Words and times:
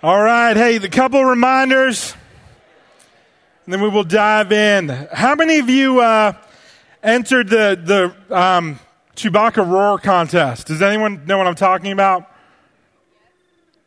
All 0.00 0.22
right, 0.22 0.56
hey, 0.56 0.78
the 0.78 0.88
couple 0.88 1.24
reminders, 1.24 2.14
and 3.64 3.74
then 3.74 3.82
we 3.82 3.88
will 3.88 4.04
dive 4.04 4.52
in. 4.52 4.88
How 5.12 5.34
many 5.34 5.58
of 5.58 5.68
you 5.68 6.00
uh, 6.00 6.34
entered 7.02 7.48
the 7.48 8.14
the 8.28 8.36
um, 8.36 8.78
Chewbacca 9.16 9.68
roar 9.68 9.98
contest? 9.98 10.68
Does 10.68 10.82
anyone 10.82 11.26
know 11.26 11.36
what 11.36 11.48
I'm 11.48 11.56
talking 11.56 11.90
about? 11.90 12.30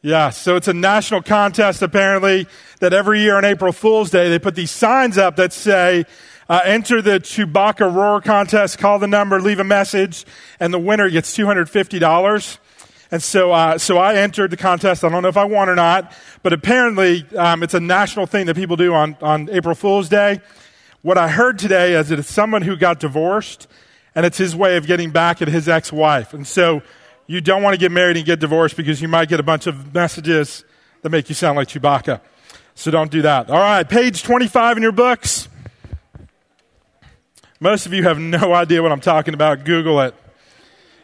Yeah, 0.01 0.31
so 0.31 0.57
it's 0.57 0.67
a 0.67 0.73
national 0.73 1.21
contest 1.21 1.81
apparently 1.81 2.45
that 2.81 2.91
every 2.91 3.21
year 3.21 3.37
on 3.37 3.45
April 3.45 3.71
Fool's 3.71 4.09
Day 4.09 4.27
they 4.29 4.37
put 4.37 4.55
these 4.55 4.71
signs 4.71 5.17
up 5.17 5.37
that 5.37 5.53
say, 5.53 6.03
uh, 6.49 6.59
enter 6.65 7.01
the 7.01 7.21
Chewbacca 7.21 7.89
roar 7.95 8.19
contest, 8.19 8.79
call 8.79 8.99
the 8.99 9.07
number, 9.07 9.39
leave 9.39 9.59
a 9.59 9.63
message, 9.63 10.25
and 10.59 10.73
the 10.73 10.79
winner 10.79 11.09
gets 11.09 11.37
$250. 11.37 12.57
And 13.11 13.21
so, 13.21 13.51
uh, 13.51 13.77
so 13.77 13.97
I 13.97 14.15
entered 14.15 14.51
the 14.51 14.57
contest. 14.57 15.03
I 15.03 15.09
don't 15.09 15.21
know 15.21 15.29
if 15.29 15.37
I 15.37 15.43
won 15.43 15.67
or 15.67 15.75
not, 15.75 16.13
but 16.43 16.53
apparently 16.53 17.25
um, 17.37 17.61
it's 17.61 17.73
a 17.73 17.79
national 17.79 18.25
thing 18.25 18.45
that 18.45 18.55
people 18.55 18.77
do 18.77 18.93
on, 18.93 19.17
on 19.21 19.49
April 19.49 19.75
Fool's 19.75 20.07
Day. 20.07 20.39
What 21.01 21.17
I 21.17 21.27
heard 21.27 21.59
today 21.59 21.93
is 21.95 22.07
that 22.09 22.19
it's 22.19 22.31
someone 22.31 22.61
who 22.61 22.77
got 22.77 23.01
divorced, 23.01 23.67
and 24.15 24.25
it's 24.25 24.37
his 24.37 24.55
way 24.55 24.77
of 24.77 24.87
getting 24.87 25.11
back 25.11 25.41
at 25.41 25.49
his 25.49 25.67
ex-wife. 25.67 26.33
And 26.33 26.47
so 26.47 26.81
you 27.27 27.41
don't 27.41 27.61
want 27.63 27.73
to 27.73 27.77
get 27.77 27.91
married 27.91 28.15
and 28.15 28.25
get 28.25 28.39
divorced 28.39 28.77
because 28.77 29.01
you 29.01 29.07
might 29.09 29.27
get 29.27 29.39
a 29.39 29.43
bunch 29.43 29.67
of 29.67 29.93
messages 29.93 30.63
that 31.01 31.09
make 31.09 31.27
you 31.27 31.35
sound 31.35 31.57
like 31.57 31.67
Chewbacca. 31.67 32.21
So 32.75 32.91
don't 32.91 33.11
do 33.11 33.23
that. 33.23 33.49
All 33.49 33.59
right, 33.59 33.87
page 33.87 34.23
25 34.23 34.77
in 34.77 34.83
your 34.83 34.91
books. 34.93 35.49
Most 37.59 37.85
of 37.85 37.93
you 37.93 38.03
have 38.03 38.19
no 38.19 38.53
idea 38.53 38.81
what 38.81 38.91
I'm 38.91 39.01
talking 39.01 39.33
about. 39.33 39.65
Google 39.65 39.99
it. 40.01 40.15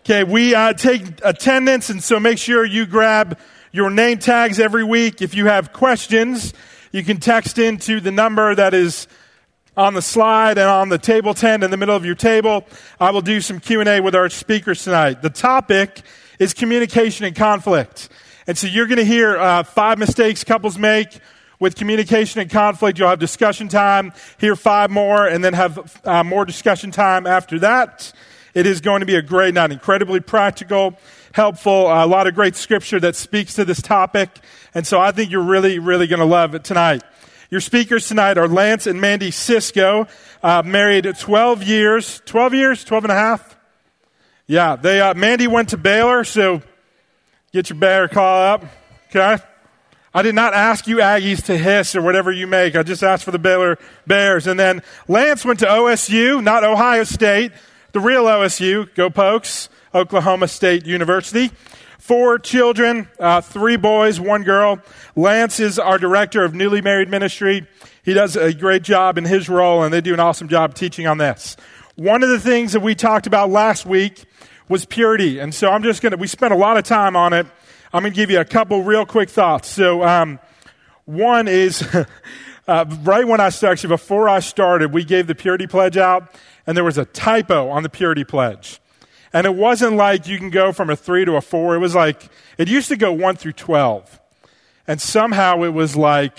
Okay, 0.10 0.24
we 0.24 0.56
uh, 0.56 0.72
take 0.72 1.04
attendance, 1.22 1.90
and 1.90 2.02
so 2.02 2.18
make 2.18 2.38
sure 2.38 2.64
you 2.64 2.86
grab 2.86 3.38
your 3.74 3.90
name 3.90 4.20
tags 4.20 4.58
every 4.58 4.86
week. 4.86 5.22
If 5.22 5.36
you 5.36 5.48
have 5.48 5.74
questions, 5.74 6.54
you 6.94 7.04
can 7.04 7.18
text 7.18 7.60
into 7.60 8.00
the 8.00 8.10
number 8.10 8.56
that 8.56 8.74
is 8.74 9.10
on 9.76 9.96
the 9.96 10.02
slide 10.02 10.58
and 10.58 10.70
on 10.70 10.88
the 10.88 10.98
table 10.98 11.34
tent 11.34 11.62
in 11.62 11.72
the 11.72 11.76
middle 11.76 11.94
of 11.94 12.06
your 12.06 12.16
table. 12.16 12.66
I 13.02 13.12
will 13.12 13.20
do 13.20 13.42
some 13.42 13.60
Q&A 13.60 14.00
with 14.00 14.16
our 14.16 14.30
speakers 14.30 14.86
tonight. 14.86 15.22
The 15.22 15.30
topic 15.30 16.04
is 16.40 16.54
communication 16.54 17.26
and 17.26 17.36
conflict. 17.36 18.08
And 18.48 18.58
so 18.58 18.66
you're 18.68 18.88
going 18.88 19.00
to 19.00 19.04
hear 19.04 19.36
uh, 19.38 19.64
five 19.64 20.00
mistakes 20.00 20.46
couples 20.46 20.78
make 20.78 21.20
with 21.60 21.76
communication 21.76 22.40
and 22.40 22.50
conflict. 22.50 22.98
You'll 22.98 23.10
have 23.10 23.20
discussion 23.20 23.68
time, 23.68 24.14
hear 24.40 24.56
five 24.56 24.90
more, 24.90 25.28
and 25.28 25.44
then 25.44 25.52
have 25.52 26.02
uh, 26.06 26.24
more 26.24 26.46
discussion 26.46 26.92
time 26.92 27.28
after 27.28 27.60
that. 27.60 28.14
It 28.58 28.66
is 28.66 28.82
going 28.82 29.02
to 29.02 29.06
be 29.06 29.14
a 29.14 29.22
great 29.22 29.54
night, 29.54 29.72
incredibly 29.72 30.20
practical, 30.20 30.98
helpful, 31.32 31.94
a 31.94 32.08
lot 32.08 32.26
of 32.26 32.34
great 32.34 32.56
scripture 32.56 33.00
that 33.02 33.16
speaks 33.16 33.54
to 33.54 33.66
this 33.66 33.84
topic. 33.84 34.32
And 34.74 34.88
so 34.88 35.00
I 35.00 35.12
think 35.12 35.30
you're 35.30 35.44
really, 35.44 35.78
really 35.78 36.08
going 36.08 36.22
to 36.22 36.26
love 36.26 36.56
it 36.56 36.64
tonight. 36.64 37.04
Your 37.52 37.62
speakers 37.62 38.08
tonight 38.08 38.36
are 38.40 38.48
Lance 38.48 38.88
and 38.88 39.00
Mandy 39.00 39.30
Cisco, 39.30 40.08
uh, 40.42 40.64
married 40.66 41.06
12 41.20 41.62
years, 41.62 42.20
12 42.26 42.56
years, 42.56 42.84
12 42.84 43.04
and 43.04 43.12
a 43.12 43.16
half. 43.16 43.56
Yeah, 44.48 44.76
they, 44.76 45.02
uh, 45.02 45.14
Mandy 45.14 45.46
went 45.46 45.70
to 45.70 45.78
Baylor, 45.78 46.24
so 46.24 46.64
get 47.54 47.70
your 47.70 47.78
Baylor 47.78 48.08
call 48.08 48.42
up, 48.42 48.66
okay? 49.10 49.38
I 50.16 50.24
did 50.24 50.34
not 50.34 50.56
ask 50.56 50.88
you 50.88 50.98
Aggies 50.98 51.46
to 51.46 51.56
hiss 51.56 51.96
or 51.96 52.02
whatever 52.02 52.32
you 52.32 52.48
make. 52.48 52.76
I 52.76 52.82
just 52.82 53.04
asked 53.04 53.24
for 53.24 53.30
the 53.30 53.38
Baylor 53.38 53.78
Bears. 54.08 54.48
And 54.48 54.60
then 54.60 54.82
Lance 55.08 55.46
went 55.46 55.60
to 55.60 55.68
OSU, 55.68 56.44
not 56.44 56.64
Ohio 56.64 57.04
State, 57.04 57.52
the 57.98 58.04
real 58.04 58.26
OSU, 58.26 58.94
go 58.94 59.10
Pokes, 59.10 59.70
Oklahoma 59.92 60.48
State 60.48 60.86
University. 60.86 61.50
Four 61.98 62.38
children, 62.38 63.08
uh, 63.20 63.42
three 63.42 63.76
boys, 63.76 64.20
one 64.20 64.44
girl. 64.44 64.80
Lance 65.16 65.60
is 65.60 65.80
our 65.80 65.98
director 65.98 66.44
of 66.44 66.54
newly 66.54 66.80
married 66.80 67.10
ministry. 67.10 67.66
He 68.04 68.14
does 68.14 68.36
a 68.36 68.54
great 68.54 68.84
job 68.84 69.18
in 69.18 69.26
his 69.26 69.50
role, 69.50 69.82
and 69.82 69.92
they 69.92 70.02
do 70.02 70.14
an 70.14 70.20
awesome 70.20 70.48
job 70.48 70.76
teaching 70.76 71.08
on 71.08 71.18
this. 71.18 71.58
One 71.96 72.22
of 72.22 72.30
the 72.30 72.40
things 72.40 72.74
that 72.74 72.82
we 72.82 72.94
talked 72.94 73.26
about 73.26 73.50
last 73.50 73.84
week 73.84 74.26
was 74.70 74.86
purity, 74.86 75.40
and 75.40 75.52
so 75.56 75.72
I'm 75.72 75.82
just 75.82 76.04
going 76.04 76.12
to. 76.12 76.18
We 76.18 76.28
spent 76.28 76.54
a 76.54 76.58
lot 76.58 76.78
of 76.78 76.84
time 76.84 77.16
on 77.16 77.34
it. 77.34 77.48
I'm 77.92 78.04
going 78.04 78.14
to 78.14 78.16
give 78.16 78.30
you 78.30 78.40
a 78.40 78.46
couple 78.46 78.84
real 78.84 79.08
quick 79.08 79.32
thoughts. 79.32 79.70
So, 79.70 80.04
um, 80.04 80.40
one 81.06 81.48
is 81.48 81.84
uh, 82.68 82.86
right 83.02 83.28
when 83.28 83.40
I 83.40 83.50
started, 83.50 83.72
actually 83.72 83.90
before 83.90 84.30
I 84.30 84.40
started, 84.40 84.94
we 84.94 85.04
gave 85.04 85.26
the 85.26 85.34
purity 85.34 85.66
pledge 85.66 85.98
out, 85.98 86.32
and 86.68 86.76
there 86.76 86.84
was 86.84 86.98
a 86.98 87.06
typo 87.06 87.70
on 87.70 87.82
the 87.82 87.90
purity 87.90 88.26
pledge. 88.26 88.82
And 89.34 89.48
it 89.48 89.56
wasn't 89.56 89.96
like 89.96 90.28
you 90.28 90.38
can 90.38 90.50
go 90.50 90.74
from 90.74 90.90
a 90.90 90.96
three 90.96 91.26
to 91.26 91.36
a 91.36 91.42
four. 91.42 91.76
It 91.76 91.80
was 91.80 91.96
like, 91.96 92.30
it 92.58 92.68
used 92.68 92.90
to 92.90 92.98
go 92.98 93.12
one 93.14 93.38
through 93.38 93.54
12. 93.54 94.20
And 94.86 95.02
somehow 95.02 95.64
it 95.64 95.70
was 95.70 95.96
like, 95.96 96.38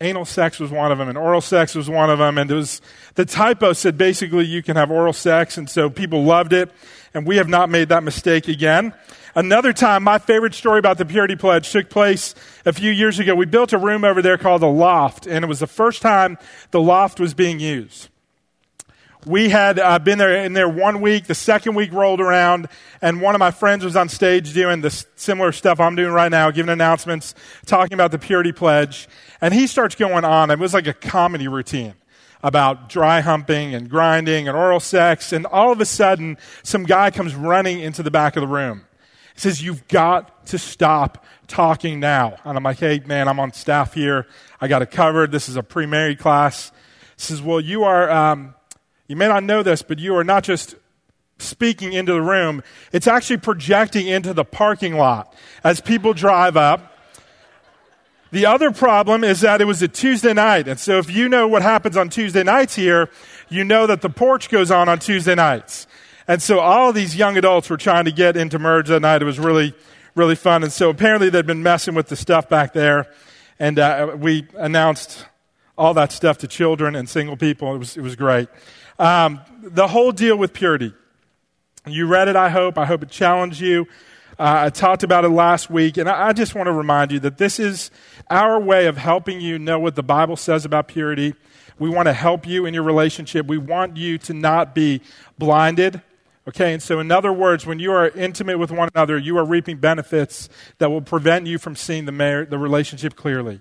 anal 0.00 0.24
sex 0.24 0.58
was 0.58 0.70
one 0.70 0.90
of 0.90 0.98
them 0.98 1.08
and 1.08 1.16
oral 1.16 1.40
sex 1.40 1.74
was 1.74 1.88
one 1.88 2.10
of 2.10 2.18
them. 2.18 2.36
And 2.36 2.50
it 2.50 2.54
was, 2.54 2.80
the 3.14 3.24
typo 3.24 3.72
said 3.72 3.96
basically 3.96 4.44
you 4.44 4.62
can 4.62 4.76
have 4.76 4.90
oral 4.90 5.12
sex. 5.12 5.56
And 5.56 5.68
so 5.68 5.88
people 5.88 6.24
loved 6.24 6.52
it. 6.52 6.70
And 7.14 7.26
we 7.26 7.36
have 7.36 7.48
not 7.48 7.70
made 7.70 7.88
that 7.90 8.02
mistake 8.02 8.48
again. 8.48 8.92
Another 9.34 9.72
time, 9.72 10.02
my 10.02 10.18
favorite 10.18 10.52
story 10.52 10.78
about 10.78 10.98
the 10.98 11.06
Purity 11.06 11.36
Pledge 11.36 11.70
took 11.70 11.88
place 11.88 12.34
a 12.66 12.72
few 12.72 12.90
years 12.90 13.18
ago. 13.18 13.34
We 13.34 13.46
built 13.46 13.72
a 13.72 13.78
room 13.78 14.04
over 14.04 14.20
there 14.20 14.36
called 14.36 14.60
the 14.60 14.68
Loft, 14.68 15.26
and 15.26 15.42
it 15.42 15.48
was 15.48 15.60
the 15.60 15.66
first 15.66 16.02
time 16.02 16.36
the 16.70 16.82
Loft 16.82 17.18
was 17.18 17.32
being 17.32 17.58
used 17.58 18.10
we 19.24 19.48
had 19.48 19.78
uh, 19.78 19.98
been 19.98 20.18
there 20.18 20.44
in 20.44 20.52
there 20.52 20.68
one 20.68 21.00
week. 21.00 21.26
The 21.26 21.34
second 21.34 21.74
week 21.74 21.92
rolled 21.92 22.20
around, 22.20 22.68
and 23.00 23.20
one 23.20 23.34
of 23.34 23.38
my 23.38 23.50
friends 23.50 23.84
was 23.84 23.94
on 23.94 24.08
stage 24.08 24.52
doing 24.52 24.80
the 24.80 24.90
similar 25.14 25.52
stuff 25.52 25.78
I'm 25.78 25.94
doing 25.94 26.12
right 26.12 26.30
now, 26.30 26.50
giving 26.50 26.72
announcements, 26.72 27.34
talking 27.64 27.94
about 27.94 28.10
the 28.10 28.18
purity 28.18 28.52
pledge. 28.52 29.08
And 29.40 29.54
he 29.54 29.66
starts 29.66 29.94
going 29.94 30.24
on. 30.24 30.50
It 30.50 30.58
was 30.58 30.74
like 30.74 30.86
a 30.86 30.92
comedy 30.92 31.46
routine 31.46 31.94
about 32.42 32.88
dry 32.88 33.20
humping 33.20 33.74
and 33.74 33.88
grinding 33.88 34.48
and 34.48 34.56
oral 34.56 34.80
sex. 34.80 35.32
And 35.32 35.46
all 35.46 35.70
of 35.70 35.80
a 35.80 35.86
sudden, 35.86 36.36
some 36.64 36.82
guy 36.82 37.10
comes 37.10 37.34
running 37.34 37.78
into 37.78 38.02
the 38.02 38.10
back 38.10 38.36
of 38.36 38.40
the 38.40 38.48
room. 38.48 38.84
He 39.34 39.40
says, 39.40 39.62
You've 39.62 39.86
got 39.86 40.46
to 40.46 40.58
stop 40.58 41.24
talking 41.46 42.00
now. 42.00 42.36
And 42.44 42.56
I'm 42.56 42.64
like, 42.64 42.78
Hey, 42.78 43.00
man, 43.06 43.28
I'm 43.28 43.38
on 43.38 43.52
staff 43.52 43.94
here. 43.94 44.26
I 44.60 44.66
got 44.66 44.82
it 44.82 44.90
covered. 44.90 45.30
This 45.30 45.48
is 45.48 45.56
a 45.56 45.62
pre 45.62 45.86
married 45.86 46.18
class. 46.18 46.72
He 47.16 47.22
says, 47.22 47.40
Well, 47.40 47.60
you 47.60 47.84
are. 47.84 48.10
Um, 48.10 48.54
you 49.12 49.16
may 49.16 49.28
not 49.28 49.44
know 49.44 49.62
this, 49.62 49.82
but 49.82 49.98
you 49.98 50.16
are 50.16 50.24
not 50.24 50.42
just 50.42 50.74
speaking 51.36 51.92
into 51.92 52.14
the 52.14 52.22
room, 52.22 52.62
it's 52.92 53.06
actually 53.06 53.36
projecting 53.36 54.06
into 54.06 54.32
the 54.32 54.42
parking 54.42 54.96
lot 54.96 55.34
as 55.62 55.82
people 55.82 56.14
drive 56.14 56.56
up. 56.56 56.96
The 58.30 58.46
other 58.46 58.70
problem 58.70 59.22
is 59.22 59.42
that 59.42 59.60
it 59.60 59.66
was 59.66 59.82
a 59.82 59.88
Tuesday 59.88 60.32
night. 60.32 60.66
And 60.66 60.80
so 60.80 60.96
if 60.96 61.10
you 61.10 61.28
know 61.28 61.46
what 61.46 61.60
happens 61.60 61.94
on 61.94 62.08
Tuesday 62.08 62.42
nights 62.42 62.74
here, 62.74 63.10
you 63.50 63.64
know 63.64 63.86
that 63.86 64.00
the 64.00 64.08
porch 64.08 64.48
goes 64.48 64.70
on 64.70 64.88
on 64.88 64.98
Tuesday 64.98 65.34
nights. 65.34 65.86
And 66.26 66.40
so 66.40 66.60
all 66.60 66.90
these 66.94 67.14
young 67.14 67.36
adults 67.36 67.68
were 67.68 67.76
trying 67.76 68.06
to 68.06 68.12
get 68.12 68.34
into 68.34 68.58
Merge 68.58 68.88
that 68.88 69.00
night. 69.00 69.20
It 69.20 69.26
was 69.26 69.38
really, 69.38 69.74
really 70.14 70.36
fun. 70.36 70.62
And 70.62 70.72
so 70.72 70.88
apparently 70.88 71.28
they'd 71.28 71.46
been 71.46 71.62
messing 71.62 71.94
with 71.94 72.08
the 72.08 72.16
stuff 72.16 72.48
back 72.48 72.72
there. 72.72 73.12
And 73.58 73.78
uh, 73.78 74.16
we 74.18 74.46
announced 74.56 75.26
all 75.76 75.94
that 75.94 76.12
stuff 76.12 76.38
to 76.38 76.46
children 76.46 76.94
and 76.94 77.08
single 77.08 77.36
people. 77.36 77.74
It 77.74 77.78
was, 77.78 77.96
it 77.96 78.02
was 78.02 78.16
great. 78.16 78.48
Um, 78.98 79.40
the 79.62 79.88
whole 79.88 80.12
deal 80.12 80.36
with 80.36 80.52
purity. 80.52 80.92
You 81.86 82.06
read 82.06 82.28
it, 82.28 82.36
I 82.36 82.48
hope. 82.48 82.78
I 82.78 82.86
hope 82.86 83.02
it 83.02 83.10
challenged 83.10 83.60
you. 83.60 83.86
Uh, 84.38 84.66
I 84.66 84.70
talked 84.70 85.02
about 85.02 85.24
it 85.24 85.28
last 85.28 85.70
week, 85.70 85.96
and 85.96 86.08
I, 86.08 86.28
I 86.28 86.32
just 86.32 86.54
want 86.54 86.66
to 86.66 86.72
remind 86.72 87.12
you 87.12 87.20
that 87.20 87.38
this 87.38 87.58
is 87.58 87.90
our 88.30 88.58
way 88.58 88.86
of 88.86 88.96
helping 88.96 89.40
you 89.40 89.58
know 89.58 89.78
what 89.78 89.94
the 89.94 90.02
Bible 90.02 90.36
says 90.36 90.64
about 90.64 90.88
purity. 90.88 91.34
We 91.78 91.90
want 91.90 92.06
to 92.06 92.12
help 92.12 92.46
you 92.46 92.64
in 92.64 92.74
your 92.74 92.82
relationship. 92.82 93.46
We 93.46 93.58
want 93.58 93.96
you 93.96 94.18
to 94.18 94.34
not 94.34 94.74
be 94.74 95.02
blinded. 95.38 96.00
Okay, 96.48 96.72
and 96.72 96.82
so 96.82 96.98
in 96.98 97.12
other 97.12 97.32
words, 97.32 97.66
when 97.66 97.78
you 97.78 97.92
are 97.92 98.08
intimate 98.08 98.58
with 98.58 98.72
one 98.72 98.88
another, 98.94 99.16
you 99.16 99.38
are 99.38 99.44
reaping 99.44 99.76
benefits 99.76 100.48
that 100.78 100.90
will 100.90 101.02
prevent 101.02 101.46
you 101.46 101.58
from 101.58 101.76
seeing 101.76 102.04
the, 102.04 102.12
mar- 102.12 102.44
the 102.44 102.58
relationship 102.58 103.14
clearly. 103.14 103.60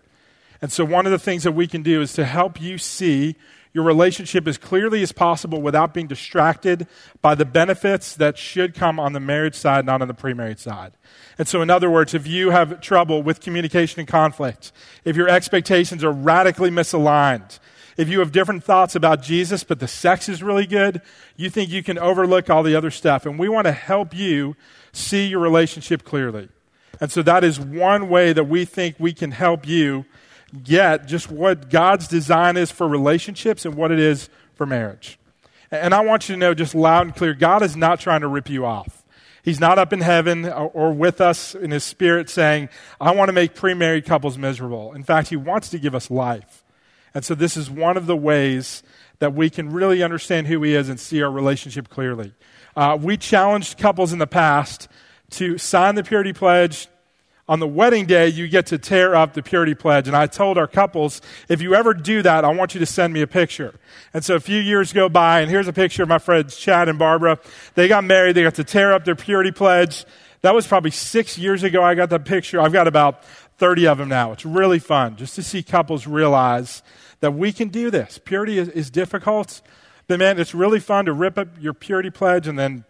And 0.62 0.72
so 0.72 0.86
one 0.86 1.06
of 1.06 1.12
the 1.12 1.20
things 1.20 1.44
that 1.44 1.52
we 1.52 1.68
can 1.68 1.84
do 1.84 2.02
is 2.02 2.14
to 2.14 2.26
help 2.26 2.62
you 2.62 2.78
see 2.78 3.36
your 3.74 3.84
relationship 3.84 4.48
as 4.48 4.58
clearly 4.58 5.02
as 5.02 5.12
possible 5.12 5.62
without 5.62 5.94
being 5.94 6.08
distracted 6.08 6.88
by 7.22 7.36
the 7.36 7.46
benefits 7.46 8.16
that 8.16 8.38
should 8.38 8.74
come 8.74 9.00
on 9.00 9.14
the 9.14 9.20
marriage 9.20 9.56
side, 9.56 9.86
not 9.86 10.02
on 10.02 10.08
the 10.08 10.14
pre 10.14 10.34
married 10.34 10.60
side. 10.60 10.94
And 11.38 11.48
so, 11.48 11.62
in 11.62 11.70
other 11.70 11.90
words, 11.90 12.14
if 12.14 12.28
you 12.28 12.50
have 12.50 12.82
trouble 12.82 13.24
with 13.24 13.40
communication 13.40 14.00
and 14.00 14.08
conflict, 14.08 14.72
if 15.06 15.16
your 15.16 15.30
expectations 15.30 16.04
are 16.04 16.12
radically 16.12 16.70
misaligned, 16.70 17.60
if 17.98 18.10
you 18.10 18.20
have 18.20 18.32
different 18.32 18.64
thoughts 18.64 18.96
about 18.96 19.22
Jesus, 19.22 19.64
but 19.64 19.80
the 19.80 19.88
sex 19.88 20.28
is 20.28 20.42
really 20.42 20.66
good, 20.66 21.02
you 21.36 21.50
think 21.50 21.70
you 21.70 21.84
can 21.84 21.98
overlook 21.98 22.50
all 22.50 22.64
the 22.64 22.76
other 22.76 22.92
stuff. 22.92 23.26
And 23.26 23.38
we 23.38 23.50
want 23.50 23.66
to 23.66 23.72
help 23.72 24.14
you 24.14 24.56
see 24.92 25.28
your 25.28 25.40
relationship 25.40 26.04
clearly. 26.04 26.50
And 27.00 27.12
so 27.12 27.22
that 27.24 27.44
is 27.44 27.60
one 27.60 28.10
way 28.10 28.34
that 28.34 28.46
we 28.46 28.66
think 28.66 28.96
we 29.00 29.14
can 29.14 29.32
help 29.32 29.68
you 29.68 30.06
get 30.64 31.08
just 31.08 31.32
what 31.32 31.70
God's 31.70 32.08
design 32.08 32.58
is 32.58 32.72
for 32.72 32.88
relationships 32.88 33.66
and 33.66 33.76
what 33.76 33.92
it 33.92 34.00
is 34.00 34.30
for 34.56 34.66
marriage. 34.66 35.18
And 35.72 35.94
I 35.94 36.02
want 36.02 36.28
you 36.28 36.36
to 36.36 36.40
know 36.40 36.54
just 36.54 36.76
loud 36.76 37.08
and 37.08 37.16
clear 37.16 37.34
God 37.34 37.64
is 37.64 37.78
not 37.78 38.00
trying 38.00 38.22
to 38.22 38.28
rip 38.28 38.50
you 38.50 38.66
off. 38.66 39.04
He's 39.44 39.60
not 39.60 39.80
up 39.80 39.92
in 39.92 40.02
heaven 40.02 40.46
or, 40.46 40.94
with 40.94 41.20
us 41.20 41.56
in 41.56 41.72
his 41.72 41.84
spirit 41.84 42.30
saying, 42.30 42.70
I 43.00 43.12
want 43.16 43.30
to 43.30 43.34
make 43.34 43.56
pre 43.56 43.74
married 43.74 44.06
couples 44.06 44.38
miserable. 44.38 44.94
In 44.94 45.04
fact, 45.04 45.30
he 45.30 45.36
wants 45.36 45.70
to 45.70 45.80
give 45.80 45.96
us 45.96 46.12
life. 46.12 46.64
And 47.14 47.26
so, 47.26 47.34
this 47.34 47.58
is 47.58 47.70
one 47.70 47.98
of 47.98 48.06
the 48.06 48.16
ways 48.16 48.84
that 49.20 49.34
we 49.34 49.50
can 49.50 49.72
really 49.72 50.04
understand 50.04 50.48
who 50.48 50.62
he 50.62 50.76
is 50.76 50.90
and 50.90 51.00
see 51.00 51.24
our 51.24 51.32
relationship 51.32 51.90
clearly. 51.90 52.34
Uh, 52.76 52.98
we 53.02 53.18
challenged 53.18 53.78
couples 53.78 54.14
in 54.14 54.20
the 54.20 54.28
past 54.28 54.88
to 55.32 55.58
sign 55.58 55.96
the 55.96 56.04
purity 56.04 56.34
pledge, 56.34 56.88
on 57.52 57.60
the 57.60 57.68
wedding 57.68 58.06
day, 58.06 58.30
you 58.30 58.48
get 58.48 58.68
to 58.68 58.78
tear 58.78 59.14
up 59.14 59.34
the 59.34 59.44
purity 59.44 59.76
pledge. 59.76 60.08
And 60.08 60.16
I 60.16 60.26
told 60.26 60.58
our 60.58 60.68
couples, 60.68 61.22
if 61.50 61.62
you 61.62 61.76
ever 61.76 61.94
do 61.94 62.22
that, 62.22 62.46
I 62.46 62.48
want 62.48 62.74
you 62.74 62.80
to 62.80 62.86
send 62.86 63.12
me 63.12 63.22
a 63.22 63.28
picture. 63.28 63.78
And 64.14 64.24
so 64.24 64.36
a 64.36 64.40
few 64.40 64.58
years 64.58 64.94
go 64.94 65.10
by, 65.10 65.42
and 65.42 65.52
here's 65.52 65.68
a 65.68 65.74
picture 65.74 66.02
of 66.02 66.08
my 66.08 66.18
friends 66.18 66.56
Chad 66.56 66.88
and 66.88 66.98
Barbara. 66.98 67.40
They 67.76 67.90
got 67.90 68.06
married, 68.06 68.38
they 68.38 68.44
got 68.44 68.56
to 68.56 68.64
tear 68.64 68.94
up 68.94 69.04
their 69.04 69.18
purity 69.18 69.52
pledge. 69.52 70.06
That 70.44 70.56
was 70.56 70.66
probably 70.66 70.92
six 70.92 71.38
years 71.38 71.64
ago 71.64 71.84
I 71.84 71.94
got 71.94 72.10
that 72.12 72.24
picture. 72.24 72.62
I've 72.62 72.72
got 72.72 72.88
about 72.88 73.26
30 73.58 73.86
of 73.86 73.98
them 73.98 74.08
now. 74.08 74.32
It's 74.32 74.46
really 74.46 74.80
fun 74.80 75.18
just 75.18 75.36
to 75.36 75.44
see 75.44 75.62
couples 75.62 76.08
realize 76.08 76.82
that 77.20 77.32
we 77.32 77.52
can 77.52 77.68
do 77.68 77.92
this. 77.92 78.18
Purity 78.18 78.60
is, 78.60 78.70
is 78.70 78.90
difficult, 78.90 79.62
but 80.08 80.20
man, 80.20 80.40
it's 80.40 80.56
really 80.56 80.80
fun 80.80 81.04
to 81.04 81.12
rip 81.12 81.38
up 81.38 81.50
your 81.60 81.74
purity 81.74 82.12
pledge 82.12 82.48
and 82.48 82.58
then 82.58 82.86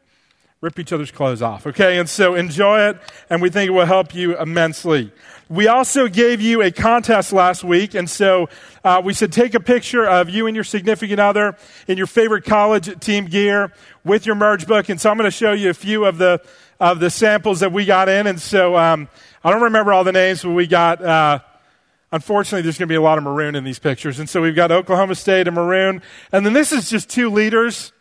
rip 0.62 0.78
each 0.78 0.94
other's 0.94 1.10
clothes 1.10 1.42
off, 1.42 1.66
okay? 1.66 1.98
And 1.98 2.08
so 2.08 2.36
enjoy 2.36 2.90
it, 2.90 2.98
and 3.32 3.42
we 3.42 3.50
think 3.50 3.68
it 3.68 3.72
will 3.72 3.86
help 3.86 4.14
you 4.14 4.38
immensely. 4.38 5.12
We 5.50 5.68
also 5.68 6.08
gave 6.08 6.40
you 6.40 6.62
a 6.62 6.70
contest 6.70 7.34
last 7.34 7.64
week, 7.64 7.96
and 7.96 8.08
so 8.08 8.48
uh, 8.84 9.02
we 9.04 9.16
said 9.16 9.32
take 9.32 9.56
a 9.56 9.60
picture 9.60 10.06
of 10.06 10.30
you 10.30 10.46
and 10.46 10.56
your 10.56 10.64
significant 10.64 11.20
other 11.20 11.58
in 11.88 11.98
your 11.98 12.06
favorite 12.06 12.46
college 12.46 13.00
team 13.00 13.26
gear 13.26 13.74
with 14.06 14.28
your 14.28 14.36
merge 14.36 14.68
book. 14.68 14.88
And 14.90 15.02
so 15.02 15.10
I'm 15.10 15.18
going 15.18 15.30
to 15.30 15.36
show 15.36 15.52
you 15.52 15.72
a 15.72 15.74
few 15.74 16.06
of 16.06 16.20
the 16.20 16.42
of 16.80 17.00
the 17.00 17.10
samples 17.10 17.60
that 17.62 17.72
we 17.72 17.86
got 17.86 18.08
in. 18.08 18.28
And 18.28 18.40
so 18.40 18.78
um, 18.78 19.08
I 19.44 19.52
don't 19.52 19.64
remember 19.64 19.94
all 19.94 20.04
the 20.04 20.14
names, 20.14 20.44
but 20.44 20.52
we 20.52 20.68
got. 20.68 21.04
Uh, 21.04 21.40
Unfortunately, 22.14 22.62
there's 22.62 22.78
going 22.78 22.90
to 22.90 22.92
be 22.92 22.98
a 22.98 23.02
lot 23.02 23.18
of 23.18 23.24
maroon 23.24 23.56
in 23.56 23.64
these 23.64 23.80
pictures. 23.80 24.20
And 24.20 24.28
so 24.28 24.42
we've 24.42 24.54
got 24.54 24.70
Oklahoma 24.70 25.16
State 25.16 25.48
and 25.48 25.56
maroon. 25.56 26.02
And 26.34 26.46
then 26.46 26.52
this 26.52 26.74
is 26.74 26.90
just 26.90 27.10
two 27.10 27.30
leaders 27.30 27.94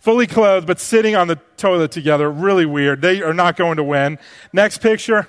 fully 0.00 0.26
clothed, 0.26 0.66
but 0.66 0.80
sitting 0.80 1.16
on 1.16 1.28
the 1.28 1.36
toilet 1.56 1.90
together. 1.90 2.30
Really 2.30 2.66
weird. 2.66 3.02
They 3.02 3.22
are 3.22 3.34
not 3.34 3.56
going 3.56 3.76
to 3.76 3.84
win. 3.84 4.18
Next 4.52 4.78
picture. 4.78 5.28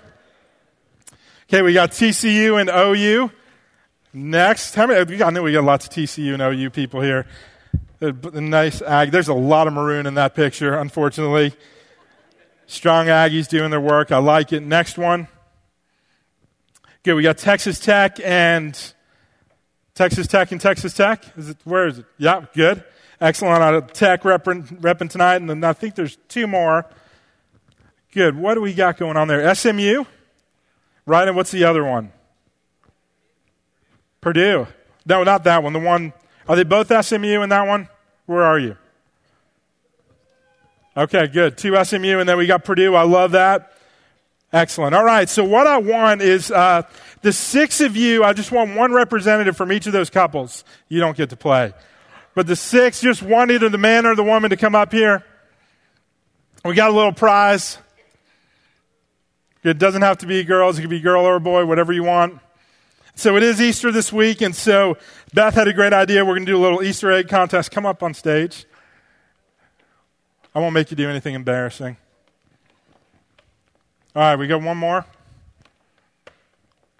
Okay, 1.48 1.62
we 1.62 1.74
got 1.74 1.92
TCU 1.92 2.60
and 2.60 2.70
OU. 2.70 3.32
Next, 4.14 4.76
how 4.76 4.88
many? 4.88 5.24
I 5.24 5.30
know 5.30 5.44
we 5.44 5.54
got 5.54 5.64
lots 5.64 5.86
of 5.86 5.92
TCU 5.92 6.34
and 6.34 6.42
OU 6.42 6.70
people 6.72 7.02
here. 7.02 7.26
The 8.00 8.14
nice 8.42 8.82
ag. 8.82 9.12
There's 9.12 9.28
a 9.28 9.34
lot 9.34 9.68
of 9.68 9.74
maroon 9.74 10.06
in 10.06 10.14
that 10.16 10.36
picture, 10.36 10.76
unfortunately. 10.76 11.54
Strong 12.66 13.08
Aggies 13.08 13.48
doing 13.48 13.72
their 13.72 13.82
work. 13.82 14.12
I 14.12 14.20
like 14.20 14.54
it. 14.54 14.62
Next 14.62 14.98
one. 14.98 15.28
Good. 17.04 17.16
We 17.16 17.24
got 17.24 17.38
Texas 17.38 17.80
Tech 17.80 18.20
and 18.24 18.80
Texas 19.96 20.28
Tech 20.28 20.52
and 20.52 20.62
Texas 20.62 20.94
Tech. 20.94 21.26
Is 21.36 21.50
it 21.50 21.58
where 21.64 21.88
is 21.88 22.00
it? 22.00 22.06
Yeah, 22.18 22.46
good. 22.54 22.84
Excellent 23.22 23.62
out 23.62 23.74
of 23.74 23.94
Tech 23.94 24.24
repping, 24.24 24.80
repping 24.80 25.10
tonight. 25.10 25.38
And 25.38 25.50
then 25.50 25.64
I 25.64 25.74
think 25.74 25.96
there's 25.96 26.18
two 26.28 26.48
more. 26.48 26.86
Good. 28.14 28.36
What 28.36 28.56
do 28.56 28.62
we 28.62 28.74
got 28.74 28.98
going 28.98 29.18
on 29.18 29.28
there? 29.28 29.54
SMU? 29.54 30.06
Right. 31.06 31.28
And 31.28 31.36
what's 31.36 31.52
the 31.52 31.66
other 31.66 31.84
one? 31.84 32.12
Purdue. 34.22 34.68
No, 35.06 35.24
not 35.24 35.44
that 35.44 35.64
one. 35.64 35.74
The 35.74 35.80
one. 35.80 36.14
Are 36.48 36.56
they 36.56 36.64
both 36.64 36.88
SMU 36.88 37.42
in 37.42 37.50
that 37.50 37.68
one? 37.68 37.90
Where 38.26 38.44
are 38.44 38.60
you? 38.60 38.78
Okay, 40.98 41.28
good. 41.28 41.58
Two 41.58 41.82
SMU, 41.84 42.20
and 42.20 42.28
then 42.28 42.38
we 42.38 42.46
got 42.48 42.64
Purdue. 42.64 42.96
I 42.96 43.04
love 43.04 43.32
that. 43.32 43.74
Excellent. 44.52 44.96
All 44.96 45.06
right. 45.06 45.30
So 45.30 45.44
what 45.44 45.68
I 45.68 45.78
want 45.78 46.22
is 46.22 46.52
uh, 46.52 46.82
the 47.22 47.32
six 47.32 47.82
of 47.82 47.96
you. 47.96 48.24
I 48.24 48.34
just 48.34 48.52
want 48.52 48.76
one 48.76 48.92
representative 48.92 49.56
from 49.56 49.72
each 49.72 49.86
of 49.86 49.94
those 49.94 50.10
couples. 50.10 50.64
You 50.88 51.00
don't 51.00 51.16
get 51.16 51.30
to 51.30 51.38
play. 51.38 51.74
But 52.36 52.48
the 52.48 52.56
six 52.56 53.02
just 53.02 53.22
want 53.22 53.52
either 53.52 53.70
the 53.70 53.78
man 53.78 54.06
or 54.06 54.16
the 54.16 54.24
woman 54.24 54.50
to 54.52 54.58
come 54.58 54.76
up 54.76 54.92
here. 54.92 55.24
We 56.64 56.76
got 56.76 56.90
a 56.90 56.94
little 56.94 57.14
prize. 57.14 57.78
It 59.64 59.78
doesn't 59.78 60.02
have 60.02 60.20
to 60.20 60.26
be 60.26 60.44
girls, 60.44 60.78
it 60.78 60.82
could 60.82 60.90
be 60.90 61.00
girl 61.00 61.26
or 61.26 61.40
boy, 61.40 61.66
whatever 61.66 61.92
you 61.92 62.04
want. 62.04 62.40
So 63.16 63.36
it 63.36 63.44
is 63.44 63.60
Easter 63.60 63.92
this 63.92 64.14
week, 64.14 64.42
and 64.42 64.56
so 64.56 64.98
Beth 65.34 65.54
had 65.54 65.68
a 65.68 65.74
great 65.74 65.92
idea. 65.92 66.24
We're 66.24 66.36
going 66.36 66.46
to 66.46 66.52
do 66.52 66.58
a 66.58 66.62
little 66.64 66.82
Easter 66.82 67.12
egg 67.12 67.28
contest. 67.28 67.70
Come 67.72 67.86
up 67.86 68.02
on 68.02 68.14
stage. 68.14 68.66
I 70.56 70.60
won't 70.60 70.74
make 70.74 70.90
you 70.90 70.96
do 70.96 71.10
anything 71.10 71.36
embarrassing. 71.36 71.98
All 74.16 74.22
right, 74.22 74.36
we 74.38 74.48
got 74.48 74.62
one 74.62 74.78
more. 74.78 75.06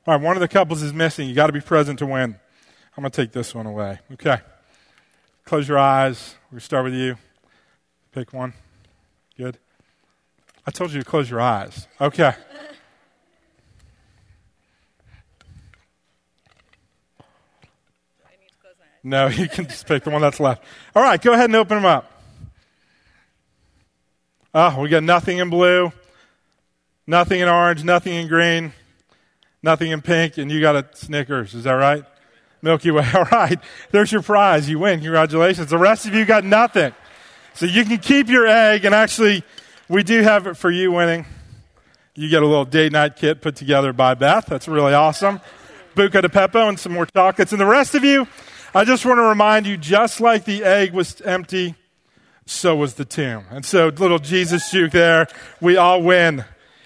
All 0.06 0.16
right, 0.16 0.22
one 0.22 0.36
of 0.36 0.42
the 0.42 0.48
couples 0.50 0.82
is 0.82 0.94
missing. 0.94 1.30
You 1.30 1.36
got 1.36 1.48
to 1.48 1.54
be 1.54 1.62
present 1.62 2.00
to 2.00 2.06
win. 2.06 2.36
I'm 2.98 3.02
going 3.02 3.12
to 3.12 3.22
take 3.22 3.32
this 3.32 3.56
one 3.56 3.66
away. 3.66 4.00
Okay. 4.14 4.40
Close 5.50 5.68
your 5.68 5.80
eyes. 5.80 6.36
We're 6.52 6.58
going 6.58 6.60
to 6.60 6.66
start 6.66 6.84
with 6.84 6.94
you. 6.94 7.18
Pick 8.12 8.34
one. 8.34 8.54
Good. 9.36 9.58
I 10.68 10.70
told 10.70 10.92
you 10.92 11.00
to 11.00 11.04
close 11.04 11.28
your 11.28 11.42
eyes. 11.42 11.88
Okay. 12.00 12.36
No, 19.02 19.26
you 19.26 19.50
can 19.50 19.66
just 19.66 19.88
pick 19.88 20.04
the 20.04 20.12
one 20.12 20.22
that's 20.22 20.40
left. 20.40 20.64
All 20.96 21.02
right, 21.02 21.20
go 21.20 21.34
ahead 21.34 21.46
and 21.46 21.56
open 21.56 21.78
them 21.78 21.86
up. 21.86 22.22
Oh, 24.54 24.82
we 24.82 24.90
got 24.90 25.02
nothing 25.02 25.40
in 25.40 25.50
blue, 25.50 25.92
nothing 27.08 27.40
in 27.40 27.50
orange, 27.50 27.84
nothing 27.84 28.14
in 28.14 28.28
green, 28.28 28.72
nothing 29.64 29.90
in 29.90 30.04
pink, 30.04 30.38
and 30.38 30.52
you 30.52 30.62
got 30.62 30.76
a 30.76 30.86
Snickers. 30.94 31.56
Is 31.56 31.64
that 31.64 31.72
right? 31.72 32.06
Milky 32.62 32.92
Way. 32.92 33.08
All 33.14 33.26
right, 33.26 33.60
there's 33.92 34.12
your 34.12 34.22
prize. 34.22 34.70
You 34.70 34.80
win. 34.80 35.00
Congratulations. 35.00 35.70
The 35.70 35.78
rest 35.78 36.06
of 36.06 36.14
you 36.14 36.26
got 36.26 36.44
nothing. 36.44 36.94
So 37.54 37.66
you 37.66 37.84
can 37.84 37.98
keep 37.98 38.30
your 38.30 38.48
egg, 38.48 38.86
and 38.86 38.96
actually, 38.96 39.44
we 39.88 40.04
do 40.04 40.22
have 40.22 40.48
it 40.48 40.56
for 40.56 40.70
you 40.70 40.92
winning. 40.92 41.26
You 42.16 42.30
get 42.30 42.44
a 42.44 42.46
little 42.46 42.66
date 42.66 42.92
night 42.92 43.16
kit 43.16 43.42
put 43.42 43.56
together 43.56 43.94
by 43.94 44.14
Beth. 44.14 44.46
That's 44.46 44.68
really 44.68 44.94
awesome. 44.94 45.40
Buca 45.96 46.22
de 46.22 46.30
Beppo 46.30 46.68
and 46.70 46.80
some 46.80 46.94
more 46.94 47.06
chocolates. 47.06 47.52
And 47.52 47.60
the 47.60 47.66
rest 47.66 47.96
of 47.96 48.04
you, 48.04 48.28
I 48.74 48.86
just 48.86 49.06
want 49.06 49.18
to 49.18 49.24
remind 49.24 49.66
you 49.66 49.78
just 49.78 50.22
like 50.22 50.46
the 50.46 50.64
egg 50.64 50.94
was 50.94 51.20
empty, 51.22 51.76
so 52.46 52.76
was 52.76 52.96
the 52.96 53.06
tomb. 53.06 53.46
And 53.50 53.66
so, 53.66 53.88
little 53.88 54.20
Jesus 54.20 54.70
juke 54.72 54.92
there. 54.92 55.28
We 55.60 55.78
all 55.78 56.02
win, 56.02 56.46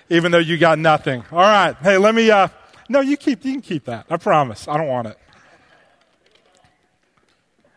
even 0.10 0.32
though 0.32 0.38
you 0.38 0.58
got 0.58 0.80
nothing. 0.80 1.24
All 1.32 1.40
right. 1.40 1.76
Hey, 1.82 1.98
let 1.98 2.16
me, 2.16 2.32
uh, 2.32 2.48
no, 2.90 3.02
you 3.02 3.18
keep, 3.18 3.44
you 3.44 3.54
can 3.54 3.62
keep 3.62 3.86
that. 3.86 4.06
I 4.10 4.18
promise. 4.18 4.68
I 4.68 4.78
don't 4.78 4.88
want 4.88 5.08
it. 5.08 5.18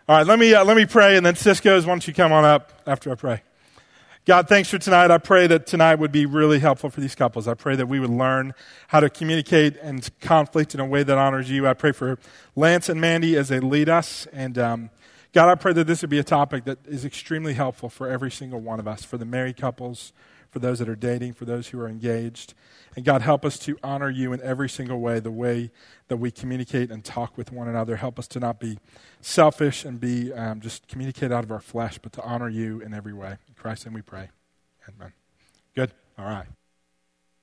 All 0.08 0.16
right, 0.16 0.24
let 0.24 0.38
me, 0.38 0.54
uh, 0.54 0.64
let 0.64 0.76
me 0.76 0.86
pray, 0.86 1.16
and 1.16 1.26
then 1.26 1.34
Cisco's, 1.34 1.84
why 1.84 1.90
don't 1.90 2.06
you 2.06 2.14
come 2.14 2.30
on 2.30 2.44
up 2.44 2.72
after 2.86 3.10
I 3.10 3.16
pray? 3.16 3.42
God, 4.24 4.46
thanks 4.46 4.70
for 4.70 4.78
tonight. 4.78 5.10
I 5.10 5.18
pray 5.18 5.48
that 5.48 5.66
tonight 5.66 5.96
would 5.96 6.12
be 6.12 6.26
really 6.26 6.60
helpful 6.60 6.90
for 6.90 7.00
these 7.00 7.16
couples. 7.16 7.48
I 7.48 7.54
pray 7.54 7.74
that 7.74 7.88
we 7.88 7.98
would 7.98 8.10
learn 8.10 8.54
how 8.86 9.00
to 9.00 9.10
communicate 9.10 9.76
and 9.82 10.08
conflict 10.20 10.74
in 10.74 10.80
a 10.80 10.86
way 10.86 11.02
that 11.02 11.18
honors 11.18 11.50
you. 11.50 11.66
I 11.66 11.74
pray 11.74 11.90
for 11.90 12.20
Lance 12.54 12.88
and 12.88 13.00
Mandy 13.00 13.36
as 13.36 13.48
they 13.48 13.58
lead 13.58 13.88
us. 13.88 14.28
And 14.32 14.56
um, 14.58 14.90
God, 15.32 15.48
I 15.48 15.56
pray 15.56 15.72
that 15.72 15.88
this 15.88 16.02
would 16.02 16.10
be 16.10 16.20
a 16.20 16.24
topic 16.24 16.66
that 16.66 16.86
is 16.86 17.04
extremely 17.04 17.54
helpful 17.54 17.88
for 17.88 18.08
every 18.08 18.30
single 18.30 18.60
one 18.60 18.78
of 18.78 18.86
us, 18.86 19.02
for 19.02 19.18
the 19.18 19.24
married 19.24 19.56
couples, 19.56 20.12
for 20.56 20.60
those 20.60 20.78
that 20.78 20.88
are 20.88 20.96
dating, 20.96 21.34
for 21.34 21.44
those 21.44 21.68
who 21.68 21.78
are 21.78 21.86
engaged. 21.86 22.54
And 22.96 23.04
God, 23.04 23.20
help 23.20 23.44
us 23.44 23.58
to 23.58 23.76
honor 23.82 24.08
you 24.08 24.32
in 24.32 24.40
every 24.40 24.70
single 24.70 25.00
way, 25.00 25.20
the 25.20 25.30
way 25.30 25.70
that 26.08 26.16
we 26.16 26.30
communicate 26.30 26.90
and 26.90 27.04
talk 27.04 27.36
with 27.36 27.52
one 27.52 27.68
another. 27.68 27.96
Help 27.96 28.18
us 28.18 28.26
to 28.28 28.40
not 28.40 28.58
be 28.58 28.78
selfish 29.20 29.84
and 29.84 30.00
be 30.00 30.32
um, 30.32 30.62
just 30.62 30.88
communicate 30.88 31.30
out 31.30 31.44
of 31.44 31.52
our 31.52 31.60
flesh, 31.60 31.98
but 31.98 32.14
to 32.14 32.22
honor 32.22 32.48
you 32.48 32.80
in 32.80 32.94
every 32.94 33.12
way. 33.12 33.36
In 33.48 33.54
Christ's 33.54 33.84
name 33.84 33.92
we 33.92 34.00
pray. 34.00 34.30
Amen. 34.88 35.12
Good? 35.74 35.92
All 36.18 36.24
right. 36.24 36.46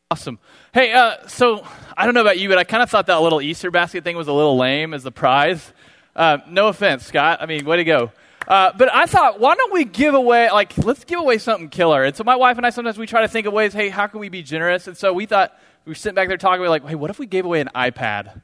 Awesome. 0.10 0.40
Hey, 0.74 0.92
uh, 0.94 1.28
so 1.28 1.64
I 1.96 2.06
don't 2.06 2.16
know 2.16 2.22
about 2.22 2.40
you, 2.40 2.50
but 2.50 2.58
I 2.58 2.64
kind 2.64 2.82
of 2.82 2.90
thought 2.90 3.06
that 3.06 3.22
little 3.22 3.44
Easter 3.44 3.70
basket 3.70 4.04
thing 4.04 4.18
was 4.18 4.28
a 4.28 4.34
little 4.34 4.58
lame 4.58 4.92
as 4.92 5.04
the 5.04 5.12
prize. 5.12 5.72
Uh, 6.16 6.40
no 6.48 6.68
offense, 6.68 7.06
Scott. 7.06 7.44
I 7.44 7.46
mean, 7.46 7.64
way 7.64 7.78
to 7.78 7.84
go. 7.84 8.12
Uh, 8.48 8.72
but 8.78 8.94
I 8.94 9.06
thought, 9.06 9.40
why 9.40 9.56
don't 9.56 9.74
we 9.74 9.86
give 9.86 10.14
away, 10.14 10.50
like, 10.52 10.78
let's 10.78 11.04
give 11.04 11.20
away 11.20 11.38
something 11.38 11.70
killer. 11.70 12.04
And 12.04 12.16
so 12.16 12.24
my 12.24 12.36
wife 12.36 12.58
and 12.58 12.66
I 12.66 12.70
sometimes 12.72 12.98
we 12.98 13.08
try 13.08 13.22
to 13.22 13.28
think 13.28 13.48
of 13.48 13.54
ways, 13.54 13.74
hey, 13.74 13.90
how 13.90 14.08
can 14.08 14.20
we 14.20 14.30
be 14.30 14.44
generous? 14.44 14.88
And 14.88 14.98
so 14.98 15.14
we 15.14 15.26
thought, 15.26 15.58
we 15.86 15.92
were 15.92 15.96
sitting 15.96 16.16
back 16.16 16.28
there 16.28 16.38
talking, 16.38 16.62
we 16.62 16.68
are 16.68 16.70
like, 16.70 16.86
hey, 16.86 16.96
what 16.96 17.10
if 17.10 17.20
we 17.20 17.26
gave 17.26 17.46
away 17.46 17.62
an 17.62 17.70
iPad? 17.76 18.42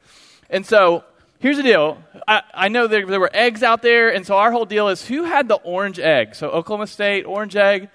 And 0.49 0.65
so 0.65 1.03
here's 1.39 1.57
the 1.57 1.63
deal. 1.63 2.01
I, 2.27 2.43
I 2.53 2.67
know 2.69 2.87
there, 2.87 3.05
there 3.05 3.19
were 3.19 3.31
eggs 3.33 3.63
out 3.63 3.81
there, 3.81 4.13
and 4.13 4.25
so 4.25 4.35
our 4.35 4.51
whole 4.51 4.65
deal 4.65 4.87
is 4.89 5.05
who 5.05 5.23
had 5.23 5.47
the 5.47 5.55
orange 5.55 5.99
egg? 5.99 6.35
So 6.35 6.49
Oklahoma 6.49 6.87
State, 6.87 7.25
orange 7.25 7.55
egg. 7.55 7.89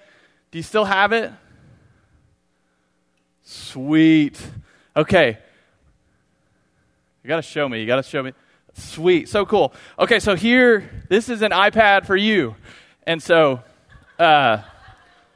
Do 0.51 0.59
you 0.59 0.63
still 0.63 0.85
have 0.85 1.11
it? 1.11 1.31
Sweet. 3.43 4.39
Okay. 4.95 5.37
You 7.23 7.27
got 7.27 7.37
to 7.37 7.41
show 7.41 7.67
me. 7.67 7.81
You 7.81 7.87
got 7.87 7.97
to 7.97 8.03
show 8.03 8.21
me. 8.23 8.33
Sweet. 8.75 9.29
So 9.29 9.45
cool. 9.45 9.73
Okay, 9.97 10.19
so 10.19 10.35
here, 10.35 10.89
this 11.07 11.29
is 11.29 11.41
an 11.41 11.51
iPad 11.51 12.05
for 12.05 12.15
you. 12.15 12.55
And 13.07 13.23
so, 13.23 13.61
uh, 14.19 14.59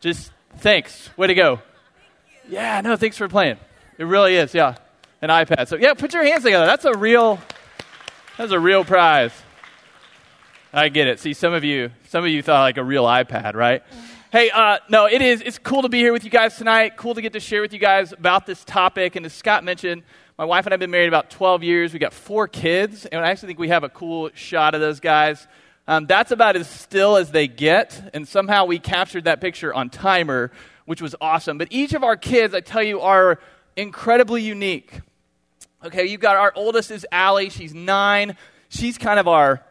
just 0.02 0.32
thanks. 0.58 1.10
Way 1.18 1.28
to 1.28 1.34
go. 1.34 1.62
Yeah, 2.50 2.82
no, 2.82 2.96
thanks 2.96 3.18
for 3.18 3.30
playing. 3.30 3.58
It 3.98 4.04
really 4.04 4.36
is, 4.36 4.54
yeah. 4.54 4.76
An 5.22 5.30
iPad. 5.30 5.68
So 5.68 5.76
yeah, 5.76 5.94
put 5.94 6.14
your 6.14 6.24
hands 6.24 6.44
together. 6.44 6.66
That's 6.66 6.86
a 6.86 6.94
real 6.98 7.40
that's 8.38 8.52
a 8.54 8.60
real 8.60 8.86
prize. 8.86 9.34
I 10.72 10.88
get 10.88 11.08
it. 11.08 11.20
See, 11.20 11.34
some 11.34 11.54
of 11.54 11.64
you 11.64 11.92
some 12.08 12.24
of 12.24 12.30
you 12.30 12.42
thought 12.42 12.62
like 12.62 12.78
a 12.78 12.84
real 12.84 13.04
iPad, 13.04 13.56
right? 13.56 13.84
Hey, 14.32 14.50
uh, 14.52 14.78
no, 14.90 15.08
it 15.08 15.22
is. 15.22 15.42
It's 15.42 15.58
cool 15.58 15.82
to 15.82 15.90
be 15.90 15.98
here 16.00 16.14
with 16.14 16.24
you 16.24 16.30
guys 16.30 16.56
tonight. 16.56 16.96
Cool 16.96 17.16
to 17.16 17.22
get 17.22 17.34
to 17.34 17.40
share 17.40 17.62
with 17.62 17.74
you 17.74 17.80
guys 17.80 18.12
about 18.12 18.46
this 18.46 18.64
topic. 18.64 19.16
And 19.16 19.26
as 19.26 19.34
Scott 19.34 19.64
mentioned, 19.64 20.04
my 20.40 20.46
wife 20.46 20.66
and 20.66 20.72
I 20.72 20.76
have 20.76 20.80
been 20.80 20.90
married 20.90 21.10
about 21.10 21.32
12 21.32 21.64
years. 21.64 21.92
We 21.92 22.00
got 22.00 22.14
four 22.14 22.48
kids, 22.48 23.06
and 23.06 23.20
I 23.20 23.30
actually 23.30 23.48
think 23.48 23.60
we 23.60 23.68
have 23.68 23.84
a 23.84 23.90
cool 23.90 24.30
shot 24.36 24.74
of 24.74 24.80
those 24.80 25.02
guys. 25.02 25.46
Um, 25.86 26.06
that's 26.06 26.32
about 26.32 26.56
as 26.56 26.70
still 26.70 27.18
as 27.18 27.30
they 27.32 27.50
get, 27.50 28.12
and 28.14 28.26
somehow 28.26 28.64
we 28.64 28.80
captured 28.80 29.26
that 29.26 29.42
picture 29.42 29.74
on 29.74 29.90
timer, 29.90 30.50
which 30.86 31.02
was 31.02 31.14
awesome. 31.20 31.58
But 31.58 31.68
each 31.72 31.92
of 31.94 32.06
our 32.06 32.16
kids, 32.16 32.54
I 32.54 32.62
tell 32.62 32.82
you, 32.82 33.02
are 33.02 33.42
incredibly 33.76 34.42
unique. 34.42 35.02
Okay, 35.84 36.06
you've 36.06 36.22
got 36.22 36.38
our 36.38 36.54
oldest 36.56 36.90
is 36.90 37.06
Allie. 37.12 37.50
She's 37.50 37.74
nine. 37.74 38.38
She's 38.70 38.98
kind 38.98 39.20
of 39.20 39.28
our 39.28 39.62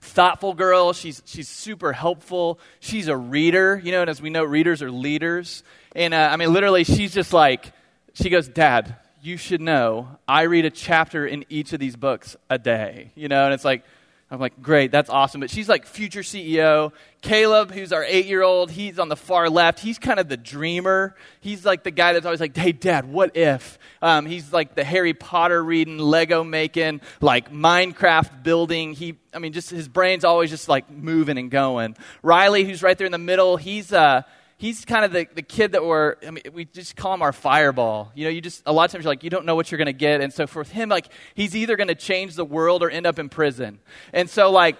thoughtful 0.00 0.54
girl. 0.54 0.92
She's, 0.92 1.24
she's 1.26 1.48
super 1.48 1.92
helpful. 1.92 2.60
She's 2.78 3.08
a 3.08 3.16
reader, 3.16 3.80
you 3.82 3.90
know, 3.90 4.02
and 4.02 4.10
as 4.10 4.22
we 4.22 4.30
know, 4.30 4.44
readers 4.44 4.80
are 4.80 4.92
leaders. 4.92 5.64
And 5.96 6.14
uh, 6.14 6.28
I 6.30 6.36
mean, 6.36 6.52
literally, 6.52 6.84
she's 6.84 7.12
just 7.12 7.32
like, 7.32 7.72
she 8.12 8.30
goes, 8.30 8.46
Dad, 8.46 8.94
you 9.24 9.36
should 9.38 9.60
know 9.60 10.08
I 10.28 10.42
read 10.42 10.64
a 10.64 10.70
chapter 10.70 11.26
in 11.26 11.44
each 11.48 11.72
of 11.72 11.80
these 11.80 11.96
books 11.96 12.36
a 12.50 12.58
day, 12.58 13.10
you 13.14 13.28
know, 13.28 13.46
and 13.46 13.54
it's 13.54 13.64
like, 13.64 13.82
I'm 14.30 14.40
like, 14.40 14.60
great, 14.60 14.90
that's 14.90 15.08
awesome. 15.08 15.40
But 15.40 15.50
she's 15.50 15.68
like 15.68 15.86
future 15.86 16.20
CEO. 16.20 16.92
Caleb, 17.22 17.70
who's 17.70 17.92
our 17.92 18.04
eight 18.04 18.26
year 18.26 18.42
old, 18.42 18.70
he's 18.70 18.98
on 18.98 19.08
the 19.08 19.16
far 19.16 19.48
left. 19.48 19.80
He's 19.80 19.98
kind 19.98 20.18
of 20.18 20.28
the 20.28 20.36
dreamer. 20.36 21.14
He's 21.40 21.64
like 21.64 21.84
the 21.84 21.90
guy 21.90 22.12
that's 22.12 22.26
always 22.26 22.40
like, 22.40 22.56
hey, 22.56 22.72
dad, 22.72 23.06
what 23.06 23.36
if? 23.36 23.78
Um, 24.02 24.26
he's 24.26 24.52
like 24.52 24.74
the 24.74 24.84
Harry 24.84 25.14
Potter 25.14 25.62
reading, 25.62 25.98
Lego 25.98 26.42
making, 26.42 27.00
like 27.20 27.52
Minecraft 27.52 28.42
building. 28.42 28.92
He, 28.92 29.16
I 29.32 29.38
mean, 29.38 29.52
just 29.52 29.70
his 29.70 29.88
brain's 29.88 30.24
always 30.24 30.50
just 30.50 30.68
like 30.68 30.90
moving 30.90 31.38
and 31.38 31.50
going. 31.50 31.96
Riley, 32.22 32.64
who's 32.64 32.82
right 32.82 32.98
there 32.98 33.06
in 33.06 33.12
the 33.12 33.18
middle, 33.18 33.56
he's, 33.56 33.92
uh, 33.92 34.22
he's 34.56 34.84
kind 34.84 35.04
of 35.04 35.12
the, 35.12 35.26
the 35.34 35.42
kid 35.42 35.72
that 35.72 35.84
we're, 35.84 36.16
I 36.26 36.30
mean, 36.30 36.42
we 36.52 36.64
just 36.64 36.96
call 36.96 37.14
him 37.14 37.22
our 37.22 37.32
fireball. 37.32 38.12
You 38.14 38.24
know, 38.24 38.30
you 38.30 38.40
just, 38.40 38.62
a 38.66 38.72
lot 38.72 38.84
of 38.84 38.92
times 38.92 39.04
you're 39.04 39.10
like, 39.10 39.24
you 39.24 39.30
don't 39.30 39.46
know 39.46 39.54
what 39.54 39.70
you're 39.70 39.78
going 39.78 39.86
to 39.86 39.92
get. 39.92 40.20
And 40.20 40.32
so 40.32 40.46
for 40.46 40.64
him, 40.64 40.88
like, 40.88 41.08
he's 41.34 41.54
either 41.56 41.76
going 41.76 41.88
to 41.88 41.94
change 41.94 42.34
the 42.34 42.44
world 42.44 42.82
or 42.82 42.90
end 42.90 43.06
up 43.06 43.18
in 43.18 43.28
prison. 43.28 43.80
And 44.12 44.30
so, 44.30 44.50
like, 44.50 44.76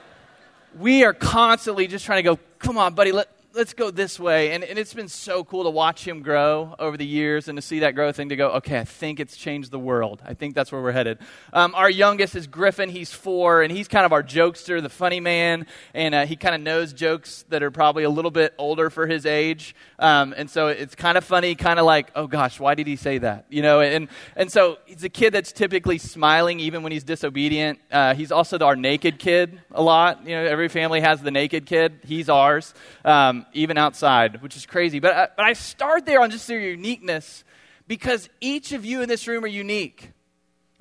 we 0.79 1.05
are 1.05 1.13
constantly 1.13 1.87
just 1.87 2.05
trying 2.05 2.19
to 2.19 2.23
go, 2.23 2.39
come 2.59 2.79
on, 2.79 2.95
buddy, 2.95 3.13
let, 3.13 3.29
let's 3.55 3.73
go 3.73 3.91
this 3.91 4.19
way. 4.19 4.53
And, 4.53 4.65
and, 4.65 4.79
it's 4.79 4.93
been 4.93 5.09
so 5.09 5.45
cool 5.45 5.65
to 5.65 5.71
watch 5.71 6.07
him 6.07 6.23
grow 6.23 6.75
over 6.79 6.97
the 6.97 7.07
years 7.07 7.47
and 7.47 7.57
to 7.57 7.63
see 7.63 7.81
that 7.81 7.95
growth 7.95 8.19
and 8.19 8.29
to 8.31 8.37
go, 8.37 8.51
okay, 8.53 8.81
I 8.81 8.85
think 8.85 9.21
it's 9.21 9.37
changed 9.37 9.71
the 9.71 9.79
world. 9.79 10.21
I 10.25 10.35
think 10.35 10.55
that's 10.55 10.73
where 10.73 10.83
we're 10.83 10.93
headed. 10.93 11.19
Um, 11.53 11.75
our 11.77 11.89
youngest 11.89 12.35
is 12.35 12.49
Griffin. 12.49 12.89
He's 12.89 13.13
four, 13.13 13.63
and 13.63 13.71
he's 13.71 13.87
kind 13.87 14.05
of 14.05 14.13
our 14.13 14.23
jokester, 14.23 14.83
the 14.83 14.89
funny 14.89 15.21
man. 15.21 15.67
And 15.95 16.15
uh, 16.15 16.27
he 16.27 16.35
kind 16.37 16.55
of 16.55 16.61
knows 16.61 16.93
jokes 16.93 17.45
that 17.49 17.63
are 17.63 17.71
probably 17.71 18.03
a 18.03 18.11
little 18.11 18.33
bit 18.33 18.55
older 18.59 18.91
for 18.91 19.07
his 19.07 19.25
age. 19.25 19.75
Um, 19.99 20.35
and 20.37 20.51
so 20.51 20.69
it's 20.69 20.97
kind 20.97 21.17
of 21.17 21.25
funny, 21.25 21.55
kind 21.55 21.79
of 21.79 21.87
like, 21.87 22.11
oh 22.17 22.27
gosh, 22.27 22.59
why 22.59 22.75
did 22.75 22.89
he 22.89 22.97
say 22.97 23.19
that? 23.19 23.47
You 23.51 23.63
know, 23.63 23.81
and, 23.81 24.09
and 24.35 24.51
so 24.51 24.79
he's 24.87 25.05
a 25.05 25.09
kid 25.09 25.33
that's 25.33 25.53
typically 25.53 25.99
smiling 25.99 26.59
even 26.59 26.83
when 26.83 26.91
he's 26.91 27.05
disobedient. 27.05 27.79
Uh, 27.91 28.15
he's 28.15 28.33
also 28.33 28.59
our 28.59 28.77
naked 28.77 29.19
kid 29.19 29.61
a 29.71 29.83
lot. 29.83 30.27
You 30.27 30.35
know, 30.35 30.45
every 30.45 30.69
family 30.69 31.01
has 31.01 31.23
the 31.23 31.31
naked 31.31 31.67
kid. 31.67 32.01
He's 32.05 32.29
ours. 32.29 32.75
Um, 33.05 33.44
even 33.53 33.79
outside, 33.79 34.43
which 34.43 34.57
is 34.57 34.67
crazy. 34.67 35.01
But, 35.01 35.15
I, 35.15 35.29
but 35.37 35.45
I 35.45 35.53
start 35.53 36.07
there 36.07 36.21
on 36.21 36.31
just 36.31 36.47
their 36.47 36.61
uniqueness 36.61 37.45
because 37.87 38.29
each 38.41 38.73
of 38.73 38.85
you 38.85 39.03
in 39.03 39.09
this 39.09 39.27
room 39.29 39.45
are 39.45 39.49
unique. 39.49 40.13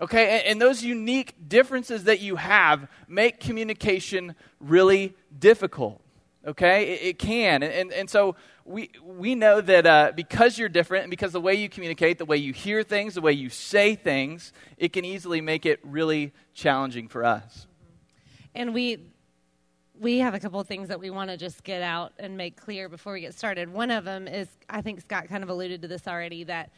Okay? 0.02 0.40
And, 0.40 0.48
and 0.48 0.62
those 0.62 0.84
unique 0.84 1.36
differences 1.48 2.06
that 2.06 2.22
you 2.22 2.36
have 2.36 2.88
make 3.08 3.40
communication 3.40 4.36
really 4.60 5.14
difficult. 5.38 6.02
Okay? 6.46 6.94
It, 6.94 7.02
it 7.04 7.20
can. 7.20 7.64
And, 7.64 7.74
and, 7.74 7.94
and, 7.94 8.10
so 8.10 8.36
we, 8.66 8.90
we 9.04 9.36
know 9.36 9.62
that 9.62 9.86
uh, 9.86 10.12
because 10.16 10.58
you're 10.58 10.70
different 10.70 11.04
and 11.04 11.10
because 11.10 11.32
the 11.32 11.42
way 11.42 11.56
you 11.56 11.70
communicate, 11.70 12.18
the 12.18 12.26
way 12.26 12.38
you 12.38 12.54
hear 12.54 12.84
things, 12.84 13.16
the 13.16 13.22
way 13.22 13.34
you 13.34 13.50
say 13.50 13.96
things, 13.96 14.54
it 14.78 14.94
can 14.94 15.06
easily 15.06 15.42
make 15.42 15.66
it 15.66 15.80
really 15.84 16.34
challenging 16.54 17.08
for 17.08 17.24
us. 17.24 17.68
And 18.56 18.74
we, 18.74 19.13
we 20.00 20.20
have 20.20 20.34
a 20.34 20.40
couple 20.40 20.60
of 20.60 20.68
things 20.68 20.88
that 20.88 21.00
we 21.00 21.10
want 21.10 21.30
to 21.30 21.38
just 21.38 21.64
get 21.64 21.82
out 21.82 22.14
and 22.18 22.36
make 22.36 22.58
clear 22.58 22.90
before 22.90 23.14
we 23.14 23.22
get 23.22 23.34
started. 23.34 23.72
One 23.72 23.92
of 23.92 24.06
them 24.06 24.28
is 24.28 24.48
I 24.70 24.82
think 24.82 25.02
Scott 25.02 25.28
kind 25.30 25.44
of 25.44 25.50
alluded 25.50 25.82
to 25.84 25.88
this 25.88 26.08
already 26.08 26.44
that 26.46 26.72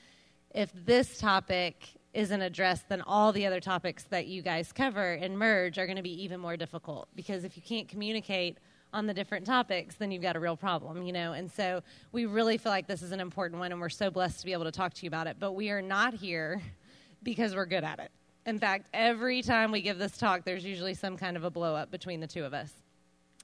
if 0.53 0.71
this 0.85 1.17
topic 1.17 1.87
isn't 2.13 2.41
addressed, 2.41 2.87
then 2.89 3.01
all 3.01 3.31
the 3.31 3.45
other 3.45 3.59
topics 3.59 4.03
that 4.03 4.27
you 4.27 4.41
guys 4.41 4.71
cover 4.71 5.13
and 5.13 5.37
merge 5.37 5.77
are 5.77 5.85
going 5.85 5.97
to 5.97 6.03
be 6.03 6.23
even 6.23 6.39
more 6.39 6.55
difficult 6.55 7.07
because 7.15 7.43
if 7.43 7.57
you 7.57 7.63
can't 7.63 7.87
communicate 7.87 8.57
on 8.93 9.05
the 9.05 9.13
different 9.13 9.45
topics, 9.45 9.95
then 9.95 10.09
you've 10.11 10.21
got 10.21 10.37
a 10.37 10.39
real 10.39 10.55
problem, 10.55 11.03
you 11.03 11.11
know. 11.11 11.33
And 11.33 11.51
so 11.51 11.81
we 12.13 12.25
really 12.25 12.57
feel 12.57 12.71
like 12.71 12.87
this 12.87 13.01
is 13.01 13.11
an 13.11 13.19
important 13.19 13.59
one, 13.59 13.73
and 13.73 13.81
we're 13.81 13.89
so 13.89 14.09
blessed 14.09 14.39
to 14.39 14.45
be 14.45 14.53
able 14.53 14.63
to 14.63 14.71
talk 14.71 14.93
to 14.93 15.03
you 15.03 15.09
about 15.09 15.27
it. 15.27 15.35
But 15.37 15.51
we 15.51 15.69
are 15.69 15.81
not 15.81 16.13
here 16.13 16.61
because 17.23 17.53
we're 17.53 17.65
good 17.65 17.83
at 17.83 17.99
it. 17.99 18.11
In 18.45 18.57
fact, 18.59 18.87
every 18.93 19.41
time 19.41 19.71
we 19.71 19.81
give 19.81 19.97
this 19.97 20.17
talk, 20.17 20.45
there's 20.45 20.63
usually 20.63 20.93
some 20.93 21.17
kind 21.17 21.35
of 21.35 21.43
a 21.43 21.49
blow 21.49 21.75
up 21.75 21.91
between 21.91 22.19
the 22.21 22.27
two 22.27 22.45
of 22.45 22.53
us. 22.53 22.71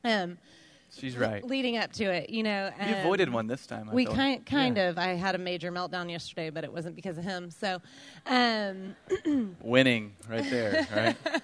Um, 0.03 0.37
She's 0.97 1.15
right. 1.15 1.43
Leading 1.43 1.77
up 1.77 1.93
to 1.93 2.03
it, 2.03 2.29
you 2.29 2.43
know. 2.43 2.69
We 2.77 2.91
avoided 2.93 3.31
one 3.31 3.47
this 3.47 3.65
time. 3.65 3.89
I 3.89 3.93
we 3.93 4.05
kind 4.05 4.45
kind 4.45 4.75
yeah. 4.75 4.89
of. 4.89 4.97
I 4.97 5.13
had 5.13 5.35
a 5.35 5.37
major 5.37 5.71
meltdown 5.71 6.11
yesterday, 6.11 6.49
but 6.49 6.65
it 6.65 6.73
wasn't 6.73 6.95
because 6.95 7.17
of 7.17 7.23
him. 7.23 7.49
So, 7.49 7.81
um, 8.25 8.95
winning 9.61 10.13
right 10.29 10.49
there, 10.49 10.85
right? 10.95 11.41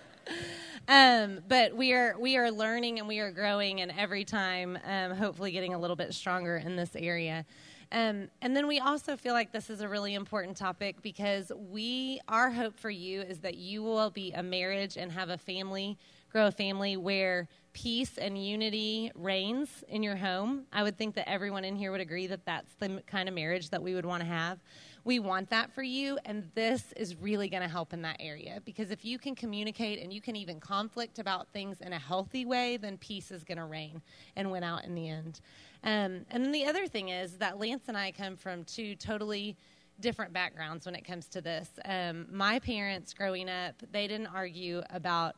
Um, 0.89 1.39
but 1.47 1.75
we 1.75 1.93
are 1.93 2.17
we 2.19 2.35
are 2.35 2.51
learning 2.51 2.99
and 2.99 3.07
we 3.07 3.19
are 3.19 3.31
growing, 3.31 3.79
and 3.79 3.93
every 3.97 4.25
time, 4.25 4.77
um, 4.85 5.11
hopefully, 5.11 5.51
getting 5.51 5.73
a 5.73 5.79
little 5.79 5.95
bit 5.95 6.13
stronger 6.13 6.57
in 6.57 6.75
this 6.75 6.95
area. 6.95 7.45
Um, 7.91 8.27
and 8.41 8.55
then 8.55 8.67
we 8.67 8.79
also 8.79 9.15
feel 9.15 9.33
like 9.33 9.53
this 9.53 9.69
is 9.69 9.79
a 9.79 9.87
really 9.87 10.13
important 10.13 10.57
topic 10.57 11.01
because 11.01 11.53
we 11.55 12.19
our 12.27 12.51
hope 12.51 12.77
for 12.77 12.89
you 12.89 13.21
is 13.21 13.39
that 13.39 13.55
you 13.55 13.81
will 13.81 14.09
be 14.09 14.33
a 14.33 14.43
marriage 14.43 14.97
and 14.97 15.09
have 15.11 15.29
a 15.29 15.37
family, 15.37 15.97
grow 16.29 16.47
a 16.47 16.51
family 16.51 16.97
where 16.97 17.47
peace 17.77 18.17
and 18.17 18.43
unity 18.43 19.11
reigns 19.13 19.83
in 19.87 20.01
your 20.01 20.15
home. 20.15 20.63
I 20.73 20.81
would 20.81 20.97
think 20.97 21.13
that 21.13 21.29
everyone 21.29 21.63
in 21.63 21.75
here 21.75 21.91
would 21.91 22.01
agree 22.01 22.25
that 22.25 22.43
that's 22.43 22.73
the 22.79 23.03
kind 23.05 23.29
of 23.29 23.35
marriage 23.35 23.69
that 23.69 23.83
we 23.83 23.93
would 23.93 24.05
want 24.05 24.23
to 24.23 24.27
have. 24.27 24.57
We 25.03 25.19
want 25.19 25.51
that 25.51 25.71
for 25.71 25.83
you, 25.83 26.17
and 26.25 26.49
this 26.55 26.91
is 26.93 27.15
really 27.17 27.49
going 27.49 27.61
to 27.61 27.69
help 27.69 27.93
in 27.93 28.01
that 28.01 28.15
area 28.19 28.63
because 28.65 28.89
if 28.89 29.05
you 29.05 29.19
can 29.19 29.35
communicate 29.35 30.01
and 30.01 30.11
you 30.11 30.21
can 30.21 30.35
even 30.35 30.59
conflict 30.59 31.19
about 31.19 31.49
things 31.49 31.79
in 31.81 31.93
a 31.93 31.99
healthy 31.99 32.45
way, 32.45 32.77
then 32.77 32.97
peace 32.97 33.29
is 33.29 33.43
going 33.43 33.59
to 33.59 33.65
reign 33.65 34.01
and 34.35 34.51
win 34.51 34.63
out 34.63 34.83
in 34.83 34.95
the 34.95 35.07
end. 35.07 35.39
Um, 35.83 36.25
and 36.31 36.43
then 36.43 36.51
the 36.51 36.65
other 36.65 36.87
thing 36.87 37.09
is 37.09 37.37
that 37.37 37.59
Lance 37.59 37.83
and 37.89 37.95
I 37.95 38.11
come 38.11 38.37
from 38.37 38.63
two 38.63 38.95
totally 38.95 39.55
different 39.99 40.33
backgrounds 40.33 40.87
when 40.87 40.95
it 40.95 41.05
comes 41.05 41.27
to 41.27 41.41
this. 41.41 41.69
Um, 41.85 42.25
my 42.31 42.57
parents 42.57 43.13
growing 43.13 43.49
up, 43.49 43.75
they 43.91 44.07
didn't 44.07 44.27
argue 44.27 44.81
about 44.89 45.35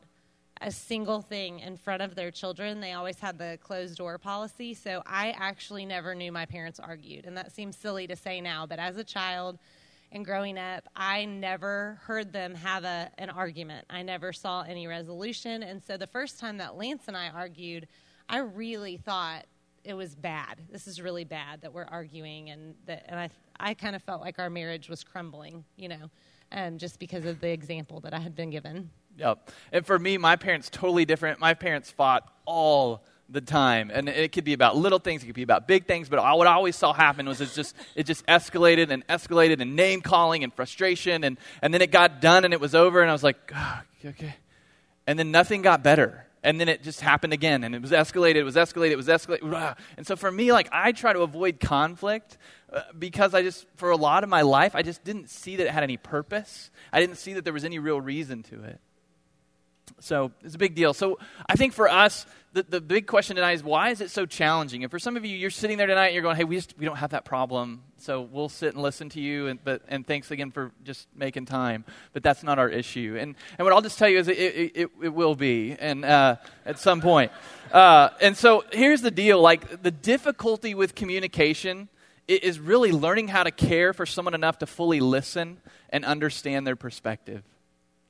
a 0.60 0.70
single 0.70 1.22
thing 1.22 1.60
in 1.60 1.76
front 1.76 2.02
of 2.02 2.14
their 2.14 2.30
children. 2.30 2.80
They 2.80 2.92
always 2.92 3.18
had 3.18 3.38
the 3.38 3.58
closed 3.62 3.96
door 3.96 4.18
policy. 4.18 4.74
So 4.74 5.02
I 5.06 5.34
actually 5.38 5.86
never 5.86 6.14
knew 6.14 6.32
my 6.32 6.44
parents 6.44 6.78
argued. 6.78 7.24
And 7.24 7.36
that 7.36 7.52
seems 7.52 7.76
silly 7.76 8.06
to 8.06 8.16
say 8.16 8.40
now, 8.40 8.66
but 8.66 8.78
as 8.78 8.96
a 8.96 9.04
child 9.04 9.58
and 10.12 10.24
growing 10.24 10.58
up, 10.58 10.88
I 10.94 11.24
never 11.24 11.98
heard 12.02 12.32
them 12.32 12.54
have 12.54 12.84
a, 12.84 13.10
an 13.16 13.30
argument. 13.30 13.86
I 13.88 14.02
never 14.02 14.32
saw 14.32 14.62
any 14.62 14.86
resolution. 14.86 15.62
And 15.62 15.82
so 15.82 15.96
the 15.96 16.06
first 16.06 16.38
time 16.38 16.58
that 16.58 16.76
Lance 16.76 17.04
and 17.06 17.16
I 17.16 17.28
argued, 17.28 17.86
I 18.28 18.38
really 18.38 18.96
thought 18.98 19.46
it 19.82 19.94
was 19.94 20.14
bad. 20.14 20.60
This 20.70 20.86
is 20.86 21.00
really 21.00 21.24
bad 21.24 21.62
that 21.62 21.72
we're 21.72 21.84
arguing. 21.84 22.50
And, 22.50 22.74
that, 22.84 23.06
and 23.08 23.18
I, 23.18 23.30
I 23.58 23.72
kind 23.72 23.96
of 23.96 24.02
felt 24.02 24.20
like 24.20 24.38
our 24.38 24.50
marriage 24.50 24.90
was 24.90 25.02
crumbling, 25.02 25.64
you 25.76 25.88
know, 25.88 26.10
um, 26.52 26.76
just 26.76 26.98
because 26.98 27.24
of 27.24 27.40
the 27.40 27.50
example 27.50 28.00
that 28.00 28.12
I 28.12 28.18
had 28.18 28.34
been 28.34 28.50
given. 28.50 28.90
Yep. 29.16 29.50
And 29.72 29.86
for 29.86 29.98
me, 29.98 30.18
my 30.18 30.36
parents 30.36 30.70
totally 30.70 31.04
different. 31.04 31.40
My 31.40 31.54
parents 31.54 31.90
fought 31.90 32.32
all 32.46 33.04
the 33.28 33.40
time, 33.40 33.90
and 33.94 34.08
it 34.08 34.32
could 34.32 34.42
be 34.44 34.54
about 34.54 34.76
little 34.76 34.98
things, 34.98 35.22
it 35.22 35.26
could 35.26 35.36
be 35.36 35.42
about 35.42 35.68
big 35.68 35.86
things. 35.86 36.08
But 36.08 36.18
what 36.36 36.46
I 36.48 36.52
always 36.52 36.74
saw 36.74 36.92
happen 36.92 37.26
was 37.26 37.40
it 37.40 37.50
just 37.54 37.76
it 37.94 38.04
just 38.04 38.26
escalated 38.26 38.90
and 38.90 39.06
escalated, 39.06 39.60
and 39.60 39.76
name 39.76 40.00
calling 40.00 40.42
and 40.42 40.52
frustration, 40.52 41.22
and 41.22 41.38
and 41.62 41.72
then 41.72 41.80
it 41.80 41.92
got 41.92 42.20
done 42.20 42.44
and 42.44 42.52
it 42.52 42.60
was 42.60 42.74
over, 42.74 43.00
and 43.00 43.08
I 43.08 43.12
was 43.12 43.22
like, 43.22 43.36
oh, 43.54 43.82
okay, 44.04 44.34
and 45.06 45.18
then 45.18 45.30
nothing 45.30 45.62
got 45.62 45.82
better. 45.84 46.26
And 46.42 46.58
then 46.58 46.70
it 46.70 46.82
just 46.82 47.02
happened 47.02 47.34
again, 47.34 47.64
and 47.64 47.74
it 47.74 47.82
was 47.82 47.90
escalated, 47.90 48.36
it 48.36 48.44
was 48.44 48.56
escalated, 48.56 48.92
it 48.92 48.96
was 48.96 49.08
escalated. 49.08 49.76
And 49.98 50.06
so 50.06 50.16
for 50.16 50.32
me, 50.32 50.52
like, 50.52 50.70
I 50.72 50.92
try 50.92 51.12
to 51.12 51.20
avoid 51.20 51.60
conflict 51.60 52.38
uh, 52.72 52.80
because 52.98 53.34
I 53.34 53.42
just, 53.42 53.66
for 53.76 53.90
a 53.90 53.96
lot 53.96 54.24
of 54.24 54.30
my 54.30 54.40
life, 54.40 54.74
I 54.74 54.80
just 54.80 55.04
didn't 55.04 55.28
see 55.28 55.56
that 55.56 55.66
it 55.66 55.70
had 55.70 55.82
any 55.82 55.98
purpose. 55.98 56.70
I 56.94 57.00
didn't 57.00 57.16
see 57.16 57.34
that 57.34 57.44
there 57.44 57.52
was 57.52 57.66
any 57.66 57.78
real 57.78 58.00
reason 58.00 58.42
to 58.44 58.64
it. 58.64 58.80
So 59.98 60.32
it's 60.42 60.54
a 60.54 60.58
big 60.58 60.74
deal. 60.74 60.94
So 60.94 61.18
I 61.48 61.56
think 61.56 61.72
for 61.72 61.88
us, 61.88 62.26
the, 62.52 62.62
the 62.64 62.80
big 62.80 63.06
question 63.06 63.36
tonight 63.36 63.52
is 63.52 63.62
why 63.62 63.90
is 63.90 64.00
it 64.00 64.10
so 64.10 64.26
challenging? 64.26 64.82
And 64.82 64.90
for 64.90 64.98
some 64.98 65.16
of 65.16 65.24
you, 65.24 65.36
you're 65.36 65.50
sitting 65.50 65.78
there 65.78 65.86
tonight 65.86 66.06
and 66.06 66.14
you're 66.14 66.22
going, 66.22 66.36
hey, 66.36 66.44
we, 66.44 66.56
just, 66.56 66.76
we 66.78 66.84
don't 66.84 66.96
have 66.96 67.10
that 67.10 67.24
problem. 67.24 67.82
So 67.98 68.22
we'll 68.22 68.48
sit 68.48 68.74
and 68.74 68.82
listen 68.82 69.08
to 69.10 69.20
you. 69.20 69.46
And, 69.46 69.62
but, 69.62 69.82
and 69.88 70.06
thanks 70.06 70.30
again 70.30 70.50
for 70.50 70.72
just 70.84 71.06
making 71.14 71.46
time. 71.46 71.84
But 72.12 72.22
that's 72.22 72.42
not 72.42 72.58
our 72.58 72.68
issue. 72.68 73.16
And, 73.20 73.36
and 73.58 73.64
what 73.64 73.72
I'll 73.72 73.82
just 73.82 73.98
tell 73.98 74.08
you 74.08 74.18
is 74.18 74.28
it, 74.28 74.38
it, 74.38 74.72
it, 74.74 74.90
it 75.02 75.08
will 75.10 75.34
be 75.34 75.76
and, 75.78 76.04
uh, 76.04 76.36
at 76.64 76.78
some 76.78 77.00
point. 77.00 77.32
Uh, 77.70 78.10
and 78.20 78.36
so 78.36 78.64
here's 78.72 79.00
the 79.00 79.12
deal 79.12 79.40
like 79.40 79.80
the 79.80 79.92
difficulty 79.92 80.74
with 80.74 80.96
communication 80.96 81.88
is 82.26 82.58
really 82.58 82.90
learning 82.90 83.28
how 83.28 83.44
to 83.44 83.52
care 83.52 83.92
for 83.92 84.06
someone 84.06 84.34
enough 84.34 84.58
to 84.58 84.66
fully 84.66 84.98
listen 84.98 85.58
and 85.90 86.04
understand 86.04 86.66
their 86.66 86.74
perspective. 86.74 87.44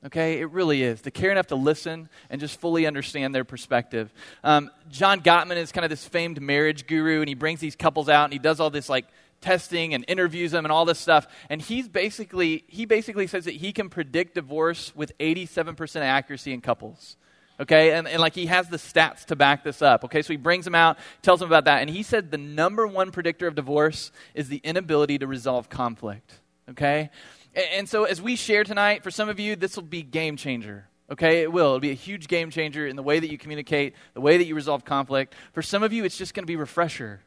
Okay, 0.03 0.39
it 0.39 0.49
really 0.49 0.81
is. 0.81 1.01
To 1.01 1.11
care 1.11 1.31
enough 1.31 1.47
to 1.47 1.55
listen 1.55 2.09
and 2.29 2.41
just 2.41 2.59
fully 2.59 2.87
understand 2.87 3.35
their 3.35 3.43
perspective. 3.43 4.11
Um, 4.43 4.71
John 4.89 5.21
Gottman 5.21 5.57
is 5.57 5.71
kind 5.71 5.85
of 5.85 5.91
this 5.91 6.05
famed 6.05 6.41
marriage 6.41 6.87
guru, 6.87 7.19
and 7.19 7.29
he 7.29 7.35
brings 7.35 7.59
these 7.59 7.75
couples 7.75 8.09
out 8.09 8.23
and 8.23 8.33
he 8.33 8.39
does 8.39 8.59
all 8.59 8.71
this 8.71 8.89
like 8.89 9.05
testing 9.41 9.93
and 9.93 10.03
interviews 10.07 10.51
them 10.51 10.65
and 10.65 10.71
all 10.71 10.85
this 10.85 10.97
stuff. 10.97 11.27
And 11.49 11.61
he's 11.61 11.87
basically 11.87 12.63
he 12.67 12.85
basically 12.85 13.27
says 13.27 13.45
that 13.45 13.55
he 13.55 13.71
can 13.71 13.89
predict 13.89 14.35
divorce 14.35 14.91
with 14.95 15.15
87% 15.19 16.01
accuracy 16.01 16.51
in 16.51 16.61
couples. 16.61 17.15
Okay, 17.59 17.91
and, 17.91 18.07
and 18.07 18.19
like 18.19 18.33
he 18.33 18.47
has 18.47 18.69
the 18.69 18.77
stats 18.77 19.25
to 19.25 19.35
back 19.35 19.63
this 19.63 19.83
up. 19.83 20.03
Okay, 20.05 20.23
so 20.23 20.33
he 20.33 20.37
brings 20.37 20.65
them 20.65 20.73
out, 20.73 20.97
tells 21.21 21.41
them 21.41 21.49
about 21.49 21.65
that, 21.65 21.81
and 21.81 21.91
he 21.91 22.01
said 22.01 22.31
the 22.31 22.37
number 22.37 22.87
one 22.87 23.11
predictor 23.11 23.45
of 23.45 23.53
divorce 23.53 24.11
is 24.33 24.49
the 24.49 24.57
inability 24.63 25.19
to 25.19 25.27
resolve 25.27 25.69
conflict. 25.69 26.39
Okay? 26.71 27.09
And 27.53 27.87
so, 27.87 28.05
as 28.05 28.21
we 28.21 28.35
share 28.35 28.63
tonight, 28.63 29.03
for 29.03 29.11
some 29.11 29.27
of 29.27 29.39
you, 29.39 29.55
this 29.55 29.75
will 29.75 29.83
be 29.83 30.03
game 30.03 30.37
changer. 30.37 30.87
Okay, 31.11 31.41
it 31.41 31.51
will. 31.51 31.67
It'll 31.67 31.79
be 31.81 31.91
a 31.91 31.93
huge 31.93 32.29
game 32.29 32.49
changer 32.49 32.87
in 32.87 32.95
the 32.95 33.03
way 33.03 33.19
that 33.19 33.29
you 33.29 33.37
communicate, 33.37 33.95
the 34.13 34.21
way 34.21 34.37
that 34.37 34.45
you 34.45 34.55
resolve 34.55 34.85
conflict. 34.85 35.35
For 35.51 35.61
some 35.61 35.83
of 35.83 35.91
you, 35.91 36.05
it's 36.05 36.17
just 36.17 36.33
going 36.33 36.43
to 36.43 36.47
be 36.47 36.55
refresher. 36.55 37.19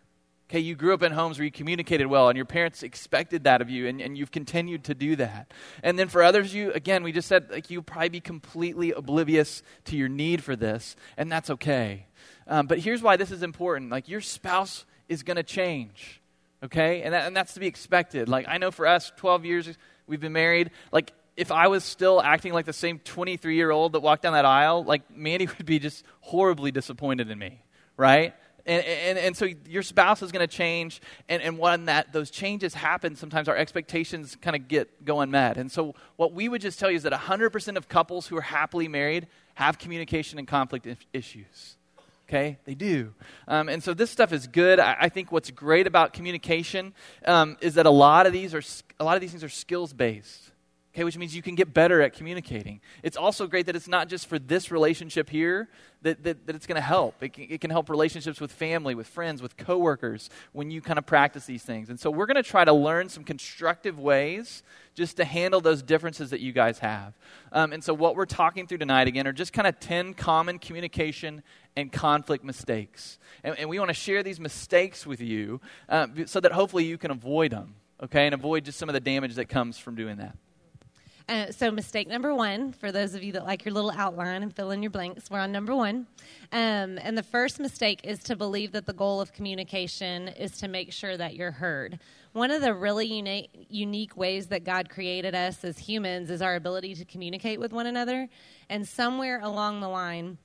Okay, 0.49 0.61
you 0.61 0.75
grew 0.75 0.95
up 0.95 1.03
in 1.03 1.13
homes 1.13 1.39
where 1.39 1.45
you 1.45 1.51
communicated 1.51 2.07
well, 2.07 2.29
and 2.31 2.37
your 2.37 2.47
parents 2.47 2.83
expected 2.83 3.45
that 3.45 3.61
of 3.61 3.69
you, 3.69 3.87
and, 3.87 4.01
and 4.01 4.17
you've 4.17 4.31
continued 4.31 4.85
to 4.85 4.95
do 4.95 5.17
that. 5.17 5.53
And 5.83 5.99
then 5.99 6.09
for 6.09 6.23
others, 6.23 6.55
you 6.55 6.73
again, 6.73 7.03
we 7.03 7.13
just 7.13 7.29
said 7.29 7.51
like 7.51 7.71
you'll 7.71 7.83
probably 7.83 8.09
be 8.09 8.21
completely 8.21 8.93
oblivious 8.93 9.63
to 9.87 9.97
your 9.97 10.09
need 10.09 10.43
for 10.43 10.57
this, 10.57 10.97
and 11.19 11.31
that's 11.31 11.51
okay. 11.51 12.07
Um, 12.47 12.67
but 12.67 12.79
here's 12.79 13.03
why 13.03 13.17
this 13.17 13.31
is 13.31 13.43
important: 13.43 13.91
like 13.91 14.09
your 14.09 14.23
spouse 14.23 14.87
is 15.09 15.23
going 15.23 15.37
to 15.37 15.43
change. 15.43 16.23
Okay, 16.63 17.03
and 17.03 17.13
that, 17.13 17.27
and 17.27 17.37
that's 17.37 17.53
to 17.55 17.61
be 17.61 17.67
expected. 17.67 18.29
Like 18.29 18.47
I 18.49 18.57
know 18.57 18.71
for 18.71 18.87
us, 18.87 19.13
12 19.17 19.45
years 19.45 19.79
we've 20.07 20.21
been 20.21 20.33
married. 20.33 20.71
Like, 20.93 21.13
if 21.37 21.51
I 21.51 21.69
was 21.69 21.85
still 21.85 22.23
acting 22.23 22.53
like 22.53 22.67
the 22.67 22.73
same 22.73 22.99
23 23.01 23.57
year 23.57 23.71
old 23.71 23.93
that 23.93 24.01
walked 24.01 24.23
down 24.23 24.35
that 24.35 24.45
aisle, 24.45 24.85
like, 24.85 25.11
Mandy 25.11 25.47
would 25.59 25.67
be 25.67 25.79
just 25.79 26.05
horribly 26.21 26.71
disappointed 26.71 27.31
in 27.31 27.39
me, 27.39 27.63
right? 27.97 28.35
And, 28.67 28.83
and, 28.85 29.19
and 29.19 29.37
so 29.37 29.47
your 29.69 29.83
spouse 29.83 30.23
is 30.23 30.33
going 30.33 30.47
to 30.47 30.57
change, 30.57 31.03
and, 31.29 31.43
and 31.43 31.59
when 31.59 31.85
that, 31.85 32.15
those 32.15 32.31
changes 32.31 32.73
happen, 32.73 33.15
sometimes 33.15 33.47
our 33.47 33.57
expectations 33.57 34.37
kind 34.41 34.57
of 34.57 34.69
get 34.69 35.05
go 35.05 35.21
unmet. 35.21 35.59
And 35.59 35.71
so, 35.71 35.95
what 36.17 36.33
we 36.33 36.49
would 36.49 36.63
just 36.63 36.79
tell 36.79 36.91
you 36.91 36.97
is 36.97 37.03
that 37.03 37.13
100% 37.13 37.77
of 37.77 37.89
couples 37.89 38.27
who 38.27 38.39
are 38.39 38.43
happily 38.43 38.89
married 38.89 39.27
have 39.55 39.79
communication 39.79 40.39
and 40.39 40.49
conflict 40.49 40.87
issues. 41.13 41.77
Okay, 42.29 42.59
they 42.65 42.75
do. 42.75 43.13
Um, 43.47 43.69
and 43.69 43.83
so 43.83 43.93
this 43.93 44.11
stuff 44.11 44.33
is 44.33 44.47
good. 44.47 44.81
I, 44.81 44.97
I 45.01 45.09
think 45.09 45.31
what's 45.31 45.51
great 45.51 45.87
about 45.87 46.15
communication 46.15 46.95
um, 47.27 47.59
is 47.61 47.75
that 47.75 47.85
a 47.85 47.91
lot 47.91 48.27
of 48.27 48.33
these 48.33 48.55
are 48.55 48.63
a 48.99 49.05
lot 49.05 49.15
of 49.15 49.21
these 49.21 49.31
things 49.31 49.45
are 49.45 49.49
skills 49.49 49.93
based. 49.93 50.51
Okay, 50.95 51.03
which 51.03 51.19
means 51.19 51.35
you 51.35 51.43
can 51.43 51.57
get 51.57 51.75
better 51.75 52.01
at 52.03 52.13
communicating. 52.13 52.81
It's 53.03 53.17
also 53.17 53.49
great 53.49 53.67
that 53.67 53.75
it's 53.75 53.89
not 53.89 54.09
just 54.09 54.29
for 54.29 54.39
this 54.39 54.71
relationship 54.71 55.29
here 55.29 55.69
that, 56.03 56.23
that, 56.23 56.47
that 56.47 56.55
it's 56.55 56.69
going 56.69 56.77
to 56.77 56.81
help. 56.81 57.21
It 57.21 57.33
can, 57.33 57.47
it 57.51 57.61
can 57.61 57.71
help 57.71 57.91
relationships 57.91 58.41
with 58.41 58.53
family, 58.53 58.95
with 58.95 59.09
friends, 59.09 59.43
with 59.43 59.57
coworkers 59.57 60.31
when 60.53 60.71
you 60.71 60.81
kind 60.81 60.97
of 60.97 61.05
practice 61.05 61.47
these 61.47 61.65
things. 61.65 61.91
And 61.91 61.99
so 61.99 62.13
we're 62.13 62.27
going 62.27 62.37
to 62.37 62.45
try 62.45 62.65
to 62.65 62.73
learn 62.73 63.09
some 63.09 63.25
constructive 63.25 63.99
ways 63.99 64.63
just 64.95 65.17
to 65.17 65.25
handle 65.25 65.61
those 65.61 65.83
differences 65.83 66.31
that 66.31 66.39
you 66.39 66.53
guys 66.53 66.79
have. 66.79 67.15
Um, 67.51 67.73
and 67.73 67.83
so 67.83 67.93
what 67.93 68.15
we're 68.15 68.25
talking 68.25 68.69
through 68.69 68.79
tonight, 68.79 69.09
again, 69.09 69.27
are 69.27 69.33
just 69.33 69.53
kind 69.53 69.67
of 69.67 69.81
10 69.81 70.15
common 70.15 70.61
communication 70.61 71.43
and 71.77 71.93
conflict 71.93 72.45
mistakes. 72.45 73.19
And, 73.43 73.59
and 73.59 73.69
we 73.69 73.79
want 73.79 73.89
to 73.89 73.95
share 73.95 74.23
these 74.23 74.41
mistakes 74.41 75.07
with 75.07 75.21
you 75.21 75.61
uh, 75.89 76.07
so 76.27 76.41
that 76.41 76.53
hopefully 76.53 76.85
you 76.85 76.99
can 76.99 77.11
avoid 77.11 77.53
them, 77.53 77.75
okay, 78.03 78.27
and 78.27 78.35
avoid 78.35 78.65
just 78.65 78.79
some 78.79 78.89
of 78.89 78.93
the 78.93 79.01
damage 79.01 79.35
that 79.35 79.47
comes 79.47 79.79
from 79.79 79.95
doing 79.95 80.19
that. 80.19 80.37
Uh, 81.27 81.51
so, 81.51 81.71
mistake 81.71 82.07
number 82.07 82.35
one, 82.35 82.71
for 82.71 82.93
those 82.93 83.15
of 83.15 83.23
you 83.23 83.33
that 83.33 83.47
like 83.47 83.65
your 83.65 83.73
little 83.73 83.91
outline 83.93 84.43
and 84.43 84.55
fill 84.55 84.71
in 84.73 84.83
your 84.83 84.91
blanks, 84.91 85.31
we're 85.31 85.39
on 85.39 85.51
number 85.51 85.75
one. 85.75 86.07
Um, 86.53 86.99
and 86.99 87.17
the 87.17 87.23
first 87.23 87.59
mistake 87.59 88.01
is 88.05 88.19
to 88.25 88.37
believe 88.37 88.73
that 88.73 88.85
the 88.85 88.93
goal 88.93 89.23
of 89.23 89.33
communication 89.33 90.29
is 90.29 90.53
to 90.59 90.69
make 90.69 90.93
sure 90.93 91.17
that 91.17 91.35
you're 91.35 91.51
heard. 91.51 91.99
One 92.35 92.51
of 92.51 92.61
the 92.61 92.75
really 92.75 93.07
unique, 93.07 93.67
unique 93.71 94.19
ways 94.19 94.49
that 94.49 94.65
God 94.65 94.91
created 94.91 95.35
us 95.35 95.65
as 95.65 95.79
humans 95.79 96.29
is 96.29 96.43
our 96.43 96.57
ability 96.57 96.95
to 96.97 97.07
communicate 97.07 97.59
with 97.59 97.73
one 97.73 97.87
another. 97.87 98.29
And 98.69 98.87
somewhere 98.87 99.41
along 99.41 99.81
the 99.81 99.89
line, 99.89 100.37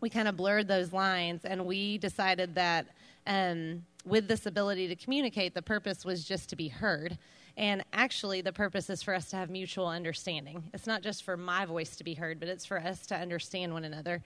we 0.00 0.10
kind 0.10 0.28
of 0.28 0.36
blurred 0.36 0.68
those 0.68 0.92
lines 0.92 1.44
and 1.44 1.64
we 1.66 1.98
decided 1.98 2.54
that 2.54 2.86
um, 3.26 3.84
with 4.04 4.28
this 4.28 4.46
ability 4.46 4.88
to 4.88 4.96
communicate, 4.96 5.54
the 5.54 5.62
purpose 5.62 6.04
was 6.04 6.24
just 6.24 6.48
to 6.50 6.56
be 6.56 6.68
heard. 6.68 7.18
And 7.56 7.84
actually, 7.92 8.40
the 8.40 8.52
purpose 8.52 8.88
is 8.88 9.02
for 9.02 9.14
us 9.14 9.28
to 9.30 9.36
have 9.36 9.50
mutual 9.50 9.86
understanding. 9.86 10.62
It's 10.72 10.86
not 10.86 11.02
just 11.02 11.24
for 11.24 11.36
my 11.36 11.66
voice 11.66 11.96
to 11.96 12.04
be 12.04 12.14
heard, 12.14 12.40
but 12.40 12.48
it's 12.48 12.64
for 12.64 12.78
us 12.78 13.06
to 13.06 13.16
understand 13.16 13.72
one 13.72 13.84
another. 13.84 14.22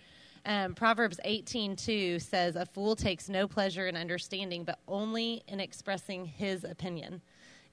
Um, 0.46 0.74
Proverbs 0.74 1.18
18:2 1.24 2.18
says, 2.20 2.54
"A 2.54 2.66
fool 2.66 2.94
takes 2.94 3.28
no 3.28 3.48
pleasure 3.48 3.86
in 3.86 3.96
understanding, 3.96 4.62
but 4.62 4.78
only 4.86 5.42
in 5.48 5.58
expressing 5.58 6.26
his 6.26 6.64
opinion." 6.64 7.22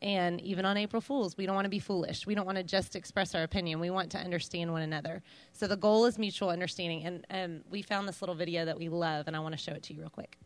And 0.02 0.42
even 0.42 0.66
on 0.66 0.78
April 0.78 1.00
Fools, 1.00 1.38
we 1.38 1.46
don't 1.46 1.54
want 1.54 1.66
to 1.66 1.70
be 1.70 1.78
foolish. 1.78 2.26
We 2.26 2.34
don't 2.34 2.46
want 2.48 2.58
to 2.58 2.64
just 2.64 2.96
express 2.96 3.36
our 3.36 3.44
opinion. 3.44 3.80
We 3.80 3.92
want 3.92 4.10
to 4.12 4.18
understand 4.18 4.72
one 4.72 4.82
another. 4.82 5.22
So 5.54 5.68
the 5.68 5.78
goal 5.78 6.06
is 6.06 6.18
mutual 6.18 6.50
understanding. 6.50 7.24
And 7.30 7.64
we 7.70 7.84
found 7.84 8.08
this 8.08 8.22
little 8.22 8.34
video 8.34 8.66
that 8.66 8.80
we 8.80 8.90
love, 8.90 9.28
and 9.28 9.36
I 9.36 9.40
want 9.40 9.54
to 9.54 9.60
show 9.60 9.74
it 9.74 9.84
to 9.84 9.94
you 9.94 10.00
real 10.00 10.10
quick. 10.10 10.38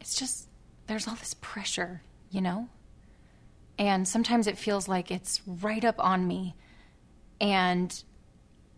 It's 0.00 0.14
just, 0.14 0.48
there's 0.86 1.08
all 1.08 1.14
this 1.14 1.34
pressure, 1.40 2.02
you 2.30 2.42
know? 2.42 2.68
And 3.78 4.06
sometimes 4.06 4.46
it 4.46 4.58
feels 4.58 4.86
like 4.86 5.10
it's 5.10 5.40
right 5.46 5.82
up 5.82 5.96
on 5.98 6.28
me. 6.28 6.54
And 7.40 8.04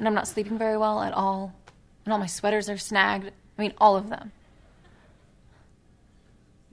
and 0.00 0.08
I'm 0.08 0.14
not 0.14 0.26
sleeping 0.26 0.56
very 0.56 0.78
well 0.78 1.02
at 1.02 1.12
all, 1.12 1.52
and 2.06 2.12
all 2.12 2.18
my 2.18 2.24
sweaters 2.26 2.70
are 2.70 2.78
snagged. 2.78 3.26
I 3.26 3.62
mean, 3.62 3.74
all 3.76 3.98
of 3.98 4.08
them. 4.08 4.32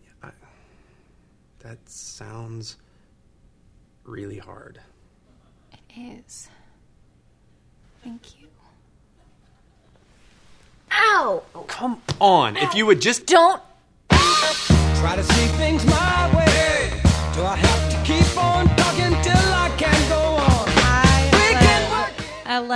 Yeah, 0.01 0.29
I, 0.29 0.29
that 1.59 1.77
sounds 1.89 2.77
really 4.05 4.37
hard. 4.37 4.79
It 5.73 6.21
is. 6.25 6.47
Thank 8.01 8.39
you. 8.39 8.47
Ow! 10.89 11.43
Come 11.67 12.01
on, 12.21 12.55
Ow. 12.55 12.63
if 12.63 12.75
you 12.75 12.85
would 12.85 13.01
just. 13.01 13.25
Don't. 13.25 13.61
Try 14.09 15.15
to 15.17 15.23
see 15.23 15.47
things 15.57 15.85
my 15.85 16.33
way. 16.33 17.06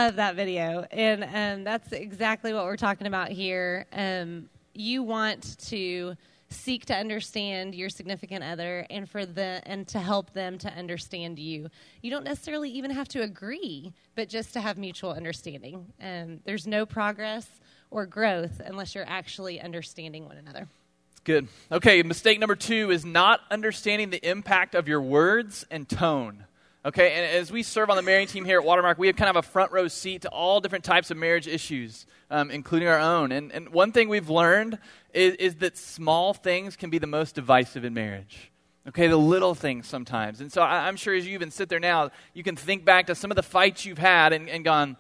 Love 0.06 0.16
that 0.16 0.36
video, 0.36 0.84
and 0.90 1.24
um, 1.24 1.64
that's 1.64 1.92
exactly 1.92 2.54
what 2.54 2.66
we're 2.66 2.76
talking 2.76 3.06
about 3.06 3.30
here. 3.30 3.86
Um, 3.94 4.50
you 4.74 5.04
want 5.04 5.60
to 5.68 6.16
seek 6.50 6.86
to 6.86 6.96
understand 6.96 7.76
your 7.76 7.88
significant 7.88 8.44
other 8.44 8.86
and 8.90 9.08
for 9.08 9.28
the 9.28 9.62
and 9.66 9.88
to 9.90 10.00
help 10.00 10.34
them 10.34 10.58
to 10.58 10.74
understand 10.74 11.38
you. 11.38 11.70
You 12.02 12.10
don't 12.10 12.24
necessarily 12.24 12.72
even 12.72 12.90
have 12.90 13.08
to 13.10 13.22
agree, 13.22 13.94
but 14.16 14.28
just 14.28 14.54
to 14.54 14.60
have 14.60 14.76
mutual 14.76 15.12
understanding. 15.12 15.86
Um, 16.02 16.40
there's 16.46 16.66
no 16.66 16.88
progress 16.88 17.48
or 17.92 18.08
growth 18.08 18.60
unless 18.66 18.96
you're 18.96 19.08
actually 19.08 19.62
understanding 19.62 20.26
one 20.26 20.38
another. 20.38 20.68
It's 21.12 21.20
good. 21.20 21.48
Okay, 21.72 22.02
mistake 22.02 22.40
number 22.40 22.56
two 22.56 22.90
is 22.90 23.06
not 23.06 23.42
understanding 23.52 24.10
the 24.10 24.28
impact 24.28 24.74
of 24.74 24.88
your 24.88 25.02
words 25.02 25.64
and 25.70 25.88
tone. 25.88 26.46
Okay, 26.84 27.14
and 27.14 27.38
as 27.40 27.52
we 27.52 27.62
serve 27.62 27.92
on 27.92 27.96
the 27.96 28.02
marrying 28.02 28.28
team 28.28 28.44
here 28.44 28.58
at 28.58 28.66
Watermark, 28.66 28.98
we 28.98 29.06
have 29.06 29.16
kind 29.16 29.30
of 29.30 29.36
a 29.36 29.44
front 29.44 29.72
row 29.72 29.88
seat 29.88 30.24
to 30.24 30.30
all 30.30 30.60
different 30.60 30.84
types 30.84 31.12
of 31.12 31.18
marriage 31.18 31.48
issues, 31.48 32.08
um, 32.32 32.50
including 32.50 32.88
our 32.88 32.98
own. 32.98 33.32
And, 33.32 33.52
and 33.52 33.70
one 33.70 33.92
thing 33.92 34.10
we've 34.10 34.32
learned 34.32 34.80
is, 35.14 35.36
is 35.36 35.56
that 35.58 35.78
small 35.78 36.34
things 36.34 36.76
can 36.76 36.90
be 36.90 36.98
the 36.98 37.06
most 37.06 37.36
divisive 37.36 37.86
in 37.86 37.94
marriage. 37.94 38.52
Okay, 38.88 39.06
the 39.06 39.18
little 39.18 39.54
things 39.54 39.88
sometimes. 39.88 40.42
And 40.42 40.52
so 40.52 40.64
I, 40.64 40.88
am 40.88 40.96
sure 40.96 41.14
as 41.14 41.28
you 41.28 41.36
even 41.36 41.52
sit 41.52 41.70
there 41.70 41.80
now, 41.80 42.10
you 42.34 42.42
can 42.42 42.56
think 42.56 42.84
back 42.84 43.06
to 43.08 43.16
some 43.16 43.30
of 43.30 43.36
the 43.36 43.44
fights 43.44 43.86
you've 43.86 44.00
had 44.00 44.34
and, 44.34 44.50
and 44.50 44.66
gone, 44.66 44.98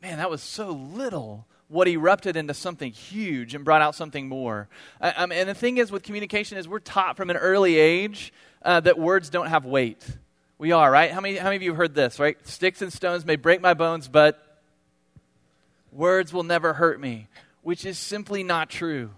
man, 0.00 0.16
that 0.16 0.30
was 0.30 0.40
so 0.40 0.70
little. 0.70 1.46
What 1.68 1.88
erupted 1.88 2.38
into 2.38 2.54
something 2.54 2.90
huge 2.90 3.54
and 3.54 3.66
brought 3.66 3.82
out 3.82 3.94
something 3.94 4.28
more. 4.28 4.70
Uh, 4.98 5.12
um, 5.14 5.30
and 5.30 5.46
the 5.46 5.54
thing 5.54 5.76
is 5.76 5.92
with 5.92 6.02
communication 6.02 6.56
is 6.56 6.66
we're 6.66 6.78
taught 6.78 7.18
from 7.18 7.28
an 7.28 7.36
early 7.36 7.76
age 7.76 8.32
uh, 8.62 8.80
that 8.80 8.98
words 8.98 9.28
don't 9.28 9.48
have 9.48 9.66
weight. 9.66 10.02
We 10.58 10.72
are, 10.72 10.90
right? 10.90 11.12
How 11.12 11.20
many, 11.20 11.36
how 11.36 11.44
many 11.44 11.56
of 11.56 11.62
you 11.62 11.74
heard 11.74 11.94
this, 11.94 12.18
right? 12.18 12.36
Sticks 12.46 12.82
and 12.82 12.92
stones 12.92 13.24
may 13.24 13.36
break 13.36 13.60
my 13.60 13.74
bones, 13.74 14.08
but 14.08 14.60
words 15.92 16.32
will 16.32 16.42
never 16.42 16.72
hurt 16.72 17.00
me, 17.00 17.28
which 17.62 17.84
is 17.84 17.96
simply 17.96 18.42
not 18.42 18.68
true, 18.68 19.10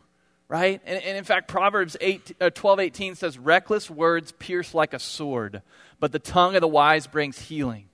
right? 0.48 0.82
And, 0.84 1.02
and 1.02 1.16
in 1.16 1.24
fact, 1.24 1.48
Proverbs 1.48 1.96
8, 1.98 2.36
uh, 2.42 2.50
12 2.50 2.80
18 2.80 3.14
says, 3.14 3.38
Reckless 3.38 3.88
words 3.90 4.32
pierce 4.32 4.74
like 4.74 4.92
a 4.92 4.98
sword, 4.98 5.62
but 5.98 6.12
the 6.12 6.18
tongue 6.18 6.56
of 6.56 6.60
the 6.60 6.68
wise 6.68 7.06
brings 7.06 7.38
healing. 7.38 7.88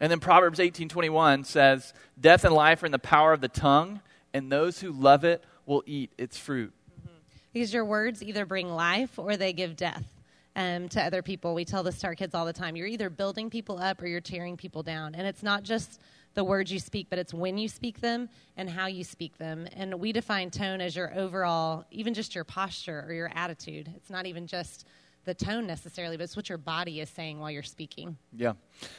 And 0.00 0.10
then 0.10 0.18
Proverbs 0.18 0.58
18 0.58 0.88
21 0.88 1.44
says, 1.44 1.94
Death 2.20 2.44
and 2.44 2.52
life 2.52 2.82
are 2.82 2.86
in 2.86 2.92
the 2.92 2.98
power 2.98 3.32
of 3.32 3.40
the 3.40 3.48
tongue, 3.48 4.00
and 4.34 4.50
those 4.50 4.80
who 4.80 4.90
love 4.90 5.22
it 5.22 5.44
will 5.66 5.84
eat 5.86 6.10
its 6.18 6.36
fruit. 6.36 6.72
Mm-hmm. 7.00 7.16
Because 7.52 7.72
your 7.72 7.84
words 7.84 8.24
either 8.24 8.44
bring 8.44 8.68
life 8.68 9.20
or 9.20 9.36
they 9.36 9.52
give 9.52 9.76
death 9.76 10.17
um, 10.58 10.88
to 10.88 11.00
other 11.00 11.22
people. 11.22 11.54
We 11.54 11.64
tell 11.64 11.84
this 11.84 12.00
to 12.00 12.08
our 12.08 12.16
kids 12.16 12.34
all 12.34 12.44
the 12.44 12.52
time. 12.52 12.74
You're 12.74 12.88
either 12.88 13.08
building 13.08 13.48
people 13.48 13.78
up 13.78 14.02
or 14.02 14.08
you're 14.08 14.20
tearing 14.20 14.56
people 14.56 14.82
down. 14.82 15.14
And 15.14 15.24
it's 15.24 15.42
not 15.44 15.62
just 15.62 16.00
the 16.34 16.42
words 16.42 16.72
you 16.72 16.80
speak, 16.80 17.06
but 17.08 17.18
it's 17.18 17.32
when 17.32 17.56
you 17.58 17.68
speak 17.68 18.00
them 18.00 18.28
and 18.56 18.68
how 18.68 18.86
you 18.86 19.04
speak 19.04 19.38
them. 19.38 19.68
And 19.74 19.94
we 20.00 20.10
define 20.12 20.50
tone 20.50 20.80
as 20.80 20.96
your 20.96 21.16
overall, 21.16 21.84
even 21.92 22.12
just 22.12 22.34
your 22.34 22.42
posture 22.42 23.04
or 23.06 23.12
your 23.12 23.30
attitude. 23.32 23.88
It's 23.94 24.10
not 24.10 24.26
even 24.26 24.48
just 24.48 24.84
the 25.24 25.34
tone 25.34 25.64
necessarily, 25.68 26.16
but 26.16 26.24
it's 26.24 26.34
what 26.34 26.48
your 26.48 26.58
body 26.58 27.00
is 27.00 27.08
saying 27.08 27.38
while 27.38 27.52
you're 27.52 27.62
speaking. 27.62 28.16
Yeah. 28.36 28.54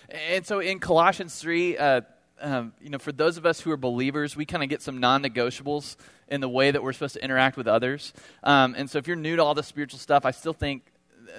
And 0.09 0.45
so 0.45 0.59
in 0.59 0.79
Colossians 0.79 1.39
3, 1.39 1.77
uh, 1.77 2.01
um, 2.39 2.71
you 2.81 2.89
know, 2.89 2.99
for 2.99 3.11
those 3.11 3.35
of 3.35 3.45
us 3.45 3.59
who 3.59 3.71
are 3.71 3.77
believers, 3.77 4.37
we 4.37 4.45
kind 4.45 4.63
of 4.63 4.69
get 4.69 4.81
some 4.81 5.01
non 5.01 5.21
negotiables 5.21 5.97
in 6.29 6.39
the 6.39 6.47
way 6.47 6.71
that 6.71 6.81
we're 6.81 6.93
supposed 6.93 7.15
to 7.15 7.23
interact 7.23 7.57
with 7.57 7.67
others. 7.67 8.13
Um, 8.45 8.75
and 8.77 8.89
so 8.89 8.97
if 8.97 9.07
you're 9.07 9.17
new 9.17 9.35
to 9.35 9.43
all 9.43 9.55
the 9.55 9.63
spiritual 9.63 9.99
stuff, 9.99 10.25
I 10.25 10.31
still 10.31 10.53
think 10.53 10.88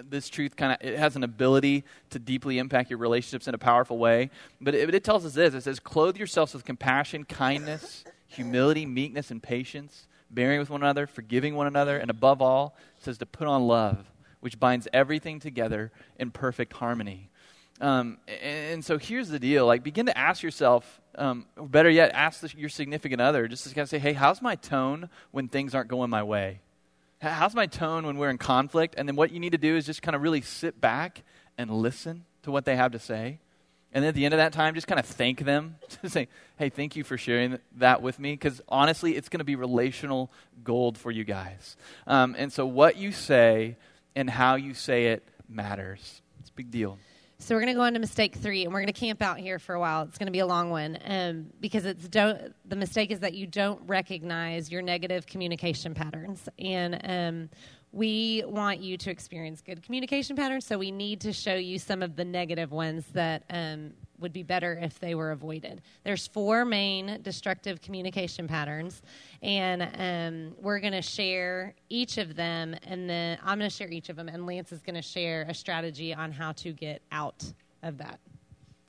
this 0.08 0.28
truth 0.28 0.56
kind 0.56 0.72
of 0.72 0.78
it 0.80 0.98
has 0.98 1.16
an 1.16 1.24
ability 1.24 1.84
to 2.10 2.18
deeply 2.18 2.58
impact 2.58 2.90
your 2.90 2.98
relationships 2.98 3.48
in 3.48 3.54
a 3.54 3.58
powerful 3.58 3.98
way. 3.98 4.30
But 4.60 4.74
it, 4.74 4.94
it 4.94 5.04
tells 5.04 5.24
us 5.24 5.34
this: 5.34 5.54
it 5.54 5.62
says, 5.62 5.80
"Clothe 5.80 6.16
yourselves 6.16 6.54
with 6.54 6.64
compassion, 6.64 7.24
kindness, 7.24 8.04
humility, 8.26 8.86
meekness, 8.86 9.30
and 9.30 9.42
patience, 9.42 10.06
bearing 10.30 10.58
with 10.58 10.70
one 10.70 10.82
another, 10.82 11.06
forgiving 11.06 11.54
one 11.54 11.66
another, 11.66 11.96
and 11.98 12.10
above 12.10 12.42
all, 12.42 12.76
it 12.98 13.04
says 13.04 13.18
to 13.18 13.26
put 13.26 13.46
on 13.46 13.66
love, 13.66 14.10
which 14.40 14.58
binds 14.58 14.88
everything 14.92 15.40
together 15.40 15.92
in 16.18 16.30
perfect 16.30 16.72
harmony." 16.74 17.30
Um, 17.80 18.18
and, 18.28 18.72
and, 18.72 18.84
so 18.84 18.98
here's 18.98 19.28
the 19.28 19.38
deal: 19.38 19.66
like, 19.66 19.82
begin 19.82 20.06
to 20.06 20.16
ask 20.16 20.42
yourself, 20.42 21.00
um, 21.14 21.46
or 21.56 21.66
better 21.66 21.90
yet, 21.90 22.12
ask 22.12 22.40
the, 22.40 22.52
your 22.56 22.68
significant 22.68 23.20
other, 23.20 23.48
just 23.48 23.64
to 23.64 23.74
kind 23.74 23.82
of 23.82 23.88
say, 23.88 23.98
"Hey, 23.98 24.12
how's 24.12 24.42
my 24.42 24.54
tone 24.54 25.08
when 25.30 25.48
things 25.48 25.74
aren't 25.74 25.88
going 25.88 26.10
my 26.10 26.22
way?" 26.22 26.60
How's 27.20 27.54
my 27.54 27.66
tone 27.66 28.06
when 28.06 28.16
we're 28.16 28.30
in 28.30 28.38
conflict? 28.38 28.94
And 28.96 29.06
then 29.06 29.14
what 29.14 29.30
you 29.30 29.40
need 29.40 29.52
to 29.52 29.58
do 29.58 29.76
is 29.76 29.84
just 29.84 30.00
kind 30.00 30.16
of 30.16 30.22
really 30.22 30.40
sit 30.40 30.80
back 30.80 31.22
and 31.58 31.70
listen 31.70 32.24
to 32.44 32.50
what 32.50 32.64
they 32.64 32.76
have 32.76 32.92
to 32.92 32.98
say. 32.98 33.40
And 33.92 34.02
then 34.02 34.08
at 34.10 34.14
the 34.14 34.24
end 34.24 34.32
of 34.32 34.38
that 34.38 34.54
time, 34.54 34.74
just 34.74 34.86
kind 34.86 34.98
of 34.98 35.04
thank 35.04 35.44
them. 35.44 35.76
To 36.02 36.08
say, 36.08 36.28
hey, 36.56 36.70
thank 36.70 36.96
you 36.96 37.04
for 37.04 37.18
sharing 37.18 37.58
that 37.76 38.00
with 38.00 38.18
me. 38.18 38.32
Because 38.32 38.62
honestly, 38.68 39.16
it's 39.16 39.28
going 39.28 39.40
to 39.40 39.44
be 39.44 39.54
relational 39.54 40.30
gold 40.64 40.96
for 40.96 41.10
you 41.10 41.24
guys. 41.24 41.76
Um, 42.06 42.34
and 42.38 42.50
so 42.50 42.64
what 42.64 42.96
you 42.96 43.12
say 43.12 43.76
and 44.16 44.30
how 44.30 44.54
you 44.54 44.72
say 44.72 45.08
it 45.08 45.28
matters. 45.46 46.22
It's 46.40 46.48
a 46.48 46.52
big 46.54 46.70
deal. 46.70 46.98
So 47.42 47.54
we're 47.54 47.62
going 47.62 47.72
to 47.72 47.78
go 47.78 47.84
on 47.84 47.94
to 47.94 47.98
mistake 47.98 48.36
three, 48.36 48.64
and 48.64 48.72
we're 48.72 48.80
going 48.80 48.92
to 48.92 49.00
camp 49.00 49.22
out 49.22 49.38
here 49.38 49.58
for 49.58 49.74
a 49.74 49.80
while. 49.80 50.02
It's 50.02 50.18
going 50.18 50.26
to 50.26 50.32
be 50.32 50.40
a 50.40 50.46
long 50.46 50.68
one 50.68 50.98
um, 51.06 51.46
because 51.58 51.86
it's 51.86 52.06
don't. 52.06 52.54
The 52.68 52.76
mistake 52.76 53.10
is 53.10 53.20
that 53.20 53.32
you 53.32 53.46
don't 53.46 53.80
recognize 53.88 54.70
your 54.70 54.82
negative 54.82 55.26
communication 55.26 55.94
patterns, 55.94 56.46
and 56.58 57.00
um, 57.02 57.50
we 57.92 58.44
want 58.46 58.80
you 58.80 58.98
to 58.98 59.10
experience 59.10 59.62
good 59.62 59.82
communication 59.82 60.36
patterns. 60.36 60.66
So 60.66 60.76
we 60.76 60.90
need 60.90 61.22
to 61.22 61.32
show 61.32 61.54
you 61.54 61.78
some 61.78 62.02
of 62.02 62.14
the 62.14 62.26
negative 62.26 62.72
ones 62.72 63.06
that 63.14 63.44
um, 63.48 63.92
would 64.20 64.32
be 64.32 64.42
better 64.42 64.78
if 64.80 64.98
they 64.98 65.14
were 65.14 65.32
avoided. 65.32 65.82
There's 66.04 66.26
four 66.26 66.64
main 66.64 67.20
destructive 67.22 67.80
communication 67.80 68.46
patterns, 68.46 69.02
and 69.42 69.82
um, 69.98 70.56
we're 70.60 70.80
going 70.80 70.92
to 70.92 71.02
share 71.02 71.74
each 71.88 72.18
of 72.18 72.36
them, 72.36 72.74
and 72.84 73.08
then 73.08 73.38
I'm 73.42 73.58
going 73.58 73.70
to 73.70 73.76
share 73.76 73.90
each 73.90 74.08
of 74.08 74.16
them, 74.16 74.28
and 74.28 74.46
Lance 74.46 74.72
is 74.72 74.80
going 74.80 74.96
to 74.96 75.02
share 75.02 75.46
a 75.48 75.54
strategy 75.54 76.14
on 76.14 76.32
how 76.32 76.52
to 76.52 76.72
get 76.72 77.02
out 77.12 77.44
of 77.82 77.98
that. 77.98 78.20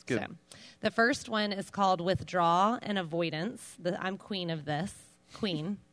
Good. 0.06 0.20
So, 0.20 0.58
the 0.82 0.92
first 0.92 1.30
one 1.30 1.52
is 1.52 1.70
called 1.70 2.02
withdraw 2.02 2.80
and 2.82 2.98
avoidance. 2.98 3.76
The, 3.80 4.02
I'm 4.04 4.18
queen 4.18 4.50
of 4.50 4.66
this, 4.66 4.94
queen. 5.34 5.78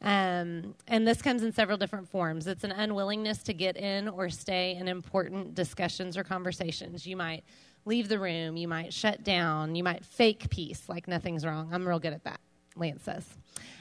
Um, 0.00 0.74
and 0.86 1.06
this 1.06 1.20
comes 1.20 1.42
in 1.42 1.52
several 1.52 1.76
different 1.76 2.08
forms. 2.08 2.46
It's 2.46 2.64
an 2.64 2.72
unwillingness 2.72 3.42
to 3.42 3.52
get 3.52 3.76
in 3.76 4.08
or 4.08 4.30
stay 4.30 4.76
in 4.76 4.86
important 4.86 5.54
discussions 5.54 6.16
or 6.16 6.22
conversations. 6.22 7.06
You 7.06 7.16
might 7.16 7.42
leave 7.84 8.08
the 8.08 8.18
room, 8.18 8.56
you 8.56 8.68
might 8.68 8.92
shut 8.92 9.24
down, 9.24 9.74
you 9.74 9.82
might 9.82 10.04
fake 10.04 10.50
peace 10.50 10.88
like 10.88 11.08
nothing's 11.08 11.44
wrong. 11.44 11.70
I'm 11.72 11.86
real 11.86 11.98
good 11.98 12.12
at 12.12 12.24
that, 12.24 12.40
Lance 12.76 13.02
says. 13.02 13.26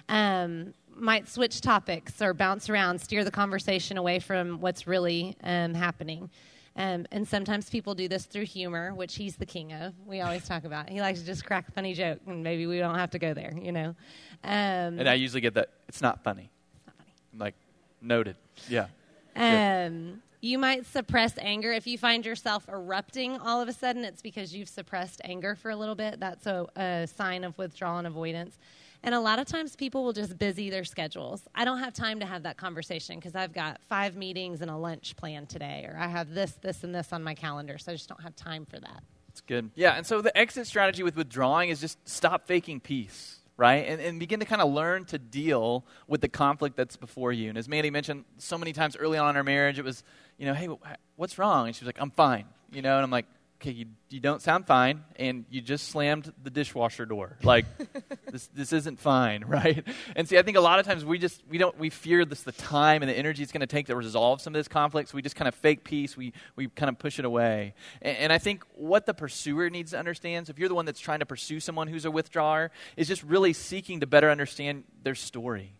Um, 0.09 0.73
might 0.95 1.27
switch 1.27 1.61
topics 1.61 2.21
or 2.21 2.33
bounce 2.33 2.69
around, 2.69 2.99
steer 2.99 3.23
the 3.23 3.31
conversation 3.31 3.97
away 3.97 4.19
from 4.19 4.59
what's 4.61 4.87
really 4.87 5.35
um, 5.43 5.73
happening. 5.73 6.29
Um, 6.75 7.07
and 7.11 7.27
sometimes 7.27 7.69
people 7.69 7.95
do 7.95 8.07
this 8.07 8.25
through 8.25 8.45
humor, 8.45 8.93
which 8.93 9.15
he's 9.15 9.35
the 9.35 9.45
king 9.45 9.73
of. 9.73 9.93
We 10.05 10.21
always 10.21 10.47
talk 10.47 10.63
about. 10.63 10.89
He 10.89 11.01
likes 11.01 11.19
to 11.19 11.25
just 11.25 11.43
crack 11.43 11.67
a 11.67 11.71
funny 11.71 11.95
joke, 11.95 12.19
and 12.27 12.43
maybe 12.43 12.67
we 12.67 12.77
don't 12.77 12.95
have 12.95 13.09
to 13.11 13.19
go 13.19 13.33
there, 13.33 13.51
you 13.59 13.71
know. 13.71 13.95
Um, 14.43 14.99
and 14.99 15.09
I 15.09 15.15
usually 15.15 15.41
get 15.41 15.55
that 15.55 15.69
it's 15.89 16.01
not 16.01 16.23
funny. 16.23 16.51
It's 16.75 16.85
not 16.85 16.95
funny. 16.97 17.13
I'm 17.33 17.39
like 17.39 17.55
noted. 18.01 18.35
Yeah. 18.69 18.87
Um, 19.35 20.21
you 20.41 20.57
might 20.57 20.85
suppress 20.85 21.33
anger. 21.39 21.71
If 21.71 21.87
you 21.87 21.97
find 21.97 22.25
yourself 22.25 22.67
erupting 22.69 23.37
all 23.37 23.61
of 23.61 23.67
a 23.67 23.73
sudden, 23.73 24.05
it's 24.05 24.21
because 24.21 24.53
you've 24.53 24.69
suppressed 24.69 25.21
anger 25.23 25.55
for 25.55 25.71
a 25.71 25.75
little 25.75 25.95
bit. 25.95 26.19
That's 26.19 26.45
a, 26.45 26.67
a 26.75 27.07
sign 27.07 27.43
of 27.43 27.57
withdrawal 27.57 27.97
and 27.97 28.07
avoidance. 28.07 28.57
And 29.03 29.13
a 29.13 29.19
lot 29.19 29.39
of 29.39 29.45
times 29.45 29.75
people 29.75 30.03
will 30.03 30.13
just 30.13 30.37
busy 30.37 30.69
their 30.69 30.83
schedules. 30.83 31.43
I 31.53 31.65
don't 31.65 31.79
have 31.79 31.93
time 31.93 32.19
to 32.19 32.25
have 32.25 32.43
that 32.43 32.57
conversation 32.57 33.17
because 33.17 33.35
I've 33.35 33.53
got 33.53 33.79
five 33.87 34.15
meetings 34.15 34.61
and 34.61 34.71
a 34.71 34.75
lunch 34.75 35.15
planned 35.15 35.49
today, 35.49 35.85
or 35.87 35.97
I 35.99 36.07
have 36.07 36.33
this, 36.33 36.51
this, 36.61 36.83
and 36.83 36.93
this 36.93 37.13
on 37.13 37.23
my 37.23 37.35
calendar, 37.35 37.77
so 37.77 37.91
I 37.91 37.95
just 37.95 38.09
don't 38.09 38.21
have 38.21 38.35
time 38.35 38.65
for 38.65 38.79
that. 38.79 39.03
That's 39.27 39.41
good. 39.41 39.69
Yeah, 39.75 39.93
and 39.93 40.05
so 40.05 40.21
the 40.21 40.35
exit 40.35 40.65
strategy 40.65 41.03
with 41.03 41.15
withdrawing 41.15 41.69
is 41.69 41.79
just 41.79 42.07
stop 42.07 42.47
faking 42.47 42.79
peace 42.79 43.37
right? 43.57 43.87
And, 43.87 43.99
and 43.99 44.19
begin 44.19 44.39
to 44.39 44.45
kind 44.45 44.61
of 44.61 44.71
learn 44.71 45.05
to 45.05 45.17
deal 45.17 45.83
with 46.07 46.21
the 46.21 46.29
conflict 46.29 46.77
that's 46.77 46.95
before 46.95 47.33
you. 47.33 47.49
And 47.49 47.57
as 47.57 47.67
Mandy 47.67 47.89
mentioned 47.89 48.23
so 48.37 48.57
many 48.57 48.71
times 48.71 48.95
early 48.95 49.17
on 49.17 49.31
in 49.31 49.35
our 49.35 49.43
marriage, 49.43 49.79
it 49.79 49.85
was, 49.85 50.03
you 50.37 50.45
know, 50.45 50.53
hey, 50.53 50.69
what's 51.15 51.37
wrong? 51.37 51.67
And 51.67 51.75
she 51.75 51.83
was 51.83 51.87
like, 51.87 52.01
I'm 52.01 52.11
fine, 52.11 52.45
you 52.71 52.81
know, 52.81 52.95
and 52.95 53.03
I'm 53.03 53.11
like, 53.11 53.25
okay, 53.59 53.71
you, 53.71 53.87
you 54.09 54.19
don't 54.19 54.41
sound 54.41 54.67
fine, 54.67 55.03
and 55.15 55.45
you 55.49 55.61
just 55.61 55.87
slammed 55.89 56.31
the 56.43 56.51
dishwasher 56.51 57.07
door. 57.07 57.37
Like, 57.41 57.65
this, 58.31 58.47
this 58.53 58.71
isn't 58.71 58.99
fine, 58.99 59.43
right? 59.47 59.83
And 60.15 60.29
see, 60.29 60.37
I 60.37 60.43
think 60.43 60.57
a 60.57 60.61
lot 60.61 60.79
of 60.79 60.85
times 60.85 61.03
we 61.03 61.17
just, 61.17 61.41
we 61.49 61.57
don't, 61.57 61.77
we 61.77 61.89
fear 61.89 62.23
this, 62.23 62.43
the 62.43 62.51
time 62.51 63.01
and 63.01 63.09
the 63.09 63.17
energy 63.17 63.41
it's 63.41 63.51
going 63.51 63.61
to 63.61 63.67
take 63.67 63.87
to 63.87 63.95
resolve 63.95 64.41
some 64.41 64.53
of 64.53 64.59
this 64.59 64.67
conflict, 64.67 65.09
so 65.09 65.15
we 65.15 65.23
just 65.23 65.35
kind 65.35 65.47
of 65.47 65.55
fake 65.55 65.83
peace, 65.83 66.15
we, 66.15 66.33
we 66.55 66.67
kind 66.67 66.89
of 66.89 66.99
push 66.99 67.17
it 67.17 67.25
away. 67.25 67.73
And, 68.01 68.17
and 68.17 68.33
I 68.33 68.37
think 68.37 68.63
what 68.75 69.07
the 69.07 69.13
pursuer 69.15 69.71
needs 69.71 69.91
to 69.91 69.99
understand, 69.99 70.47
so 70.47 70.51
if 70.51 70.59
you're 70.59 70.69
the 70.69 70.75
one 70.75 70.85
that's 70.85 70.99
trying 70.99 71.19
to 71.19 71.25
pursue 71.25 71.59
someone 71.59 71.87
who's 71.87 72.05
a 72.05 72.11
withdrawer, 72.11 72.69
is 72.95 73.07
just 73.07 73.23
really 73.23 73.53
seeking 73.53 74.01
to 74.01 74.07
better 74.07 74.29
understand 74.29 74.83
their 75.01 75.15
story. 75.15 75.73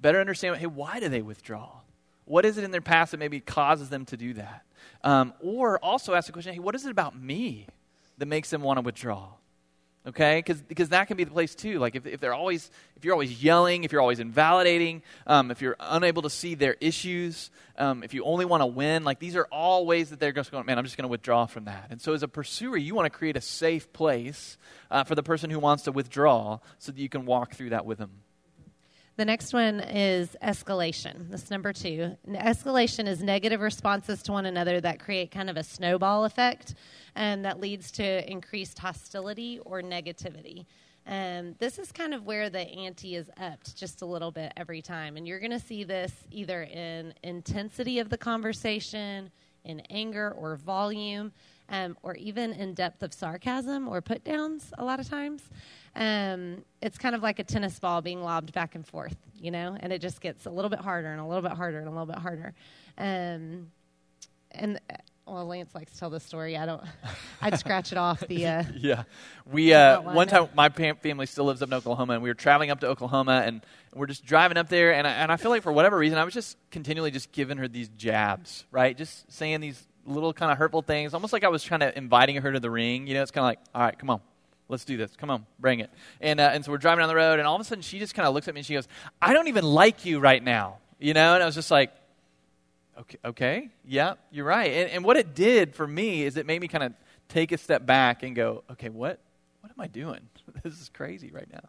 Better 0.00 0.18
understand, 0.18 0.56
hey, 0.56 0.66
why 0.66 0.98
do 0.98 1.08
they 1.10 1.22
withdraw? 1.22 1.82
What 2.32 2.46
is 2.46 2.56
it 2.56 2.64
in 2.64 2.70
their 2.70 2.80
past 2.80 3.10
that 3.10 3.18
maybe 3.18 3.40
causes 3.40 3.90
them 3.90 4.06
to 4.06 4.16
do 4.16 4.32
that? 4.32 4.62
Um, 5.04 5.34
or 5.40 5.78
also 5.80 6.14
ask 6.14 6.28
the 6.28 6.32
question, 6.32 6.54
hey, 6.54 6.60
what 6.60 6.74
is 6.74 6.86
it 6.86 6.90
about 6.90 7.14
me 7.14 7.66
that 8.16 8.24
makes 8.24 8.48
them 8.48 8.62
want 8.62 8.78
to 8.78 8.80
withdraw? 8.80 9.28
okay 10.04 10.42
Cause, 10.42 10.60
because 10.60 10.88
that 10.88 11.06
can 11.06 11.16
be 11.16 11.22
the 11.22 11.30
place 11.30 11.54
too 11.54 11.78
like 11.78 11.94
if, 11.94 12.06
if 12.06 12.18
they're 12.18 12.34
always 12.34 12.72
if 12.96 13.04
you're 13.04 13.14
always 13.14 13.40
yelling 13.40 13.84
if 13.84 13.92
you're 13.92 14.00
always 14.00 14.18
invalidating 14.18 15.00
um, 15.28 15.52
if 15.52 15.62
you're 15.62 15.76
unable 15.78 16.22
to 16.22 16.30
see 16.30 16.56
their 16.56 16.76
issues 16.80 17.52
um, 17.78 18.02
if 18.02 18.12
you 18.12 18.24
only 18.24 18.44
want 18.44 18.62
to 18.62 18.66
win 18.66 19.04
like 19.04 19.20
these 19.20 19.36
are 19.36 19.44
all 19.52 19.86
ways 19.86 20.10
that 20.10 20.18
they're 20.18 20.32
just 20.32 20.50
going 20.50 20.66
man 20.66 20.76
i'm 20.76 20.84
just 20.84 20.96
going 20.96 21.04
to 21.04 21.08
withdraw 21.08 21.46
from 21.46 21.66
that 21.66 21.86
and 21.90 22.00
so 22.00 22.14
as 22.14 22.24
a 22.24 22.28
pursuer 22.28 22.76
you 22.76 22.96
want 22.96 23.06
to 23.06 23.16
create 23.16 23.36
a 23.36 23.40
safe 23.40 23.92
place 23.92 24.58
uh, 24.90 25.04
for 25.04 25.14
the 25.14 25.22
person 25.22 25.50
who 25.50 25.60
wants 25.60 25.84
to 25.84 25.92
withdraw 25.92 26.58
so 26.80 26.90
that 26.90 27.00
you 27.00 27.08
can 27.08 27.24
walk 27.24 27.54
through 27.54 27.70
that 27.70 27.86
with 27.86 27.98
them 27.98 28.10
The 29.16 29.24
next 29.26 29.52
one 29.52 29.80
is 29.80 30.36
escalation. 30.42 31.28
That's 31.28 31.50
number 31.50 31.72
two. 31.74 32.16
Escalation 32.28 33.06
is 33.06 33.22
negative 33.22 33.60
responses 33.60 34.22
to 34.22 34.32
one 34.32 34.46
another 34.46 34.80
that 34.80 35.00
create 35.00 35.30
kind 35.30 35.50
of 35.50 35.58
a 35.58 35.62
snowball 35.62 36.24
effect 36.24 36.74
and 37.14 37.44
that 37.44 37.60
leads 37.60 37.90
to 37.92 38.30
increased 38.30 38.78
hostility 38.78 39.60
or 39.66 39.82
negativity. 39.82 40.64
Um, 41.06 41.56
this 41.58 41.78
is 41.78 41.92
kind 41.92 42.14
of 42.14 42.24
where 42.24 42.48
the 42.48 42.60
ante 42.60 43.16
is 43.16 43.28
upped 43.38 43.76
just 43.76 44.00
a 44.00 44.06
little 44.06 44.30
bit 44.30 44.52
every 44.56 44.80
time. 44.80 45.18
And 45.18 45.28
you're 45.28 45.40
going 45.40 45.50
to 45.50 45.60
see 45.60 45.84
this 45.84 46.12
either 46.30 46.62
in 46.62 47.12
intensity 47.22 47.98
of 47.98 48.08
the 48.08 48.18
conversation, 48.18 49.30
in 49.64 49.80
anger 49.90 50.34
or 50.38 50.56
volume, 50.56 51.32
um, 51.68 51.96
or 52.02 52.14
even 52.16 52.52
in 52.52 52.74
depth 52.74 53.02
of 53.02 53.12
sarcasm 53.12 53.88
or 53.88 54.00
put 54.00 54.24
downs 54.24 54.72
a 54.78 54.84
lot 54.84 55.00
of 55.00 55.08
times. 55.08 55.42
Um, 55.94 56.64
it's 56.80 56.96
kind 56.98 57.14
of 57.14 57.22
like 57.22 57.38
a 57.38 57.44
tennis 57.44 57.78
ball 57.78 58.00
being 58.00 58.22
lobbed 58.22 58.52
back 58.52 58.74
and 58.74 58.86
forth, 58.86 59.16
you 59.38 59.50
know, 59.50 59.76
and 59.78 59.92
it 59.92 60.00
just 60.00 60.20
gets 60.20 60.46
a 60.46 60.50
little 60.50 60.70
bit 60.70 60.80
harder 60.80 61.12
and 61.12 61.20
a 61.20 61.26
little 61.26 61.42
bit 61.42 61.52
harder 61.52 61.78
and 61.78 61.86
a 61.86 61.90
little 61.90 62.06
bit 62.06 62.18
harder. 62.18 62.54
Um, 62.96 63.70
and 64.50 64.80
uh, 64.90 64.96
well, 65.26 65.46
Lance 65.46 65.74
likes 65.74 65.92
to 65.92 65.98
tell 65.98 66.10
the 66.10 66.18
story. 66.20 66.56
I 66.56 66.66
don't. 66.66 66.82
I'd 67.42 67.58
scratch 67.58 67.92
it 67.92 67.98
off 67.98 68.20
the. 68.26 68.46
Uh, 68.46 68.64
Yeah, 68.76 69.04
we 69.50 69.72
uh, 69.72 70.00
one 70.00 70.28
time 70.28 70.48
my 70.54 70.68
family 70.68 71.26
still 71.26 71.44
lives 71.44 71.62
up 71.62 71.68
in 71.68 71.74
Oklahoma, 71.74 72.14
and 72.14 72.22
we 72.22 72.30
were 72.30 72.34
traveling 72.34 72.70
up 72.70 72.80
to 72.80 72.88
Oklahoma, 72.88 73.42
and 73.44 73.64
we're 73.94 74.06
just 74.06 74.24
driving 74.24 74.56
up 74.56 74.68
there, 74.68 74.94
and 74.94 75.06
I, 75.06 75.12
and 75.12 75.30
I 75.30 75.36
feel 75.36 75.50
like 75.50 75.62
for 75.62 75.72
whatever 75.72 75.96
reason, 75.96 76.18
I 76.18 76.24
was 76.24 76.34
just 76.34 76.56
continually 76.70 77.10
just 77.10 77.32
giving 77.32 77.58
her 77.58 77.68
these 77.68 77.88
jabs, 77.90 78.64
right? 78.70 78.96
Just 78.96 79.30
saying 79.30 79.60
these 79.60 79.86
little 80.04 80.32
kind 80.32 80.50
of 80.50 80.58
hurtful 80.58 80.82
things, 80.82 81.14
almost 81.14 81.32
like 81.32 81.44
I 81.44 81.48
was 81.48 81.66
kind 81.66 81.82
of 81.82 81.96
inviting 81.96 82.36
her 82.36 82.52
to 82.52 82.60
the 82.60 82.70
ring. 82.70 83.06
You 83.06 83.14
know, 83.14 83.22
it's 83.22 83.30
kind 83.30 83.42
of 83.44 83.48
like, 83.48 83.58
all 83.74 83.82
right, 83.82 83.98
come 83.98 84.10
on. 84.10 84.20
Let's 84.72 84.84
do 84.84 84.96
this. 84.96 85.14
Come 85.16 85.30
on, 85.30 85.46
bring 85.60 85.78
it. 85.78 85.90
And, 86.20 86.40
uh, 86.40 86.50
and 86.52 86.64
so 86.64 86.72
we're 86.72 86.78
driving 86.78 87.02
down 87.02 87.08
the 87.08 87.14
road, 87.14 87.38
and 87.38 87.46
all 87.46 87.54
of 87.54 87.60
a 87.60 87.64
sudden 87.64 87.82
she 87.82 88.00
just 88.00 88.14
kind 88.14 88.26
of 88.26 88.34
looks 88.34 88.48
at 88.48 88.54
me 88.54 88.60
and 88.60 88.66
she 88.66 88.74
goes, 88.74 88.88
I 89.20 89.32
don't 89.32 89.46
even 89.46 89.64
like 89.64 90.04
you 90.04 90.18
right 90.18 90.42
now. 90.42 90.78
You 90.98 91.14
know? 91.14 91.34
And 91.34 91.42
I 91.42 91.46
was 91.46 91.54
just 91.54 91.70
like, 91.70 91.92
Okay, 92.98 93.18
okay, 93.24 93.70
yeah, 93.86 94.14
you're 94.30 94.44
right. 94.44 94.70
And, 94.70 94.90
and 94.90 95.04
what 95.04 95.16
it 95.16 95.34
did 95.34 95.74
for 95.74 95.86
me 95.86 96.24
is 96.24 96.36
it 96.36 96.44
made 96.44 96.60
me 96.60 96.68
kind 96.68 96.84
of 96.84 96.92
take 97.28 97.50
a 97.50 97.58
step 97.58 97.86
back 97.86 98.22
and 98.22 98.36
go, 98.36 98.64
okay, 98.72 98.90
what, 98.90 99.18
what 99.60 99.72
am 99.72 99.80
I 99.80 99.86
doing? 99.86 100.20
this 100.72 100.80
is 100.80 100.88
crazy 100.88 101.30
right 101.32 101.48
now. 101.52 101.60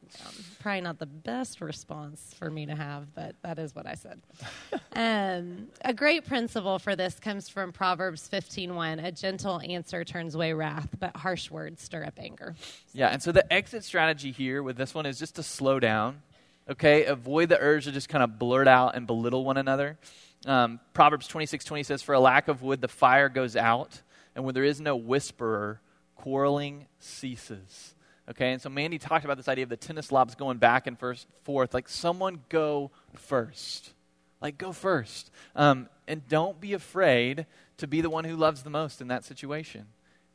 probably 0.59 0.81
not 0.81 0.99
the 0.99 1.05
best 1.05 1.61
response 1.61 2.33
for 2.37 2.49
me 2.49 2.65
to 2.65 2.75
have, 2.75 3.13
but 3.15 3.35
that 3.41 3.57
is 3.57 3.73
what 3.73 3.87
I 3.87 3.95
said. 3.95 4.21
um, 4.93 5.67
a 5.83 5.93
great 5.93 6.25
principle 6.25 6.79
for 6.79 6.95
this 6.95 7.19
comes 7.19 7.49
from 7.49 7.71
Proverbs 7.71 8.29
15:1. 8.31 9.03
A 9.03 9.11
gentle 9.11 9.61
answer 9.61 10.03
turns 10.03 10.35
away 10.35 10.53
wrath, 10.53 10.89
but 10.99 11.15
harsh 11.15 11.49
words 11.49 11.81
stir 11.81 12.05
up 12.05 12.19
anger. 12.19 12.55
Yeah, 12.93 13.07
and 13.07 13.21
so 13.21 13.31
the 13.31 13.51
exit 13.51 13.83
strategy 13.83 14.31
here 14.31 14.61
with 14.61 14.77
this 14.77 14.93
one 14.93 15.05
is 15.05 15.17
just 15.17 15.35
to 15.35 15.43
slow 15.43 15.79
down, 15.79 16.21
okay? 16.69 17.05
Avoid 17.05 17.49
the 17.49 17.59
urge 17.59 17.85
to 17.85 17.91
just 17.91 18.09
kind 18.09 18.23
of 18.23 18.37
blurt 18.37 18.67
out 18.67 18.95
and 18.95 19.07
belittle 19.07 19.43
one 19.43 19.57
another. 19.57 19.97
Um, 20.45 20.79
Proverbs 20.93 21.27
26 21.27 21.65
20 21.65 21.83
says, 21.83 22.01
For 22.03 22.13
a 22.13 22.19
lack 22.19 22.47
of 22.47 22.61
wood, 22.61 22.81
the 22.81 22.87
fire 22.87 23.29
goes 23.29 23.55
out, 23.55 24.01
and 24.35 24.45
when 24.45 24.53
there 24.53 24.63
is 24.63 24.79
no 24.79 24.95
whisperer, 24.95 25.79
quarreling 26.15 26.85
ceases. 26.99 27.92
Okay, 28.29 28.53
and 28.53 28.61
so 28.61 28.69
Mandy 28.69 28.97
talked 28.97 29.25
about 29.25 29.37
this 29.37 29.49
idea 29.49 29.63
of 29.63 29.69
the 29.69 29.77
tennis 29.77 30.11
lobs 30.11 30.35
going 30.35 30.57
back 30.57 30.87
and 30.87 30.97
first, 30.97 31.27
forth. 31.43 31.73
Like, 31.73 31.89
someone 31.89 32.41
go 32.49 32.91
first. 33.15 33.93
Like, 34.41 34.57
go 34.57 34.71
first. 34.71 35.29
Um, 35.55 35.89
and 36.07 36.27
don't 36.27 36.59
be 36.59 36.73
afraid 36.73 37.45
to 37.77 37.87
be 37.87 38.01
the 38.01 38.09
one 38.09 38.23
who 38.23 38.35
loves 38.35 38.63
the 38.63 38.69
most 38.69 39.01
in 39.01 39.07
that 39.09 39.23
situation. 39.23 39.87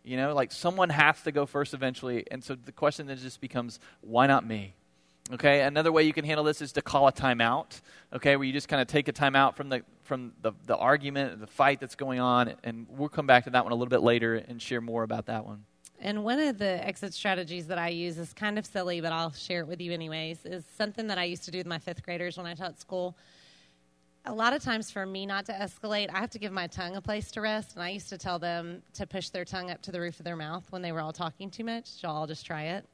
You 0.04 0.16
know, 0.16 0.34
like 0.34 0.52
someone 0.52 0.88
has 0.88 1.20
to 1.22 1.32
go 1.32 1.44
first 1.44 1.74
eventually. 1.74 2.24
And 2.30 2.42
so 2.42 2.54
the 2.54 2.72
question 2.72 3.06
then 3.06 3.18
just 3.18 3.40
becomes, 3.40 3.78
why 4.00 4.26
not 4.26 4.46
me? 4.46 4.74
Okay, 5.30 5.60
another 5.60 5.92
way 5.92 6.04
you 6.04 6.14
can 6.14 6.24
handle 6.24 6.44
this 6.44 6.62
is 6.62 6.72
to 6.72 6.82
call 6.82 7.06
a 7.06 7.12
timeout. 7.12 7.82
Okay, 8.14 8.36
where 8.36 8.46
you 8.46 8.52
just 8.52 8.68
kind 8.68 8.80
of 8.80 8.88
take 8.88 9.08
a 9.08 9.12
timeout 9.12 9.56
from 9.56 9.68
the 9.68 9.82
from 10.04 10.32
the, 10.40 10.52
the 10.64 10.74
argument, 10.74 11.38
the 11.38 11.46
fight 11.46 11.80
that's 11.80 11.94
going 11.94 12.18
on, 12.18 12.54
and 12.64 12.86
we'll 12.88 13.10
come 13.10 13.26
back 13.26 13.44
to 13.44 13.50
that 13.50 13.64
one 13.64 13.72
a 13.72 13.74
little 13.74 13.90
bit 13.90 14.00
later 14.00 14.36
and 14.36 14.62
share 14.62 14.80
more 14.80 15.02
about 15.02 15.26
that 15.26 15.44
one. 15.44 15.66
And 16.00 16.22
one 16.22 16.38
of 16.38 16.58
the 16.58 16.86
exit 16.86 17.12
strategies 17.12 17.66
that 17.66 17.78
I 17.78 17.88
use 17.88 18.18
is 18.18 18.32
kind 18.32 18.58
of 18.58 18.64
silly, 18.64 19.00
but 19.00 19.12
I'll 19.12 19.32
share 19.32 19.62
it 19.62 19.66
with 19.66 19.80
you 19.80 19.92
anyways, 19.92 20.44
is 20.44 20.64
something 20.76 21.08
that 21.08 21.18
I 21.18 21.24
used 21.24 21.44
to 21.44 21.50
do 21.50 21.58
with 21.58 21.66
my 21.66 21.78
fifth 21.78 22.04
graders 22.04 22.36
when 22.36 22.46
I 22.46 22.54
taught 22.54 22.78
school. 22.78 23.16
A 24.24 24.32
lot 24.32 24.52
of 24.52 24.62
times, 24.62 24.90
for 24.90 25.06
me 25.06 25.26
not 25.26 25.46
to 25.46 25.52
escalate, 25.52 26.10
I 26.12 26.18
have 26.18 26.30
to 26.30 26.38
give 26.38 26.52
my 26.52 26.66
tongue 26.66 26.96
a 26.96 27.00
place 27.00 27.30
to 27.32 27.40
rest. 27.40 27.74
And 27.74 27.82
I 27.82 27.90
used 27.90 28.10
to 28.10 28.18
tell 28.18 28.38
them 28.38 28.82
to 28.94 29.06
push 29.06 29.30
their 29.30 29.44
tongue 29.44 29.70
up 29.70 29.82
to 29.82 29.92
the 29.92 30.00
roof 30.00 30.20
of 30.20 30.24
their 30.24 30.36
mouth 30.36 30.66
when 30.70 30.82
they 30.82 30.92
were 30.92 31.00
all 31.00 31.12
talking 31.12 31.50
too 31.50 31.64
much. 31.64 31.86
So 31.86 32.08
I'll 32.08 32.26
just 32.26 32.46
try 32.46 32.64
it. 32.64 32.86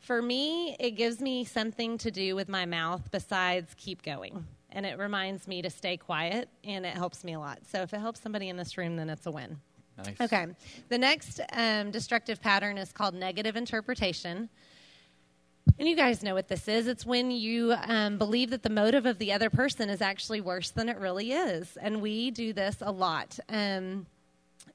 For 0.00 0.20
me, 0.20 0.74
it 0.80 0.92
gives 0.92 1.20
me 1.20 1.44
something 1.44 1.98
to 1.98 2.10
do 2.10 2.34
with 2.34 2.48
my 2.48 2.66
mouth 2.66 3.08
besides 3.12 3.74
keep 3.76 4.02
going. 4.02 4.44
And 4.70 4.84
it 4.86 4.98
reminds 4.98 5.46
me 5.46 5.62
to 5.62 5.70
stay 5.70 5.96
quiet, 5.98 6.48
and 6.64 6.84
it 6.84 6.94
helps 6.94 7.22
me 7.22 7.34
a 7.34 7.38
lot. 7.38 7.60
So 7.70 7.82
if 7.82 7.92
it 7.92 8.00
helps 8.00 8.20
somebody 8.20 8.48
in 8.48 8.56
this 8.56 8.76
room, 8.76 8.96
then 8.96 9.10
it's 9.10 9.26
a 9.26 9.30
win. 9.30 9.58
Nice. 9.98 10.20
Okay. 10.20 10.46
The 10.88 10.98
next 10.98 11.40
um, 11.52 11.90
destructive 11.90 12.40
pattern 12.40 12.78
is 12.78 12.92
called 12.92 13.14
negative 13.14 13.56
interpretation. 13.56 14.48
And 15.78 15.88
you 15.88 15.96
guys 15.96 16.22
know 16.22 16.34
what 16.34 16.48
this 16.48 16.66
is. 16.68 16.86
It's 16.86 17.06
when 17.06 17.30
you 17.30 17.74
um, 17.86 18.18
believe 18.18 18.50
that 18.50 18.62
the 18.62 18.70
motive 18.70 19.06
of 19.06 19.18
the 19.18 19.32
other 19.32 19.50
person 19.50 19.88
is 19.90 20.00
actually 20.00 20.40
worse 20.40 20.70
than 20.70 20.88
it 20.88 20.98
really 20.98 21.32
is. 21.32 21.76
And 21.80 22.02
we 22.02 22.30
do 22.30 22.52
this 22.52 22.78
a 22.80 22.90
lot. 22.90 23.38
Um, 23.48 24.06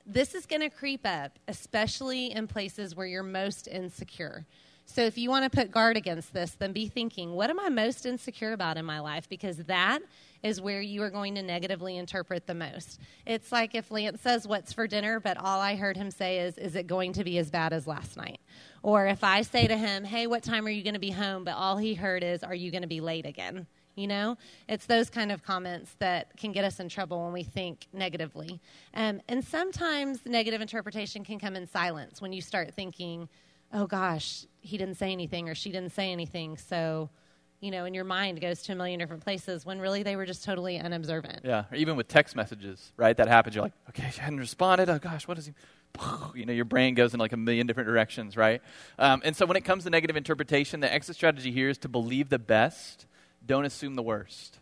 this 0.05 0.33
is 0.33 0.45
going 0.45 0.61
to 0.61 0.69
creep 0.69 1.05
up, 1.05 1.37
especially 1.47 2.31
in 2.31 2.47
places 2.47 2.95
where 2.95 3.05
you're 3.05 3.23
most 3.23 3.67
insecure. 3.67 4.45
So 4.85 5.01
if 5.01 5.17
you 5.17 5.29
want 5.29 5.43
to 5.43 5.55
put 5.55 5.69
guard 5.69 5.97
against 5.97 6.33
this, 6.33 6.51
then 6.51 6.71
be 6.71 6.87
thinking, 6.87 7.33
what 7.33 7.49
am 7.49 7.59
I 7.59 7.67
most 7.67 8.05
insecure 8.05 8.53
about 8.53 8.77
in 8.77 8.85
my 8.85 9.01
life? 9.01 9.27
Because 9.27 9.57
that 9.57 9.99
is 10.47 10.59
where 10.59 10.81
you 10.81 11.03
are 11.03 11.09
going 11.09 11.35
to 11.35 11.43
negatively 11.43 11.97
interpret 11.97 12.47
the 12.47 12.55
most. 12.55 12.99
It's 13.25 13.51
like 13.51 13.75
if 13.75 13.91
Lance 13.91 14.21
says, 14.21 14.47
What's 14.47 14.73
for 14.73 14.87
dinner? 14.87 15.19
but 15.19 15.37
all 15.37 15.59
I 15.59 15.75
heard 15.75 15.97
him 15.97 16.09
say 16.09 16.39
is, 16.39 16.57
Is 16.57 16.75
it 16.75 16.87
going 16.87 17.13
to 17.13 17.23
be 17.23 17.37
as 17.37 17.51
bad 17.51 17.73
as 17.73 17.85
last 17.85 18.17
night? 18.17 18.39
Or 18.81 19.05
if 19.05 19.23
I 19.23 19.41
say 19.41 19.67
to 19.67 19.77
him, 19.77 20.03
Hey, 20.03 20.25
what 20.27 20.43
time 20.43 20.65
are 20.65 20.69
you 20.71 20.83
going 20.83 20.93
to 20.95 20.99
be 20.99 21.11
home? 21.11 21.43
but 21.43 21.55
all 21.55 21.77
he 21.77 21.93
heard 21.93 22.23
is, 22.23 22.43
Are 22.43 22.55
you 22.55 22.71
going 22.71 22.81
to 22.81 22.87
be 22.87 23.01
late 23.01 23.25
again? 23.25 23.67
You 23.95 24.07
know, 24.07 24.37
it's 24.69 24.85
those 24.85 25.09
kind 25.09 25.31
of 25.31 25.43
comments 25.43 25.95
that 25.97 26.37
can 26.37 26.51
get 26.51 26.63
us 26.63 26.79
in 26.79 26.87
trouble 26.87 27.23
when 27.23 27.33
we 27.33 27.41
think 27.41 27.87
negatively. 27.91 28.61
Um, 28.93 29.21
and 29.27 29.43
sometimes 29.43 30.19
negative 30.23 30.61
interpretation 30.61 31.25
can 31.25 31.39
come 31.39 31.55
in 31.55 31.65
silence 31.65 32.21
when 32.21 32.31
you 32.31 32.41
start 32.41 32.75
thinking, 32.75 33.27
oh 33.73 33.87
gosh, 33.87 34.45
he 34.59 34.77
didn't 34.77 34.97
say 34.97 35.11
anything 35.11 35.49
or 35.49 35.55
she 35.55 35.71
didn't 35.71 35.93
say 35.93 36.11
anything. 36.11 36.57
So, 36.57 37.09
you 37.59 37.71
know, 37.71 37.85
and 37.85 37.95
your 37.95 38.03
mind 38.03 38.39
goes 38.39 38.61
to 38.63 38.73
a 38.73 38.75
million 38.75 38.99
different 38.99 39.23
places 39.23 39.65
when 39.65 39.79
really 39.79 40.03
they 40.03 40.15
were 40.15 40.25
just 40.25 40.43
totally 40.43 40.79
unobservant. 40.79 41.41
Yeah, 41.43 41.65
or 41.71 41.75
even 41.75 41.95
with 41.95 42.07
text 42.07 42.35
messages, 42.35 42.91
right? 42.97 43.17
That 43.17 43.27
happens. 43.27 43.55
You're 43.55 43.63
like, 43.63 43.73
okay, 43.89 44.09
she 44.11 44.21
hadn't 44.21 44.39
responded. 44.39 44.89
Oh 44.89 44.99
gosh, 44.99 45.27
what 45.27 45.37
is 45.37 45.47
he? 45.47 45.53
You 46.35 46.45
know, 46.45 46.53
your 46.53 46.65
brain 46.65 46.93
goes 46.93 47.15
in 47.15 47.19
like 47.19 47.33
a 47.33 47.37
million 47.37 47.65
different 47.65 47.87
directions, 47.87 48.37
right? 48.37 48.61
Um, 48.99 49.23
and 49.25 49.35
so 49.35 49.47
when 49.47 49.57
it 49.57 49.65
comes 49.65 49.85
to 49.85 49.89
negative 49.89 50.15
interpretation, 50.15 50.79
the 50.79 50.93
exit 50.93 51.15
strategy 51.15 51.51
here 51.51 51.69
is 51.69 51.79
to 51.79 51.89
believe 51.89 52.29
the 52.29 52.37
best, 52.37 53.07
don't 53.43 53.65
assume 53.65 53.95
the 53.95 54.03
worst. 54.03 54.59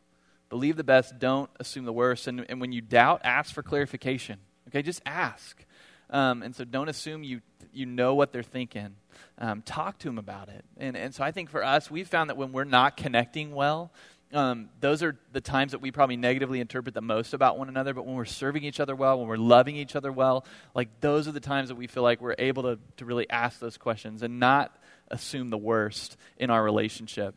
Believe 0.49 0.77
the 0.77 0.85
best, 0.85 1.19
don't 1.19 1.49
assume 1.59 1.83
the 1.83 1.91
worst. 1.91 2.27
And, 2.27 2.45
and 2.47 2.61
when 2.61 2.71
you 2.71 2.79
doubt, 2.79 3.21
ask 3.25 3.53
for 3.53 3.63
clarification. 3.63 4.39
Okay, 4.69 4.81
just 4.81 5.01
ask. 5.05 5.65
Um, 6.09 6.41
and 6.43 6.55
so 6.55 6.63
don't 6.63 6.87
assume 6.87 7.23
you 7.23 7.41
you 7.73 7.85
know 7.85 8.15
what 8.15 8.31
they're 8.31 8.43
thinking. 8.43 8.95
Um, 9.37 9.61
talk 9.61 9.99
to 9.99 10.07
them 10.07 10.17
about 10.17 10.49
it. 10.49 10.63
And 10.77 10.95
and 10.95 11.13
so 11.13 11.23
I 11.23 11.31
think 11.31 11.49
for 11.49 11.63
us, 11.63 11.91
we've 11.91 12.07
found 12.07 12.29
that 12.29 12.37
when 12.37 12.51
we're 12.51 12.63
not 12.63 12.97
connecting 12.97 13.53
well, 13.53 13.91
um, 14.33 14.69
those 14.81 15.03
are 15.03 15.17
the 15.31 15.41
times 15.41 15.71
that 15.71 15.79
we 15.79 15.91
probably 15.91 16.17
negatively 16.17 16.59
interpret 16.59 16.93
the 16.93 17.01
most 17.01 17.33
about 17.33 17.57
one 17.57 17.69
another. 17.69 17.93
But 17.93 18.05
when 18.05 18.15
we're 18.15 18.25
serving 18.25 18.63
each 18.63 18.79
other 18.79 18.95
well, 18.95 19.19
when 19.19 19.27
we're 19.27 19.37
loving 19.37 19.75
each 19.75 19.95
other 19.95 20.11
well, 20.11 20.45
like 20.73 20.89
those 21.01 21.27
are 21.27 21.31
the 21.31 21.39
times 21.39 21.69
that 21.69 21.75
we 21.75 21.87
feel 21.87 22.03
like 22.03 22.21
we're 22.21 22.35
able 22.37 22.63
to 22.63 22.79
to 22.97 23.05
really 23.05 23.29
ask 23.29 23.59
those 23.59 23.77
questions 23.77 24.23
and 24.23 24.39
not 24.39 24.75
assume 25.09 25.49
the 25.49 25.57
worst 25.57 26.17
in 26.37 26.49
our 26.49 26.63
relationship 26.63 27.35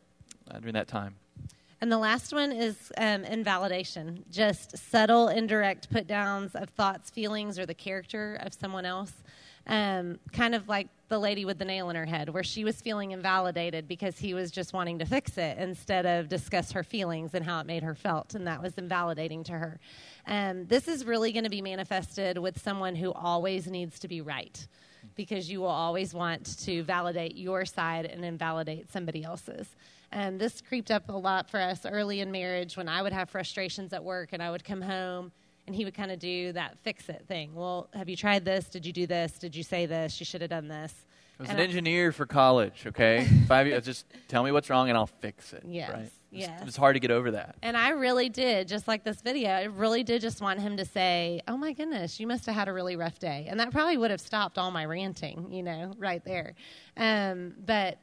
uh, 0.51 0.59
during 0.59 0.75
that 0.75 0.89
time. 0.89 1.17
And 1.81 1.93
the 1.93 1.99
last 1.99 2.33
one 2.33 2.51
is 2.51 2.91
um, 2.99 3.25
invalidation, 3.25 4.25
just 4.31 4.77
subtle, 4.77 5.29
indirect 5.29 5.91
put 5.91 6.09
downs 6.09 6.57
of 6.57 6.71
thoughts, 6.71 7.11
feelings, 7.11 7.59
or 7.59 7.67
the 7.67 7.75
character 7.75 8.37
of 8.43 8.53
someone 8.53 8.85
else. 8.85 9.13
Um, 9.67 10.19
kind 10.33 10.55
of 10.55 10.69
like 10.69 10.89
the 11.09 11.19
lady 11.19 11.45
with 11.45 11.59
the 11.59 11.65
nail 11.65 11.89
in 11.91 11.97
her 11.97 12.05
head, 12.05 12.29
where 12.29 12.43
she 12.43 12.65
was 12.65 12.81
feeling 12.81 13.13
invalidated 13.13 13.89
because 13.89 14.19
he 14.19 14.35
was 14.35 14.51
just 14.51 14.73
wanting 14.73 14.99
to 14.99 15.07
fix 15.07 15.39
it 15.39 15.57
instead 15.59 16.05
of 16.05 16.29
discuss 16.29 16.73
her 16.73 16.83
feelings 16.83 17.35
and 17.35 17.45
how 17.45 17.61
it 17.61 17.67
made 17.67 17.83
her 17.83 17.95
felt, 17.95 18.35
and 18.35 18.47
that 18.47 18.63
was 18.63 18.77
invalidating 18.77 19.43
to 19.45 19.53
her. 19.53 19.81
Um, 20.27 20.67
this 20.67 20.87
is 20.87 21.05
really 21.05 21.33
going 21.33 21.45
to 21.45 21.51
be 21.51 21.63
manifested 21.63 22.37
with 22.39 22.61
someone 22.61 22.95
who 22.95 23.13
always 23.13 23.67
needs 23.67 23.99
to 24.01 24.09
be 24.09 24.21
right 24.21 24.67
because 25.15 25.51
you 25.51 25.61
will 25.61 25.69
always 25.69 26.13
want 26.13 26.59
to 26.59 26.83
validate 26.83 27.37
your 27.37 27.65
side 27.65 28.05
and 28.05 28.25
invalidate 28.25 28.91
somebody 28.91 29.25
else's. 29.25 29.69
And 30.13 30.41
this 30.41 30.61
creeped 30.61 30.91
up 30.91 31.09
a 31.09 31.13
lot 31.13 31.51
for 31.51 31.61
us 31.61 31.85
early 31.87 32.21
in 32.21 32.31
marriage 32.31 32.77
when 32.77 32.89
I 32.89 33.03
would 33.03 33.13
have 33.13 33.31
frustrations 33.31 33.93
at 33.93 34.03
work 34.03 34.31
and 34.33 34.43
I 34.43 34.51
would 34.51 34.65
come 34.65 34.81
home 34.81 35.33
and 35.69 35.77
he 35.77 35.85
would 35.85 35.95
kind 35.95 36.11
of 36.11 36.19
do 36.19 36.51
that 36.53 36.77
fix 36.83 37.09
it 37.09 37.25
thing. 37.29 37.55
Well, 37.55 37.89
have 37.95 38.09
you 38.09 38.17
tried 38.17 38.45
this? 38.45 38.69
Did 38.69 38.85
you 38.87 38.93
do 38.93 39.07
this? 39.07 39.33
Did 39.39 39.55
you 39.55 39.63
say 39.63 39.87
this? 39.87 40.19
You 40.19 40.27
should 40.27 40.41
have 40.41 40.51
done 40.51 40.67
this. 40.67 40.93
I 41.39 41.43
was 41.43 41.51
And 41.51 41.59
an 41.61 41.63
I- 41.63 41.69
engineer 41.69 42.11
for 42.11 42.27
college, 42.27 42.85
okay? 42.87 43.25
Five 43.47 43.67
years, 43.69 43.85
just 43.85 44.07
tell 44.27 44.43
me 44.43 44.51
what's 44.51 44.69
wrong 44.71 44.89
and 44.89 44.99
I'll 44.99 45.07
fix 45.07 45.53
it. 45.53 45.63
Yes, 45.67 45.91
Right? 45.91 45.99
It's- 46.01 46.13
yes. 46.33 46.63
It's 46.67 46.77
hard 46.77 46.97
to 46.97 47.01
get 47.01 47.11
over 47.13 47.31
that. 47.33 47.55
And 47.63 47.77
I 47.77 47.91
really 47.91 48.29
did, 48.29 48.67
just 48.67 48.89
like 48.89 49.05
this 49.05 49.21
video, 49.23 49.51
I 49.51 49.65
really 49.65 50.03
did 50.03 50.21
just 50.21 50.41
want 50.41 50.59
him 50.59 50.77
to 50.79 50.85
say, 50.85 51.41
Oh 51.47 51.57
my 51.57 51.73
goodness, 51.75 52.19
you 52.19 52.27
must 52.27 52.45
have 52.47 52.55
had 52.57 52.67
a 52.69 52.73
really 52.73 52.97
rough 52.97 53.19
day. 53.21 53.47
And 53.49 53.61
that 53.61 53.71
probably 53.71 53.97
would 53.99 54.11
have 54.11 54.21
stopped 54.21 54.59
all 54.59 54.71
my 54.71 54.85
ranting, 54.85 55.53
you 55.53 55.63
know, 55.63 55.95
right 55.99 56.25
there. 56.25 56.55
Um, 56.97 57.55
but 57.65 57.99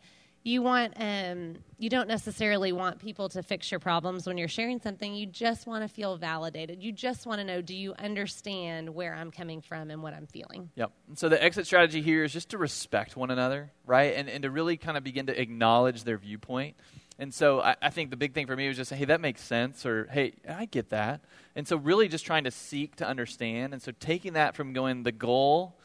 you 0.46 0.62
want, 0.62 0.94
um, 0.98 1.56
you 1.80 1.90
don't 1.90 2.08
necessarily 2.08 2.72
want 2.72 3.00
people 3.00 3.28
to 3.30 3.42
fix 3.42 3.72
your 3.72 3.80
problems 3.80 4.28
when 4.28 4.38
you're 4.38 4.48
sharing 4.48 4.80
something. 4.80 5.16
You 5.16 5.26
just 5.26 5.66
want 5.66 5.84
to 5.84 5.88
feel 5.88 6.18
validated. 6.18 6.84
You 6.84 6.92
just 6.92 7.26
want 7.26 7.40
to 7.40 7.44
know, 7.44 7.64
do 7.64 7.76
you 7.76 7.96
understand 7.98 8.94
where 8.94 9.16
I'm 9.16 9.32
coming 9.32 9.62
from 9.62 9.90
and 9.90 10.04
what 10.04 10.14
I'm 10.14 10.28
feeling? 10.28 10.70
Yep. 10.76 10.92
And 11.08 11.18
so 11.18 11.30
the 11.30 11.44
exit 11.44 11.66
strategy 11.66 12.04
here 12.04 12.24
is 12.24 12.32
just 12.32 12.50
to 12.50 12.60
respect 12.60 13.18
one 13.18 13.32
another, 13.32 13.72
right? 13.88 14.14
And, 14.16 14.30
and 14.30 14.44
to 14.44 14.52
really 14.52 14.78
kind 14.78 14.98
of 14.98 15.04
begin 15.04 15.26
to 15.26 15.42
acknowledge 15.42 16.04
their 16.04 16.20
viewpoint. 16.20 16.76
And 17.18 17.34
so 17.34 17.62
I, 17.62 17.76
I 17.82 17.90
think 17.90 18.12
the 18.12 18.18
big 18.18 18.36
thing 18.36 18.46
for 18.46 18.56
me 18.56 18.68
was 18.68 18.78
just, 18.78 18.94
hey, 18.94 19.06
that 19.06 19.22
makes 19.22 19.42
sense, 19.42 19.84
or 19.84 20.08
hey, 20.12 20.34
I 20.48 20.66
get 20.66 20.90
that. 20.90 21.22
And 21.56 21.68
so 21.68 21.76
really 21.76 22.08
just 22.08 22.24
trying 22.24 22.44
to 22.44 22.52
seek 22.52 22.98
to 22.98 23.08
understand. 23.08 23.74
And 23.74 23.82
so 23.82 23.92
taking 24.00 24.34
that 24.34 24.56
from 24.56 24.74
going, 24.74 25.02
the 25.02 25.12
goal, 25.12 25.76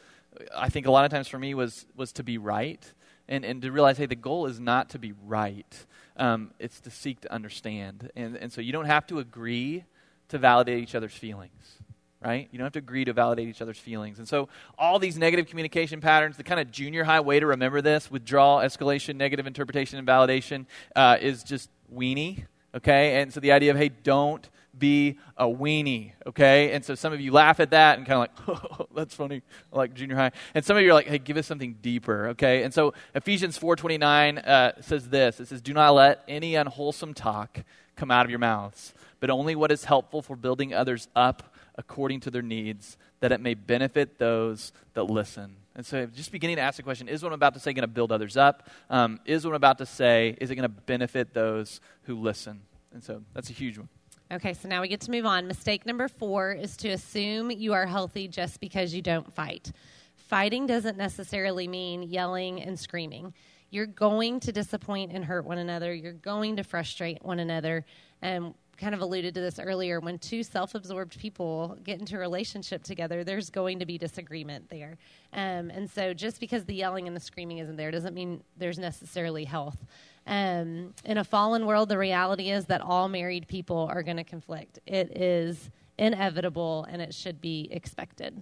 I 0.55 0.69
think 0.69 0.85
a 0.85 0.91
lot 0.91 1.03
of 1.03 1.09
times 1.09 1.27
for 1.27 1.39
me 1.39 1.55
was, 1.55 1.87
was 1.95 2.11
to 2.13 2.23
be 2.23 2.37
right. 2.37 2.93
And, 3.31 3.43
and 3.43 3.61
to 3.63 3.71
realize, 3.71 3.97
hey, 3.97 4.05
the 4.05 4.15
goal 4.15 4.45
is 4.45 4.59
not 4.59 4.89
to 4.89 4.99
be 4.99 5.13
right. 5.25 5.85
Um, 6.17 6.51
it's 6.59 6.79
to 6.81 6.91
seek 6.91 7.21
to 7.21 7.33
understand. 7.33 8.11
And, 8.15 8.35
and 8.35 8.51
so 8.51 8.61
you 8.61 8.71
don't 8.71 8.85
have 8.85 9.07
to 9.07 9.17
agree 9.19 9.85
to 10.27 10.37
validate 10.37 10.83
each 10.83 10.93
other's 10.93 11.13
feelings 11.13 11.79
right? 12.23 12.47
You 12.51 12.59
don't 12.59 12.65
have 12.65 12.73
to 12.73 12.79
agree 12.79 13.03
to 13.05 13.13
validate 13.13 13.47
each 13.47 13.61
other's 13.61 13.79
feelings. 13.79 14.19
And 14.19 14.27
so, 14.27 14.47
all 14.77 14.99
these 14.99 15.17
negative 15.17 15.47
communication 15.47 16.01
patterns, 16.01 16.37
the 16.37 16.43
kind 16.43 16.59
of 16.59 16.71
junior 16.71 17.03
high 17.03 17.19
way 17.19 17.39
to 17.39 17.47
remember 17.47 17.81
this 17.81 18.11
withdrawal, 18.11 18.59
escalation, 18.59 19.15
negative 19.15 19.47
interpretation, 19.47 19.97
and 19.97 20.03
invalidation 20.03 20.67
uh, 20.95 21.17
is 21.19 21.43
just 21.43 21.69
weenie, 21.93 22.45
okay? 22.75 23.21
And 23.21 23.33
so, 23.33 23.39
the 23.39 23.51
idea 23.51 23.71
of, 23.71 23.77
hey, 23.77 23.89
don't 23.89 24.47
be 24.77 25.17
a 25.37 25.45
weenie, 25.45 26.13
okay? 26.25 26.71
And 26.71 26.83
so, 26.83 26.95
some 26.95 27.13
of 27.13 27.21
you 27.21 27.31
laugh 27.31 27.59
at 27.59 27.71
that 27.71 27.97
and 27.97 28.07
kind 28.07 28.29
of 28.47 28.47
like, 28.47 28.69
oh, 28.79 28.87
that's 28.95 29.13
funny, 29.13 29.41
like 29.71 29.93
junior 29.93 30.15
high. 30.15 30.31
And 30.53 30.63
some 30.63 30.77
of 30.77 30.83
you 30.83 30.89
are 30.89 30.93
like, 30.93 31.07
hey, 31.07 31.17
give 31.17 31.37
us 31.37 31.47
something 31.47 31.77
deeper, 31.81 32.29
okay? 32.29 32.63
And 32.63 32.73
so, 32.73 32.93
Ephesians 33.13 33.57
4.29 33.59 34.47
uh, 34.47 34.81
says 34.81 35.09
this. 35.09 35.39
It 35.39 35.47
says, 35.47 35.61
do 35.61 35.73
not 35.73 35.91
let 35.91 36.23
any 36.27 36.55
unwholesome 36.55 37.13
talk 37.13 37.63
come 37.95 38.11
out 38.11 38.25
of 38.25 38.29
your 38.29 38.39
mouths, 38.39 38.93
but 39.19 39.29
only 39.29 39.55
what 39.55 39.71
is 39.71 39.85
helpful 39.85 40.21
for 40.21 40.35
building 40.35 40.73
others 40.73 41.07
up 41.15 41.53
according 41.75 42.19
to 42.21 42.31
their 42.31 42.41
needs, 42.41 42.97
that 43.19 43.31
it 43.31 43.39
may 43.39 43.53
benefit 43.53 44.17
those 44.17 44.71
that 44.93 45.03
listen. 45.03 45.55
And 45.75 45.85
so, 45.85 46.05
just 46.05 46.31
beginning 46.31 46.57
to 46.57 46.61
ask 46.61 46.77
the 46.77 46.83
question 46.83 47.07
is 47.07 47.23
what 47.23 47.29
I'm 47.29 47.35
about 47.35 47.53
to 47.53 47.59
say 47.59 47.71
going 47.71 47.83
to 47.83 47.87
build 47.87 48.11
others 48.11 48.35
up? 48.35 48.69
Um, 48.89 49.19
is 49.25 49.45
what 49.45 49.51
I'm 49.51 49.55
about 49.55 49.77
to 49.77 49.85
say, 49.85 50.35
is 50.41 50.51
it 50.51 50.55
going 50.55 50.63
to 50.63 50.69
benefit 50.69 51.33
those 51.33 51.79
who 52.03 52.15
listen? 52.15 52.61
And 52.93 53.03
so, 53.03 53.23
that's 53.33 53.49
a 53.49 53.53
huge 53.53 53.77
one. 53.77 53.87
Okay, 54.31 54.53
so 54.53 54.69
now 54.69 54.81
we 54.81 54.87
get 54.87 55.01
to 55.01 55.11
move 55.11 55.25
on. 55.25 55.45
Mistake 55.45 55.85
number 55.85 56.07
four 56.07 56.53
is 56.53 56.77
to 56.77 56.87
assume 56.87 57.51
you 57.51 57.73
are 57.73 57.85
healthy 57.85 58.29
just 58.29 58.61
because 58.61 58.93
you 58.93 59.01
don't 59.01 59.33
fight. 59.33 59.73
Fighting 60.15 60.65
doesn't 60.65 60.97
necessarily 60.97 61.67
mean 61.67 62.03
yelling 62.03 62.61
and 62.61 62.79
screaming. 62.79 63.33
You're 63.71 63.87
going 63.87 64.39
to 64.41 64.53
disappoint 64.53 65.11
and 65.11 65.25
hurt 65.25 65.43
one 65.43 65.57
another. 65.57 65.93
You're 65.93 66.13
going 66.13 66.55
to 66.55 66.63
frustrate 66.63 67.25
one 67.25 67.39
another. 67.39 67.85
And 68.21 68.53
kind 68.81 68.95
of 68.95 69.01
alluded 69.01 69.35
to 69.35 69.41
this 69.41 69.59
earlier. 69.59 69.99
When 69.99 70.17
two 70.17 70.43
self 70.43 70.73
absorbed 70.73 71.17
people 71.19 71.77
get 71.83 71.99
into 71.99 72.15
a 72.15 72.19
relationship 72.19 72.83
together, 72.83 73.23
there's 73.23 73.49
going 73.49 73.79
to 73.79 73.85
be 73.85 73.97
disagreement 73.97 74.69
there. 74.69 74.97
Um, 75.31 75.69
and 75.69 75.89
so 75.89 76.13
just 76.13 76.39
because 76.39 76.65
the 76.65 76.73
yelling 76.73 77.07
and 77.07 77.15
the 77.15 77.21
screaming 77.21 77.59
isn't 77.59 77.77
there 77.77 77.91
doesn't 77.91 78.15
mean 78.15 78.43
there's 78.57 78.79
necessarily 78.79 79.45
health. 79.45 79.77
Um, 80.25 80.93
in 81.05 81.17
a 81.17 81.23
fallen 81.23 81.65
world, 81.65 81.89
the 81.89 81.97
reality 81.97 82.49
is 82.49 82.65
that 82.65 82.81
all 82.81 83.07
married 83.07 83.47
people 83.47 83.89
are 83.91 84.03
going 84.03 84.17
to 84.17 84.23
conflict. 84.23 84.79
It 84.85 85.15
is 85.15 85.69
inevitable 85.97 86.87
and 86.89 87.01
it 87.01 87.13
should 87.13 87.39
be 87.39 87.67
expected. 87.71 88.41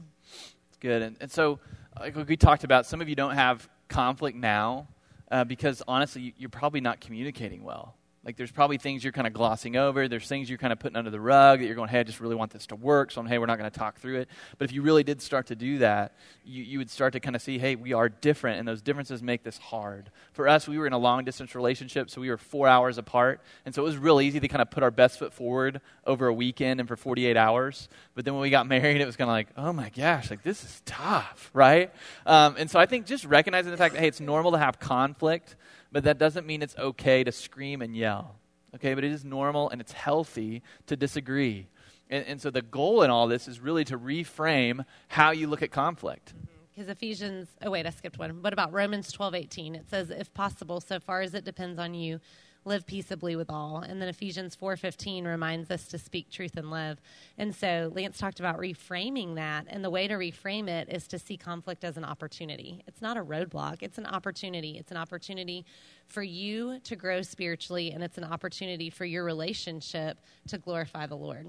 It's 0.69 0.78
good. 0.80 1.02
And, 1.02 1.17
and 1.19 1.30
so, 1.30 1.60
like 1.99 2.15
we 2.15 2.38
talked 2.38 2.63
about, 2.63 2.86
some 2.86 3.02
of 3.02 3.10
you 3.10 3.15
don't 3.15 3.36
have 3.36 3.67
conflict 3.89 4.38
now 4.38 4.88
uh, 5.32 5.43
because 5.43 5.84
honestly, 5.88 6.34
you're 6.38 6.49
probably 6.49 6.82
not 6.82 7.02
communicating 7.02 7.63
well. 7.63 7.95
Like, 8.25 8.36
there's 8.36 8.51
probably 8.51 8.77
things 8.77 9.03
you're 9.03 9.13
kind 9.13 9.27
of 9.27 9.34
glossing 9.34 9.77
over. 9.77 10.08
There's 10.08 10.27
things 10.27 10.49
you're 10.49 10.58
kind 10.58 10.73
of 10.73 10.79
putting 10.79 10.97
under 10.97 11.10
the 11.10 11.21
rug 11.21 11.60
that 11.60 11.65
you're 11.65 11.75
going, 11.75 11.89
hey, 11.89 12.01
I 12.01 12.03
just 12.03 12.19
really 12.19 12.36
want 12.36 12.51
this 12.51 12.65
to 12.67 12.75
work. 12.75 13.12
So, 13.12 13.23
hey, 13.23 13.38
we're 13.38 13.45
not 13.45 13.58
going 13.58 13.69
to 13.71 13.79
talk 13.79 13.97
through 13.97 14.19
it. 14.19 14.29
But 14.58 14.65
if 14.65 14.73
you 14.73 14.82
really 14.82 15.03
did 15.03 15.21
start 15.21 15.47
to 15.47 15.55
do 15.55 15.77
that, 15.77 16.15
you, 16.43 16.63
you 16.63 16.77
would 16.79 16.89
start 16.89 17.13
to 17.13 17.21
kind 17.21 17.36
of 17.36 17.41
see, 17.41 17.58
hey, 17.58 17.75
we 17.75 17.93
are 17.93 18.10
different, 18.10 18.60
and 18.60 18.67
those 18.67 18.82
differences 18.82 19.23
make 19.23 19.43
this 19.43 19.58
hard. 19.58 20.12
For 20.34 20.49
us, 20.49 20.67
we 20.67 20.77
were 20.77 20.86
in 20.86 20.93
a 20.93 20.97
long 20.97 21.23
distance 21.23 21.55
relationship, 21.55 22.10
so 22.10 22.19
we 22.19 22.29
were 22.29 22.38
four 22.38 22.67
hours 22.67 22.97
apart. 22.97 23.41
And 23.65 23.73
so 23.73 23.84
it 23.84 23.86
was 23.86 23.97
real 23.97 24.19
easy 24.19 24.39
to 24.41 24.47
kind 24.49 24.62
of 24.62 24.69
put 24.69 24.84
our 24.84 24.91
best 24.91 25.19
foot 25.19 25.34
forward 25.34 25.79
over 26.05 26.27
a 26.27 26.34
weekend 26.34 26.82
and 26.82 26.89
for 26.89 26.97
48 26.97 27.38
hours. 27.38 27.88
But 28.15 28.25
then 28.25 28.34
when 28.34 28.41
we 28.41 28.49
got 28.49 28.67
married, 28.67 28.99
it 28.99 29.05
was 29.05 29.15
kind 29.15 29.29
of 29.29 29.34
like, 29.34 29.47
oh 29.55 29.71
my 29.71 29.89
gosh, 29.89 30.29
like 30.29 30.43
this 30.43 30.63
is 30.63 30.82
tough, 30.86 31.49
right? 31.53 31.93
Um, 32.25 32.55
and 32.58 32.69
so 32.69 32.79
I 32.79 32.86
think 32.86 33.05
just 33.05 33.23
recognizing 33.23 33.71
the 33.71 33.77
fact 33.77 33.93
that, 33.93 34.01
hey, 34.01 34.08
it's 34.08 34.19
normal 34.19 34.51
to 34.51 34.58
have 34.58 34.79
conflict, 34.79 35.55
but 35.91 36.04
that 36.04 36.17
doesn't 36.17 36.45
mean 36.45 36.62
it's 36.62 36.78
okay 36.78 37.23
to 37.23 37.32
scream 37.32 37.82
and 37.82 37.95
yell. 37.95 38.36
Okay, 38.75 38.93
but 38.93 39.04
it 39.04 39.12
is 39.12 39.25
normal 39.25 39.69
and 39.69 39.82
it's 39.82 39.91
healthy 39.91 40.62
to 40.86 40.95
disagree. 40.95 41.67
And, 42.10 42.25
and 42.25 42.41
so 42.41 42.52
the 42.52 42.62
goal 42.62 43.02
in 43.02 43.10
all 43.10 43.28
this 43.28 43.47
is 43.47 43.60
really 43.60 43.84
to 43.86 43.97
reframe 43.97 44.86
how 45.08 45.32
you 45.32 45.47
look 45.47 45.63
at 45.63 45.71
conflict. 45.71 46.34
Mm-hmm. 46.36 46.56
Because 46.75 46.89
Ephesians, 46.89 47.49
oh 47.62 47.71
wait, 47.71 47.86
I 47.86 47.89
skipped 47.89 48.17
one. 48.17 48.41
What 48.41 48.54
about 48.54 48.71
Romans 48.71 49.12
twelve 49.12 49.36
eighteen? 49.36 49.75
It 49.75 49.89
says, 49.89 50.10
if 50.12 50.34
possible, 50.34 50.80
so 50.80 50.99
far 50.99 51.21
as 51.21 51.34
it 51.34 51.43
depends 51.43 51.78
on 51.78 51.93
you, 51.93 52.21
live 52.65 52.86
peaceably 52.86 53.36
with 53.36 53.50
all. 53.50 53.78
And 53.78 54.02
then 54.02 54.10
Ephesians 54.10 54.54
four 54.54 54.76
fifteen 54.76 55.26
reminds 55.26 55.72
us 55.72 55.88
to 55.88 55.98
speak 55.98 56.30
truth 56.30 56.58
in 56.58 56.69
love. 56.69 57.00
And 57.38 57.56
so 57.56 57.91
Lance 57.95 58.17
talked 58.17 58.39
about 58.39 58.60
reframing 58.60 59.36
that, 59.36 59.65
and 59.69 59.84
the 59.84 59.89
way 59.89 60.08
to 60.08 60.15
reframe 60.15 60.67
it 60.67 60.89
is 60.89 61.08
to 61.08 61.19
see 61.19 61.38
conflict 61.38 61.84
as 61.84 61.98
an 61.98 62.04
opportunity. 62.04 62.84
It's 62.88 63.02
not 63.02 63.17
a 63.17 63.24
roadblock; 63.24 63.78
it's 63.82 63.98
an 63.98 64.06
opportunity. 64.06 64.78
It's 64.78 64.91
an 64.91 64.98
opportunity 64.98 65.65
for 66.08 66.24
you 66.24 66.80
to 66.82 66.95
grow 66.95 67.22
spiritually, 67.22 67.91
and 67.91 68.04
it's 68.04 68.17
an 68.17 68.26
opportunity 68.26 68.89
for 68.89 69.06
your 69.06 69.24
relationship 69.24 70.19
to 70.48 70.58
glorify 70.58 71.06
the 71.06 71.15
Lord. 71.15 71.48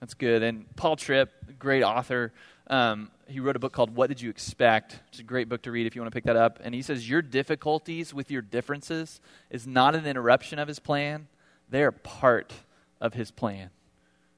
That's 0.00 0.14
good. 0.14 0.42
And 0.42 0.66
Paul 0.74 0.96
Tripp, 0.96 1.58
great 1.58 1.84
author, 1.84 2.32
um, 2.68 3.10
he 3.26 3.40
wrote 3.40 3.56
a 3.56 3.58
book 3.58 3.72
called 3.72 3.94
What 3.94 4.08
Did 4.08 4.20
You 4.20 4.30
Expect? 4.30 5.00
It's 5.08 5.20
a 5.20 5.24
great 5.24 5.48
book 5.48 5.62
to 5.62 5.72
read 5.72 5.86
if 5.86 5.94
you 5.94 6.02
want 6.02 6.12
to 6.12 6.16
pick 6.16 6.24
that 6.24 6.36
up. 6.36 6.58
And 6.62 6.74
he 6.74 6.82
says, 6.82 7.08
Your 7.08 7.22
difficulties 7.22 8.14
with 8.14 8.30
your 8.30 8.42
differences 8.42 9.20
is 9.50 9.66
not 9.66 9.94
an 9.94 10.06
interruption 10.06 10.58
of 10.58 10.68
his 10.68 10.78
plan, 10.78 11.28
they 11.68 11.82
are 11.82 11.92
part 11.92 12.52
of 13.00 13.14
his 13.14 13.30
plan. 13.30 13.70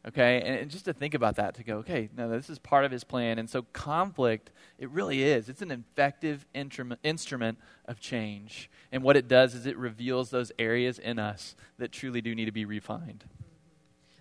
Okay? 0.06 0.42
And, 0.44 0.58
and 0.60 0.70
just 0.70 0.84
to 0.84 0.92
think 0.92 1.14
about 1.14 1.37
that, 1.37 1.54
to 1.54 1.64
go, 1.64 1.78
okay, 1.78 2.10
no, 2.16 2.28
this 2.28 2.50
is 2.50 2.58
part 2.58 2.84
of 2.84 2.90
his 2.90 3.04
plan. 3.04 3.38
And 3.38 3.48
so 3.48 3.62
conflict, 3.72 4.50
it 4.78 4.90
really 4.90 5.22
is. 5.22 5.48
It's 5.48 5.62
an 5.62 5.70
effective 5.70 6.46
instrument 6.54 7.58
of 7.87 8.00
change. 8.00 8.70
And 8.92 9.02
what 9.02 9.16
it 9.16 9.28
does 9.28 9.54
is 9.54 9.66
it 9.66 9.76
reveals 9.78 10.30
those 10.30 10.52
areas 10.58 10.98
in 10.98 11.18
us 11.18 11.56
that 11.78 11.90
truly 11.90 12.20
do 12.20 12.34
need 12.34 12.46
to 12.46 12.52
be 12.52 12.64
refined. 12.64 13.24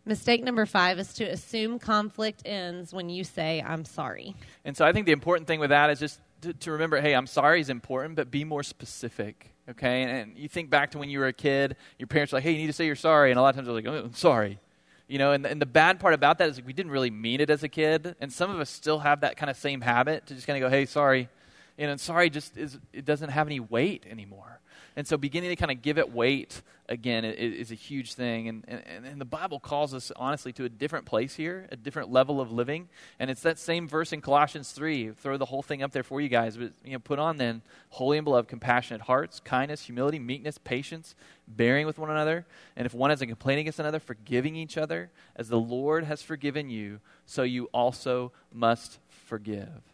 Mistake 0.05 0.43
number 0.43 0.65
five 0.65 0.99
is 0.99 1.13
to 1.13 1.23
assume 1.23 1.79
conflict 1.79 2.41
ends 2.45 2.93
when 2.93 3.09
you 3.09 3.23
say, 3.23 3.63
I'm 3.65 3.85
sorry. 3.85 4.35
And 4.65 4.75
so 4.75 4.85
I 4.85 4.91
think 4.91 5.05
the 5.05 5.13
important 5.13 5.47
thing 5.47 5.61
with 5.61 5.69
that 5.69 5.89
is 5.89 5.99
just 5.99 6.19
to, 6.41 6.53
to 6.53 6.71
remember 6.73 6.99
hey, 6.99 7.15
I'm 7.15 7.27
sorry 7.27 7.61
is 7.61 7.69
important, 7.69 8.15
but 8.15 8.29
be 8.29 8.43
more 8.43 8.63
specific. 8.63 9.53
Okay? 9.69 10.03
And, 10.03 10.11
and 10.11 10.37
you 10.37 10.49
think 10.49 10.69
back 10.69 10.91
to 10.91 10.97
when 10.97 11.09
you 11.09 11.19
were 11.19 11.27
a 11.27 11.33
kid, 11.33 11.77
your 11.97 12.07
parents 12.07 12.33
were 12.33 12.37
like, 12.37 12.43
hey, 12.43 12.51
you 12.51 12.57
need 12.57 12.67
to 12.67 12.73
say 12.73 12.85
you're 12.85 12.95
sorry. 12.95 13.31
And 13.31 13.39
a 13.39 13.41
lot 13.41 13.49
of 13.49 13.55
times 13.55 13.67
they're 13.67 13.75
like, 13.75 13.87
oh, 13.87 14.05
I'm 14.05 14.13
sorry. 14.13 14.59
You 15.07 15.19
know, 15.19 15.31
and, 15.31 15.45
and 15.45 15.61
the 15.61 15.65
bad 15.65 15.99
part 15.99 16.13
about 16.13 16.37
that 16.39 16.49
is 16.49 16.57
like, 16.57 16.67
we 16.67 16.73
didn't 16.73 16.91
really 16.91 17.11
mean 17.11 17.39
it 17.39 17.49
as 17.49 17.63
a 17.63 17.69
kid. 17.69 18.15
And 18.19 18.31
some 18.31 18.51
of 18.51 18.59
us 18.59 18.69
still 18.69 18.99
have 18.99 19.21
that 19.21 19.37
kind 19.37 19.49
of 19.49 19.55
same 19.55 19.79
habit 19.79 20.27
to 20.27 20.35
just 20.35 20.47
kind 20.47 20.61
of 20.61 20.69
go, 20.69 20.75
hey, 20.75 20.85
sorry. 20.85 21.29
You 21.77 21.85
know, 21.85 21.93
and 21.93 22.01
sorry 22.01 22.29
just 22.29 22.57
is, 22.57 22.77
it 22.91 23.05
doesn't 23.05 23.29
have 23.29 23.47
any 23.47 23.59
weight 23.59 24.05
anymore. 24.09 24.59
And 24.95 25.07
so 25.07 25.17
beginning 25.17 25.49
to 25.49 25.55
kind 25.55 25.71
of 25.71 25.81
give 25.81 25.97
it 25.97 26.11
weight 26.13 26.61
again 26.89 27.25
is, 27.25 27.71
a 27.71 27.75
huge 27.75 28.13
thing. 28.13 28.47
And, 28.47 28.63
and, 28.67 29.05
and 29.05 29.21
the 29.21 29.25
Bible 29.25 29.59
calls 29.59 29.93
us, 29.93 30.11
honestly, 30.15 30.51
to 30.53 30.65
a 30.65 30.69
different 30.69 31.05
place 31.05 31.35
here, 31.35 31.67
a 31.71 31.75
different 31.75 32.11
level 32.11 32.39
of 32.39 32.51
living. 32.51 32.89
And 33.19 33.31
it's 33.31 33.41
that 33.41 33.57
same 33.57 33.87
verse 33.87 34.13
in 34.13 34.21
Colossians 34.21 34.71
3. 34.71 35.11
Throw 35.11 35.37
the 35.37 35.45
whole 35.45 35.61
thing 35.61 35.81
up 35.81 35.91
there 35.91 36.03
for 36.03 36.21
you 36.21 36.29
guys. 36.29 36.57
But, 36.57 36.73
you 36.83 36.93
know, 36.93 36.99
put 36.99 37.19
on 37.19 37.37
then 37.37 37.61
holy 37.89 38.17
and 38.17 38.25
beloved, 38.25 38.49
compassionate 38.49 39.01
hearts, 39.01 39.39
kindness, 39.39 39.81
humility, 39.81 40.19
meekness, 40.19 40.57
patience, 40.57 41.15
bearing 41.47 41.85
with 41.85 41.97
one 41.97 42.11
another. 42.11 42.45
And 42.75 42.85
if 42.85 42.93
one 42.93 43.09
has 43.09 43.21
a 43.21 43.25
complaint 43.25 43.61
against 43.61 43.79
another, 43.79 43.99
forgiving 43.99 44.55
each 44.55 44.77
other. 44.77 45.09
As 45.35 45.49
the 45.49 45.59
Lord 45.59 46.03
has 46.03 46.21
forgiven 46.21 46.69
you, 46.69 46.99
so 47.25 47.43
you 47.43 47.65
also 47.73 48.31
must 48.51 48.99
forgive. 49.07 49.92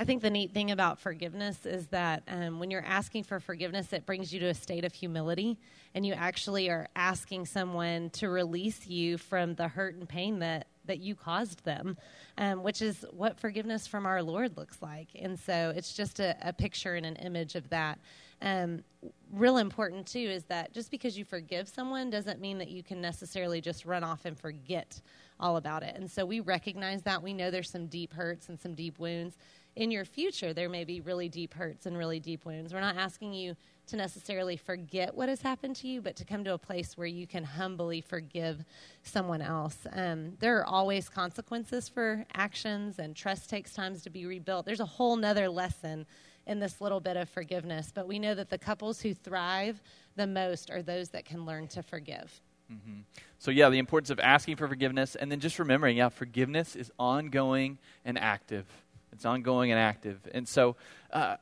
I 0.00 0.04
think 0.04 0.22
the 0.22 0.30
neat 0.30 0.52
thing 0.52 0.70
about 0.70 0.98
forgiveness 0.98 1.66
is 1.66 1.88
that 1.88 2.22
um, 2.26 2.58
when 2.58 2.70
you're 2.70 2.82
asking 2.82 3.24
for 3.24 3.38
forgiveness, 3.38 3.92
it 3.92 4.06
brings 4.06 4.32
you 4.32 4.40
to 4.40 4.46
a 4.46 4.54
state 4.54 4.86
of 4.86 4.94
humility, 4.94 5.58
and 5.94 6.06
you 6.06 6.14
actually 6.14 6.70
are 6.70 6.88
asking 6.96 7.44
someone 7.44 8.08
to 8.14 8.30
release 8.30 8.86
you 8.86 9.18
from 9.18 9.56
the 9.56 9.68
hurt 9.68 9.96
and 9.96 10.08
pain 10.08 10.38
that 10.38 10.68
that 10.86 11.00
you 11.00 11.14
caused 11.14 11.62
them, 11.64 11.98
um, 12.38 12.62
which 12.62 12.80
is 12.80 13.04
what 13.12 13.38
forgiveness 13.38 13.86
from 13.86 14.06
our 14.06 14.22
Lord 14.22 14.56
looks 14.56 14.78
like. 14.80 15.08
And 15.14 15.38
so 15.38 15.72
it's 15.76 15.92
just 15.92 16.18
a, 16.18 16.34
a 16.40 16.54
picture 16.54 16.94
and 16.94 17.04
an 17.04 17.16
image 17.16 17.54
of 17.54 17.68
that. 17.68 17.98
Um, 18.42 18.82
real 19.30 19.58
important 19.58 20.06
too 20.06 20.18
is 20.18 20.44
that 20.44 20.72
just 20.72 20.90
because 20.90 21.18
you 21.18 21.26
forgive 21.26 21.68
someone 21.68 22.08
doesn't 22.08 22.40
mean 22.40 22.56
that 22.58 22.70
you 22.70 22.82
can 22.82 23.00
necessarily 23.00 23.60
just 23.60 23.84
run 23.84 24.02
off 24.02 24.24
and 24.24 24.36
forget 24.36 25.00
all 25.38 25.58
about 25.58 25.82
it. 25.82 25.94
And 25.94 26.10
so 26.10 26.24
we 26.24 26.40
recognize 26.40 27.02
that. 27.02 27.22
We 27.22 27.34
know 27.34 27.50
there's 27.50 27.70
some 27.70 27.86
deep 27.86 28.14
hurts 28.14 28.48
and 28.48 28.58
some 28.58 28.74
deep 28.74 28.98
wounds 28.98 29.36
in 29.76 29.90
your 29.90 30.04
future, 30.04 30.52
there 30.52 30.68
may 30.68 30.84
be 30.84 31.00
really 31.00 31.28
deep 31.28 31.54
hurts 31.54 31.86
and 31.86 31.96
really 31.96 32.20
deep 32.20 32.44
wounds. 32.44 32.74
We're 32.74 32.80
not 32.80 32.96
asking 32.96 33.32
you 33.32 33.56
to 33.86 33.96
necessarily 33.96 34.56
forget 34.56 35.14
what 35.14 35.28
has 35.28 35.42
happened 35.42 35.76
to 35.76 35.88
you, 35.88 36.00
but 36.00 36.16
to 36.16 36.24
come 36.24 36.44
to 36.44 36.54
a 36.54 36.58
place 36.58 36.96
where 36.96 37.06
you 37.06 37.26
can 37.26 37.44
humbly 37.44 38.00
forgive 38.00 38.64
someone 39.02 39.42
else. 39.42 39.78
Um, 39.92 40.34
there 40.38 40.58
are 40.58 40.66
always 40.66 41.08
consequences 41.08 41.88
for 41.88 42.24
actions, 42.34 42.98
and 42.98 43.16
trust 43.16 43.50
takes 43.50 43.72
time 43.72 43.98
to 43.98 44.10
be 44.10 44.26
rebuilt. 44.26 44.66
There's 44.66 44.80
a 44.80 44.86
whole 44.86 45.16
nother 45.16 45.48
lesson 45.48 46.06
in 46.46 46.58
this 46.58 46.80
little 46.80 47.00
bit 47.00 47.16
of 47.16 47.28
forgiveness, 47.28 47.92
but 47.94 48.06
we 48.06 48.18
know 48.18 48.34
that 48.34 48.50
the 48.50 48.58
couples 48.58 49.00
who 49.00 49.14
thrive 49.14 49.82
the 50.16 50.26
most 50.26 50.70
are 50.70 50.82
those 50.82 51.10
that 51.10 51.24
can 51.24 51.44
learn 51.44 51.68
to 51.68 51.82
forgive. 51.82 52.40
Mm-hmm. 52.72 53.00
So, 53.38 53.50
yeah, 53.50 53.68
the 53.68 53.78
importance 53.78 54.10
of 54.10 54.20
asking 54.20 54.56
for 54.56 54.68
forgiveness, 54.68 55.16
and 55.16 55.30
then 55.30 55.40
just 55.40 55.58
remembering, 55.58 55.96
yeah, 55.96 56.08
forgiveness 56.08 56.76
is 56.76 56.92
ongoing 56.98 57.78
and 58.04 58.18
active. 58.18 58.66
It's 59.12 59.24
ongoing 59.24 59.70
and 59.70 59.80
active. 59.80 60.18
And 60.32 60.46
so 60.46 60.76
uh, 61.12 61.36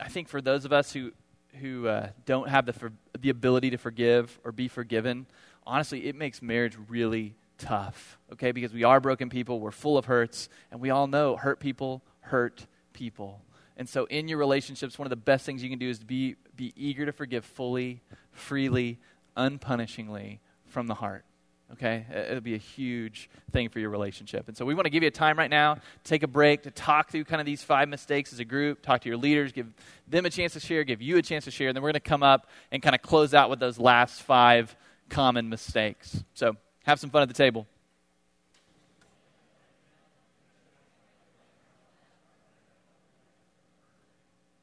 I 0.00 0.08
think 0.08 0.28
for 0.28 0.40
those 0.40 0.64
of 0.64 0.72
us 0.72 0.92
who, 0.92 1.12
who 1.60 1.88
uh, 1.88 2.08
don't 2.24 2.48
have 2.48 2.66
the, 2.66 2.72
for, 2.72 2.92
the 3.18 3.30
ability 3.30 3.70
to 3.70 3.78
forgive 3.78 4.38
or 4.44 4.52
be 4.52 4.68
forgiven, 4.68 5.26
honestly, 5.66 6.06
it 6.06 6.16
makes 6.16 6.42
marriage 6.42 6.76
really 6.88 7.34
tough, 7.58 8.18
okay? 8.32 8.52
Because 8.52 8.72
we 8.72 8.84
are 8.84 9.00
broken 9.00 9.30
people, 9.30 9.60
we're 9.60 9.70
full 9.70 9.96
of 9.96 10.06
hurts, 10.06 10.48
and 10.70 10.80
we 10.80 10.90
all 10.90 11.06
know 11.06 11.36
hurt 11.36 11.60
people 11.60 12.02
hurt 12.20 12.66
people. 12.92 13.40
And 13.76 13.88
so 13.88 14.06
in 14.06 14.28
your 14.28 14.38
relationships, 14.38 14.98
one 14.98 15.06
of 15.06 15.10
the 15.10 15.16
best 15.16 15.44
things 15.44 15.62
you 15.62 15.70
can 15.70 15.78
do 15.78 15.88
is 15.88 15.98
be, 15.98 16.36
be 16.56 16.72
eager 16.76 17.06
to 17.06 17.12
forgive 17.12 17.44
fully, 17.44 18.02
freely, 18.32 18.98
unpunishingly 19.36 20.40
from 20.66 20.86
the 20.86 20.94
heart. 20.94 21.24
Okay? 21.72 22.06
It'll 22.30 22.40
be 22.40 22.54
a 22.54 22.58
huge 22.58 23.28
thing 23.50 23.68
for 23.68 23.80
your 23.80 23.90
relationship. 23.90 24.48
And 24.48 24.56
so 24.56 24.64
we 24.64 24.74
want 24.74 24.86
to 24.86 24.90
give 24.90 25.02
you 25.02 25.08
a 25.08 25.12
time 25.12 25.38
right 25.38 25.50
now, 25.50 25.78
take 26.04 26.22
a 26.22 26.28
break 26.28 26.62
to 26.62 26.70
talk 26.70 27.10
through 27.10 27.24
kind 27.24 27.40
of 27.40 27.46
these 27.46 27.62
five 27.62 27.88
mistakes 27.88 28.32
as 28.32 28.38
a 28.38 28.44
group, 28.44 28.82
talk 28.82 29.00
to 29.02 29.08
your 29.08 29.18
leaders, 29.18 29.52
give 29.52 29.66
them 30.08 30.26
a 30.26 30.30
chance 30.30 30.52
to 30.52 30.60
share, 30.60 30.84
give 30.84 31.02
you 31.02 31.18
a 31.18 31.22
chance 31.22 31.44
to 31.44 31.50
share, 31.50 31.68
and 31.68 31.76
then 31.76 31.82
we're 31.82 31.90
going 31.90 31.94
to 31.94 32.00
come 32.00 32.22
up 32.22 32.46
and 32.70 32.82
kind 32.82 32.94
of 32.94 33.02
close 33.02 33.34
out 33.34 33.50
with 33.50 33.58
those 33.58 33.78
last 33.78 34.22
five 34.22 34.76
common 35.08 35.48
mistakes. 35.48 36.24
So 36.34 36.56
have 36.84 37.00
some 37.00 37.10
fun 37.10 37.22
at 37.22 37.28
the 37.28 37.34
table. 37.34 37.66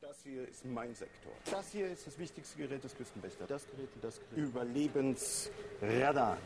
Das 0.01 0.23
hier 0.23 0.47
ist 0.47 0.65
mein 0.65 0.95
Sektor. 0.95 1.33
Das 1.51 1.71
hier 1.71 1.87
ist 1.87 2.07
das 2.07 2.17
wichtigste 2.17 2.57
Gerät 2.57 2.83
des 2.83 2.95
Küstenwächters. 2.95 3.47
Das 3.47 3.67
Gerät 3.67 3.89
und 3.93 4.03
das 4.03 4.19
Gerät. 4.19 4.37
Überlebensradar. 4.37 6.37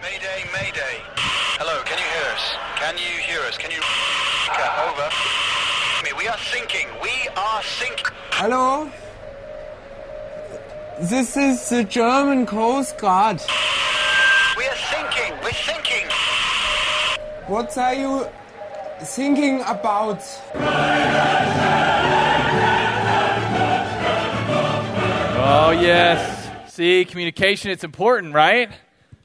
Mayday, 0.00 0.44
Mayday. 0.52 1.02
Hello, 1.58 1.82
can 1.84 1.98
you 1.98 2.04
hear 2.04 2.28
us? 2.34 2.54
Can 2.76 2.96
you 2.96 3.18
hear 3.26 3.40
us? 3.40 3.58
Can 3.58 3.70
you... 3.72 3.82
Over. 4.86 5.10
We 6.16 6.28
are 6.28 6.38
sinking. 6.38 6.86
We 7.02 7.28
are 7.36 7.62
sinking. 7.64 8.14
Hello? 8.30 8.90
This 11.00 11.36
is 11.36 11.68
the 11.68 11.82
German 11.82 12.46
Coast 12.46 12.98
Guard. 12.98 13.42
We 14.56 14.66
are 14.66 14.76
sinking. 14.76 15.34
We're 15.42 15.50
sinking. 15.50 16.08
What 17.48 17.76
are 17.76 17.94
you 17.94 18.28
thinking 19.00 19.62
about? 19.62 20.22
Oh, 25.68 25.72
yes. 25.72 26.72
See, 26.72 27.04
communication, 27.04 27.70
it's 27.70 27.84
important, 27.84 28.32
right? 28.32 28.70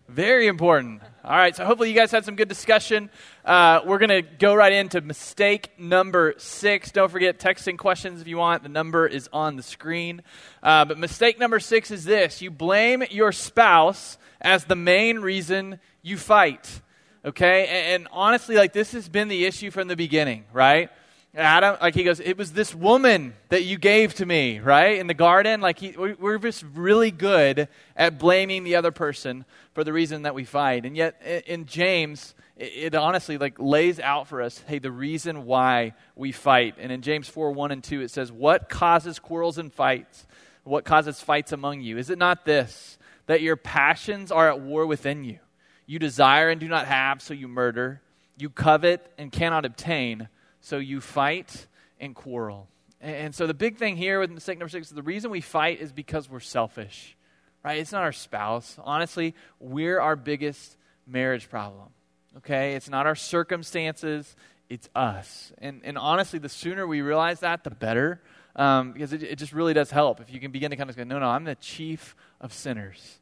Very 0.10 0.48
important. 0.48 1.02
All 1.24 1.38
right, 1.38 1.56
so 1.56 1.64
hopefully 1.64 1.88
you 1.88 1.96
guys 1.96 2.12
had 2.12 2.26
some 2.26 2.36
good 2.36 2.50
discussion. 2.50 3.10
Uh, 3.46 3.80
we're 3.86 3.98
going 3.98 4.10
to 4.10 4.24
go 4.24 4.54
right 4.54 4.74
into 4.74 5.00
mistake 5.00 5.70
number 5.80 6.34
six. 6.38 6.92
Don't 6.92 7.10
forget, 7.10 7.40
texting 7.40 7.78
questions 7.78 8.20
if 8.20 8.28
you 8.28 8.36
want. 8.36 8.62
The 8.62 8.68
number 8.68 9.08
is 9.08 9.30
on 9.32 9.56
the 9.56 9.64
screen. 9.64 10.22
Uh, 10.62 10.84
but 10.84 10.98
mistake 10.98 11.40
number 11.40 11.62
six 11.62 11.92
is 11.92 12.04
this 12.04 12.42
you 12.42 12.52
blame 12.52 13.06
your 13.10 13.32
spouse 13.32 14.18
as 14.42 14.66
the 14.66 14.76
main 14.76 15.20
reason 15.20 15.80
you 16.02 16.18
fight. 16.18 16.82
Okay? 17.24 17.68
And, 17.68 18.04
and 18.04 18.08
honestly, 18.12 18.58
like 18.58 18.74
this 18.74 18.92
has 18.92 19.08
been 19.08 19.30
the 19.30 19.46
issue 19.46 19.72
from 19.72 19.88
the 19.88 19.96
beginning, 19.96 20.44
right? 20.52 20.90
Adam, 21.36 21.78
like 21.82 21.96
he 21.96 22.04
goes, 22.04 22.20
it 22.20 22.38
was 22.38 22.54
this 22.54 22.76
woman 22.76 23.34
that 23.50 23.64
you 23.64 23.78
gave 23.78 24.14
to 24.16 24.26
me, 24.26 24.60
right? 24.60 25.00
In 25.00 25.08
the 25.08 25.16
garden. 25.16 25.62
Like 25.62 25.80
he, 25.80 25.92
we're 25.98 26.38
just 26.38 26.64
really 26.76 27.10
good 27.10 27.68
at 27.96 28.20
blaming 28.20 28.64
the 28.64 28.76
other 28.76 28.92
person 28.92 29.46
for 29.74 29.84
the 29.84 29.92
reason 29.92 30.24
that 30.24 30.36
we 30.36 30.46
fight. 30.46 30.86
And 30.86 30.96
yet 30.96 31.20
in 31.48 31.66
James, 31.66 32.36
it, 32.56 32.94
honestly 32.94 33.40
like 33.40 33.56
lays 33.58 34.00
out 34.00 34.28
for 34.28 34.44
us, 34.44 34.64
hey, 34.68 34.78
the 34.78 34.92
reason 34.92 35.46
why 35.46 35.94
we 36.16 36.32
fight. 36.32 36.76
And 36.78 36.92
in 36.92 37.02
James 37.02 37.28
4, 37.28 37.52
1 37.52 37.72
and 37.72 37.84
2, 37.84 38.02
it 38.02 38.12
says, 38.12 38.32
what 38.32 38.70
causes 38.70 39.18
quarrels 39.18 39.58
and 39.58 39.74
fights? 39.74 40.28
What 40.64 40.86
causes 40.86 41.20
fights 41.20 41.52
among 41.52 41.82
you? 41.82 41.98
Is 41.98 42.12
it 42.12 42.20
not 42.20 42.46
this, 42.46 43.00
that 43.26 43.42
your 43.42 43.56
passions 43.56 44.32
are 44.32 44.50
at 44.50 44.60
war 44.60 44.86
within 44.86 45.24
you? 45.24 45.40
You 45.88 45.98
desire 45.98 46.50
and 46.50 46.62
do 46.62 46.68
not 46.68 46.86
have, 46.86 47.24
so 47.24 47.34
you 47.34 47.48
murder. 47.48 48.02
You 48.38 48.50
covet 48.50 49.12
and 49.18 49.32
cannot 49.32 49.66
obtain 49.66 50.30
so 50.64 50.78
you 50.78 51.02
fight 51.02 51.68
and 52.00 52.16
quarrel. 52.16 52.70
And 53.02 53.36
so 53.36 53.46
the 53.46 53.54
big 53.54 53.76
thing 53.78 53.98
here 53.98 54.22
with 54.22 54.32
mistake 54.32 54.58
number 54.58 54.70
six 54.70 54.88
is 54.88 54.94
the 54.94 55.04
reason 55.04 55.30
we 55.30 55.42
fight 55.42 55.82
is 55.82 55.92
because 55.92 56.30
we're 56.30 56.40
selfish, 56.40 57.18
right? 57.64 57.80
It's 57.80 57.92
not 57.92 58.02
our 58.02 58.14
spouse. 58.14 58.78
Honestly, 58.82 59.36
we're 59.60 60.00
our 60.00 60.16
biggest 60.16 60.78
marriage 61.06 61.50
problem, 61.50 61.90
okay? 62.38 62.76
It's 62.76 62.90
not 62.90 63.06
our 63.06 63.16
circumstances, 63.16 64.38
it's 64.70 64.90
us. 64.96 65.52
And, 65.58 65.82
and 65.84 65.98
honestly, 65.98 66.40
the 66.40 66.48
sooner 66.48 66.88
we 66.88 67.02
realize 67.02 67.42
that, 67.42 67.66
the 67.66 67.70
better, 67.70 68.22
um, 68.56 68.94
because 68.94 69.12
it, 69.12 69.22
it 69.22 69.36
just 69.38 69.52
really 69.52 69.74
does 69.74 69.92
help. 69.92 70.22
If 70.22 70.34
you 70.34 70.40
can 70.40 70.52
begin 70.52 70.72
to 70.72 70.78
kind 70.78 70.90
of 70.90 70.96
go, 70.96 71.04
no, 71.04 71.20
no, 71.20 71.28
I'm 71.28 71.44
the 71.44 71.56
chief 71.56 72.16
of 72.40 72.54
sinners. 72.54 73.20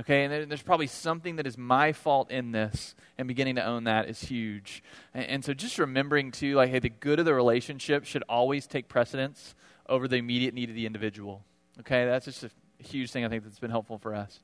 Okay, 0.00 0.24
and 0.24 0.50
there's 0.50 0.62
probably 0.62 0.86
something 0.86 1.36
that 1.36 1.46
is 1.46 1.58
my 1.58 1.92
fault 1.92 2.30
in 2.30 2.52
this, 2.52 2.94
and 3.18 3.28
beginning 3.28 3.56
to 3.56 3.64
own 3.64 3.84
that 3.84 4.08
is 4.08 4.22
huge. 4.22 4.82
And, 5.12 5.26
and, 5.26 5.44
so 5.44 5.52
just 5.52 5.78
remembering, 5.78 6.30
too, 6.30 6.54
like, 6.54 6.70
hey, 6.70 6.78
the 6.78 6.88
good 6.88 7.18
of 7.18 7.26
the 7.26 7.34
relationship 7.34 8.06
should 8.06 8.24
always 8.26 8.66
take 8.66 8.88
precedence 8.88 9.54
over 9.86 10.08
the 10.08 10.16
immediate 10.16 10.54
need 10.54 10.70
of 10.70 10.74
the 10.74 10.86
individual. 10.86 11.44
Okay, 11.80 12.06
that's 12.06 12.24
just 12.24 12.42
a 12.42 12.50
huge 12.78 13.10
thing 13.10 13.24
I 13.24 13.28
think 13.28 13.44
that's 13.44 13.58
been 13.58 13.70
helpful 13.70 13.98
for 13.98 14.14
us. 14.14 14.40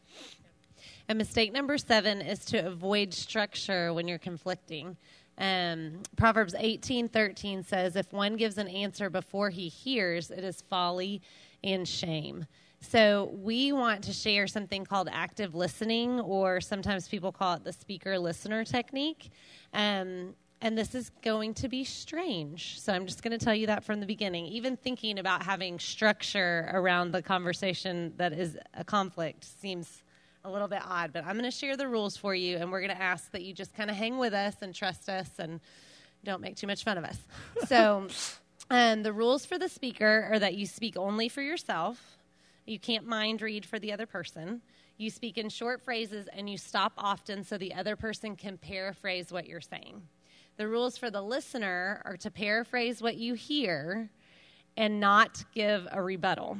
And 1.09 1.17
mistake 1.17 1.53
number 1.53 1.79
seven 1.79 2.21
is 2.21 2.45
to 2.47 2.59
avoid 2.59 3.15
structure 3.15 3.95
when 3.95 4.07
you're 4.07 4.19
conflicting. 4.19 4.99
Um, 5.39 6.03
Proverbs 6.17 6.55
18:13 6.59 7.63
says, 7.63 7.97
"If 7.97 8.13
one 8.13 8.37
gives 8.37 8.59
an 8.59 8.69
answer 8.69 9.09
before 9.09 9.51
he 9.51 9.69
hears, 9.69 10.31
it 10.31 10.45
is 10.45 10.61
folly 10.63 11.23
and 11.65 11.89
shame." 11.89 12.47
So, 12.81 13.31
we 13.35 13.73
want 13.73 14.05
to 14.05 14.13
share 14.13 14.47
something 14.47 14.85
called 14.85 15.09
active 15.11 15.55
listening, 15.55 16.21
or 16.21 16.61
sometimes 16.61 17.09
people 17.09 17.33
call 17.33 17.55
it 17.55 17.65
the 17.65 17.73
speaker 17.73 18.19
listener 18.19 18.65
technique. 18.65 19.31
Um, 19.75 20.35
and 20.61 20.77
this 20.77 20.95
is 20.95 21.11
going 21.23 21.55
to 21.55 21.69
be 21.69 21.85
strange. 21.85 22.81
So, 22.81 22.93
I'm 22.93 23.07
just 23.07 23.23
going 23.23 23.37
to 23.37 23.45
tell 23.45 23.55
you 23.55 23.67
that 23.67 23.83
from 23.83 23.99
the 24.01 24.07
beginning. 24.07 24.47
Even 24.47 24.77
thinking 24.77 25.19
about 25.19 25.43
having 25.43 25.79
structure 25.79 26.71
around 26.73 27.11
the 27.13 27.21
conversation 27.21 28.13
that 28.17 28.33
is 28.33 28.57
a 28.75 28.85
conflict 28.85 29.45
seems 29.45 30.05
a 30.45 30.51
little 30.51 30.69
bit 30.69 30.83
odd, 30.85 31.13
but 31.13 31.25
I'm 31.25 31.33
going 31.33 31.45
to 31.45 31.57
share 31.57 31.77
the 31.77 31.89
rules 31.89 32.17
for 32.17 32.35
you, 32.35 32.57
and 32.57 32.71
we're 32.71 32.81
going 32.81 32.97
to 32.97 33.03
ask 33.03 33.31
that 33.33 33.43
you 33.43 33.53
just 33.53 33.75
kind 33.75 33.91
of 33.91 33.97
hang 33.97 34.19
with 34.19 34.33
us 34.33 34.57
and 34.63 34.75
trust 34.75 35.09
us 35.09 35.31
and 35.39 35.61
don't 36.25 36.41
make 36.41 36.57
too 36.57 36.67
much 36.67 36.85
fun 36.85 36.99
of 36.99 37.05
us. 37.05 37.19
So, 37.67 38.09
um, 38.71 39.03
the 39.03 39.13
rules 39.13 39.45
for 39.45 39.59
the 39.59 39.69
speaker 39.69 40.29
are 40.31 40.39
that 40.39 40.55
you 40.55 40.67
speak 40.67 40.97
only 40.97 41.29
for 41.29 41.43
yourself, 41.43 42.18
you 42.69 42.79
can't 42.79 43.07
mind 43.07 43.43
read 43.43 43.65
for 43.65 43.79
the 43.79 43.93
other 43.93 44.07
person. 44.07 44.61
You 44.97 45.11
speak 45.11 45.39
in 45.39 45.49
short 45.49 45.81
phrases 45.81 46.29
and 46.33 46.51
you 46.51 46.59
stop 46.59 46.93
often 46.99 47.45
so 47.45 47.57
the 47.57 47.75
other 47.75 47.97
person 47.97 48.37
can 48.37 48.59
paraphrase 48.59 49.31
what 49.33 49.47
you're 49.47 49.61
saying. 49.61 50.03
The 50.57 50.67
rules 50.67 50.99
for 50.99 51.11
the 51.11 51.23
listener 51.23 52.03
are 52.05 52.17
to 52.19 52.31
paraphrase 52.31 53.01
what 53.01 53.17
you 53.17 53.35
hear 53.35 54.11
and 54.77 55.01
not 55.01 55.45
give 55.55 55.87
a 55.91 56.03
rebuttal. 56.03 56.59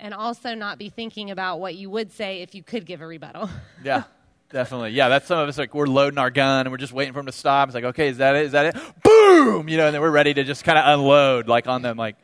And 0.00 0.14
also 0.14 0.54
not 0.54 0.78
be 0.78 0.88
thinking 0.88 1.30
about 1.30 1.58
what 1.58 1.74
you 1.74 1.90
would 1.90 2.12
say 2.12 2.42
if 2.42 2.54
you 2.54 2.62
could 2.62 2.86
give 2.86 3.00
a 3.00 3.06
rebuttal. 3.06 3.48
Yeah, 3.84 4.04
definitely. 4.50 4.90
Yeah, 4.90 5.08
that's 5.08 5.26
some 5.26 5.38
of 5.38 5.48
us 5.48 5.58
like 5.58 5.74
we're 5.74 5.86
loading 5.86 6.18
our 6.18 6.30
gun 6.30 6.66
and 6.66 6.70
we're 6.70 6.78
just 6.78 6.92
waiting 6.92 7.14
for 7.14 7.20
him 7.20 7.26
to 7.26 7.32
stop. 7.32 7.68
It's 7.68 7.74
like, 7.74 7.84
okay, 7.84 8.08
is 8.08 8.18
that 8.18 8.34
it? 8.34 8.46
Is 8.46 8.52
that 8.52 8.74
it? 8.74 8.82
Boom! 9.04 9.68
You 9.68 9.76
know, 9.76 9.86
and 9.86 9.94
then 9.94 10.00
we're 10.00 10.10
ready 10.10 10.34
to 10.34 10.42
just 10.44 10.64
kind 10.64 10.78
of 10.78 10.84
unload 10.86 11.46
like 11.46 11.68
on 11.68 11.82
them. 11.82 11.96
Like, 11.96 12.16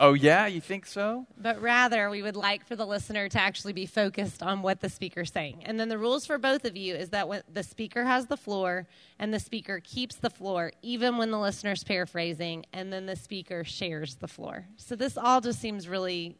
oh 0.00 0.14
yeah, 0.14 0.46
you 0.46 0.60
think 0.60 0.86
so? 0.86 1.26
But 1.36 1.60
rather, 1.60 2.10
we 2.10 2.22
would 2.22 2.36
like 2.36 2.66
for 2.66 2.76
the 2.76 2.86
listener 2.86 3.28
to 3.28 3.40
actually 3.40 3.72
be 3.72 3.86
focused 3.86 4.42
on 4.42 4.62
what 4.62 4.80
the 4.80 4.88
speaker's 4.88 5.32
saying. 5.32 5.62
And 5.64 5.78
then 5.78 5.88
the 5.88 5.98
rules 5.98 6.26
for 6.26 6.38
both 6.38 6.64
of 6.64 6.76
you 6.76 6.94
is 6.94 7.10
that 7.10 7.28
when 7.28 7.42
the 7.52 7.62
speaker 7.62 8.04
has 8.04 8.26
the 8.26 8.36
floor 8.36 8.86
and 9.18 9.32
the 9.32 9.40
speaker 9.40 9.80
keeps 9.82 10.16
the 10.16 10.30
floor, 10.30 10.72
even 10.82 11.16
when 11.16 11.30
the 11.30 11.38
listener's 11.38 11.84
paraphrasing, 11.84 12.64
and 12.72 12.92
then 12.92 13.06
the 13.06 13.16
speaker 13.16 13.64
shares 13.64 14.16
the 14.16 14.28
floor. 14.28 14.66
So 14.76 14.96
this 14.96 15.16
all 15.16 15.40
just 15.40 15.60
seems 15.60 15.88
really 15.88 16.36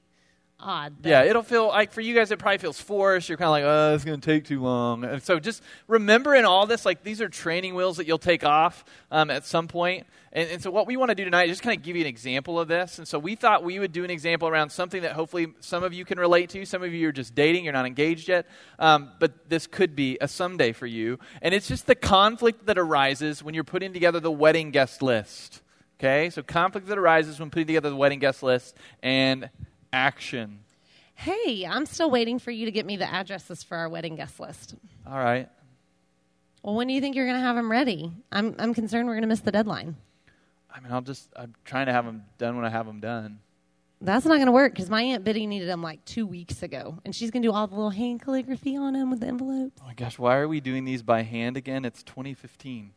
odd. 0.63 0.95
Yeah, 1.05 1.25
it'll 1.25 1.43
feel 1.43 1.69
like 1.69 1.93
for 1.93 2.01
you 2.01 2.15
guys, 2.15 2.31
it 2.31 2.39
probably 2.39 2.59
feels 2.59 2.81
forced. 2.81 3.29
You're 3.29 3.39
kind 3.39 3.47
of 3.47 3.53
like, 3.53 3.65
oh, 3.65 3.95
it's 3.95 4.05
going 4.05 4.21
to 4.21 4.25
take 4.25 4.45
too 4.45 4.61
long. 4.61 5.05
And 5.05 5.23
so 5.23 5.39
just 5.39 5.63
remember 5.89 6.35
in 6.35 6.45
all 6.45 6.67
this, 6.67 6.87
like 6.87 7.03
these 7.03 7.21
are 7.21 7.29
training 7.29 7.75
wheels 7.75 7.97
that 7.97 8.07
you'll 8.07 8.19
take 8.19 8.45
off 8.45 8.85
um, 9.11 9.31
at 9.31 9.45
some 9.45 9.69
point. 9.69 10.07
And, 10.33 10.49
and 10.49 10.63
so 10.63 10.71
what 10.71 10.87
we 10.87 10.97
want 10.97 11.11
to 11.11 11.15
do 11.15 11.25
tonight 11.25 11.49
is 11.49 11.57
just 11.57 11.63
kind 11.63 11.77
of 11.77 11.85
give 11.85 11.97
you 11.97 12.03
an 12.03 12.09
example 12.09 12.59
of 12.59 12.69
this. 12.69 12.99
And 12.99 13.07
so 13.07 13.19
we 13.19 13.35
thought 13.35 13.63
we 13.65 13.79
would 13.79 13.93
do 13.93 14.05
an 14.05 14.11
example 14.11 14.49
around 14.49 14.71
something 14.71 15.03
that 15.03 15.13
hopefully 15.13 15.49
some 15.61 15.83
of 15.85 15.93
you 15.93 16.05
can 16.05 16.19
relate 16.19 16.51
to. 16.51 16.65
Some 16.65 16.83
of 16.83 16.93
you 16.93 17.09
are 17.09 17.13
just 17.13 17.35
dating, 17.35 17.65
you're 17.65 17.73
not 17.73 17.87
engaged 17.87 18.29
yet. 18.29 18.47
Um, 18.79 19.11
but 19.19 19.49
this 19.49 19.67
could 19.67 19.95
be 19.95 20.19
a 20.21 20.29
someday 20.29 20.73
for 20.73 20.87
you. 20.87 21.19
And 21.43 21.55
it's 21.55 21.69
just 21.69 21.87
the 21.87 21.95
conflict 21.95 22.67
that 22.67 22.79
arises 22.79 23.43
when 23.43 23.55
you're 23.55 23.65
putting 23.65 23.93
together 23.93 24.21
the 24.21 24.33
wedding 24.33 24.71
guest 24.71 25.03
list. 25.03 25.61
Okay? 26.01 26.31
So 26.31 26.43
conflict 26.43 26.89
that 26.89 26.99
arises 26.99 27.39
when 27.39 27.51
putting 27.51 27.67
together 27.67 27.91
the 27.91 27.97
wedding 27.97 28.19
guest 28.19 28.43
list 28.43 28.77
and 29.03 29.51
action. 29.93 30.61
Hey, 31.15 31.65
I'm 31.65 31.87
still 31.87 32.11
waiting 32.11 32.39
for 32.39 32.51
you 32.51 32.65
to 32.65 32.73
get 32.73 32.87
me 32.87 32.97
the 32.97 33.11
addresses 33.11 33.63
for 33.63 33.77
our 33.77 33.89
wedding 33.89 34.17
guest 34.17 34.41
list. 34.41 34.75
All 35.07 35.19
right. 35.19 35.49
Well, 36.63 36.75
when 36.75 36.89
do 36.89 36.95
you 36.95 37.01
think 37.01 37.17
you're 37.17 37.27
going 37.27 37.39
to 37.39 37.45
have 37.45 37.57
them 37.57 37.71
ready? 37.71 38.13
I'm, 38.31 38.55
I'm 38.59 38.73
concerned 38.75 39.07
we're 39.09 39.15
going 39.15 39.23
to 39.23 39.29
miss 39.29 39.41
the 39.41 39.53
deadline. 39.53 39.97
I 40.75 40.81
mean, 40.81 40.93
I'll 40.93 41.03
just, 41.03 41.29
I'm 41.37 41.55
trying 41.65 41.87
to 41.87 41.93
have 41.93 42.05
them 42.05 42.25
done 42.39 42.57
when 42.57 42.65
I 42.65 42.71
have 42.71 42.87
them 42.87 43.01
done. 43.01 43.41
That's 44.01 44.25
not 44.25 44.35
going 44.35 44.47
to 44.47 44.53
work 44.53 44.73
because 44.73 44.91
my 44.91 45.03
Aunt 45.03 45.23
Biddy 45.23 45.47
needed 45.47 45.69
them 45.69 45.83
like 45.83 46.05
two 46.05 46.27
weeks 46.27 46.63
ago. 46.63 46.99
And 47.05 47.15
she's 47.15 47.31
going 47.31 47.43
to 47.43 47.49
do 47.49 47.53
all 47.53 47.67
the 47.69 47.75
little 47.77 47.91
hand 47.91 48.21
calligraphy 48.23 48.77
on 48.77 48.95
them 48.95 49.11
with 49.11 49.21
the 49.21 49.27
envelopes. 49.27 49.81
Oh 49.81 49.87
my 49.87 49.95
gosh, 49.95 50.19
why 50.19 50.37
are 50.39 50.49
we 50.49 50.61
doing 50.61 50.85
these 50.85 51.03
by 51.03 51.23
hand 51.23 51.57
again? 51.57 51.85
It's 51.85 52.03
2015. 52.03 52.93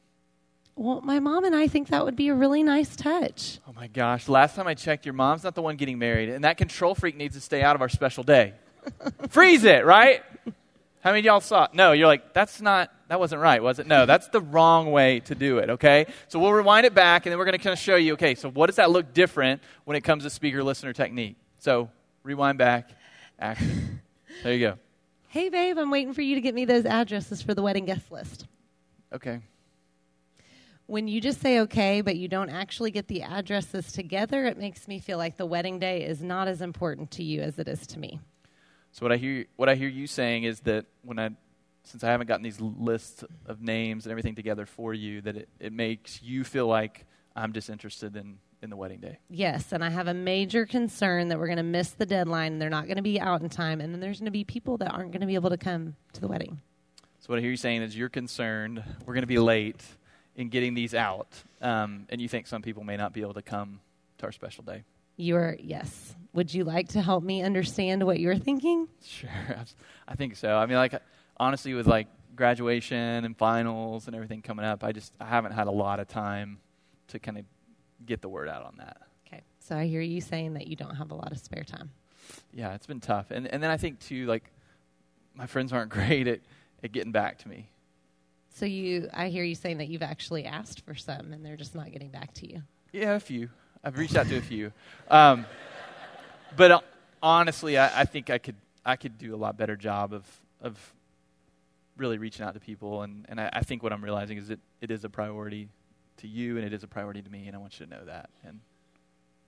Well, 0.78 1.00
my 1.02 1.20
mom 1.20 1.46
and 1.46 1.56
I 1.56 1.68
think 1.68 1.88
that 1.88 2.04
would 2.04 2.18
be 2.18 2.28
a 2.28 2.34
really 2.34 2.62
nice 2.62 2.96
touch. 2.98 3.60
Oh 3.68 3.72
my 3.74 3.88
gosh, 3.88 4.28
last 4.28 4.56
time 4.56 4.68
I 4.68 4.74
checked, 4.74 5.06
your 5.06 5.14
mom's 5.14 5.44
not 5.44 5.56
the 5.56 5.62
one 5.62 5.78
getting 5.78 5.98
married, 5.98 6.30
and 6.30 6.44
that 6.44 6.58
control 6.58 6.94
freak 6.96 7.16
needs 7.16 7.36
to 7.36 7.42
stay 7.42 7.62
out 7.62 7.76
of 7.76 7.82
our 7.82 7.88
special 7.88 8.24
day. 8.24 8.54
Freeze 9.30 9.64
it, 9.64 9.86
right? 9.86 10.22
How 11.00 11.12
many 11.12 11.20
of 11.20 11.26
y'all 11.26 11.40
saw 11.40 11.66
it? 11.66 11.74
No, 11.74 11.94
you're 11.94 12.08
like, 12.08 12.34
that's 12.34 12.62
not, 12.62 12.92
that 13.08 13.20
wasn't 13.20 13.42
right, 13.42 13.64
was 13.64 13.80
it? 13.80 13.88
No, 13.88 14.06
that's 14.06 14.28
the 14.30 14.42
wrong 14.42 14.92
way 14.92 15.22
to 15.22 15.36
do 15.36 15.60
it, 15.60 15.70
okay? 15.70 16.08
So 16.28 16.40
we'll 16.40 16.52
rewind 16.52 16.86
it 16.86 16.94
back, 16.94 17.26
and 17.26 17.32
then 17.32 17.40
we're 17.40 17.46
going 17.46 17.58
to 17.58 17.64
kind 17.64 17.74
of 17.74 17.80
show 17.80 17.96
you, 17.96 18.14
okay, 18.14 18.36
so 18.36 18.50
what 18.50 18.66
does 18.66 18.76
that 18.76 18.92
look 18.92 19.14
different 19.14 19.62
when 19.86 19.96
it 19.96 20.02
comes 20.02 20.24
to 20.24 20.30
speaker 20.30 20.62
listener 20.62 20.92
technique? 20.92 21.38
So 21.60 21.90
rewind 22.24 22.58
back, 22.58 22.90
action. 23.40 24.02
There 24.44 24.54
you 24.54 24.68
go. 24.68 24.78
Hey, 25.30 25.48
babe, 25.50 25.78
I'm 25.78 25.90
waiting 25.90 26.14
for 26.14 26.22
you 26.22 26.36
to 26.36 26.42
get 26.42 26.54
me 26.54 26.66
those 26.66 26.86
addresses 26.86 27.42
for 27.42 27.54
the 27.54 27.62
wedding 27.62 27.86
guest 27.86 28.12
list. 28.12 28.46
Okay. 29.14 29.40
When 30.88 31.08
you 31.08 31.20
just 31.20 31.42
say 31.42 31.62
okay, 31.62 32.02
but 32.02 32.16
you 32.16 32.28
don't 32.28 32.50
actually 32.50 32.92
get 32.92 33.08
the 33.08 33.24
addresses 33.24 33.92
together, 33.92 34.46
it 34.46 34.58
makes 34.58 34.88
me 34.88 35.00
feel 35.00 35.18
like 35.18 35.38
the 35.38 35.46
wedding 35.46 35.80
day 35.80 36.04
is 36.04 36.22
not 36.22 36.48
as 36.48 36.62
important 36.62 37.12
to 37.12 37.24
you 37.24 37.42
as 37.42 37.58
it 37.58 37.68
is 37.68 37.88
to 37.88 38.00
me. 38.00 38.20
So 38.92 39.04
what 39.04 39.12
I 39.12 39.18
hear 39.18 39.46
what 39.56 39.68
I 39.68 39.76
hear 39.76 39.90
you 39.90 40.08
saying 40.08 40.44
is 40.44 40.62
that 40.62 40.86
when 41.02 41.20
I 41.20 41.32
since 41.84 42.04
I 42.04 42.12
haven't 42.12 42.28
gotten 42.28 42.44
these 42.44 42.62
lists 42.62 43.24
of 43.46 43.62
names 43.62 44.06
and 44.06 44.12
everything 44.12 44.36
together 44.36 44.66
for 44.66 44.94
you, 44.94 45.22
that 45.22 45.38
it, 45.38 45.50
it 45.60 45.74
makes 45.74 46.22
you 46.22 46.44
feel 46.44 46.68
like 46.68 47.06
I'm 47.36 47.52
disinterested 47.52 48.16
in, 48.16 48.38
in 48.62 48.70
the 48.70 48.76
wedding 48.76 49.00
day. 49.00 49.20
Yes, 49.30 49.72
and 49.72 49.84
I 49.84 49.90
have 49.90 50.08
a 50.08 50.14
major 50.14 50.66
concern 50.66 51.28
that 51.28 51.38
we're 51.38 51.48
going 51.48 51.58
to 51.58 51.64
miss 51.64 51.92
the 51.92 52.06
deadline 52.06 52.54
and 52.54 52.62
they're 52.62 52.70
not 52.70 52.86
going 52.86 52.98
to 52.98 53.04
be 53.04 53.20
out 53.20 53.42
in 53.42 53.50
time, 53.50 53.82
and 53.82 53.94
then 53.94 54.00
there's 54.00 54.20
going 54.20 54.26
to 54.26 54.32
be 54.32 54.44
people 54.44 54.78
that 54.78 54.92
aren't 54.92 55.12
going 55.12 55.22
to 55.22 55.28
be 55.28 55.36
able 55.36 55.50
to 55.50 55.58
come 55.58 55.96
to 56.14 56.22
the 56.22 56.28
wedding. 56.28 56.60
So 57.20 57.28
what 57.28 57.38
I 57.38 57.42
hear 57.42 57.52
you 57.52 57.58
saying 57.58 57.82
is 57.82 57.98
you're 57.98 58.10
concerned 58.10 58.84
we're 59.06 59.14
going 59.14 59.24
to 59.24 59.28
be 59.28 59.40
late 59.40 59.84
in 60.36 60.50
getting 60.50 60.74
these 60.74 60.94
out, 60.94 61.44
um, 61.62 62.06
and 62.10 62.22
you 62.22 62.28
think 62.28 62.48
some 62.48 62.62
people 62.62 62.84
may 62.84 62.98
not 62.98 63.14
be 63.14 63.22
able 63.22 63.34
to 63.34 63.42
come 63.42 63.80
to 64.18 64.26
our 64.26 64.32
special 64.32 64.64
day. 64.64 64.84
You're, 65.18 65.56
yes. 65.60 66.16
Would 66.34 66.54
you 66.54 66.66
like 66.66 66.90
to 66.90 67.02
help 67.02 67.24
me 67.24 67.42
understand 67.42 68.04
what 68.04 68.20
you're 68.20 68.38
thinking? 68.38 68.90
Sure, 69.04 69.30
I 70.08 70.16
think 70.16 70.36
so. 70.36 70.56
I 70.56 70.66
mean, 70.66 70.78
like 70.78 70.94
honestly, 71.38 71.74
with 71.74 71.88
like 71.88 72.08
graduation 72.36 73.24
and 73.24 73.38
finals 73.38 74.08
and 74.08 74.16
everything 74.16 74.42
coming 74.42 74.66
up, 74.66 74.84
I 74.84 74.92
just 74.92 75.14
I 75.20 75.26
haven't 75.26 75.54
had 75.54 75.68
a 75.68 75.72
lot 75.72 76.00
of 76.00 76.08
time 76.08 76.60
to 77.10 77.20
kind 77.20 77.38
of 77.38 77.46
get 78.06 78.22
the 78.22 78.30
word 78.30 78.50
out 78.50 78.64
on 78.66 78.76
that. 78.78 78.98
Okay, 79.28 79.44
so 79.60 79.78
I 79.78 79.86
hear 79.86 80.02
you 80.02 80.20
saying 80.20 80.56
that 80.56 80.68
you 80.68 80.76
don't 80.76 80.96
have 80.96 81.12
a 81.12 81.16
lot 81.16 81.32
of 81.32 81.38
spare 81.40 81.64
time. 81.64 81.92
Yeah, 82.54 82.74
it's 82.74 82.88
been 82.88 83.00
tough, 83.00 83.32
and 83.32 83.48
and 83.48 83.64
then 83.64 83.72
I 83.72 83.78
think 83.78 84.00
too, 84.00 84.26
like 84.26 84.52
my 85.34 85.48
friends 85.48 85.72
aren't 85.72 85.90
great 85.92 86.28
at 86.28 86.42
at 86.84 86.92
getting 86.92 87.14
back 87.14 87.38
to 87.40 87.48
me. 87.48 87.70
So 88.56 88.66
you, 88.66 89.10
I 89.14 89.28
hear 89.28 89.44
you 89.44 89.54
saying 89.54 89.80
that 89.80 89.90
you've 89.90 90.02
actually 90.02 90.46
asked 90.46 90.80
for 90.86 90.96
some 90.96 91.34
and 91.34 91.46
they're 91.46 91.58
just 91.58 91.76
not 91.76 91.92
getting 91.92 92.08
back 92.10 92.34
to 92.36 92.50
you. 92.50 92.62
Yeah, 92.94 93.16
a 93.16 93.20
few. 93.20 93.50
I've 93.84 93.98
reached 93.98 94.16
out 94.16 94.28
to 94.28 94.38
a 94.38 94.42
few, 94.42 94.72
um, 95.12 95.46
but 96.56 96.72
uh, 96.72 96.80
honestly, 97.22 97.78
I, 97.78 98.02
I 98.02 98.06
think 98.06 98.30
I 98.30 98.38
could 98.40 98.56
I 98.86 98.96
could 98.96 99.18
do 99.20 99.36
a 99.36 99.38
lot 99.38 99.58
better 99.58 99.76
job 99.76 100.12
of 100.14 100.24
of 100.62 100.94
really 101.98 102.18
reaching 102.18 102.44
out 102.46 102.54
to 102.56 102.60
people, 102.60 103.04
and 103.04 103.26
and 103.30 103.40
I, 103.40 103.50
I 103.54 103.62
think 103.62 103.84
what 103.84 103.94
I'm 103.94 104.04
realizing 104.04 104.38
is 104.40 104.48
that 104.48 104.60
it 104.82 104.90
is 104.90 105.04
a 105.04 105.10
priority 105.10 105.70
to 106.18 106.28
you, 106.28 106.56
and 106.58 106.66
it 106.66 106.74
is 106.74 106.82
a 106.84 106.88
priority 106.88 107.22
to 107.22 107.30
me, 107.30 107.46
and 107.46 107.56
I 107.56 107.60
want 107.60 107.80
you 107.80 107.86
to 107.86 107.92
know 107.92 108.06
that, 108.06 108.30
and 108.44 108.60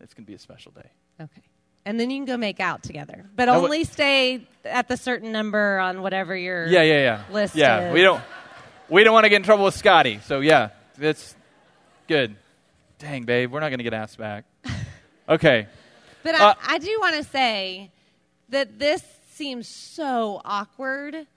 it's 0.02 0.14
going 0.14 0.26
to 0.26 0.28
be 0.28 0.36
a 0.36 0.40
special 0.40 0.72
day. 0.74 0.90
Okay. 1.20 1.42
And 1.86 1.98
then 2.00 2.12
you 2.12 2.18
can 2.18 2.26
go 2.26 2.38
make 2.38 2.60
out 2.60 2.84
together, 2.84 3.26
but 3.36 3.46
Now 3.46 3.54
what- 3.62 3.64
only 3.64 3.86
stay 3.86 4.46
at 4.66 4.88
the 4.90 4.98
certain 4.98 5.32
number 5.32 5.80
on 5.80 6.02
whatever 6.04 6.36
your 6.36 6.68
Yeah, 6.68 6.82
yeah, 6.84 7.00
yeah. 7.00 7.24
list 7.32 7.56
yeah, 7.56 7.88
is. 7.88 7.94
we 7.94 8.02
don't 8.02 8.22
we 8.90 9.04
don't 9.04 9.14
want 9.14 9.26
to 9.26 9.30
get 9.30 9.38
in 9.38 9.44
trouble 9.44 9.66
with 9.66 9.76
Scotty. 9.76 10.20
So 10.26 10.40
yeah, 10.40 10.70
that's 10.98 11.36
good. 12.08 12.36
Dang, 13.00 13.24
babe, 13.24 13.52
we're 13.52 13.60
not 13.60 13.70
going 13.70 13.80
to 13.80 13.84
get 13.84 13.94
asked 13.94 14.18
back. 14.18 14.46
Okay. 15.30 15.68
But 16.24 16.36
Uh, 16.36 16.54
I, 16.62 16.76
I 16.76 16.78
do 16.78 16.98
want 17.02 17.18
to 17.18 17.24
say 17.26 17.92
that 18.48 18.80
this 18.80 19.04
seems 19.34 19.68
so 19.68 20.42
awkward. 20.46 21.28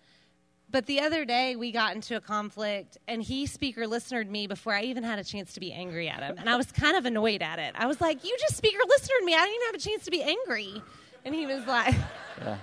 But 0.71 0.87
the 0.87 1.01
other 1.01 1.25
day 1.25 1.57
we 1.57 1.73
got 1.73 1.97
into 1.97 2.15
a 2.17 2.21
conflict, 2.21 2.99
and 3.09 3.21
he 3.21 3.47
speaker 3.47 3.87
listenered 3.87 4.29
me 4.29 4.47
before 4.47 4.73
I 4.73 4.83
even 4.83 5.03
had 5.03 5.19
a 5.19 5.25
chance 5.25 5.55
to 5.55 5.61
be 5.61 5.73
angry 5.73 6.09
at 6.09 6.23
him, 6.23 6.37
and 6.39 6.49
I 6.49 6.55
was 6.57 6.71
kind 6.71 6.97
of 6.97 7.05
annoyed 7.05 7.43
at 7.43 7.59
it. 7.59 7.75
I 7.77 7.87
was 7.87 8.01
like, 8.01 8.23
"You 8.25 8.37
just 8.41 8.57
speaker 8.57 8.79
listenered 8.79 9.25
me. 9.25 9.35
I 9.35 9.41
didn't 9.41 9.55
even 9.57 9.67
have 9.67 9.75
a 9.75 9.79
chance 9.79 10.05
to 10.05 10.11
be 10.13 10.23
angry," 10.23 10.81
and 11.25 11.35
he 11.35 11.47
was 11.47 11.67
like, 11.67 11.97
Yeah. 12.41 12.59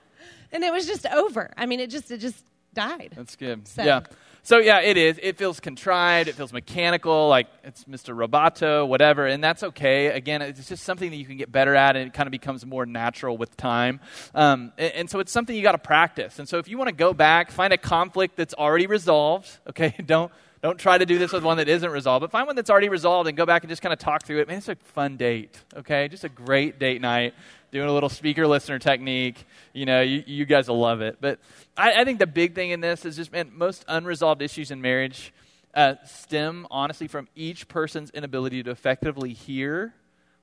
and 0.52 0.64
it 0.64 0.72
was 0.72 0.86
just 0.86 1.04
over. 1.04 1.50
I 1.58 1.66
mean, 1.66 1.80
it 1.80 1.90
just 1.90 2.10
it 2.10 2.18
just 2.20 2.42
died. 2.72 3.12
That's 3.14 3.36
good. 3.36 3.68
So- 3.68 3.82
Yeah. 3.84 4.00
So 4.42 4.58
yeah, 4.58 4.80
it 4.80 4.96
is. 4.96 5.18
It 5.22 5.36
feels 5.36 5.60
contrived. 5.60 6.28
It 6.28 6.34
feels 6.34 6.52
mechanical, 6.52 7.28
like 7.28 7.46
it's 7.62 7.84
Mr. 7.84 8.16
Roboto, 8.16 8.86
whatever, 8.86 9.26
and 9.26 9.42
that's 9.44 9.62
okay. 9.62 10.06
Again, 10.06 10.42
it's 10.42 10.68
just 10.68 10.84
something 10.84 11.10
that 11.10 11.16
you 11.16 11.26
can 11.26 11.36
get 11.36 11.52
better 11.52 11.74
at, 11.74 11.96
and 11.96 12.08
it 12.08 12.14
kind 12.14 12.26
of 12.26 12.32
becomes 12.32 12.64
more 12.64 12.86
natural 12.86 13.36
with 13.36 13.56
time. 13.56 14.00
Um, 14.34 14.72
and, 14.78 14.92
and 14.94 15.10
so 15.10 15.20
it's 15.20 15.32
something 15.32 15.54
you 15.54 15.62
got 15.62 15.72
to 15.72 15.78
practice. 15.78 16.38
And 16.38 16.48
so 16.48 16.58
if 16.58 16.68
you 16.68 16.78
want 16.78 16.88
to 16.88 16.94
go 16.94 17.12
back, 17.12 17.50
find 17.50 17.72
a 17.72 17.78
conflict 17.78 18.36
that's 18.36 18.54
already 18.54 18.86
resolved. 18.86 19.58
Okay, 19.68 19.94
don't 20.06 20.32
don't 20.62 20.78
try 20.78 20.98
to 20.98 21.06
do 21.06 21.18
this 21.18 21.32
with 21.32 21.42
one 21.42 21.56
that 21.56 21.68
isn't 21.68 21.90
resolved, 21.90 22.20
but 22.20 22.30
find 22.30 22.46
one 22.46 22.54
that's 22.54 22.68
already 22.68 22.90
resolved 22.90 23.28
and 23.28 23.36
go 23.36 23.46
back 23.46 23.62
and 23.62 23.70
just 23.70 23.80
kind 23.80 23.94
of 23.94 23.98
talk 23.98 24.24
through 24.24 24.40
it. 24.40 24.48
Man, 24.48 24.58
it's 24.58 24.68
a 24.68 24.76
fun 24.76 25.16
date. 25.16 25.58
Okay, 25.74 26.08
just 26.08 26.24
a 26.24 26.28
great 26.28 26.78
date 26.78 27.00
night 27.00 27.34
doing 27.70 27.88
a 27.88 27.92
little 27.92 28.08
speaker 28.08 28.46
listener 28.46 28.78
technique. 28.78 29.44
You 29.72 29.86
know, 29.86 30.00
you, 30.00 30.22
you 30.26 30.44
guys 30.44 30.68
will 30.68 30.80
love 30.80 31.00
it. 31.00 31.18
But 31.20 31.38
I, 31.76 32.00
I 32.00 32.04
think 32.04 32.18
the 32.18 32.26
big 32.26 32.54
thing 32.54 32.70
in 32.70 32.80
this 32.80 33.04
is 33.04 33.16
just, 33.16 33.32
man, 33.32 33.50
most 33.54 33.84
unresolved 33.88 34.42
issues 34.42 34.70
in 34.70 34.80
marriage 34.80 35.32
uh, 35.74 35.94
stem, 36.04 36.66
honestly, 36.70 37.06
from 37.06 37.28
each 37.34 37.68
person's 37.68 38.10
inability 38.10 38.62
to 38.62 38.70
effectively 38.70 39.32
hear 39.32 39.94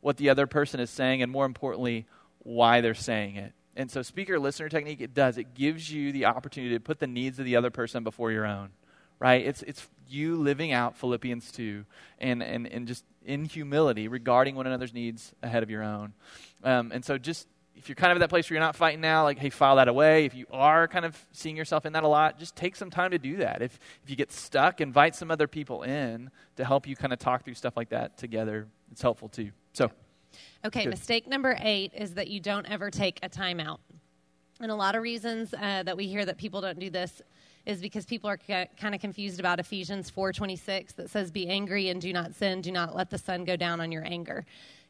what 0.02 0.18
the 0.18 0.30
other 0.30 0.48
person 0.48 0.80
is 0.80 0.90
saying, 0.90 1.22
and 1.22 1.32
more 1.32 1.46
importantly, 1.46 2.06
why 2.40 2.82
they're 2.82 2.94
saying 2.94 3.36
it. 3.36 3.54
And 3.76 3.92
so, 3.92 4.02
speaker 4.02 4.40
listener 4.40 4.70
technique, 4.70 5.02
it 5.02 5.14
does. 5.14 5.38
It 5.38 5.54
gives 5.54 5.92
you 5.92 6.12
the 6.12 6.26
opportunity 6.26 6.76
to 6.76 6.80
put 6.80 7.00
the 7.00 7.08
needs 7.08 7.40
of 7.40 7.46
the 7.46 7.56
other 7.56 7.70
person 7.70 8.04
before 8.04 8.32
your 8.32 8.46
own, 8.46 8.70
right? 9.20 9.46
It's, 9.46 9.64
it's 9.64 9.88
you 10.08 10.36
living 10.36 10.72
out 10.72 10.98
Philippians 10.98 11.52
2 11.52 11.86
and, 12.20 12.42
and, 12.42 12.68
and 12.68 12.88
just 12.88 13.04
in 13.26 13.46
humility 13.46 14.08
regarding 14.08 14.56
one 14.56 14.68
another's 14.68 14.94
needs 14.94 15.34
ahead 15.44 15.64
of 15.64 15.70
your 15.70 15.84
own. 15.84 16.14
Um, 16.64 16.92
and 16.92 17.04
so, 17.04 17.18
just 17.18 17.48
if 17.76 17.88
you're 17.88 17.96
kind 17.96 18.12
of 18.12 18.18
at 18.18 18.22
that 18.22 18.30
place 18.30 18.50
where 18.50 18.56
you're 18.56 18.66
not 18.66 18.76
fighting 18.76 19.02
now, 19.02 19.24
like, 19.24 19.38
hey, 19.38 19.52
file 19.52 19.76
that 19.76 19.88
away. 19.88 20.26
If 20.26 20.34
you 20.34 20.48
are 20.52 20.88
kind 20.88 21.06
of 21.06 21.26
seeing 21.32 21.56
yourself 21.56 21.86
in 21.86 21.94
that 21.94 22.04
a 22.04 22.08
lot, 22.08 22.40
just 22.40 22.56
take 22.56 22.76
some 22.76 22.90
time 22.90 23.12
to 23.12 23.20
do 23.20 23.38
that. 23.38 23.62
If, 23.62 23.80
if 24.04 24.10
you 24.10 24.16
get 24.16 24.32
stuck, 24.32 24.82
invite 24.82 25.16
some 25.16 25.30
other 25.30 25.48
people 25.48 25.84
in 25.84 26.32
to 26.56 26.66
help 26.66 26.88
you 26.88 26.96
kind 26.96 27.14
of 27.14 27.20
talk 27.20 27.44
through 27.44 27.54
stuff 27.54 27.78
like 27.78 27.90
that 27.90 28.18
together. 28.18 28.68
It's 28.92 29.02
helpful 29.02 29.30
too. 29.30 29.52
So, 29.74 29.92
Okay, 30.66 30.84
Good. 30.84 30.90
mistake 30.90 31.28
number 31.28 31.58
eight 31.62 31.94
is 31.96 32.16
that 32.16 32.28
you 32.28 32.40
don't 32.40 32.66
ever 32.66 32.90
take 32.90 33.20
a 33.24 33.30
timeout. 33.30 33.80
And 34.60 34.72
a 34.72 34.76
lot 34.76 34.96
of 34.96 35.04
reasons 35.04 35.54
uh, 35.54 35.84
that 35.84 35.96
we 35.96 36.08
hear 36.08 36.26
that 36.26 36.38
people 36.38 36.62
don't 36.62 36.80
do 36.80 36.90
this 36.90 37.22
is 37.68 37.82
because 37.82 38.06
people 38.06 38.30
are 38.30 38.38
kind 38.38 38.96
of 38.96 39.02
confused 39.02 39.42
about 39.42 39.60
Ephesians 39.60 40.10
4:26 40.10 40.94
that 40.94 41.10
says 41.10 41.32
be 41.32 41.48
angry 41.50 41.90
and 41.90 42.02
do 42.02 42.14
not 42.14 42.34
sin, 42.34 42.62
do 42.62 42.72
not 42.72 42.96
let 42.96 43.10
the 43.10 43.18
sun 43.18 43.44
go 43.44 43.58
down 43.58 43.82
on 43.82 43.92
your 43.92 44.06
anger. 44.06 44.46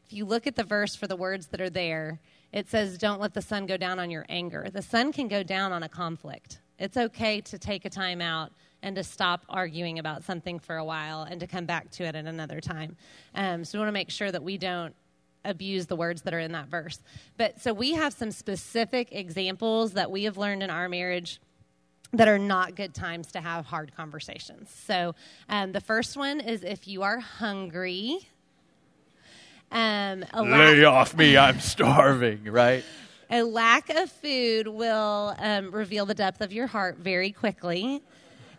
If 0.06 0.12
you 0.12 0.24
look 0.24 0.46
at 0.46 0.54
the 0.54 0.62
verse 0.62 0.94
for 0.94 1.08
the 1.08 1.16
words 1.16 1.48
that 1.48 1.60
are 1.60 1.68
there, 1.68 2.20
it 2.52 2.68
says 2.68 2.96
don't 2.96 3.20
let 3.20 3.34
the 3.34 3.42
sun 3.42 3.66
go 3.66 3.76
down 3.76 3.98
on 3.98 4.10
your 4.10 4.24
anger. 4.28 4.68
The 4.72 4.80
sun 4.80 5.12
can 5.12 5.26
go 5.26 5.42
down 5.42 5.72
on 5.72 5.82
a 5.82 5.88
conflict. 5.88 6.60
It's 6.78 6.96
okay 6.96 7.40
to 7.42 7.58
take 7.58 7.84
a 7.84 7.90
time 7.90 8.20
out 8.20 8.52
and 8.80 8.94
to 8.94 9.02
stop 9.02 9.44
arguing 9.48 9.98
about 9.98 10.22
something 10.22 10.60
for 10.60 10.76
a 10.76 10.84
while 10.84 11.24
and 11.24 11.40
to 11.40 11.48
come 11.48 11.66
back 11.66 11.90
to 11.90 12.04
it 12.04 12.14
at 12.14 12.26
another 12.26 12.60
time. 12.60 12.96
Um, 13.34 13.64
so 13.64 13.76
we 13.76 13.80
want 13.80 13.88
to 13.88 13.92
make 13.92 14.10
sure 14.10 14.30
that 14.30 14.44
we 14.44 14.56
don't 14.56 14.94
abuse 15.44 15.86
the 15.86 15.96
words 15.96 16.22
that 16.22 16.32
are 16.32 16.38
in 16.38 16.52
that 16.52 16.68
verse. 16.68 17.00
But 17.36 17.60
so 17.60 17.72
we 17.72 17.94
have 17.94 18.12
some 18.12 18.30
specific 18.30 19.08
examples 19.10 19.94
that 19.94 20.12
we 20.12 20.24
have 20.24 20.36
learned 20.36 20.62
in 20.62 20.70
our 20.70 20.88
marriage 20.88 21.40
that 22.12 22.28
are 22.28 22.38
not 22.38 22.74
good 22.74 22.94
times 22.94 23.32
to 23.32 23.40
have 23.40 23.66
hard 23.66 23.94
conversations. 23.96 24.70
So 24.86 25.14
um, 25.48 25.72
the 25.72 25.80
first 25.80 26.16
one 26.16 26.40
is 26.40 26.64
if 26.64 26.88
you 26.88 27.02
are 27.02 27.18
hungry. 27.20 28.28
Um, 29.70 30.24
a 30.32 30.42
la- 30.42 30.56
lay 30.56 30.84
off 30.84 31.14
me, 31.14 31.36
I'm 31.36 31.60
starving, 31.60 32.44
right? 32.44 32.84
a 33.30 33.42
lack 33.42 33.90
of 33.90 34.10
food 34.10 34.66
will 34.68 35.34
um, 35.38 35.70
reveal 35.70 36.06
the 36.06 36.14
depth 36.14 36.40
of 36.40 36.52
your 36.52 36.66
heart 36.66 36.98
very 36.98 37.30
quickly. 37.30 38.02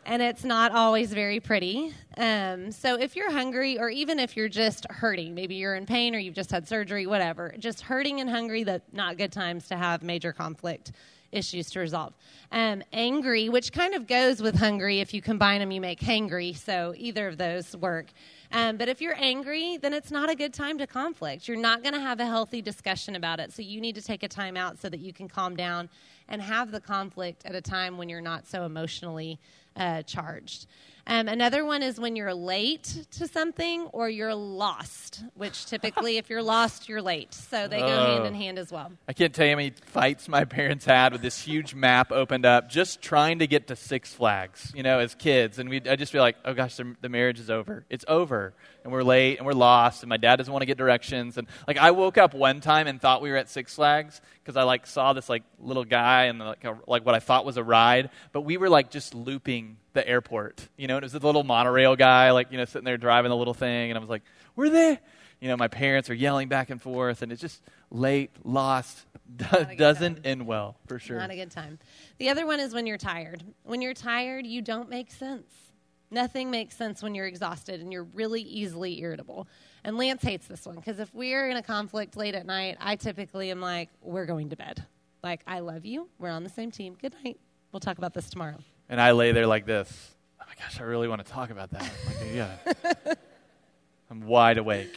And 0.06 0.22
it's 0.22 0.44
not 0.44 0.72
always 0.72 1.14
very 1.14 1.40
pretty. 1.40 1.94
Um, 2.18 2.72
so, 2.72 2.96
if 2.96 3.16
you're 3.16 3.32
hungry, 3.32 3.78
or 3.78 3.90
even 3.90 4.18
if 4.18 4.36
you're 4.36 4.50
just 4.50 4.90
hurting, 4.90 5.36
maybe 5.36 5.56
you're 5.56 5.76
in 5.76 5.86
pain 5.86 6.16
or 6.16 6.20
you've 6.20 6.34
just 6.34 6.50
had 6.52 6.68
surgery, 6.68 7.06
whatever, 7.06 7.54
just 7.60 7.82
hurting 7.82 8.20
and 8.20 8.30
hungry, 8.30 8.64
that 8.64 8.82
not 8.92 9.18
good 9.18 9.32
times 9.32 9.68
to 9.68 9.76
have 9.76 10.02
major 10.02 10.32
conflict 10.32 10.94
issues 11.32 11.70
to 11.72 11.80
resolve. 11.80 12.14
Um, 12.52 12.84
angry, 12.94 13.50
which 13.50 13.72
kind 13.72 13.94
of 13.94 14.08
goes 14.08 14.42
with 14.42 14.56
hungry. 14.56 15.00
If 15.00 15.14
you 15.14 15.22
combine 15.22 15.60
them, 15.60 15.72
you 15.72 15.82
make 15.82 16.00
hangry. 16.00 16.56
So, 16.56 16.94
either 16.98 17.28
of 17.28 17.38
those 17.38 17.76
work. 17.76 18.08
Um, 18.52 18.78
but 18.78 18.90
if 18.90 19.00
you're 19.00 19.16
angry, 19.18 19.78
then 19.78 19.94
it's 19.94 20.10
not 20.10 20.30
a 20.30 20.36
good 20.36 20.54
time 20.54 20.80
to 20.80 20.88
conflict. 20.88 21.48
You're 21.48 21.58
not 21.58 21.84
going 21.84 21.94
to 21.94 22.00
have 22.00 22.20
a 22.20 22.26
healthy 22.26 22.62
discussion 22.62 23.16
about 23.16 23.40
it. 23.40 23.54
So 23.54 23.62
you 23.62 23.80
need 23.80 23.96
to 23.96 24.02
take 24.02 24.24
a 24.24 24.28
time 24.28 24.58
out 24.58 24.80
so 24.80 24.90
that 24.90 25.00
you 25.00 25.14
can 25.14 25.28
calm 25.28 25.56
down 25.56 25.88
and 26.28 26.42
have 26.42 26.72
the 26.72 26.80
conflict 26.80 27.46
at 27.46 27.54
a 27.54 27.62
time 27.62 27.98
when 27.98 28.10
you're 28.10 28.22
not 28.22 28.48
so 28.48 28.64
emotionally 28.64 29.40
uh, 29.76 30.02
charged. 30.04 30.66
Um, 31.10 31.28
another 31.28 31.66
one 31.66 31.82
is 31.82 32.00
when 32.00 32.16
you're 32.16 32.36
late 32.36 33.08
to 33.14 33.28
something 33.28 33.88
or 33.94 34.08
you're 34.08 34.36
lost, 34.36 35.24
which 35.34 35.66
typically, 35.66 36.18
if 36.18 36.30
you're 36.30 36.44
lost, 36.44 36.88
you're 36.88 37.02
late. 37.02 37.34
So 37.34 37.68
they 37.68 37.80
go 37.80 37.88
hand 37.88 38.28
in 38.28 38.36
hand 38.36 38.60
as 38.60 38.72
well. 38.72 38.92
I 39.08 39.14
can't 39.14 39.34
tell 39.34 39.48
you 39.48 39.54
how 39.54 39.58
many 39.58 39.74
fights 39.88 40.28
my 40.28 40.46
parents 40.46 40.86
had 40.86 41.12
with 41.12 41.24
this 41.24 41.42
huge 41.42 41.74
map 41.74 42.12
opened 42.12 42.46
up, 42.46 42.70
just 42.70 43.02
trying 43.02 43.40
to 43.40 43.48
get 43.48 43.66
to 43.70 43.76
Six 43.76 44.14
Flags, 44.14 44.72
you 44.76 44.84
know, 44.84 45.00
as 45.00 45.16
kids. 45.16 45.58
And 45.58 45.68
we, 45.68 45.82
I 45.82 45.96
just 45.96 46.12
feel 46.12 46.22
like, 46.22 46.36
oh 46.46 46.54
gosh, 46.54 46.76
the, 46.76 46.96
the 47.02 47.10
marriage 47.10 47.40
is 47.40 47.50
over. 47.50 47.86
It's 47.90 48.06
over, 48.08 48.54
and 48.84 48.94
we're 48.94 49.02
late, 49.02 49.38
and 49.38 49.48
we're 49.48 49.54
lost, 49.54 50.04
and 50.04 50.10
my 50.12 50.18
dad 50.18 50.36
doesn't 50.36 50.54
want 50.54 50.62
to 50.62 50.68
get 50.68 50.78
directions. 50.78 51.40
And 51.40 51.48
like, 51.68 51.78
I 51.78 51.90
woke 51.90 52.20
up 52.20 52.36
one 52.36 52.62
time 52.62 52.86
and 52.86 53.02
thought 53.02 53.24
we 53.24 53.32
were 53.32 53.38
at 53.38 53.50
Six 53.50 53.74
Flags 53.74 54.22
because 54.44 54.58
I 54.58 54.62
like 54.62 54.86
saw 54.86 55.14
this 55.14 55.28
like 55.28 55.42
little 55.60 55.86
guy 55.86 56.26
and 56.26 56.38
like, 56.38 56.64
a, 56.66 56.78
like 56.86 57.04
what 57.04 57.16
I 57.16 57.20
thought 57.20 57.46
was 57.46 57.58
a 57.58 57.64
ride, 57.64 58.12
but 58.32 58.42
we 58.42 58.58
were 58.58 58.70
like 58.70 58.92
just 58.92 59.16
looping 59.16 59.78
the 59.94 60.08
airport, 60.08 60.68
you 60.78 60.88
know. 60.88 60.96
And 60.96 61.04
it 61.04 61.06
was 61.06 61.14
the 61.14 61.20
little 61.20 61.44
monorail 61.44 61.96
guy, 61.96 62.32
like 62.32 62.52
you 62.52 62.58
know, 62.58 62.66
sitting 62.66 62.86
there 62.86 62.98
driving 62.98 63.30
the 63.30 63.38
little 63.38 63.54
thing, 63.54 63.92
and 63.92 63.98
I 63.98 64.02
was 64.02 64.10
like, 64.10 64.24
we're 64.56 64.70
there 64.70 65.00
you 65.40 65.48
know, 65.48 65.58
my 65.58 65.68
parents 65.68 66.10
are 66.10 66.14
yelling 66.14 66.50
back 66.50 66.70
and 66.70 66.82
forth, 66.82 67.22
and 67.22 67.32
it's 67.32 67.42
just 67.42 67.62
late, 67.92 68.32
lost, 68.44 69.06
doesn't 69.78 70.26
end 70.26 70.46
well, 70.46 70.76
for 70.88 71.00
sure. 71.00 71.18
Not 71.18 71.32
a 71.32 71.36
good 71.36 71.52
time. 71.52 71.80
The 72.18 72.30
other 72.30 72.46
one 72.46 72.60
is 72.60 72.74
when 72.74 72.86
you're 72.86 72.98
tired. 72.98 73.44
When 73.64 73.82
you're 73.82 73.94
tired, 73.94 74.46
you 74.46 74.62
don't 74.62 74.90
make 74.90 75.12
sense. 75.12 75.52
Nothing 76.12 76.50
makes 76.50 76.76
sense 76.76 77.04
when 77.04 77.14
you're 77.14 77.28
exhausted 77.28 77.80
and 77.82 77.94
you're 77.94 78.08
really 78.16 78.42
easily 78.42 79.00
irritable. 79.00 79.48
And 79.84 79.96
Lance 79.96 80.24
hates 80.24 80.48
this 80.48 80.66
one 80.66 80.76
because 80.76 81.00
if 81.00 81.14
we're 81.14 81.50
in 81.50 81.56
a 81.56 81.62
conflict 81.62 82.18
late 82.18 82.36
at 82.36 82.46
night, 82.46 82.78
I 82.82 82.96
typically 82.96 83.52
am 83.52 83.62
like, 83.62 83.90
we're 84.02 84.26
going 84.26 84.50
to 84.50 84.56
bed. 84.56 84.84
Like, 85.24 85.42
I 85.46 85.60
love 85.60 85.86
you. 85.86 86.10
We're 86.18 86.32
on 86.32 86.44
the 86.44 86.50
same 86.50 86.72
team. 86.72 86.98
Good 87.00 87.14
night. 87.24 87.40
We'll 87.72 87.80
talk 87.80 88.00
about 88.00 88.14
this 88.14 88.30
tomorrow. 88.30 88.58
And 88.90 89.00
I 89.00 89.12
lay 89.12 89.32
there 89.32 89.48
like 89.48 89.66
this. 89.66 90.16
Oh 90.42 90.46
my 90.48 90.56
gosh, 90.56 90.80
I 90.80 90.84
really 90.84 91.08
want 91.08 91.24
to 91.24 91.32
talk 91.32 91.52
about 91.52 91.70
that. 91.72 91.82
Like, 92.08 92.34
yeah. 92.34 92.56
I'm 94.12 94.26
wide 94.26 94.58
awake. 94.58 94.90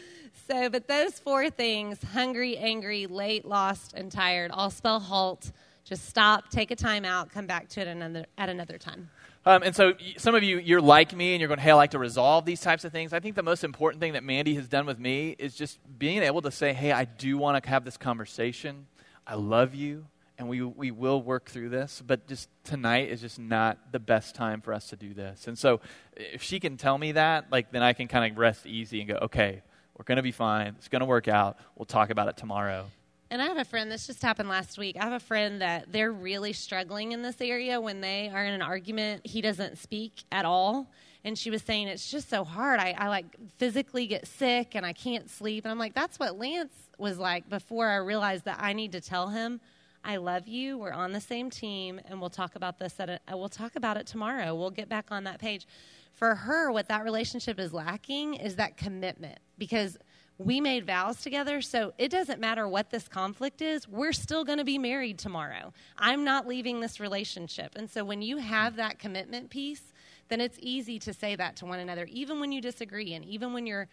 So, 0.48 0.70
but 0.70 0.88
those 0.88 1.18
four 1.18 1.50
things 1.50 2.02
hungry, 2.02 2.56
angry, 2.56 3.06
late, 3.06 3.44
lost, 3.44 3.92
and 3.94 4.10
tired 4.10 4.50
all 4.50 4.70
spell 4.70 4.98
halt. 4.98 5.52
Just 5.84 6.08
stop, 6.08 6.48
take 6.48 6.70
a 6.70 6.76
time 6.76 7.04
out, 7.04 7.30
come 7.30 7.46
back 7.46 7.68
to 7.70 7.80
it 7.80 7.88
another, 7.88 8.24
at 8.38 8.48
another 8.48 8.78
time. 8.78 9.10
Um, 9.44 9.62
and 9.62 9.74
so, 9.74 9.94
some 10.16 10.34
of 10.34 10.42
you, 10.42 10.58
you're 10.58 10.80
like 10.80 11.14
me, 11.14 11.32
and 11.34 11.40
you're 11.40 11.48
going, 11.48 11.58
"Hey, 11.58 11.72
I 11.72 11.74
like 11.74 11.90
to 11.90 11.98
resolve 11.98 12.44
these 12.44 12.60
types 12.60 12.84
of 12.84 12.92
things." 12.92 13.12
I 13.12 13.18
think 13.18 13.34
the 13.34 13.42
most 13.42 13.64
important 13.64 14.00
thing 14.00 14.12
that 14.12 14.22
Mandy 14.22 14.54
has 14.54 14.68
done 14.68 14.86
with 14.86 15.00
me 15.00 15.34
is 15.38 15.56
just 15.56 15.80
being 15.98 16.22
able 16.22 16.42
to 16.42 16.50
say, 16.52 16.72
"Hey, 16.72 16.92
I 16.92 17.04
do 17.04 17.36
want 17.36 17.62
to 17.62 17.68
have 17.68 17.84
this 17.84 17.96
conversation. 17.96 18.86
I 19.26 19.34
love 19.34 19.74
you, 19.74 20.06
and 20.42 20.50
we 20.50 20.62
we 20.62 20.90
will 20.90 21.22
work 21.22 21.50
through 21.50 21.70
this." 21.70 22.02
But 22.06 22.26
just 22.26 22.48
tonight 22.64 23.08
is 23.08 23.20
just 23.20 23.38
not 23.38 23.92
the 23.92 23.98
best 23.98 24.34
time 24.34 24.60
for 24.60 24.74
us 24.74 24.88
to 24.90 24.96
do 24.96 25.14
this. 25.14 25.46
And 25.46 25.58
so, 25.58 25.80
if 26.16 26.42
she 26.42 26.60
can 26.60 26.76
tell 26.76 26.98
me 26.98 27.12
that, 27.12 27.50
like, 27.50 27.72
then 27.72 27.82
I 27.82 27.94
can 27.94 28.08
kind 28.08 28.30
of 28.30 28.38
rest 28.38 28.66
easy 28.66 29.00
and 29.00 29.08
go, 29.08 29.16
"Okay, 29.22 29.62
we're 29.96 30.04
going 30.04 30.16
to 30.16 30.22
be 30.22 30.32
fine. 30.32 30.74
It's 30.78 30.88
going 30.88 31.00
to 31.00 31.06
work 31.06 31.28
out. 31.28 31.58
We'll 31.76 31.86
talk 31.86 32.10
about 32.10 32.28
it 32.28 32.36
tomorrow." 32.36 32.86
And 33.32 33.40
I 33.40 33.46
have 33.46 33.56
a 33.56 33.64
friend, 33.64 33.90
this 33.90 34.06
just 34.06 34.20
happened 34.20 34.50
last 34.50 34.76
week. 34.76 34.98
I 35.00 35.04
have 35.04 35.14
a 35.14 35.18
friend 35.18 35.62
that 35.62 35.90
they're 35.90 36.12
really 36.12 36.52
struggling 36.52 37.12
in 37.12 37.22
this 37.22 37.40
area 37.40 37.80
when 37.80 38.02
they 38.02 38.28
are 38.28 38.44
in 38.44 38.52
an 38.52 38.60
argument. 38.60 39.26
He 39.26 39.40
doesn't 39.40 39.78
speak 39.78 40.24
at 40.30 40.44
all. 40.44 40.90
And 41.24 41.38
she 41.38 41.48
was 41.48 41.62
saying, 41.62 41.88
It's 41.88 42.10
just 42.10 42.28
so 42.28 42.44
hard. 42.44 42.78
I, 42.78 42.94
I 42.98 43.08
like 43.08 43.24
physically 43.56 44.06
get 44.06 44.26
sick 44.26 44.74
and 44.74 44.84
I 44.84 44.92
can't 44.92 45.30
sleep. 45.30 45.64
And 45.64 45.72
I'm 45.72 45.78
like, 45.78 45.94
That's 45.94 46.18
what 46.18 46.38
Lance 46.38 46.74
was 46.98 47.18
like 47.18 47.48
before 47.48 47.88
I 47.88 47.96
realized 47.96 48.44
that 48.44 48.58
I 48.60 48.74
need 48.74 48.92
to 48.92 49.00
tell 49.00 49.28
him, 49.28 49.62
I 50.04 50.16
love 50.16 50.48
you. 50.48 50.78
We're 50.78 50.92
on 50.92 51.12
the 51.12 51.20
same 51.20 51.50
team. 51.50 52.00
And 52.06 52.20
we'll 52.20 52.30
talk 52.30 52.56
about 52.56 52.78
this 52.78 52.98
at 52.98 53.08
a, 53.08 53.20
uh, 53.32 53.36
we'll 53.36 53.48
talk 53.48 53.76
about 53.76 53.96
it 53.96 54.06
tomorrow. 54.06 54.54
We'll 54.54 54.70
get 54.70 54.88
back 54.88 55.06
on 55.10 55.24
that 55.24 55.38
page. 55.38 55.66
For 56.12 56.34
her, 56.34 56.70
what 56.70 56.88
that 56.88 57.04
relationship 57.04 57.58
is 57.58 57.72
lacking 57.72 58.34
is 58.34 58.56
that 58.56 58.76
commitment 58.76 59.38
because 59.58 59.96
we 60.38 60.60
made 60.60 60.86
vows 60.86 61.20
together, 61.20 61.60
so 61.60 61.92
it 61.98 62.10
doesn't 62.10 62.40
matter 62.40 62.66
what 62.66 62.90
this 62.90 63.06
conflict 63.06 63.62
is, 63.62 63.86
we're 63.86 64.12
still 64.12 64.44
going 64.44 64.58
to 64.58 64.64
be 64.64 64.78
married 64.78 65.18
tomorrow. 65.18 65.72
I'm 65.96 66.24
not 66.24 66.46
leaving 66.46 66.80
this 66.80 66.98
relationship. 66.98 67.72
And 67.76 67.88
so 67.88 68.04
when 68.04 68.22
you 68.22 68.38
have 68.38 68.76
that 68.76 68.98
commitment 68.98 69.50
piece, 69.50 69.92
then 70.28 70.40
it's 70.40 70.58
easy 70.60 70.98
to 71.00 71.12
say 71.12 71.36
that 71.36 71.56
to 71.56 71.66
one 71.66 71.78
another, 71.78 72.06
even 72.10 72.40
when 72.40 72.50
you 72.50 72.60
disagree 72.60 73.14
and 73.14 73.24
even 73.24 73.52
when 73.52 73.66
you're 73.66 73.88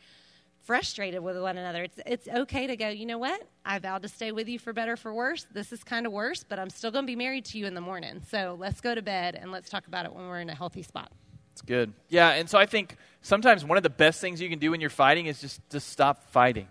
frustrated 0.64 1.22
with 1.22 1.40
one 1.40 1.58
another. 1.58 1.84
It's, 1.84 2.00
it's 2.06 2.28
okay 2.28 2.68
to 2.68 2.76
go, 2.76 2.90
you 2.90 3.06
know 3.06 3.18
what? 3.18 3.42
I 3.66 3.80
vowed 3.80 4.04
to 4.04 4.08
stay 4.08 4.32
with 4.32 4.48
you 4.48 4.60
for 4.60 4.74
better, 4.74 4.96
for 4.96 5.14
worse. 5.14 5.46
This 5.52 5.72
is 5.72 5.84
kind 5.84 6.06
of 6.06 6.12
worse, 6.12 6.44
but 6.44 6.60
I'm 6.60 6.70
still 6.70 6.92
going 6.92 7.06
to 7.06 7.08
be 7.08 7.16
married 7.16 7.46
to 7.46 7.58
you 7.58 7.66
in 7.66 7.74
the 7.74 7.82
morning. 7.82 8.22
So 8.30 8.56
let's 8.60 8.82
go 8.82 8.94
to 8.94 9.02
bed 9.02 9.36
and 9.36 9.52
let's 9.52 9.70
talk 9.70 9.88
about 9.88 10.06
it 10.06 10.14
when 10.14 10.28
we're 10.28 10.40
in 10.40 10.50
a 10.50 10.56
healthy 10.56 10.84
spot. 10.84 11.12
It's 11.54 11.62
good. 11.62 11.94
Yeah, 12.08 12.30
and 12.30 12.50
so 12.50 12.58
I 12.58 12.66
think 12.66 12.96
sometimes 13.22 13.66
one 13.66 13.78
of 13.78 13.84
the 13.84 13.90
best 13.90 14.22
things 14.22 14.42
you 14.42 14.50
can 14.50 14.60
do 14.60 14.72
when 14.72 14.82
you're 14.82 14.90
fighting 14.90 15.26
is 15.26 15.42
just 15.42 15.68
to 15.72 15.80
stop 15.80 16.32
fighting, 16.32 16.68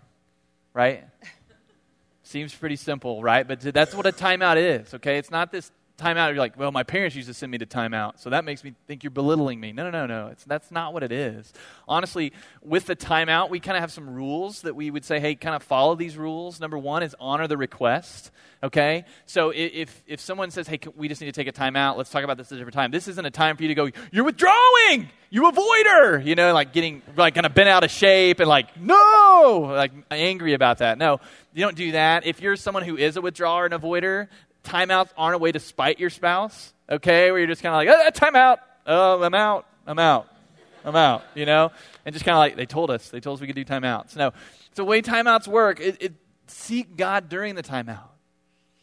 right? 0.73 1.03
Seems 2.23 2.53
pretty 2.53 2.75
simple, 2.75 3.21
right? 3.21 3.47
But 3.47 3.61
that's 3.61 3.93
what 3.93 4.05
a 4.05 4.11
timeout 4.11 4.57
is, 4.57 4.93
okay? 4.95 5.17
It's 5.17 5.31
not 5.31 5.51
this 5.51 5.71
timeout. 5.99 6.29
You're 6.29 6.37
like, 6.37 6.57
well, 6.57 6.71
my 6.71 6.83
parents 6.83 7.15
used 7.15 7.27
to 7.27 7.33
send 7.33 7.51
me 7.51 7.57
to 7.57 7.65
timeout, 7.65 8.19
so 8.19 8.29
that 8.29 8.45
makes 8.45 8.63
me 8.63 8.73
think 8.87 9.03
you're 9.03 9.11
belittling 9.11 9.59
me. 9.59 9.71
No, 9.71 9.83
no, 9.83 9.91
no, 9.91 10.05
no. 10.05 10.27
It's, 10.27 10.43
that's 10.45 10.71
not 10.71 10.93
what 10.93 11.03
it 11.03 11.11
is. 11.11 11.53
Honestly, 11.87 12.33
with 12.61 12.85
the 12.85 12.95
timeout, 12.95 13.49
we 13.49 13.59
kind 13.59 13.77
of 13.77 13.81
have 13.81 13.91
some 13.91 14.09
rules 14.09 14.61
that 14.61 14.75
we 14.75 14.89
would 14.91 15.05
say, 15.05 15.19
hey, 15.19 15.35
kind 15.35 15.55
of 15.55 15.63
follow 15.63 15.95
these 15.95 16.17
rules. 16.17 16.59
Number 16.59 16.77
one 16.77 17.03
is 17.03 17.15
honor 17.19 17.47
the 17.47 17.57
request, 17.57 18.31
okay? 18.63 19.05
So 19.25 19.51
if, 19.55 20.01
if 20.07 20.19
someone 20.19 20.51
says, 20.51 20.67
hey, 20.67 20.79
we 20.95 21.07
just 21.07 21.21
need 21.21 21.27
to 21.27 21.33
take 21.33 21.47
a 21.47 21.51
timeout, 21.51 21.97
let's 21.97 22.09
talk 22.09 22.23
about 22.23 22.37
this 22.37 22.51
at 22.51 22.55
a 22.55 22.57
different 22.57 22.75
time. 22.75 22.91
This 22.91 23.07
isn't 23.07 23.25
a 23.25 23.31
time 23.31 23.57
for 23.57 23.63
you 23.63 23.69
to 23.69 23.75
go, 23.75 23.89
you're 24.11 24.25
withdrawing, 24.25 25.09
you 25.29 25.43
avoider, 25.43 26.25
you 26.25 26.35
know, 26.35 26.53
like 26.53 26.73
getting, 26.73 27.01
like 27.15 27.35
kind 27.35 27.45
of 27.45 27.53
bent 27.53 27.69
out 27.69 27.83
of 27.83 27.91
shape 27.91 28.39
and 28.39 28.49
like, 28.49 28.79
no, 28.79 29.71
like 29.73 29.91
angry 30.09 30.53
about 30.53 30.79
that. 30.79 30.97
No, 30.97 31.19
you 31.53 31.63
don't 31.63 31.75
do 31.75 31.91
that. 31.91 32.25
If 32.25 32.41
you're 32.41 32.55
someone 32.55 32.83
who 32.83 32.97
is 32.97 33.17
a 33.17 33.21
withdrawer 33.21 33.65
and 33.65 33.73
avoider, 33.73 34.27
timeouts 34.63 35.09
aren't 35.17 35.35
a 35.35 35.37
way 35.37 35.51
to 35.51 35.59
spite 35.59 35.99
your 35.99 36.09
spouse, 36.09 36.73
okay? 36.89 37.31
Where 37.31 37.39
you're 37.39 37.47
just 37.47 37.61
kind 37.63 37.73
of 37.73 37.93
like, 37.93 38.07
oh, 38.07 38.11
timeout. 38.11 38.57
Oh, 38.85 39.21
I'm 39.21 39.33
out. 39.33 39.65
I'm 39.85 39.99
out. 39.99 40.27
I'm 40.85 40.95
out, 40.95 41.23
you 41.35 41.45
know? 41.45 41.71
And 42.05 42.13
just 42.13 42.25
kind 42.25 42.35
of 42.35 42.39
like, 42.39 42.55
they 42.55 42.65
told 42.65 42.89
us. 42.91 43.09
They 43.09 43.19
told 43.19 43.37
us 43.37 43.41
we 43.41 43.47
could 43.47 43.55
do 43.55 43.65
timeouts. 43.65 44.15
No. 44.15 44.31
So 44.75 44.83
the 44.83 44.85
way 44.85 45.01
timeouts 45.01 45.47
work, 45.47 45.79
it, 45.79 45.97
it 46.01 46.13
seek 46.47 46.95
God 46.95 47.29
during 47.29 47.55
the 47.55 47.63
timeout. 47.63 48.07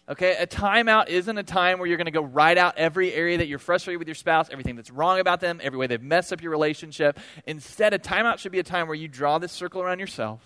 Okay, 0.09 0.37
a 0.37 0.47
timeout 0.47 1.09
isn't 1.09 1.37
a 1.37 1.43
time 1.43 1.81
where 1.81 1.89
you're 1.89 1.97
going 1.97 2.05
to 2.05 2.13
go 2.13 2.23
write 2.23 2.59
out 2.59 2.79
every 2.79 3.13
area 3.13 3.39
that 3.39 3.49
you're 3.49 3.59
frustrated 3.59 3.99
with 3.99 4.07
your 4.07 4.15
spouse, 4.15 4.49
everything 4.53 4.77
that's 4.77 4.91
wrong 4.91 5.19
about 5.19 5.41
them, 5.41 5.61
every 5.61 5.81
way 5.81 5.89
they've 5.89 6.01
messed 6.01 6.33
up 6.33 6.41
your 6.41 6.53
relationship. 6.53 7.19
Instead, 7.45 7.93
a 7.93 7.99
timeout 7.99 8.39
should 8.39 8.53
be 8.53 8.61
a 8.61 8.65
time 8.65 8.87
where 8.87 8.95
you 8.95 9.09
draw 9.09 9.39
this 9.39 9.51
circle 9.51 9.83
around 9.83 9.99
yourself 9.99 10.41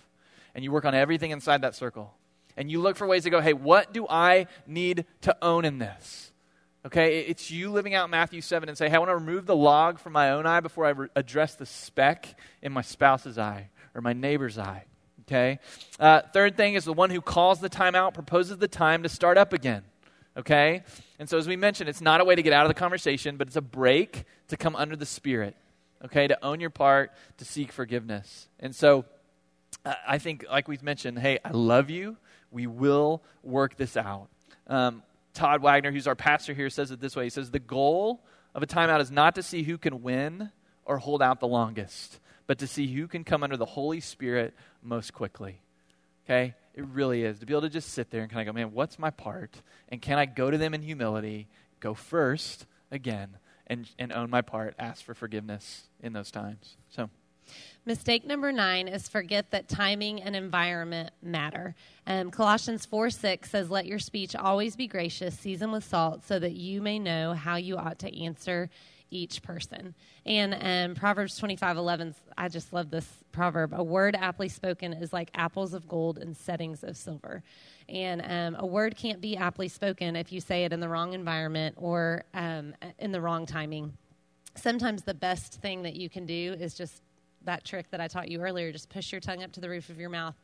and 0.55 0.65
you 0.65 0.73
work 0.73 0.87
on 0.87 0.95
everything 0.95 1.31
inside 1.31 1.61
that 1.61 1.75
circle. 1.75 2.15
And 2.61 2.71
you 2.71 2.79
look 2.83 2.99
for 2.99 3.07
ways 3.07 3.23
to 3.23 3.31
go, 3.31 3.41
hey, 3.41 3.55
what 3.55 3.95
do 3.95 4.07
I 4.07 4.47
need 4.67 5.07
to 5.23 5.35
own 5.41 5.65
in 5.65 5.79
this? 5.79 6.31
Okay, 6.85 7.21
it's 7.21 7.51
you 7.51 7.71
living 7.71 7.95
out 7.95 8.11
Matthew 8.11 8.43
7 8.43 8.69
and 8.69 8.77
say, 8.77 8.91
hey, 8.91 8.97
I 8.97 8.99
want 8.99 9.09
to 9.09 9.15
remove 9.15 9.47
the 9.47 9.57
log 9.57 9.99
from 9.99 10.13
my 10.13 10.33
own 10.33 10.45
eye 10.45 10.61
before 10.61 10.85
I 10.85 10.91
re- 10.91 11.09
address 11.17 11.55
the 11.55 11.65
speck 11.65 12.39
in 12.61 12.71
my 12.71 12.83
spouse's 12.83 13.39
eye 13.39 13.71
or 13.95 14.03
my 14.03 14.13
neighbor's 14.13 14.59
eye. 14.59 14.85
Okay? 15.23 15.59
Uh, 15.99 16.21
third 16.35 16.59
thing 16.59 16.75
is 16.75 16.85
the 16.85 16.93
one 16.93 17.09
who 17.09 17.23
calls 17.23 17.61
the 17.61 17.71
time 17.71 17.95
out 17.95 18.13
proposes 18.13 18.59
the 18.59 18.69
time 18.69 19.05
to 19.05 19.09
start 19.09 19.39
up 19.39 19.55
again. 19.55 19.83
Okay? 20.37 20.83
And 21.19 21.31
so, 21.31 21.39
as 21.39 21.49
we 21.49 21.57
mentioned, 21.57 21.89
it's 21.89 22.03
not 22.03 22.21
a 22.21 22.27
way 22.27 22.35
to 22.35 22.43
get 22.43 22.53
out 22.53 22.67
of 22.67 22.69
the 22.69 22.79
conversation, 22.79 23.39
but 23.39 23.47
it's 23.47 23.57
a 23.57 23.63
break 23.63 24.25
to 24.49 24.59
come 24.59 24.77
under 24.77 24.97
the 24.97 25.07
Spirit. 25.07 25.57
Okay? 26.05 26.27
To 26.27 26.45
own 26.45 26.61
your 26.61 26.69
part, 26.69 27.11
to 27.39 27.47
seek 27.47 27.73
forgiveness. 27.73 28.49
And 28.59 28.77
so, 28.77 29.07
uh, 29.87 29.95
I 30.07 30.19
think, 30.19 30.45
like 30.51 30.69
we've 30.69 30.83
mentioned, 30.83 31.21
hey, 31.21 31.39
I 31.43 31.53
love 31.53 31.89
you. 31.89 32.19
We 32.51 32.67
will 32.67 33.23
work 33.43 33.77
this 33.77 33.97
out. 33.97 34.29
Um, 34.67 35.03
Todd 35.35 35.63
Wagner, 35.63 35.93
who's 35.93 36.07
our 36.07 36.17
pastor 36.17 36.55
here, 36.55 36.71
says 36.71 36.91
it 36.91 37.01
this 37.01 37.17
way 37.17 37.25
He 37.25 37.31
says, 37.31 37.51
The 37.51 37.59
goal 37.59 38.23
of 38.55 38.63
a 38.63 38.67
timeout 38.67 39.01
is 39.01 39.11
not 39.11 39.35
to 39.37 39.43
see 39.43 39.63
who 39.63 39.79
can 39.79 40.03
win 40.03 40.51
or 40.85 40.99
hold 40.99 41.23
out 41.23 41.41
the 41.41 41.47
longest, 41.47 42.19
but 42.47 42.59
to 42.59 42.67
see 42.67 42.87
who 42.93 43.07
can 43.07 43.25
come 43.25 43.43
under 43.43 43.57
the 43.57 43.65
Holy 43.65 44.01
Spirit 44.01 44.55
most 44.83 45.13
quickly. 45.13 45.61
Okay? 46.25 46.55
It 46.75 46.85
really 46.87 47.25
is. 47.25 47.39
To 47.41 47.47
be 47.47 47.53
able 47.53 47.63
to 47.63 47.69
just 47.69 47.91
sit 47.91 48.11
there 48.11 48.23
and 48.23 48.31
kind 48.31 48.49
of 48.49 48.55
go, 48.55 48.59
man, 48.59 48.73
what's 48.73 48.99
my 48.99 49.11
part? 49.11 49.63
And 49.89 50.01
can 50.01 50.19
I 50.19 50.27
go 50.27 50.51
to 50.51 50.59
them 50.59 50.75
in 50.75 50.83
humility, 50.83 51.49
go 51.81 51.95
first 51.95 52.67
again, 52.91 53.37
and, 53.67 53.89
and 53.99 54.13
own 54.13 54.31
my 54.31 54.43
part, 54.43 54.75
ask 54.79 55.05
for 55.05 55.15
forgiveness 55.15 55.89
in 56.03 56.13
those 56.13 56.31
times? 56.31 56.77
So. 56.91 57.11
Mistake 57.87 58.27
number 58.27 58.53
nine 58.53 58.89
is 58.89 59.09
forget 59.09 59.51
that 59.51 59.69
timing 59.69 60.23
and 60.23 60.37
environment 60.37 61.11
matter. 61.23 61.75
Um, 62.07 62.31
Colossians 62.31 62.87
4 62.87 63.11
6 63.11 63.51
says, 63.51 63.71
Let 63.71 63.87
your 63.87 63.99
speech 63.99 64.37
always 64.37 64.77
be 64.77 64.87
gracious, 64.87 65.39
seasoned 65.39 65.73
with 65.73 65.85
salt, 65.85 66.25
so 66.25 66.39
that 66.39 66.53
you 66.53 66.83
may 66.83 66.99
know 66.99 67.33
how 67.35 67.57
you 67.57 67.77
ought 67.77 67.99
to 68.01 68.23
answer 68.23 68.71
each 69.11 69.43
person. 69.43 69.95
And 70.25 70.57
um, 70.61 70.95
Proverbs 70.95 71.37
25 71.37 71.77
11, 71.77 72.15
I 72.37 72.49
just 72.49 72.73
love 72.73 72.91
this 72.91 73.09
proverb. 73.33 73.73
A 73.75 73.83
word 73.83 74.17
aptly 74.17 74.49
spoken 74.49 74.93
is 74.93 75.13
like 75.13 75.31
apples 75.35 75.75
of 75.75 75.89
gold 75.89 76.19
in 76.19 76.35
settings 76.35 76.83
of 76.83 76.97
silver. 76.97 77.43
And 77.89 78.23
um, 78.25 78.61
a 78.61 78.67
word 78.67 78.97
can't 78.97 79.21
be 79.21 79.37
aptly 79.37 79.69
spoken 79.69 80.17
if 80.17 80.33
you 80.33 80.41
say 80.41 80.65
it 80.65 80.73
in 80.73 80.81
the 80.81 80.89
wrong 80.89 81.13
environment 81.13 81.77
or 81.79 82.25
um, 82.35 82.75
in 82.99 83.13
the 83.13 83.21
wrong 83.21 83.47
timing. 83.47 83.93
Sometimes 84.57 85.03
the 85.03 85.15
best 85.15 85.61
thing 85.61 85.83
that 85.83 85.95
you 85.95 86.09
can 86.09 86.27
do 86.27 86.57
is 86.59 86.75
just 86.75 87.03
that 87.45 87.65
trick 87.65 87.91
that 87.91 88.01
I 88.01 88.09
taught 88.09 88.29
you 88.29 88.41
earlier 88.41 88.73
just 88.73 88.89
push 88.89 89.13
your 89.13 89.21
tongue 89.21 89.43
up 89.43 89.53
to 89.53 89.61
the 89.61 89.69
roof 89.69 89.89
of 89.89 89.99
your 89.99 90.11
mouth 90.11 90.35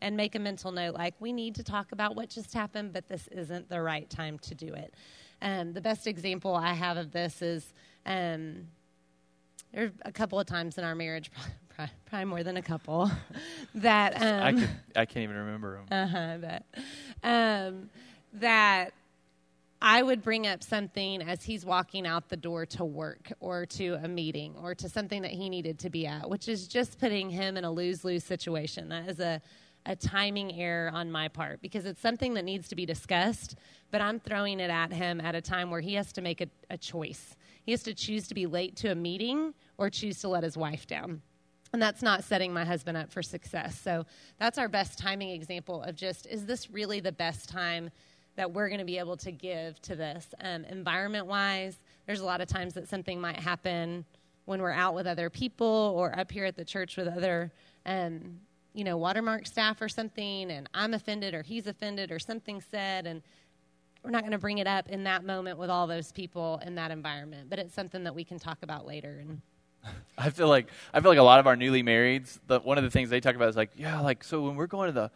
and 0.00 0.16
make 0.16 0.34
a 0.34 0.38
mental 0.38 0.72
note 0.72 0.94
like, 0.94 1.14
we 1.20 1.32
need 1.32 1.54
to 1.56 1.62
talk 1.62 1.92
about 1.92 2.14
what 2.14 2.28
just 2.28 2.52
happened, 2.52 2.92
but 2.92 3.08
this 3.08 3.28
isn't 3.28 3.68
the 3.68 3.80
right 3.80 4.08
time 4.10 4.38
to 4.40 4.54
do 4.54 4.72
it. 4.74 4.94
Um, 5.40 5.72
the 5.72 5.80
best 5.80 6.06
example 6.06 6.54
I 6.54 6.72
have 6.74 6.96
of 6.96 7.10
this 7.12 7.42
is 7.42 7.72
um, 8.06 8.68
there 9.72 9.86
are 9.86 9.92
a 10.02 10.12
couple 10.12 10.38
of 10.38 10.46
times 10.46 10.78
in 10.78 10.84
our 10.84 10.94
marriage, 10.94 11.30
probably 12.06 12.24
more 12.24 12.42
than 12.42 12.56
a 12.56 12.62
couple, 12.62 13.10
that 13.74 14.20
um, 14.20 14.42
I, 14.42 14.52
can, 14.52 14.68
I 14.96 15.04
can't 15.04 15.24
even 15.24 15.36
remember 15.36 15.76
them. 15.76 15.86
Uh-huh, 15.90 16.38
that 16.38 16.64
um, 17.22 17.90
that 18.34 18.92
I 19.86 20.02
would 20.02 20.22
bring 20.22 20.46
up 20.46 20.62
something 20.62 21.20
as 21.20 21.42
he's 21.42 21.66
walking 21.66 22.06
out 22.06 22.30
the 22.30 22.38
door 22.38 22.64
to 22.64 22.86
work 22.86 23.30
or 23.38 23.66
to 23.66 24.00
a 24.02 24.08
meeting 24.08 24.54
or 24.62 24.74
to 24.76 24.88
something 24.88 25.20
that 25.20 25.30
he 25.30 25.50
needed 25.50 25.78
to 25.80 25.90
be 25.90 26.06
at, 26.06 26.30
which 26.30 26.48
is 26.48 26.66
just 26.66 26.98
putting 26.98 27.28
him 27.28 27.58
in 27.58 27.64
a 27.64 27.70
lose 27.70 28.02
lose 28.02 28.24
situation. 28.24 28.88
That 28.88 29.10
is 29.10 29.20
a 29.20 29.42
a 29.84 29.94
timing 29.94 30.58
error 30.58 30.90
on 30.90 31.12
my 31.12 31.28
part 31.28 31.60
because 31.60 31.84
it's 31.84 32.00
something 32.00 32.32
that 32.32 32.44
needs 32.46 32.68
to 32.68 32.74
be 32.74 32.86
discussed, 32.86 33.56
but 33.90 34.00
I'm 34.00 34.18
throwing 34.18 34.58
it 34.58 34.70
at 34.70 34.90
him 34.90 35.20
at 35.20 35.34
a 35.34 35.42
time 35.42 35.70
where 35.70 35.82
he 35.82 35.92
has 35.96 36.10
to 36.14 36.22
make 36.22 36.40
a, 36.40 36.46
a 36.70 36.78
choice. 36.78 37.36
He 37.64 37.72
has 37.72 37.82
to 37.82 37.92
choose 37.92 38.26
to 38.28 38.34
be 38.34 38.46
late 38.46 38.76
to 38.76 38.88
a 38.88 38.94
meeting 38.94 39.52
or 39.76 39.90
choose 39.90 40.20
to 40.20 40.28
let 40.28 40.42
his 40.42 40.56
wife 40.56 40.86
down. 40.86 41.20
And 41.74 41.82
that's 41.82 42.00
not 42.00 42.24
setting 42.24 42.52
my 42.52 42.64
husband 42.64 42.96
up 42.96 43.12
for 43.12 43.22
success. 43.22 43.78
So 43.78 44.06
that's 44.38 44.56
our 44.56 44.68
best 44.68 44.98
timing 44.98 45.30
example 45.30 45.82
of 45.82 45.96
just 45.96 46.24
is 46.26 46.46
this 46.46 46.70
really 46.70 47.00
the 47.00 47.12
best 47.12 47.50
time 47.50 47.90
that 48.36 48.52
we're 48.52 48.68
going 48.68 48.80
to 48.80 48.84
be 48.84 48.98
able 48.98 49.16
to 49.18 49.30
give 49.30 49.80
to 49.82 49.96
this? 49.96 50.26
Um, 50.40 50.64
environment 50.64 51.26
wise, 51.26 51.76
there's 52.06 52.20
a 52.20 52.24
lot 52.24 52.40
of 52.40 52.48
times 52.48 52.74
that 52.74 52.88
something 52.88 53.20
might 53.20 53.38
happen 53.38 54.04
when 54.44 54.60
we're 54.60 54.72
out 54.72 54.94
with 54.94 55.06
other 55.06 55.30
people 55.30 55.94
or 55.96 56.18
up 56.18 56.30
here 56.30 56.44
at 56.44 56.56
the 56.56 56.64
church 56.64 56.96
with 56.96 57.08
other. 57.08 57.50
Um, 57.86 58.40
you 58.74 58.82
know, 58.82 58.96
watermark 58.96 59.46
staff 59.46 59.80
or 59.80 59.88
something, 59.88 60.50
and 60.50 60.68
I'm 60.74 60.94
offended 60.94 61.32
or 61.32 61.42
he's 61.42 61.68
offended 61.68 62.10
or 62.10 62.18
something 62.18 62.60
said, 62.60 63.06
and 63.06 63.22
we're 64.02 64.10
not 64.10 64.22
going 64.22 64.32
to 64.32 64.38
bring 64.38 64.58
it 64.58 64.66
up 64.66 64.88
in 64.88 65.04
that 65.04 65.24
moment 65.24 65.58
with 65.58 65.70
all 65.70 65.86
those 65.86 66.10
people 66.10 66.60
in 66.66 66.74
that 66.74 66.90
environment, 66.90 67.48
but 67.48 67.60
it's 67.60 67.72
something 67.72 68.02
that 68.04 68.14
we 68.14 68.24
can 68.24 68.38
talk 68.38 68.58
about 68.62 68.84
later. 68.84 69.20
And 69.20 69.40
I 70.18 70.30
feel 70.30 70.48
like 70.48 70.66
I 70.92 71.00
feel 71.00 71.10
like 71.10 71.18
a 71.18 71.22
lot 71.22 71.38
of 71.38 71.46
our 71.46 71.54
newly 71.54 71.84
marrieds. 71.84 72.40
The, 72.48 72.58
one 72.58 72.76
of 72.76 72.84
the 72.84 72.90
things 72.90 73.10
they 73.10 73.20
talk 73.20 73.36
about 73.36 73.48
is 73.48 73.56
like, 73.56 73.70
yeah, 73.76 74.00
like 74.00 74.24
so 74.24 74.42
when 74.42 74.56
we're 74.56 74.66
going 74.66 74.88
to 74.88 74.92
the 74.92 75.10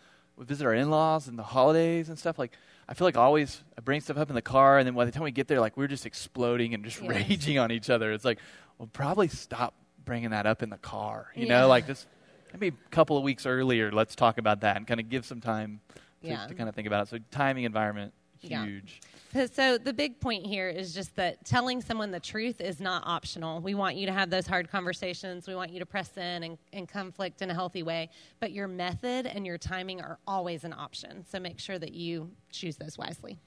visit 0.44 0.64
our 0.66 0.74
in-laws 0.74 1.28
and 1.28 1.38
the 1.38 1.42
holidays 1.42 2.08
and 2.08 2.18
stuff. 2.18 2.38
Like 2.38 2.52
I 2.88 2.94
feel 2.94 3.06
like 3.06 3.16
always 3.16 3.62
I 3.76 3.82
bring 3.82 4.00
stuff 4.00 4.16
up 4.16 4.30
in 4.30 4.34
the 4.34 4.42
car, 4.42 4.78
and 4.78 4.86
then 4.86 4.94
by 4.94 5.04
the 5.04 5.12
time 5.12 5.22
we 5.22 5.30
get 5.30 5.46
there, 5.46 5.60
like 5.60 5.76
we're 5.76 5.88
just 5.88 6.06
exploding 6.06 6.72
and 6.74 6.84
just 6.84 7.00
raging 7.00 7.58
on 7.58 7.70
each 7.70 7.90
other. 7.90 8.12
It's 8.12 8.24
like, 8.24 8.38
well, 8.78 8.88
probably 8.92 9.28
stop 9.28 9.74
bringing 10.04 10.30
that 10.30 10.46
up 10.46 10.62
in 10.62 10.70
the 10.70 10.78
car. 10.78 11.28
You 11.34 11.46
yeah. 11.46 11.60
know, 11.60 11.68
like 11.68 11.86
just 11.86 12.06
maybe 12.52 12.68
a 12.68 12.90
couple 12.90 13.18
of 13.18 13.22
weeks 13.22 13.44
earlier. 13.44 13.92
Let's 13.92 14.16
talk 14.16 14.38
about 14.38 14.60
that 14.62 14.76
and 14.76 14.86
kind 14.86 15.00
of 15.00 15.08
give 15.10 15.26
some 15.26 15.40
time 15.40 15.80
to, 16.22 16.28
yeah. 16.28 16.46
to 16.46 16.54
kind 16.54 16.68
of 16.68 16.74
think 16.74 16.86
about 16.86 17.02
it. 17.06 17.10
So 17.10 17.18
timing, 17.30 17.64
environment, 17.64 18.14
huge. 18.38 19.00
Yeah. 19.02 19.17
So 19.54 19.76
the 19.76 19.92
big 19.92 20.20
point 20.20 20.46
here 20.46 20.70
is 20.70 20.94
just 20.94 21.14
that 21.16 21.44
telling 21.44 21.82
someone 21.82 22.10
the 22.10 22.20
truth 22.20 22.62
is 22.62 22.80
not 22.80 23.02
optional. 23.04 23.60
We 23.60 23.74
want 23.74 23.96
you 23.96 24.06
to 24.06 24.12
have 24.12 24.30
those 24.30 24.46
hard 24.46 24.70
conversations. 24.70 25.46
We 25.46 25.54
want 25.54 25.70
you 25.70 25.80
to 25.80 25.86
press 25.86 26.16
in 26.16 26.42
and, 26.42 26.58
and 26.72 26.88
conflict 26.88 27.42
in 27.42 27.50
a 27.50 27.54
healthy 27.54 27.82
way. 27.82 28.08
But 28.40 28.52
your 28.52 28.68
method 28.68 29.26
and 29.26 29.44
your 29.44 29.58
timing 29.58 30.00
are 30.00 30.18
always 30.26 30.64
an 30.64 30.72
option. 30.72 31.26
So 31.30 31.38
make 31.38 31.60
sure 31.60 31.78
that 31.78 31.92
you 31.92 32.30
choose 32.50 32.76
those 32.76 32.96
wisely. 32.96 33.38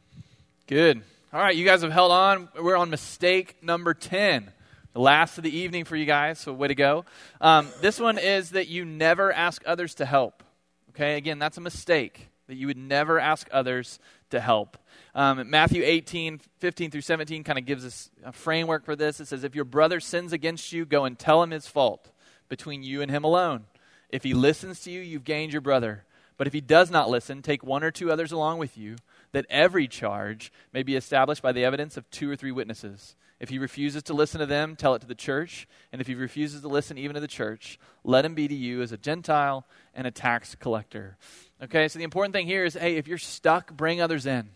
Good. 0.67 1.01
All 1.33 1.41
right, 1.41 1.55
you 1.55 1.65
guys 1.65 1.81
have 1.81 1.91
held 1.91 2.11
on. 2.11 2.49
We're 2.61 2.77
on 2.77 2.89
mistake 2.89 3.63
number 3.63 3.93
10 3.93 4.51
the 4.93 4.99
last 4.99 5.37
of 5.37 5.43
the 5.43 5.55
evening 5.55 5.85
for 5.85 5.95
you 5.95 6.05
guys, 6.05 6.39
so 6.39 6.51
way 6.53 6.67
to 6.67 6.75
go. 6.75 7.05
Um, 7.39 7.69
this 7.79 7.99
one 7.99 8.17
is 8.17 8.51
that 8.51 8.67
you 8.67 8.83
never 8.83 9.31
ask 9.31 9.63
others 9.65 9.95
to 9.95 10.05
help. 10.05 10.43
Okay, 10.89 11.15
again, 11.15 11.39
that's 11.39 11.57
a 11.57 11.61
mistake 11.61 12.27
that 12.47 12.55
you 12.55 12.67
would 12.67 12.77
never 12.77 13.17
ask 13.17 13.47
others 13.53 13.99
to 14.31 14.39
help. 14.39 14.77
Um, 15.13 15.49
Matthew 15.49 15.83
18, 15.83 16.39
15 16.59 16.91
through 16.91 17.01
17 17.01 17.43
kind 17.43 17.59
of 17.59 17.65
gives 17.65 17.85
us 17.85 18.09
a 18.23 18.31
framework 18.31 18.85
for 18.85 18.95
this. 18.95 19.19
It 19.19 19.27
says, 19.27 19.43
If 19.43 19.55
your 19.55 19.65
brother 19.65 19.99
sins 19.99 20.33
against 20.33 20.71
you, 20.71 20.85
go 20.85 21.05
and 21.05 21.17
tell 21.17 21.43
him 21.43 21.51
his 21.51 21.67
fault 21.67 22.11
between 22.49 22.83
you 22.83 23.01
and 23.01 23.11
him 23.11 23.23
alone. 23.23 23.65
If 24.09 24.23
he 24.23 24.33
listens 24.33 24.81
to 24.81 24.91
you, 24.91 25.01
you've 25.01 25.23
gained 25.23 25.53
your 25.53 25.61
brother. 25.61 26.05
But 26.37 26.47
if 26.47 26.53
he 26.53 26.61
does 26.61 26.89
not 26.89 27.09
listen, 27.09 27.41
take 27.41 27.63
one 27.63 27.83
or 27.83 27.91
two 27.91 28.11
others 28.11 28.31
along 28.31 28.57
with 28.57 28.77
you, 28.77 28.95
that 29.31 29.45
every 29.49 29.87
charge 29.87 30.51
may 30.73 30.83
be 30.83 30.95
established 30.95 31.41
by 31.41 31.51
the 31.51 31.63
evidence 31.63 31.97
of 31.97 32.09
two 32.09 32.29
or 32.29 32.35
three 32.35 32.51
witnesses. 32.51 33.15
If 33.41 33.49
he 33.49 33.57
refuses 33.57 34.03
to 34.03 34.13
listen 34.13 34.39
to 34.39 34.45
them, 34.45 34.75
tell 34.75 34.93
it 34.93 34.99
to 34.99 35.07
the 35.07 35.15
church. 35.15 35.67
And 35.91 35.99
if 35.99 36.05
he 36.05 36.13
refuses 36.13 36.61
to 36.61 36.67
listen 36.67 36.99
even 36.99 37.15
to 37.15 37.19
the 37.19 37.27
church, 37.27 37.79
let 38.03 38.23
him 38.23 38.35
be 38.35 38.47
to 38.47 38.53
you 38.53 38.83
as 38.83 38.91
a 38.91 38.97
Gentile 38.97 39.65
and 39.95 40.05
a 40.05 40.11
tax 40.11 40.53
collector. 40.53 41.17
Okay, 41.59 41.87
so 41.87 41.97
the 41.97 42.05
important 42.05 42.35
thing 42.35 42.45
here 42.45 42.63
is 42.63 42.75
hey, 42.75 42.97
if 42.97 43.07
you're 43.07 43.17
stuck, 43.17 43.73
bring 43.73 43.99
others 43.99 44.27
in. 44.27 44.47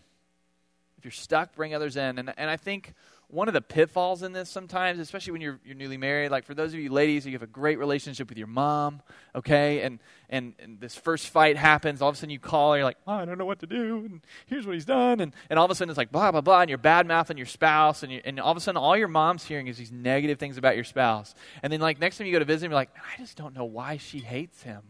If 0.98 1.04
you're 1.04 1.10
stuck, 1.10 1.56
bring 1.56 1.74
others 1.74 1.96
in. 1.96 2.20
And, 2.20 2.32
and 2.36 2.48
I 2.48 2.56
think 2.56 2.94
one 3.28 3.48
of 3.48 3.54
the 3.54 3.60
pitfalls 3.60 4.22
in 4.22 4.32
this 4.32 4.48
sometimes, 4.48 5.00
especially 5.00 5.32
when 5.32 5.40
you're, 5.40 5.58
you're 5.64 5.74
newly 5.74 5.96
married, 5.96 6.30
like 6.30 6.44
for 6.44 6.54
those 6.54 6.72
of 6.72 6.78
you 6.78 6.90
ladies, 6.90 7.26
you 7.26 7.32
have 7.32 7.42
a 7.42 7.46
great 7.46 7.78
relationship 7.78 8.28
with 8.28 8.38
your 8.38 8.46
mom, 8.46 9.02
okay, 9.34 9.82
and, 9.82 9.98
and, 10.30 10.54
and 10.60 10.78
this 10.80 10.94
first 10.94 11.28
fight 11.28 11.56
happens, 11.56 12.00
all 12.00 12.08
of 12.08 12.14
a 12.14 12.18
sudden 12.18 12.30
you 12.30 12.38
call 12.38 12.72
her, 12.72 12.78
you're 12.78 12.84
like, 12.84 12.98
oh, 13.06 13.14
I 13.14 13.24
don't 13.24 13.36
know 13.36 13.44
what 13.44 13.58
to 13.60 13.66
do, 13.66 14.04
and 14.04 14.20
here's 14.46 14.64
what 14.64 14.74
he's 14.74 14.84
done, 14.84 15.18
and, 15.18 15.34
and 15.50 15.58
all 15.58 15.64
of 15.64 15.70
a 15.72 15.74
sudden 15.74 15.90
it's 15.90 15.98
like 15.98 16.12
blah, 16.12 16.30
blah, 16.30 16.40
blah, 16.40 16.60
and 16.60 16.68
you're 16.68 16.78
bad 16.78 17.06
mouthing 17.06 17.36
your 17.36 17.46
spouse, 17.46 18.04
and, 18.04 18.12
you, 18.12 18.20
and 18.24 18.38
all 18.38 18.52
of 18.52 18.56
a 18.56 18.60
sudden 18.60 18.76
all 18.76 18.96
your 18.96 19.08
mom's 19.08 19.44
hearing 19.44 19.66
is 19.66 19.76
these 19.76 19.92
negative 19.92 20.38
things 20.38 20.56
about 20.56 20.76
your 20.76 20.84
spouse. 20.84 21.34
And 21.62 21.72
then 21.72 21.80
like 21.80 21.98
next 21.98 22.18
time 22.18 22.28
you 22.28 22.32
go 22.32 22.38
to 22.38 22.44
visit 22.44 22.66
him, 22.66 22.70
you're 22.70 22.78
like, 22.78 22.90
I 22.96 23.20
just 23.20 23.36
don't 23.36 23.54
know 23.56 23.64
why 23.64 23.96
she 23.96 24.20
hates 24.20 24.62
him. 24.62 24.82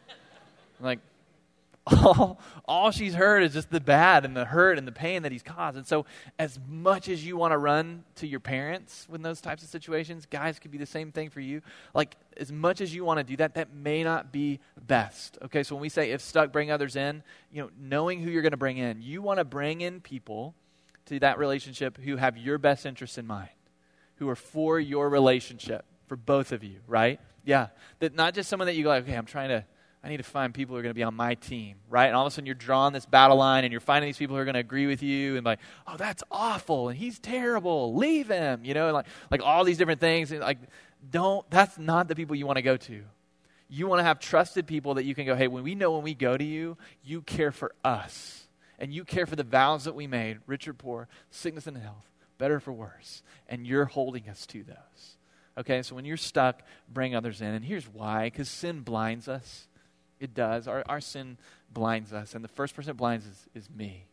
like, 0.80 1.00
all, 1.90 2.40
all 2.66 2.90
she's 2.90 3.14
heard 3.14 3.42
is 3.42 3.52
just 3.52 3.70
the 3.70 3.80
bad 3.80 4.24
and 4.24 4.36
the 4.36 4.44
hurt 4.44 4.78
and 4.78 4.86
the 4.86 4.92
pain 4.92 5.22
that 5.22 5.32
he's 5.32 5.42
caused. 5.42 5.76
And 5.76 5.86
so, 5.86 6.06
as 6.38 6.58
much 6.68 7.08
as 7.08 7.24
you 7.24 7.36
want 7.36 7.52
to 7.52 7.58
run 7.58 8.04
to 8.16 8.26
your 8.26 8.40
parents 8.40 9.06
when 9.08 9.22
those 9.22 9.40
types 9.40 9.62
of 9.62 9.68
situations, 9.68 10.26
guys, 10.26 10.58
could 10.58 10.70
be 10.70 10.78
the 10.78 10.86
same 10.86 11.12
thing 11.12 11.30
for 11.30 11.40
you. 11.40 11.62
Like, 11.94 12.16
as 12.36 12.52
much 12.52 12.80
as 12.80 12.94
you 12.94 13.04
want 13.04 13.18
to 13.18 13.24
do 13.24 13.36
that, 13.36 13.54
that 13.54 13.72
may 13.72 14.04
not 14.04 14.32
be 14.32 14.60
best. 14.86 15.38
Okay, 15.42 15.62
so 15.62 15.74
when 15.74 15.82
we 15.82 15.88
say 15.88 16.10
if 16.10 16.20
stuck, 16.20 16.52
bring 16.52 16.70
others 16.70 16.96
in, 16.96 17.22
you 17.52 17.62
know, 17.62 17.70
knowing 17.78 18.20
who 18.20 18.30
you're 18.30 18.42
going 18.42 18.52
to 18.52 18.56
bring 18.56 18.78
in, 18.78 19.00
you 19.00 19.22
want 19.22 19.38
to 19.38 19.44
bring 19.44 19.80
in 19.80 20.00
people 20.00 20.54
to 21.06 21.18
that 21.20 21.38
relationship 21.38 21.98
who 21.98 22.16
have 22.16 22.36
your 22.36 22.58
best 22.58 22.86
interests 22.86 23.18
in 23.18 23.26
mind, 23.26 23.48
who 24.16 24.28
are 24.28 24.36
for 24.36 24.78
your 24.78 25.08
relationship, 25.08 25.84
for 26.06 26.16
both 26.16 26.52
of 26.52 26.62
you, 26.62 26.80
right? 26.86 27.20
Yeah. 27.44 27.68
That 28.00 28.14
not 28.14 28.34
just 28.34 28.48
someone 28.48 28.66
that 28.66 28.74
you 28.74 28.82
go, 28.82 28.90
like, 28.90 29.04
okay, 29.04 29.14
I'm 29.14 29.26
trying 29.26 29.48
to 29.48 29.64
I 30.08 30.10
need 30.10 30.16
to 30.16 30.22
find 30.22 30.54
people 30.54 30.74
who 30.74 30.78
are 30.78 30.82
going 30.82 30.94
to 30.94 30.98
be 30.98 31.02
on 31.02 31.14
my 31.14 31.34
team, 31.34 31.76
right? 31.90 32.06
And 32.06 32.16
all 32.16 32.26
of 32.26 32.32
a 32.32 32.34
sudden 32.34 32.46
you're 32.46 32.54
drawing 32.54 32.94
this 32.94 33.04
battle 33.04 33.36
line 33.36 33.64
and 33.64 33.70
you're 33.70 33.80
finding 33.82 34.08
these 34.08 34.16
people 34.16 34.36
who 34.36 34.40
are 34.40 34.46
going 34.46 34.54
to 34.54 34.60
agree 34.60 34.86
with 34.86 35.02
you 35.02 35.36
and 35.36 35.44
like, 35.44 35.58
oh, 35.86 35.98
that's 35.98 36.22
awful 36.30 36.88
and 36.88 36.96
he's 36.96 37.18
terrible. 37.18 37.94
Leave 37.94 38.28
him, 38.28 38.64
you 38.64 38.72
know, 38.72 38.86
and 38.86 38.94
like, 38.94 39.04
like 39.30 39.42
all 39.42 39.64
these 39.64 39.76
different 39.76 40.00
things. 40.00 40.32
And 40.32 40.40
like, 40.40 40.56
don't, 41.10 41.48
that's 41.50 41.76
not 41.78 42.08
the 42.08 42.14
people 42.16 42.36
you 42.36 42.46
want 42.46 42.56
to 42.56 42.62
go 42.62 42.78
to. 42.78 43.02
You 43.68 43.86
want 43.86 43.98
to 43.98 44.04
have 44.04 44.18
trusted 44.18 44.66
people 44.66 44.94
that 44.94 45.04
you 45.04 45.14
can 45.14 45.26
go, 45.26 45.36
hey, 45.36 45.46
when 45.46 45.62
we 45.62 45.74
know 45.74 45.92
when 45.92 46.02
we 46.02 46.14
go 46.14 46.38
to 46.38 46.44
you, 46.44 46.78
you 47.04 47.20
care 47.20 47.52
for 47.52 47.74
us 47.84 48.48
and 48.78 48.90
you 48.90 49.04
care 49.04 49.26
for 49.26 49.36
the 49.36 49.44
vows 49.44 49.84
that 49.84 49.94
we 49.94 50.06
made, 50.06 50.38
rich 50.46 50.66
or 50.66 50.72
poor, 50.72 51.06
sickness 51.30 51.66
and 51.66 51.76
health, 51.76 52.08
better 52.38 52.60
for 52.60 52.72
worse. 52.72 53.22
And 53.46 53.66
you're 53.66 53.84
holding 53.84 54.26
us 54.30 54.46
to 54.46 54.64
those. 54.64 55.18
Okay, 55.58 55.82
so 55.82 55.96
when 55.96 56.06
you're 56.06 56.16
stuck, 56.16 56.62
bring 56.88 57.14
others 57.14 57.42
in. 57.42 57.48
And 57.48 57.62
here's 57.62 57.86
why 57.86 58.24
because 58.24 58.48
sin 58.48 58.80
blinds 58.80 59.28
us. 59.28 59.67
It 60.20 60.34
does. 60.34 60.66
Our, 60.68 60.84
our 60.88 61.00
sin 61.00 61.38
blinds 61.72 62.12
us, 62.12 62.34
and 62.34 62.42
the 62.42 62.48
first 62.48 62.74
person 62.74 62.90
that 62.90 62.94
blinds 62.94 63.26
is, 63.26 63.48
is 63.54 63.70
me. 63.70 64.04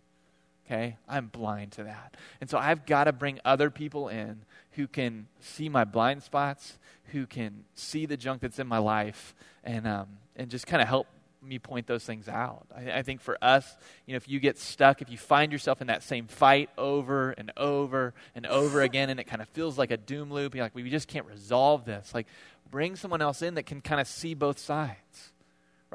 Okay? 0.66 0.97
I'm 1.08 1.28
blind 1.28 1.74
to 1.74 1.84
that. 1.84 2.16
And 2.41 2.49
so 2.49 2.58
I've 2.58 2.86
got 2.86 3.06
to 3.06 3.14
bring 3.14 3.39
other 3.45 3.70
people 3.70 4.10
in 4.10 4.41
who 4.72 4.88
can 4.88 5.28
see 5.39 5.70
my 5.70 5.84
blind 5.84 6.24
spots, 6.24 6.78
who 7.12 7.26
can 7.26 7.66
see 7.76 8.06
the 8.06 8.18
junk 8.18 8.41
that's 8.41 8.60
in 8.60 8.68
my 8.68 8.80
life, 8.80 9.36
and, 9.64 9.88
um, 9.88 10.08
and 10.36 10.49
just 10.49 10.68
kind 10.68 10.82
of 10.82 10.88
help 10.88 11.08
me 11.41 11.60
point 11.60 11.86
those 11.86 12.03
things 12.03 12.28
out. 12.28 12.66
I, 12.76 12.99
I, 12.99 13.01
think 13.03 13.22
for 13.22 13.38
us, 13.39 13.78
you 14.08 14.14
know, 14.14 14.18
if 14.18 14.28
you 14.28 14.39
get 14.39 14.58
stuck, 14.58 15.03
if 15.03 15.12
you 15.12 15.18
find 15.18 15.51
yourself 15.51 15.80
in 15.80 15.88
that 15.88 16.01
same 16.01 16.26
fight 16.26 16.72
over 16.76 17.32
and 17.32 17.51
over 17.56 18.16
and 18.34 18.47
over 18.47 18.82
again, 18.89 19.12
and 19.12 19.20
it 19.20 19.26
kind 19.26 19.43
of 19.43 19.47
feels 19.49 19.78
like 19.78 19.91
a 19.91 19.97
doom 19.97 20.32
loop, 20.32 20.56
you're 20.56 20.64
like, 20.64 20.74
we 20.74 20.89
just 20.89 21.08
can't 21.08 21.28
resolve 21.28 21.86
this. 21.86 22.14
Like, 22.16 22.26
bring 22.72 22.95
someone 22.95 23.22
else 23.22 23.43
in 23.43 23.53
that 23.56 23.68
can 23.68 23.82
kind 23.82 24.01
of 24.01 24.08
see 24.08 24.34
both 24.34 24.58
sides 24.58 25.32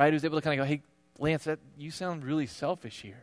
right? 0.00 0.14
Who's 0.14 0.24
able 0.24 0.38
to 0.38 0.42
kind 0.42 0.58
of 0.58 0.64
go, 0.64 0.68
hey, 0.68 0.80
Lance, 1.18 1.44
that, 1.44 1.58
you 1.78 1.90
sound 1.90 2.24
really 2.24 2.46
selfish 2.46 3.02
here. 3.02 3.22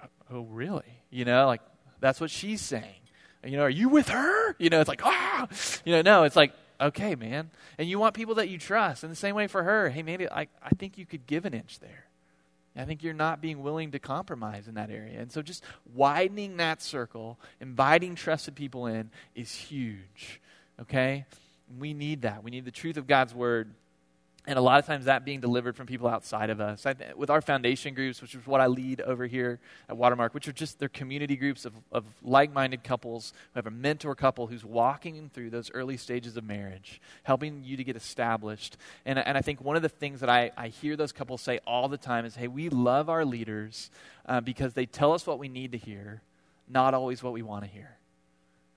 Uh, 0.00 0.06
oh, 0.30 0.42
really? 0.42 1.02
You 1.10 1.24
know, 1.24 1.46
like 1.46 1.60
that's 1.98 2.20
what 2.20 2.30
she's 2.30 2.60
saying. 2.60 3.00
You 3.44 3.56
know, 3.56 3.64
are 3.64 3.70
you 3.70 3.88
with 3.88 4.08
her? 4.08 4.54
You 4.60 4.70
know, 4.70 4.80
it's 4.80 4.88
like, 4.88 5.04
ah, 5.04 5.48
you 5.84 5.92
know, 5.92 6.02
no, 6.02 6.22
it's 6.22 6.36
like, 6.36 6.52
okay, 6.80 7.16
man. 7.16 7.50
And 7.78 7.88
you 7.88 7.98
want 7.98 8.14
people 8.14 8.36
that 8.36 8.48
you 8.48 8.58
trust. 8.58 9.02
And 9.02 9.10
the 9.10 9.16
same 9.16 9.34
way 9.34 9.48
for 9.48 9.64
her, 9.64 9.88
hey, 9.88 10.04
maybe 10.04 10.30
I, 10.30 10.46
I 10.62 10.70
think 10.78 10.98
you 10.98 11.04
could 11.04 11.26
give 11.26 11.44
an 11.44 11.52
inch 11.52 11.80
there. 11.80 12.06
I 12.76 12.84
think 12.84 13.02
you're 13.02 13.14
not 13.14 13.40
being 13.40 13.62
willing 13.62 13.90
to 13.92 13.98
compromise 13.98 14.68
in 14.68 14.74
that 14.74 14.90
area. 14.90 15.18
And 15.18 15.32
so 15.32 15.42
just 15.42 15.64
widening 15.94 16.58
that 16.58 16.80
circle, 16.80 17.40
inviting 17.60 18.14
trusted 18.14 18.54
people 18.54 18.86
in 18.86 19.10
is 19.34 19.52
huge. 19.52 20.40
Okay? 20.80 21.24
We 21.76 21.92
need 21.92 22.22
that. 22.22 22.44
We 22.44 22.52
need 22.52 22.66
the 22.66 22.70
truth 22.70 22.98
of 22.98 23.06
God's 23.08 23.34
word 23.34 23.72
and 24.46 24.58
a 24.58 24.62
lot 24.62 24.78
of 24.78 24.86
times 24.86 25.06
that 25.06 25.24
being 25.24 25.40
delivered 25.40 25.76
from 25.76 25.86
people 25.86 26.06
outside 26.06 26.50
of 26.50 26.60
us. 26.60 26.86
I, 26.86 26.94
with 27.16 27.30
our 27.30 27.40
foundation 27.40 27.94
groups, 27.94 28.22
which 28.22 28.34
is 28.34 28.46
what 28.46 28.60
I 28.60 28.68
lead 28.68 29.00
over 29.00 29.26
here 29.26 29.58
at 29.88 29.96
Watermark, 29.96 30.34
which 30.34 30.46
are 30.46 30.52
just 30.52 30.78
they're 30.78 30.88
community 30.88 31.36
groups 31.36 31.64
of, 31.64 31.72
of 31.90 32.04
like 32.22 32.52
minded 32.52 32.84
couples 32.84 33.32
who 33.52 33.58
have 33.58 33.66
a 33.66 33.72
mentor 33.72 34.14
couple 34.14 34.46
who's 34.46 34.64
walking 34.64 35.30
through 35.34 35.50
those 35.50 35.70
early 35.72 35.96
stages 35.96 36.36
of 36.36 36.44
marriage, 36.44 37.00
helping 37.24 37.64
you 37.64 37.76
to 37.76 37.82
get 37.82 37.96
established. 37.96 38.76
And, 39.04 39.18
and 39.18 39.36
I 39.36 39.40
think 39.40 39.60
one 39.60 39.74
of 39.74 39.82
the 39.82 39.88
things 39.88 40.20
that 40.20 40.30
I, 40.30 40.52
I 40.56 40.68
hear 40.68 40.96
those 40.96 41.12
couples 41.12 41.40
say 41.40 41.58
all 41.66 41.88
the 41.88 41.98
time 41.98 42.24
is 42.24 42.36
hey, 42.36 42.48
we 42.48 42.68
love 42.68 43.08
our 43.08 43.24
leaders 43.24 43.90
uh, 44.26 44.40
because 44.40 44.74
they 44.74 44.86
tell 44.86 45.12
us 45.12 45.26
what 45.26 45.40
we 45.40 45.48
need 45.48 45.72
to 45.72 45.78
hear, 45.78 46.22
not 46.68 46.94
always 46.94 47.22
what 47.22 47.32
we 47.32 47.42
want 47.42 47.64
to 47.64 47.70
hear. 47.70 47.96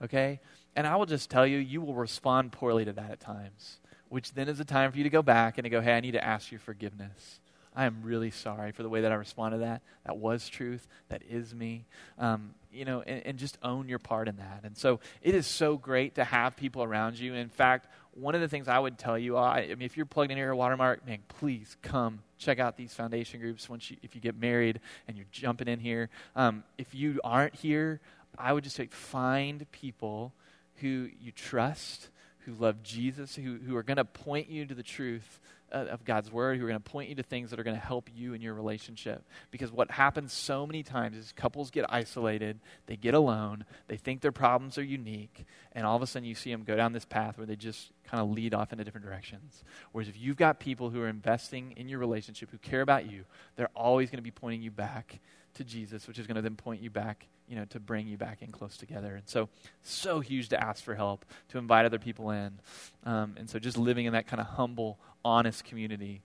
Okay? 0.04 0.40
And 0.76 0.88
I 0.88 0.96
will 0.96 1.06
just 1.06 1.30
tell 1.30 1.46
you, 1.46 1.58
you 1.58 1.82
will 1.82 1.94
respond 1.94 2.54
poorly 2.54 2.86
to 2.86 2.94
that 2.94 3.12
at 3.12 3.20
times 3.20 3.79
which 4.10 4.34
then 4.34 4.50
is 4.50 4.60
a 4.60 4.66
time 4.66 4.92
for 4.92 4.98
you 4.98 5.04
to 5.04 5.10
go 5.10 5.22
back 5.22 5.58
and 5.58 5.64
to 5.64 5.70
go, 5.70 5.82
hey, 5.82 5.94
I 5.94 6.00
need 6.00 6.12
to 6.12 6.24
ask 6.24 6.52
your 6.52 6.60
forgiveness. 6.60 7.40
I 7.76 7.86
am 7.86 8.02
really 8.04 8.32
sorry 8.32 8.72
for 8.72 8.84
the 8.84 8.90
way 8.90 9.02
that 9.02 9.12
I 9.12 9.16
responded 9.16 9.60
to 9.60 9.64
that. 9.66 9.82
That 10.06 10.18
was 10.18 10.50
truth. 10.50 10.88
That 11.10 11.22
is 11.30 11.54
me. 11.54 11.86
Um, 12.18 12.56
you 12.72 12.84
know, 12.84 13.02
and, 13.02 13.26
and, 13.26 13.38
just 13.38 13.58
own 13.64 13.88
your 13.88 14.00
part 14.00 14.28
in 14.28 14.38
that. 14.38 14.62
And 14.64 14.78
so 14.78 15.00
it 15.22 15.34
is 15.34 15.48
so 15.48 15.78
great 15.78 16.16
to 16.16 16.24
have 16.24 16.56
people 16.56 16.84
around 16.84 17.18
you. 17.18 17.34
In 17.34 17.50
fact, 17.50 17.88
one 18.14 18.36
of 18.36 18.42
the 18.42 18.48
things 18.48 18.68
I 18.68 18.78
would 18.78 18.98
tell 18.98 19.18
you, 19.18 19.38
I, 19.38 19.60
I 19.60 19.68
mean, 19.70 19.84
if 19.84 19.98
you're 19.98 20.06
plugged 20.06 20.32
in 20.32 20.38
here 20.38 20.52
at 20.52 20.58
Watermark, 20.58 21.06
man, 21.08 21.20
please 21.30 21.78
come 21.82 22.20
check 22.38 22.60
out 22.60 22.76
these 22.76 22.94
foundation 22.94 23.40
groups 23.40 23.70
once 23.70 23.90
you, 23.90 23.98
if 24.04 24.14
you 24.14 24.22
get 24.22 24.40
married 24.40 24.82
and 25.08 25.16
you're 25.16 25.26
jumping 25.32 25.68
in 25.68 25.80
here. 25.80 26.10
Um, 26.36 26.64
if 26.78 26.94
you 26.94 27.22
aren't 27.24 27.56
here, 27.56 28.02
I 28.38 28.54
would 28.54 28.64
just 28.64 28.76
say 28.76 28.88
find 28.88 29.70
people 29.72 30.34
who 30.76 31.10
you 31.20 31.32
trust 31.32 32.10
who 32.50 32.64
love 32.64 32.84
Jesus, 32.84 33.36
who, 33.36 33.58
who 33.58 33.76
are 33.76 33.84
going 33.84 33.98
to 33.98 34.06
point 34.06 34.50
you 34.50 34.66
to 34.66 34.74
the 34.74 34.84
truth 34.84 35.40
of 35.72 36.04
God's 36.04 36.32
word, 36.32 36.58
who 36.58 36.66
are 36.66 36.68
going 36.68 36.82
to 36.82 36.90
point 36.90 37.10
you 37.10 37.16
to 37.16 37.24
things 37.24 37.52
that 37.52 37.60
are 37.60 37.64
going 37.64 37.76
to 37.76 37.86
help 37.86 38.10
you 38.16 38.34
in 38.34 38.42
your 38.42 38.56
relationship. 38.56 39.24
Because 39.52 39.72
what 39.72 39.92
happens 39.92 40.34
so 40.34 40.66
many 40.66 40.82
times 40.82 41.16
is 41.16 41.32
couples 41.36 41.70
get 41.70 41.86
isolated, 41.90 42.60
they 42.88 42.96
get 42.96 43.14
alone, 43.14 43.66
they 43.88 43.98
think 43.98 44.22
their 44.22 44.32
problems 44.32 44.80
are 44.80 44.84
unique, 44.84 45.46
and 45.74 45.86
all 45.86 45.96
of 45.96 46.02
a 46.02 46.08
sudden 46.08 46.28
you 46.28 46.34
see 46.34 46.52
them 46.52 46.64
go 46.64 46.76
down 46.76 46.92
this 46.92 47.06
path 47.06 47.38
where 47.38 47.46
they 47.46 47.56
just 47.56 47.92
kind 48.04 48.20
of 48.20 48.32
lead 48.32 48.56
off 48.56 48.72
into 48.72 48.84
different 48.84 49.06
directions. 49.06 49.64
Whereas 49.92 50.08
if 50.08 50.20
you've 50.20 50.38
got 50.38 50.60
people 50.60 50.90
who 50.90 51.02
are 51.02 51.08
investing 51.08 51.74
in 51.78 51.88
your 51.88 52.00
relationship, 52.00 52.50
who 52.50 52.58
care 52.58 52.82
about 52.82 53.12
you, 53.12 53.26
they're 53.56 53.70
always 53.76 54.10
going 54.10 54.18
to 54.18 54.24
be 54.24 54.32
pointing 54.32 54.64
you 54.64 54.72
back 54.72 55.20
to 55.54 55.64
Jesus, 55.64 56.08
which 56.08 56.18
is 56.18 56.26
going 56.26 56.36
to 56.36 56.42
then 56.42 56.56
point 56.56 56.82
you 56.82 56.90
back, 56.90 57.28
you 57.50 57.56
know, 57.56 57.66
to 57.66 57.80
bring 57.80 58.08
you 58.08 58.16
back 58.16 58.42
in 58.42 58.52
close 58.52 58.78
together. 58.78 59.16
And 59.16 59.28
so, 59.28 59.50
so 59.82 60.20
huge 60.20 60.50
to 60.50 60.64
ask 60.64 60.84
for 60.84 60.94
help, 60.96 61.26
to 61.50 61.58
invite 61.58 61.86
other 61.86 61.98
people 61.98 62.30
in. 62.30 62.60
Um, 63.04 63.36
and 63.38 63.50
so, 63.50 63.58
just 63.58 63.78
living 63.78 64.06
in 64.06 64.14
that 64.14 64.28
kind 64.28 64.40
of 64.40 64.46
humble, 64.46 65.00
honest 65.26 65.66
community 65.66 66.22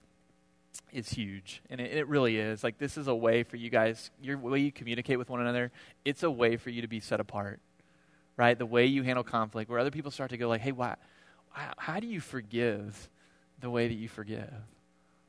is 0.93 1.09
huge. 1.09 1.63
And 1.69 1.81
it, 1.81 1.91
it, 1.91 2.07
really 2.07 2.37
is. 2.37 2.63
Like, 2.63 2.77
this 2.77 2.95
is 2.95 3.07
a 3.07 3.15
way 3.15 3.41
for 3.41 3.57
you 3.57 3.71
guys, 3.71 4.11
your 4.21 4.37
way 4.37 4.59
you 4.59 4.71
communicate 4.71 5.17
with 5.17 5.29
one 5.29 5.41
another, 5.41 5.71
it's 6.05 6.21
a 6.21 6.29
way 6.29 6.57
for 6.57 6.69
you 6.69 6.83
to 6.83 6.87
be 6.87 6.99
set 6.99 7.19
apart, 7.19 7.59
right? 8.37 8.57
The 8.57 8.65
way 8.65 8.85
you 8.85 9.01
handle 9.01 9.23
conflict, 9.23 9.69
where 9.69 9.79
other 9.79 9.91
people 9.91 10.11
start 10.11 10.29
to 10.29 10.37
go, 10.37 10.47
like, 10.47 10.61
hey, 10.61 10.73
why, 10.73 10.95
how, 11.49 11.73
how 11.77 11.99
do 11.99 12.05
you 12.05 12.19
forgive 12.19 13.09
the 13.59 13.71
way 13.71 13.87
that 13.87 13.95
you 13.95 14.07
forgive? 14.07 14.53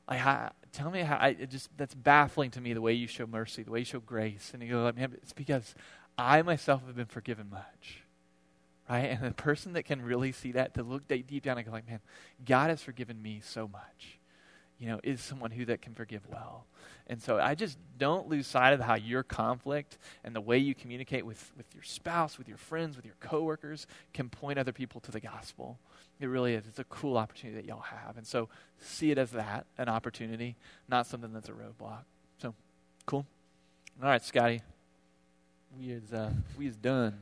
Like, 0.09 0.51
tell 0.71 0.89
me 0.89 1.01
how, 1.01 1.17
I, 1.17 1.33
just, 1.33 1.69
that's 1.77 1.93
baffling 1.93 2.51
to 2.51 2.61
me 2.61 2.73
the 2.73 2.81
way 2.81 2.93
you 2.93 3.07
show 3.07 3.27
mercy, 3.27 3.63
the 3.63 3.71
way 3.71 3.79
you 3.79 3.85
show 3.85 3.99
grace. 3.99 4.51
And 4.53 4.63
you 4.63 4.69
go, 4.69 4.83
like, 4.83 4.95
man, 4.95 5.13
it's 5.21 5.33
because 5.33 5.75
I 6.17 6.41
myself 6.41 6.85
have 6.85 6.95
been 6.95 7.05
forgiven 7.05 7.49
much. 7.49 8.03
Right? 8.89 9.07
And 9.07 9.21
the 9.21 9.31
person 9.31 9.73
that 9.73 9.83
can 9.83 10.01
really 10.01 10.31
see 10.31 10.53
that, 10.53 10.73
to 10.75 10.83
look 10.83 11.07
deep 11.09 11.43
down 11.43 11.57
and 11.57 11.65
go, 11.65 11.73
like, 11.73 11.89
man, 11.89 11.99
God 12.45 12.69
has 12.69 12.81
forgiven 12.81 13.21
me 13.21 13.41
so 13.43 13.67
much, 13.67 14.17
you 14.79 14.87
know, 14.87 15.01
is 15.03 15.19
someone 15.19 15.51
who 15.51 15.65
that 15.65 15.81
can 15.81 15.93
forgive 15.93 16.21
well. 16.31 16.65
And 17.07 17.21
so 17.21 17.37
I 17.37 17.55
just 17.55 17.77
don't 17.97 18.29
lose 18.29 18.47
sight 18.47 18.73
of 18.73 18.79
how 18.79 18.95
your 18.95 19.23
conflict 19.23 19.97
and 20.23 20.33
the 20.33 20.41
way 20.41 20.57
you 20.57 20.73
communicate 20.73 21.25
with, 21.25 21.51
with 21.57 21.65
your 21.73 21.83
spouse, 21.83 22.37
with 22.37 22.47
your 22.47 22.57
friends, 22.57 22.95
with 22.95 23.05
your 23.05 23.15
coworkers 23.19 23.87
can 24.13 24.29
point 24.29 24.57
other 24.57 24.73
people 24.73 25.01
to 25.01 25.11
the 25.11 25.19
gospel. 25.19 25.79
It 26.19 26.25
really 26.25 26.55
is. 26.55 26.65
It's 26.67 26.79
a 26.79 26.83
cool 26.85 27.17
opportunity 27.17 27.61
that 27.61 27.67
y'all 27.67 27.81
have. 27.81 28.17
And 28.17 28.25
so 28.25 28.49
see 28.79 29.11
it 29.11 29.17
as 29.17 29.31
that, 29.31 29.67
an 29.77 29.87
opportunity, 29.87 30.55
not 30.89 31.05
something 31.05 31.31
that's 31.31 31.49
a 31.49 31.51
roadblock. 31.51 32.05
So, 32.41 32.55
cool. 33.05 33.25
All 34.01 34.09
right, 34.09 34.23
Scotty. 34.23 34.61
We 35.77 35.91
is, 35.91 36.11
uh, 36.11 36.31
we 36.57 36.67
is 36.67 36.75
done. 36.75 37.21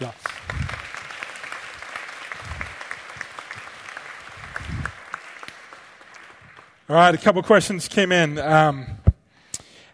Yes. 0.00 0.14
All 6.86 6.96
right, 6.96 7.14
a 7.14 7.18
couple 7.18 7.42
questions 7.42 7.88
came 7.88 8.12
in. 8.12 8.38
Um, 8.38 8.86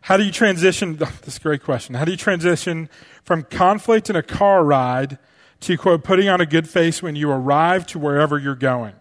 how 0.01 0.17
do 0.17 0.25
you 0.25 0.33
transition? 0.33 0.97
This 1.23 1.35
is 1.35 1.37
a 1.37 1.41
great 1.41 1.63
question. 1.63 1.95
How 1.95 2.05
do 2.05 2.11
you 2.11 2.17
transition 2.17 2.91
from 3.23 3.45
conflict 3.45 4.11
in 4.11 4.17
a 4.17 4.23
car 4.23 4.65
ride 4.65 5.19
to, 5.61 5.77
quote, 5.77 6.05
putting 6.05 6.29
on 6.29 6.41
a 6.41 6.47
good 6.47 6.69
face 6.69 7.03
when 7.03 7.17
you 7.17 7.31
arrive 7.31 7.87
to 7.89 7.99
wherever 7.99 8.39
you're 8.39 8.55
going. 8.55 8.95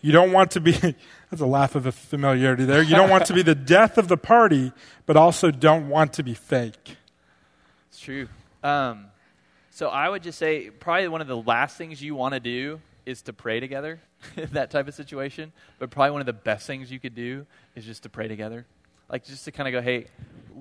You 0.00 0.12
don't 0.12 0.32
want 0.32 0.50
to 0.52 0.60
be, 0.60 0.72
that's 1.30 1.40
a 1.40 1.46
laugh 1.46 1.74
of 1.74 1.94
familiarity 1.94 2.64
there. 2.64 2.82
You 2.82 2.96
don't 2.96 3.10
want 3.10 3.26
to 3.26 3.34
be 3.34 3.42
the 3.42 3.54
death 3.54 3.98
of 3.98 4.08
the 4.08 4.16
party, 4.16 4.72
but 5.06 5.16
also 5.16 5.50
don't 5.50 5.88
want 5.88 6.12
to 6.14 6.22
be 6.22 6.34
fake. 6.34 6.96
It's 7.90 8.00
true. 8.00 8.28
Um, 8.62 9.06
so 9.70 9.88
I 9.88 10.08
would 10.08 10.22
just 10.22 10.38
say 10.38 10.70
probably 10.70 11.08
one 11.08 11.20
of 11.20 11.26
the 11.26 11.36
last 11.36 11.76
things 11.76 12.02
you 12.02 12.14
want 12.14 12.34
to 12.34 12.40
do 12.40 12.80
is 13.06 13.22
to 13.22 13.32
pray 13.32 13.60
together, 13.60 14.00
in 14.36 14.48
that 14.52 14.70
type 14.70 14.88
of 14.88 14.94
situation. 14.94 15.52
But 15.78 15.90
probably 15.90 16.12
one 16.12 16.20
of 16.20 16.26
the 16.26 16.32
best 16.32 16.66
things 16.66 16.90
you 16.90 17.00
could 17.00 17.14
do 17.14 17.46
is 17.74 17.84
just 17.84 18.02
to 18.04 18.08
pray 18.08 18.28
together. 18.28 18.66
Like 19.08 19.24
just 19.24 19.44
to 19.46 19.52
kind 19.52 19.68
of 19.68 19.72
go, 19.72 19.82
hey, 19.82 20.06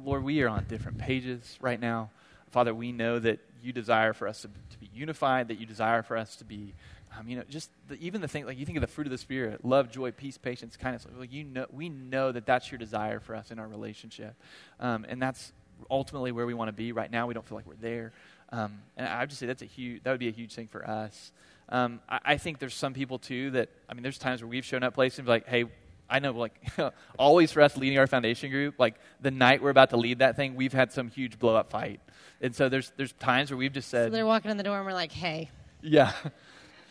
Lord, 0.04 0.24
we 0.24 0.42
are 0.42 0.50
on 0.50 0.66
different 0.68 0.98
pages 0.98 1.58
right 1.62 1.80
now. 1.80 2.10
Father, 2.52 2.74
we 2.74 2.92
know 2.92 3.20
that 3.20 3.40
you 3.64 3.74
desire 3.74 4.14
for 4.14 4.28
us 4.28 4.42
to, 4.42 4.48
to 4.48 4.80
be 4.80 4.90
unified, 4.94 5.48
that 5.50 5.60
you 5.60 5.66
desire 5.66 6.04
for 6.04 6.18
us 6.18 6.36
to 6.38 6.46
be, 6.46 6.74
um, 7.18 7.28
you 7.28 7.38
know, 7.38 7.44
just 7.50 7.70
the, 7.88 7.96
even 8.00 8.22
the 8.22 8.28
thing, 8.28 8.46
like 8.46 8.58
you 8.58 8.66
think 8.66 8.78
of 8.78 8.82
the 8.82 8.88
fruit 8.88 9.08
of 9.08 9.12
the 9.12 9.18
Spirit 9.18 9.64
love, 9.66 9.92
joy, 9.92 10.12
peace, 10.12 10.38
patience, 10.38 10.78
kindness. 10.78 11.06
Like 11.18 11.32
you 11.32 11.44
know, 11.44 11.66
we 11.72 11.90
know 11.90 12.32
that 12.32 12.46
that's 12.46 12.72
your 12.72 12.78
desire 12.78 13.20
for 13.20 13.36
us 13.36 13.52
in 13.52 13.60
our 13.60 13.68
relationship. 13.68 14.36
Um, 14.80 15.06
and 15.08 15.22
that's 15.22 15.52
ultimately 15.90 16.32
where 16.32 16.46
we 16.46 16.54
want 16.54 16.70
to 16.70 16.74
be. 16.74 16.92
Right 16.92 17.12
now, 17.12 17.28
we 17.28 17.34
don't 17.34 17.48
feel 17.48 17.58
like 17.58 17.68
we're 17.68 17.76
there. 17.76 18.12
Um, 18.52 18.80
and 18.98 19.08
I 19.08 19.22
would 19.22 19.30
just 19.30 19.40
say 19.40 19.46
that's 19.46 19.62
a 19.62 19.66
huge, 19.66 20.04
that 20.04 20.12
would 20.12 20.20
be 20.20 20.28
a 20.28 20.32
huge 20.32 20.54
thing 20.54 20.68
for 20.68 20.88
us. 20.88 21.32
Um, 21.70 22.00
I, 22.10 22.20
I, 22.26 22.38
think 22.38 22.58
there's 22.58 22.74
some 22.74 22.94
people 22.94 23.20
too 23.20 23.52
that, 23.52 23.70
I 23.88 23.94
mean, 23.94 24.02
there's 24.02 24.18
times 24.18 24.42
where 24.42 24.50
we've 24.50 24.66
shown 24.66 24.82
up 24.82 24.96
places 24.96 25.28
like, 25.28 25.48
hey, 25.48 25.66
I 26.10 26.20
know, 26.20 26.32
like, 26.32 26.54
always 27.20 27.52
for 27.52 27.62
us 27.62 27.78
leading 27.78 28.00
our 28.00 28.08
foundation 28.08 28.50
group, 28.52 28.76
like 28.80 28.96
the 29.22 29.32
night 29.32 29.62
we're 29.62 29.70
about 29.70 29.92
to 29.92 29.98
lead 29.98 30.20
that 30.20 30.36
thing, 30.36 30.56
we've 30.56 30.74
had 30.74 30.92
some 30.92 31.10
huge 31.10 31.38
blow 31.40 31.56
up 31.56 31.70
fight. 31.70 32.00
And 32.42 32.56
so 32.56 32.70
there's, 32.70 32.92
there's 32.98 33.12
times 33.14 33.52
where 33.52 33.58
we've 33.58 33.74
just 33.74 33.90
said, 33.90 34.08
So 34.08 34.16
they're 34.16 34.26
walking 34.26 34.50
in 34.50 34.58
the 34.58 34.64
door 34.64 34.78
and 34.78 34.86
we're 34.86 34.94
like, 34.94 35.12
hey. 35.12 35.50
yeah. 35.82 36.14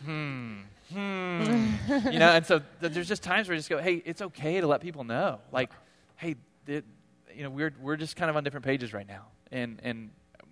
Hmm. 0.05 0.59
Hmm. 0.93 1.51
you 2.09 2.19
know, 2.19 2.29
and 2.29 2.45
so 2.45 2.61
th- 2.79 2.93
there's 2.93 3.07
just 3.09 3.21
times 3.21 3.49
where 3.49 3.53
we 3.53 3.59
just 3.59 3.69
go, 3.69 3.79
hey, 3.79 4.01
it's 4.05 4.21
okay 4.21 4.61
to 4.61 4.65
let 4.65 4.79
people 4.79 5.03
know. 5.03 5.39
Like, 5.51 5.71
hey, 6.15 6.35
th- 6.65 6.85
you 7.35 7.43
know, 7.43 7.49
we're, 7.49 7.73
we're 7.81 7.97
just 7.97 8.15
kind 8.15 8.29
of 8.29 8.37
on 8.37 8.45
different 8.45 8.65
pages 8.65 8.93
right 8.93 9.07
now. 9.07 9.25
And, 9.51 9.79
and 9.83 10.09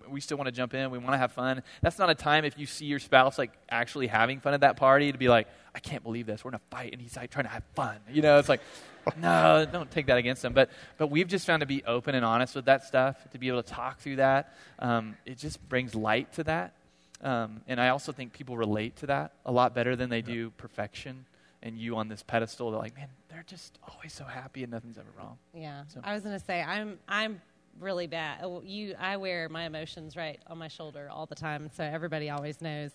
we 0.09 0.21
still 0.21 0.37
want 0.37 0.47
to 0.47 0.51
jump 0.51 0.73
in. 0.73 0.91
We 0.91 0.97
want 0.97 1.13
to 1.13 1.17
have 1.17 1.31
fun. 1.31 1.63
That's 1.81 1.97
not 1.97 2.09
a 2.09 2.15
time 2.15 2.45
if 2.45 2.57
you 2.57 2.65
see 2.65 2.85
your 2.85 2.99
spouse 2.99 3.37
like 3.37 3.51
actually 3.69 4.07
having 4.07 4.39
fun 4.39 4.53
at 4.53 4.61
that 4.61 4.77
party 4.77 5.11
to 5.11 5.17
be 5.17 5.29
like, 5.29 5.47
I 5.77 5.79
can't 5.79 6.01
believe 6.01 6.25
this. 6.25 6.43
We're 6.43 6.49
in 6.49 6.55
a 6.55 6.61
fight 6.71 6.91
and 6.91 6.99
he's 6.99 7.15
like 7.15 7.29
trying 7.29 7.45
to 7.45 7.51
have 7.51 7.63
fun. 7.75 7.97
You 8.11 8.23
know, 8.23 8.39
it's 8.39 8.49
like, 8.49 8.61
no, 9.21 9.63
don't 9.71 9.91
take 9.91 10.07
that 10.07 10.17
against 10.17 10.41
them. 10.41 10.53
But 10.53 10.71
but 10.97 11.11
we've 11.11 11.27
just 11.27 11.45
found 11.45 11.59
to 11.59 11.67
be 11.67 11.83
open 11.83 12.15
and 12.15 12.25
honest 12.25 12.55
with 12.55 12.65
that 12.65 12.83
stuff, 12.83 13.15
to 13.31 13.37
be 13.37 13.47
able 13.47 13.61
to 13.61 13.71
talk 13.71 13.99
through 13.99 14.15
that. 14.15 14.55
Um, 14.79 15.15
it 15.23 15.37
just 15.37 15.69
brings 15.69 15.93
light 15.93 16.33
to 16.33 16.43
that. 16.45 16.73
Um, 17.21 17.61
and 17.67 17.79
I 17.79 17.89
also 17.89 18.11
think 18.11 18.33
people 18.33 18.57
relate 18.57 18.95
to 18.97 19.05
that 19.07 19.33
a 19.45 19.51
lot 19.51 19.75
better 19.75 19.95
than 19.95 20.09
they 20.09 20.23
do 20.23 20.49
perfection 20.51 21.25
and 21.61 21.77
you 21.77 21.95
on 21.95 22.07
this 22.07 22.23
pedestal. 22.23 22.71
They're 22.71 22.79
like, 22.79 22.95
man, 22.95 23.09
they're 23.29 23.45
just 23.45 23.77
always 23.87 24.13
so 24.13 24.23
happy 24.23 24.63
and 24.63 24.71
nothing's 24.71 24.97
ever 24.97 25.09
wrong. 25.15 25.37
Yeah, 25.53 25.83
so. 25.89 26.01
I 26.03 26.15
was 26.15 26.23
gonna 26.23 26.39
say 26.39 26.63
I'm 26.63 26.97
I'm 27.07 27.39
really 27.79 28.07
bad. 28.07 28.39
Oh, 28.41 28.63
you, 28.65 28.95
I 28.99 29.17
wear 29.17 29.47
my 29.47 29.65
emotions 29.65 30.15
right 30.15 30.39
on 30.47 30.57
my 30.57 30.69
shoulder 30.69 31.07
all 31.11 31.27
the 31.27 31.35
time, 31.35 31.69
so 31.71 31.83
everybody 31.83 32.31
always 32.31 32.63
knows 32.63 32.89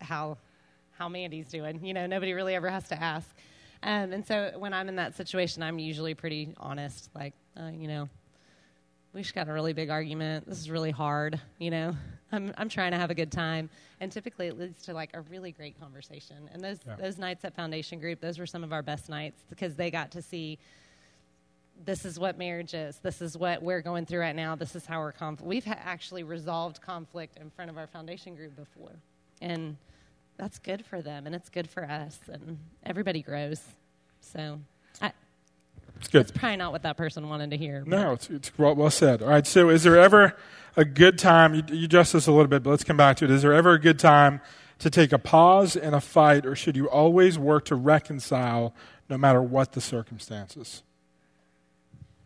how 0.00 0.36
how 0.98 1.08
Mandy's 1.08 1.48
doing. 1.48 1.84
You 1.84 1.94
know, 1.94 2.06
nobody 2.06 2.32
really 2.32 2.54
ever 2.54 2.68
has 2.68 2.88
to 2.88 3.00
ask. 3.00 3.28
Um, 3.82 4.12
and 4.12 4.26
so 4.26 4.52
when 4.56 4.74
I'm 4.74 4.88
in 4.88 4.96
that 4.96 5.14
situation, 5.16 5.62
I'm 5.62 5.78
usually 5.78 6.14
pretty 6.14 6.54
honest. 6.58 7.08
Like, 7.14 7.34
uh, 7.56 7.70
you 7.72 7.86
know, 7.86 8.08
we 9.12 9.22
just 9.22 9.34
got 9.34 9.48
a 9.48 9.52
really 9.52 9.72
big 9.72 9.90
argument. 9.90 10.48
This 10.48 10.58
is 10.58 10.70
really 10.70 10.90
hard. 10.90 11.40
You 11.58 11.70
know, 11.70 11.96
I'm 12.32 12.52
I'm 12.58 12.68
trying 12.68 12.90
to 12.92 12.98
have 12.98 13.10
a 13.10 13.14
good 13.14 13.30
time, 13.30 13.70
and 14.00 14.10
typically 14.10 14.48
it 14.48 14.58
leads 14.58 14.84
to 14.86 14.92
like 14.92 15.10
a 15.14 15.20
really 15.22 15.52
great 15.52 15.80
conversation. 15.80 16.36
And 16.52 16.62
those 16.62 16.78
yeah. 16.86 16.96
those 16.96 17.18
nights 17.18 17.44
at 17.44 17.54
Foundation 17.54 18.00
Group, 18.00 18.20
those 18.20 18.38
were 18.38 18.46
some 18.46 18.64
of 18.64 18.72
our 18.72 18.82
best 18.82 19.08
nights 19.08 19.44
because 19.48 19.76
they 19.76 19.90
got 19.90 20.10
to 20.12 20.22
see 20.22 20.58
this 21.84 22.04
is 22.04 22.18
what 22.18 22.36
marriage 22.36 22.74
is. 22.74 22.98
This 22.98 23.22
is 23.22 23.38
what 23.38 23.62
we're 23.62 23.82
going 23.82 24.04
through 24.04 24.20
right 24.20 24.34
now. 24.34 24.56
This 24.56 24.74
is 24.74 24.84
how 24.84 24.98
we're 24.98 25.12
conf- 25.12 25.40
we've 25.40 25.64
ha- 25.64 25.78
actually 25.78 26.24
resolved 26.24 26.82
conflict 26.82 27.38
in 27.38 27.50
front 27.50 27.70
of 27.70 27.78
our 27.78 27.86
foundation 27.86 28.34
group 28.34 28.56
before, 28.56 28.96
and 29.40 29.76
that's 30.38 30.58
good 30.58 30.86
for 30.86 31.02
them 31.02 31.26
and 31.26 31.34
it's 31.34 31.50
good 31.50 31.68
for 31.68 31.84
us, 31.84 32.18
and 32.32 32.58
everybody 32.84 33.20
grows. 33.22 33.60
So, 34.20 34.60
I, 35.02 35.12
it's 35.96 36.08
good. 36.08 36.22
It's 36.22 36.30
probably 36.30 36.56
not 36.56 36.72
what 36.72 36.82
that 36.82 36.96
person 36.96 37.28
wanted 37.28 37.50
to 37.50 37.56
hear. 37.56 37.84
No, 37.86 38.12
it's, 38.12 38.30
it's 38.30 38.56
well, 38.56 38.74
well, 38.74 38.90
said. 38.90 39.22
All 39.22 39.28
right. 39.28 39.46
So, 39.46 39.68
is 39.68 39.82
there 39.82 39.98
ever 39.98 40.36
a 40.76 40.84
good 40.84 41.18
time? 41.18 41.54
You, 41.54 41.62
you 41.68 41.84
addressed 41.84 42.12
this 42.12 42.26
a 42.26 42.32
little 42.32 42.46
bit, 42.46 42.62
but 42.62 42.70
let's 42.70 42.84
come 42.84 42.96
back 42.96 43.16
to 43.18 43.24
it. 43.24 43.30
Is 43.30 43.42
there 43.42 43.52
ever 43.52 43.72
a 43.72 43.80
good 43.80 43.98
time 43.98 44.40
to 44.78 44.90
take 44.90 45.12
a 45.12 45.18
pause 45.18 45.76
in 45.76 45.92
a 45.92 46.00
fight, 46.00 46.46
or 46.46 46.54
should 46.54 46.76
you 46.76 46.88
always 46.88 47.38
work 47.38 47.64
to 47.66 47.74
reconcile, 47.74 48.74
no 49.08 49.18
matter 49.18 49.42
what 49.42 49.72
the 49.72 49.80
circumstances? 49.80 50.82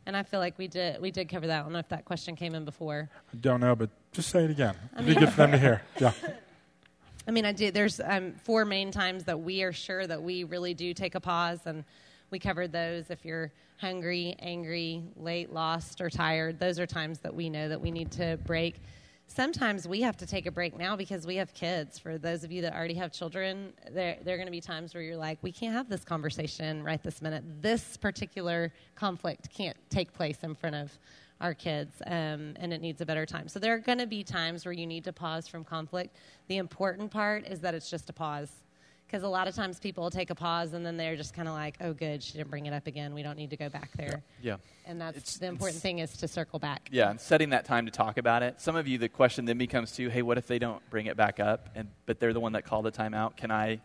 And 0.05 0.17
I 0.17 0.23
feel 0.23 0.41
like 0.41 0.59
we 0.59 0.69
did 0.69 1.01
we 1.01 1.11
did 1.11 1.29
cover 1.29 1.47
that. 1.47 1.61
I 1.61 1.63
don't 1.63 1.73
know 1.73 1.79
if 1.79 1.89
that 1.89 2.05
question 2.05 2.37
came 2.37 2.55
in 2.55 2.65
before. 2.65 3.09
I 3.33 3.37
don't 3.37 3.61
know, 3.61 3.77
but 3.77 3.91
just 4.13 4.29
say 4.31 4.45
it 4.45 4.51
again. 4.51 4.75
It'd 4.95 5.07
be 5.07 5.15
good 5.15 5.31
for 5.31 5.37
them 5.37 5.53
to 5.53 5.59
hear. 5.59 5.83
Yeah. 6.01 6.13
I 7.27 7.31
mean, 7.31 7.45
I 7.45 7.53
do. 7.53 7.71
There's 7.71 8.01
um, 8.01 8.33
four 8.33 8.65
main 8.65 8.91
times 8.91 9.25
that 9.25 9.41
we 9.41 9.63
are 9.63 9.73
sure 9.73 10.07
that 10.07 10.23
we 10.23 10.45
really 10.45 10.75
do 10.75 10.93
take 10.93 11.15
a 11.15 11.21
pause, 11.21 11.61
and 11.67 11.85
we 12.31 12.39
covered 12.39 12.73
those. 12.73 13.11
If 13.11 13.25
you're 13.25 13.53
hungry, 13.79 14.37
angry, 14.41 15.05
late, 15.17 15.53
lost, 15.53 16.01
or 16.01 16.11
tired, 16.11 16.59
those 16.59 16.79
are 16.79 16.87
times 16.87 17.19
that 17.21 17.35
we 17.35 17.49
know 17.49 17.69
that 17.69 17.81
we 17.81 17.91
need 17.91 18.11
to 18.13 18.39
break 18.45 18.77
sometimes 19.33 19.89
we 19.89 20.03
have 20.03 20.17
to 20.19 20.27
take 20.27 20.47
a 20.47 20.51
break 20.51 20.77
now 20.77 20.97
because 20.97 21.27
we 21.27 21.37
have 21.37 21.53
kids. 21.55 21.99
For 21.99 22.19
those 22.19 22.45
of 22.45 22.53
you 22.53 22.63
that 22.63 22.75
already 22.75 22.95
have 22.95 23.13
children, 23.13 23.73
there, 23.91 24.19
there 24.23 24.35
are 24.35 24.39
going 24.39 24.47
to 24.47 24.53
be 24.53 24.61
times 24.61 24.95
where 24.95 25.03
you're 25.03 25.17
like, 25.17 25.39
we 25.43 25.53
can't 25.53 25.75
have 25.75 25.89
this 25.89 26.05
conversation 26.05 26.83
right 26.83 27.03
this 27.03 27.23
minute. 27.23 27.45
This 27.61 27.97
particular 27.97 28.73
conflict 28.95 29.51
can't 29.51 29.77
take 29.91 30.13
place 30.13 30.39
in 30.43 30.55
front 30.55 30.77
of 30.77 30.99
our 31.43 31.53
kids, 31.55 32.01
um, 32.07 32.55
and 32.57 32.73
it 32.73 32.81
needs 32.81 33.01
a 33.01 33.07
better 33.07 33.27
time. 33.27 33.49
So 33.49 33.59
there 33.59 33.75
are 33.75 33.79
going 33.79 33.99
to 33.99 34.07
be 34.07 34.23
times 34.23 34.65
where 34.65 34.73
you 34.73 34.87
need 34.87 35.05
to 35.05 35.13
pause 35.13 35.49
from 35.49 35.65
conflict. 35.65 36.17
The 36.49 36.57
important 36.57 37.11
part 37.11 37.47
is 37.47 37.61
that 37.61 37.75
it's 37.75 37.91
just 37.91 38.09
a 38.09 38.13
pause 38.13 38.51
because 39.07 39.25
a 39.25 39.29
lot 39.29 39.47
of 39.47 39.55
times 39.55 39.79
people 39.79 40.09
take 40.09 40.31
a 40.31 40.35
pause 40.35 40.73
and 40.73 40.87
then 40.87 40.97
they're 40.97 41.17
just 41.17 41.35
kind 41.35 41.47
of 41.47 41.53
like, 41.53 41.77
oh, 41.83 41.93
good, 41.93 42.23
she 42.23 42.39
didn't 42.39 42.49
bring 42.49 42.65
it 42.65 42.73
up 42.73 42.87
again. 42.87 43.13
We 43.13 43.23
don't 43.23 43.37
need 43.37 43.51
to 43.51 43.59
go 43.59 43.69
back 43.69 43.91
there. 43.95 44.23
Yeah. 44.41 44.57
And 44.87 44.99
that's 44.99 45.19
it's, 45.19 45.37
the 45.37 45.49
important 45.49 45.83
thing 45.83 45.99
is 45.99 46.17
to 46.17 46.29
circle 46.29 46.59
back. 46.59 46.89
Yeah, 46.91 47.11
and 47.11 47.21
setting 47.21 47.51
that 47.51 47.67
time 47.67 47.85
to 47.85 47.93
talk 47.93 48.17
about 48.17 48.43
it. 48.43 48.59
Some 48.59 48.75
of 48.75 48.89
you, 48.89 48.97
the 48.97 49.11
question 49.11 49.45
then 49.45 49.59
becomes 49.59 49.93
to, 49.93 50.09
hey, 50.09 50.23
what 50.23 50.39
if 50.39 50.47
they 50.47 50.59
don't 50.59 50.89
bring 50.89 51.07
it 51.07 51.17
back 51.17 51.41
up, 51.41 51.69
and 51.75 51.89
but 52.07 52.21
they're 52.21 52.33
the 52.33 52.41
one 52.41 52.53
that 52.53 52.65
called 52.65 52.87
the 52.87 52.93
timeout? 52.93 53.37
Can 53.37 53.51
I 53.51 53.81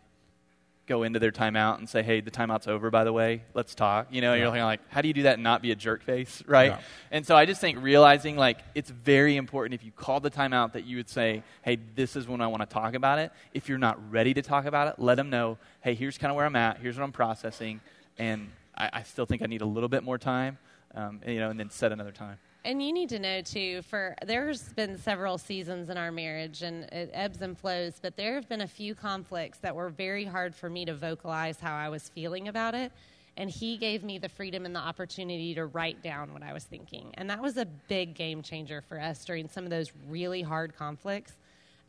go 0.88 1.02
into 1.02 1.18
their 1.18 1.30
timeout 1.30 1.78
and 1.78 1.88
say, 1.88 2.02
hey, 2.02 2.20
the 2.20 2.30
timeout's 2.30 2.66
over, 2.66 2.90
by 2.90 3.04
the 3.04 3.12
way, 3.12 3.42
let's 3.54 3.74
talk. 3.74 4.08
You 4.10 4.20
know, 4.20 4.34
yeah. 4.34 4.52
you're 4.52 4.64
like, 4.64 4.80
how 4.88 5.02
do 5.02 5.08
you 5.08 5.14
do 5.14 5.22
that 5.24 5.34
and 5.34 5.42
not 5.42 5.62
be 5.62 5.70
a 5.70 5.76
jerk 5.76 6.02
face, 6.02 6.42
right? 6.46 6.72
Yeah. 6.72 6.80
And 7.10 7.26
so 7.26 7.36
I 7.36 7.46
just 7.46 7.60
think 7.60 7.80
realizing, 7.80 8.36
like, 8.36 8.58
it's 8.74 8.90
very 8.90 9.36
important 9.36 9.74
if 9.74 9.84
you 9.84 9.92
call 9.92 10.18
the 10.20 10.30
timeout 10.30 10.72
that 10.72 10.84
you 10.84 10.96
would 10.96 11.08
say, 11.08 11.42
hey, 11.62 11.78
this 11.94 12.16
is 12.16 12.26
when 12.26 12.40
I 12.40 12.46
want 12.46 12.62
to 12.62 12.66
talk 12.66 12.94
about 12.94 13.18
it. 13.18 13.30
If 13.52 13.68
you're 13.68 13.78
not 13.78 13.98
ready 14.10 14.34
to 14.34 14.42
talk 14.42 14.64
about 14.64 14.88
it, 14.88 14.94
let 14.98 15.16
them 15.16 15.30
know, 15.30 15.58
hey, 15.82 15.94
here's 15.94 16.18
kind 16.18 16.30
of 16.30 16.36
where 16.36 16.46
I'm 16.46 16.56
at, 16.56 16.78
here's 16.78 16.96
what 16.96 17.04
I'm 17.04 17.12
processing, 17.12 17.80
and 18.18 18.50
I, 18.76 18.90
I 18.94 19.02
still 19.02 19.26
think 19.26 19.42
I 19.42 19.46
need 19.46 19.60
a 19.60 19.66
little 19.66 19.88
bit 19.88 20.02
more 20.02 20.18
time, 20.18 20.58
um, 20.94 21.20
and, 21.22 21.34
you 21.34 21.40
know, 21.40 21.50
and 21.50 21.60
then 21.60 21.70
set 21.70 21.92
another 21.92 22.12
time 22.12 22.38
and 22.68 22.82
you 22.82 22.92
need 22.92 23.08
to 23.08 23.18
know 23.18 23.40
too 23.40 23.80
for 23.80 24.14
there's 24.26 24.74
been 24.74 24.98
several 24.98 25.38
seasons 25.38 25.88
in 25.88 25.96
our 25.96 26.12
marriage 26.12 26.60
and 26.60 26.84
it 26.92 27.10
ebbs 27.14 27.40
and 27.40 27.58
flows 27.58 27.98
but 28.00 28.14
there 28.14 28.34
have 28.34 28.46
been 28.46 28.60
a 28.60 28.68
few 28.68 28.94
conflicts 28.94 29.56
that 29.58 29.74
were 29.74 29.88
very 29.88 30.24
hard 30.24 30.54
for 30.54 30.68
me 30.68 30.84
to 30.84 30.94
vocalize 30.94 31.58
how 31.58 31.74
i 31.74 31.88
was 31.88 32.10
feeling 32.10 32.46
about 32.46 32.74
it 32.74 32.92
and 33.38 33.48
he 33.48 33.78
gave 33.78 34.04
me 34.04 34.18
the 34.18 34.28
freedom 34.28 34.66
and 34.66 34.76
the 34.76 34.80
opportunity 34.80 35.54
to 35.54 35.64
write 35.64 36.02
down 36.02 36.30
what 36.34 36.42
i 36.42 36.52
was 36.52 36.64
thinking 36.64 37.10
and 37.14 37.30
that 37.30 37.40
was 37.40 37.56
a 37.56 37.64
big 37.64 38.14
game 38.14 38.42
changer 38.42 38.82
for 38.82 39.00
us 39.00 39.24
during 39.24 39.48
some 39.48 39.64
of 39.64 39.70
those 39.70 39.90
really 40.06 40.42
hard 40.42 40.76
conflicts 40.76 41.32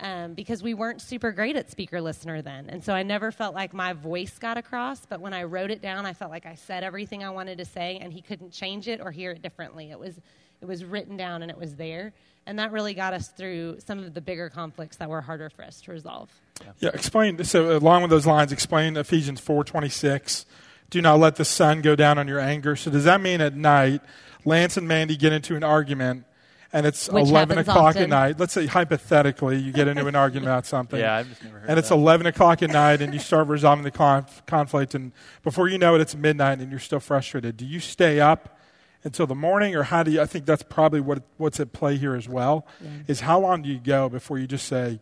um, 0.01 0.33
because 0.33 0.63
we 0.63 0.73
weren't 0.73 1.01
super 1.01 1.33
great 1.33 1.57
at 1.57 1.69
speaker 1.69 1.99
listener 1.99 2.41
then. 2.41 2.69
And 2.69 2.81
so 2.81 2.93
I 2.93 3.03
never 3.03 3.33
felt 3.33 3.53
like 3.53 3.73
my 3.73 3.91
voice 3.91 4.39
got 4.39 4.57
across, 4.57 5.05
but 5.05 5.19
when 5.19 5.33
I 5.33 5.43
wrote 5.43 5.71
it 5.71 5.81
down, 5.81 6.05
I 6.05 6.13
felt 6.13 6.31
like 6.31 6.45
I 6.45 6.55
said 6.55 6.85
everything 6.85 7.21
I 7.21 7.31
wanted 7.31 7.57
to 7.57 7.65
say 7.65 7.99
and 8.01 8.13
he 8.13 8.21
couldn't 8.21 8.51
change 8.51 8.87
it 8.87 9.01
or 9.01 9.11
hear 9.11 9.31
it 9.31 9.41
differently. 9.41 9.91
It 9.91 9.99
was 9.99 10.21
it 10.61 10.65
was 10.65 10.83
written 10.83 11.17
down 11.17 11.41
and 11.41 11.51
it 11.51 11.57
was 11.57 11.75
there. 11.75 12.13
And 12.45 12.57
that 12.57 12.71
really 12.71 12.93
got 12.93 13.13
us 13.13 13.27
through 13.27 13.79
some 13.85 13.99
of 13.99 14.13
the 14.13 14.21
bigger 14.21 14.49
conflicts 14.49 14.97
that 14.97 15.09
were 15.09 15.21
harder 15.21 15.49
for 15.49 15.63
us 15.63 15.81
to 15.81 15.91
resolve. 15.91 16.29
Yeah, 16.61 16.71
yeah 16.79 16.89
explain. 16.93 17.43
So, 17.43 17.77
along 17.77 18.01
with 18.01 18.11
those 18.11 18.25
lines, 18.25 18.51
explain 18.51 18.97
Ephesians 18.97 19.39
4.26. 19.39 20.45
Do 20.89 21.01
not 21.01 21.19
let 21.19 21.35
the 21.35 21.45
sun 21.45 21.81
go 21.81 21.95
down 21.95 22.17
on 22.17 22.27
your 22.27 22.39
anger. 22.39 22.75
So, 22.75 22.89
does 22.89 23.03
that 23.03 23.21
mean 23.21 23.41
at 23.41 23.55
night, 23.55 24.01
Lance 24.45 24.77
and 24.77 24.87
Mandy 24.87 25.15
get 25.15 25.31
into 25.31 25.55
an 25.55 25.63
argument 25.63 26.25
and 26.71 26.85
it's 26.85 27.09
Which 27.09 27.27
11 27.27 27.57
o'clock 27.57 27.77
often. 27.77 28.03
at 28.03 28.09
night. 28.09 28.39
Let's 28.39 28.53
say 28.53 28.67
hypothetically 28.67 29.57
you 29.57 29.71
get 29.71 29.87
into 29.87 30.05
an 30.07 30.15
argument 30.15 30.47
about 30.47 30.65
something. 30.65 30.99
Yeah, 30.99 31.15
I've 31.15 31.29
just 31.29 31.43
never 31.43 31.59
heard 31.59 31.69
And 31.69 31.79
it's 31.79 31.91
11 31.91 32.27
o'clock 32.27 32.61
at 32.61 32.69
night 32.69 33.01
and 33.01 33.13
you 33.13 33.19
start 33.19 33.47
resolving 33.47 33.83
the 33.83 33.91
conf- 33.91 34.45
conflict 34.45 34.93
and 34.93 35.11
before 35.43 35.67
you 35.67 35.77
know 35.77 35.95
it 35.95 36.01
it's 36.01 36.15
midnight 36.15 36.59
and 36.59 36.69
you're 36.69 36.79
still 36.79 36.99
frustrated. 36.99 37.57
Do 37.57 37.65
you 37.65 37.79
stay 37.79 38.19
up 38.19 38.58
until 39.03 39.27
the 39.27 39.35
morning, 39.35 39.75
or 39.75 39.83
how 39.83 40.03
do 40.03 40.11
you? 40.11 40.21
I 40.21 40.25
think 40.25 40.45
that's 40.45 40.63
probably 40.63 41.01
what 41.01 41.23
what's 41.37 41.59
at 41.59 41.71
play 41.71 41.97
here 41.97 42.15
as 42.15 42.27
well. 42.27 42.65
Yeah. 42.81 42.89
Is 43.07 43.21
how 43.21 43.39
long 43.39 43.61
do 43.61 43.69
you 43.69 43.79
go 43.79 44.09
before 44.09 44.37
you 44.39 44.47
just 44.47 44.67
say, 44.67 44.99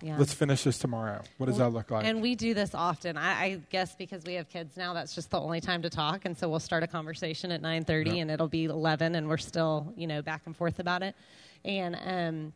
yeah. 0.00 0.16
"Let's 0.18 0.32
finish 0.32 0.64
this 0.64 0.78
tomorrow"? 0.78 1.22
What 1.38 1.46
does 1.46 1.58
well, 1.58 1.70
that 1.70 1.76
look 1.76 1.90
like? 1.90 2.06
And 2.06 2.22
we 2.22 2.34
do 2.34 2.54
this 2.54 2.74
often. 2.74 3.16
I, 3.16 3.42
I, 3.42 3.60
guess 3.70 3.94
because 3.94 4.24
we 4.24 4.34
have 4.34 4.48
kids 4.48 4.76
now, 4.76 4.94
that's 4.94 5.14
just 5.14 5.30
the 5.30 5.40
only 5.40 5.60
time 5.60 5.82
to 5.82 5.90
talk, 5.90 6.24
and 6.24 6.36
so 6.36 6.48
we'll 6.48 6.60
start 6.60 6.82
a 6.82 6.86
conversation 6.86 7.50
at 7.50 7.60
nine 7.60 7.84
thirty, 7.84 8.20
and 8.20 8.30
it'll 8.30 8.48
be 8.48 8.64
eleven, 8.64 9.14
and 9.14 9.28
we're 9.28 9.38
still 9.38 9.92
you 9.96 10.06
know 10.06 10.22
back 10.22 10.42
and 10.46 10.56
forth 10.56 10.78
about 10.78 11.02
it, 11.02 11.16
and 11.64 11.98
um, 12.04 12.52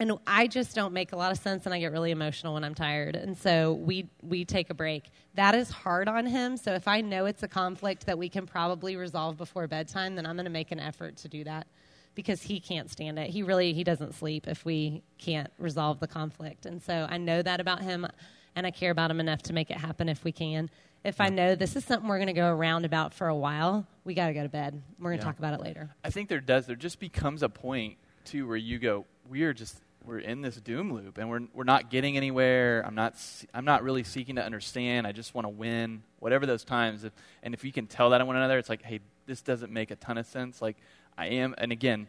and 0.00 0.12
I 0.26 0.46
just 0.46 0.74
don't 0.74 0.92
make 0.92 1.12
a 1.12 1.16
lot 1.16 1.32
of 1.32 1.38
sense, 1.38 1.66
and 1.66 1.74
I 1.74 1.80
get 1.80 1.90
really 1.92 2.10
emotional 2.12 2.54
when 2.54 2.64
I'm 2.64 2.74
tired, 2.74 3.16
and 3.16 3.36
so 3.36 3.72
we 3.74 4.08
we 4.22 4.44
take 4.44 4.70
a 4.70 4.74
break. 4.74 5.10
That 5.34 5.54
is 5.54 5.70
hard 5.70 6.08
on 6.08 6.26
him. 6.26 6.56
So 6.56 6.72
if 6.74 6.86
I 6.86 7.00
know 7.00 7.26
it's 7.26 7.42
a 7.42 7.48
conflict 7.48 8.06
that 8.06 8.18
we 8.18 8.28
can 8.28 8.46
probably 8.46 8.96
resolve 8.96 9.36
before 9.36 9.66
bedtime, 9.66 10.14
then 10.14 10.26
I'm 10.26 10.36
going 10.36 10.44
to 10.44 10.50
make 10.50 10.70
an 10.72 10.80
effort 10.80 11.16
to 11.18 11.28
do 11.28 11.44
that 11.44 11.66
because 12.14 12.42
he 12.42 12.60
can't 12.60 12.90
stand 12.90 13.18
it. 13.18 13.30
He 13.30 13.42
really 13.42 13.72
he 13.72 13.84
doesn't 13.84 14.14
sleep 14.14 14.46
if 14.46 14.64
we 14.64 15.02
can't 15.18 15.50
resolve 15.58 16.00
the 16.00 16.08
conflict, 16.08 16.66
and 16.66 16.82
so 16.82 17.06
I 17.10 17.18
know 17.18 17.42
that 17.42 17.60
about 17.60 17.82
him, 17.82 18.06
and 18.54 18.66
I 18.66 18.70
care 18.70 18.90
about 18.92 19.10
him 19.10 19.20
enough 19.20 19.42
to 19.44 19.52
make 19.52 19.70
it 19.70 19.78
happen 19.78 20.08
if 20.08 20.22
we 20.24 20.32
can. 20.32 20.70
If 21.04 21.20
I 21.20 21.28
know 21.28 21.54
this 21.54 21.76
is 21.76 21.84
something 21.84 22.08
we're 22.08 22.18
going 22.18 22.26
to 22.26 22.32
go 22.32 22.48
around 22.52 22.84
about 22.84 23.14
for 23.14 23.28
a 23.28 23.34
while, 23.34 23.86
we 24.04 24.14
got 24.14 24.26
to 24.28 24.34
go 24.34 24.42
to 24.42 24.48
bed. 24.48 24.82
We're 24.98 25.10
going 25.10 25.18
to 25.18 25.22
Yeah. 25.22 25.30
talk 25.30 25.38
about 25.38 25.54
it 25.54 25.60
later. 25.60 25.90
I 26.04 26.10
think 26.10 26.28
there 26.28 26.40
does. 26.40 26.66
There 26.66 26.74
just 26.74 26.98
becomes 26.98 27.44
a 27.44 27.48
point 27.48 27.98
too 28.24 28.48
where 28.48 28.56
you 28.56 28.78
go, 28.80 29.06
we 29.28 29.44
are 29.44 29.52
just 29.52 29.80
we're 30.08 30.18
in 30.18 30.40
this 30.40 30.56
doom 30.56 30.92
loop, 30.92 31.18
and 31.18 31.28
we're 31.28 31.42
we're 31.52 31.64
not 31.64 31.90
getting 31.90 32.16
anywhere. 32.16 32.82
I'm 32.84 32.94
not 32.94 33.14
I'm 33.52 33.66
not 33.66 33.82
really 33.82 34.02
seeking 34.02 34.36
to 34.36 34.44
understand. 34.44 35.06
I 35.06 35.12
just 35.12 35.34
want 35.34 35.44
to 35.44 35.50
win. 35.50 36.02
Whatever 36.18 36.46
those 36.46 36.64
times, 36.64 37.04
if, 37.04 37.12
and 37.42 37.52
if 37.54 37.62
you 37.62 37.70
can 37.72 37.86
tell 37.86 38.10
that 38.10 38.20
on 38.20 38.26
one 38.26 38.36
another, 38.36 38.58
it's 38.58 38.68
like, 38.70 38.82
hey, 38.82 39.00
this 39.26 39.42
doesn't 39.42 39.70
make 39.70 39.90
a 39.90 39.96
ton 39.96 40.18
of 40.18 40.26
sense. 40.26 40.62
Like 40.62 40.76
I 41.16 41.26
am, 41.26 41.54
and 41.58 41.70
again, 41.70 42.08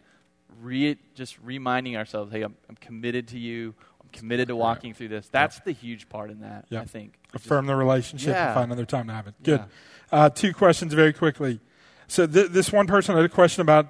re, 0.62 0.98
just 1.14 1.38
reminding 1.44 1.98
ourselves, 1.98 2.32
hey, 2.32 2.42
I'm, 2.42 2.56
I'm 2.70 2.76
committed 2.78 3.28
to 3.30 3.38
you. 3.38 3.76
I'm 4.02 4.10
committed 4.14 4.48
to 4.48 4.56
walking 4.56 4.94
through 4.94 5.10
this. 5.10 5.28
That's 5.28 5.60
the 5.60 5.74
huge 5.74 6.10
part 6.10 6.32
in 6.32 6.40
that. 6.42 6.66
Yeah. 6.70 6.82
I 6.82 6.86
think. 6.86 7.16
affirm 7.34 7.66
the 7.68 7.76
relationship 7.76 8.30
Yeah. 8.30 8.48
and 8.48 8.54
find 8.56 8.72
another 8.72 8.86
time 8.86 9.08
to 9.08 9.14
have 9.14 9.28
it. 9.28 9.36
Good. 9.44 9.60
Yeah. 9.60 10.20
Uh, 10.24 10.30
two 10.30 10.54
questions 10.54 10.94
very 10.94 11.14
quickly. 11.14 11.60
So 12.08 12.26
th- 12.26 12.50
this 12.50 12.72
one 12.72 12.88
person 12.88 13.16
had 13.16 13.26
a 13.26 13.30
question 13.30 13.62
about 13.62 13.88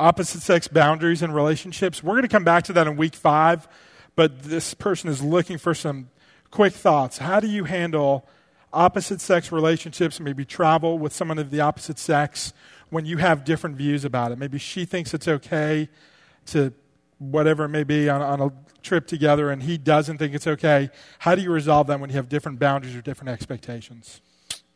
opposite 0.00 0.40
sex 0.40 0.66
boundaries 0.66 1.22
and 1.22 1.34
relationships. 1.34 2.02
We're 2.02 2.14
going 2.14 2.22
to 2.22 2.28
come 2.28 2.44
back 2.44 2.64
to 2.64 2.72
that 2.72 2.86
in 2.86 2.96
week 2.96 3.14
five, 3.14 3.68
but 4.16 4.42
this 4.42 4.72
person 4.74 5.10
is 5.10 5.22
looking 5.22 5.58
for 5.58 5.74
some 5.74 6.08
quick 6.50 6.72
thoughts. 6.72 7.18
How 7.18 7.38
do 7.38 7.46
you 7.46 7.64
handle 7.64 8.26
opposite 8.72 9.20
sex 9.20 9.52
relationships, 9.52 10.18
maybe 10.18 10.44
travel 10.44 10.98
with 10.98 11.12
someone 11.12 11.38
of 11.38 11.50
the 11.50 11.60
opposite 11.60 11.98
sex 11.98 12.52
when 12.88 13.04
you 13.04 13.18
have 13.18 13.44
different 13.44 13.76
views 13.76 14.04
about 14.04 14.32
it? 14.32 14.38
Maybe 14.38 14.58
she 14.58 14.86
thinks 14.86 15.12
it's 15.12 15.28
okay 15.28 15.88
to 16.46 16.72
whatever 17.18 17.64
it 17.64 17.68
may 17.68 17.84
be 17.84 18.08
on, 18.08 18.22
on 18.22 18.40
a 18.40 18.50
trip 18.82 19.06
together 19.06 19.50
and 19.50 19.62
he 19.62 19.76
doesn't 19.76 20.16
think 20.16 20.34
it's 20.34 20.46
okay. 20.46 20.88
How 21.18 21.34
do 21.34 21.42
you 21.42 21.52
resolve 21.52 21.86
that 21.88 22.00
when 22.00 22.08
you 22.08 22.16
have 22.16 22.30
different 22.30 22.58
boundaries 22.58 22.96
or 22.96 23.02
different 23.02 23.28
expectations? 23.28 24.22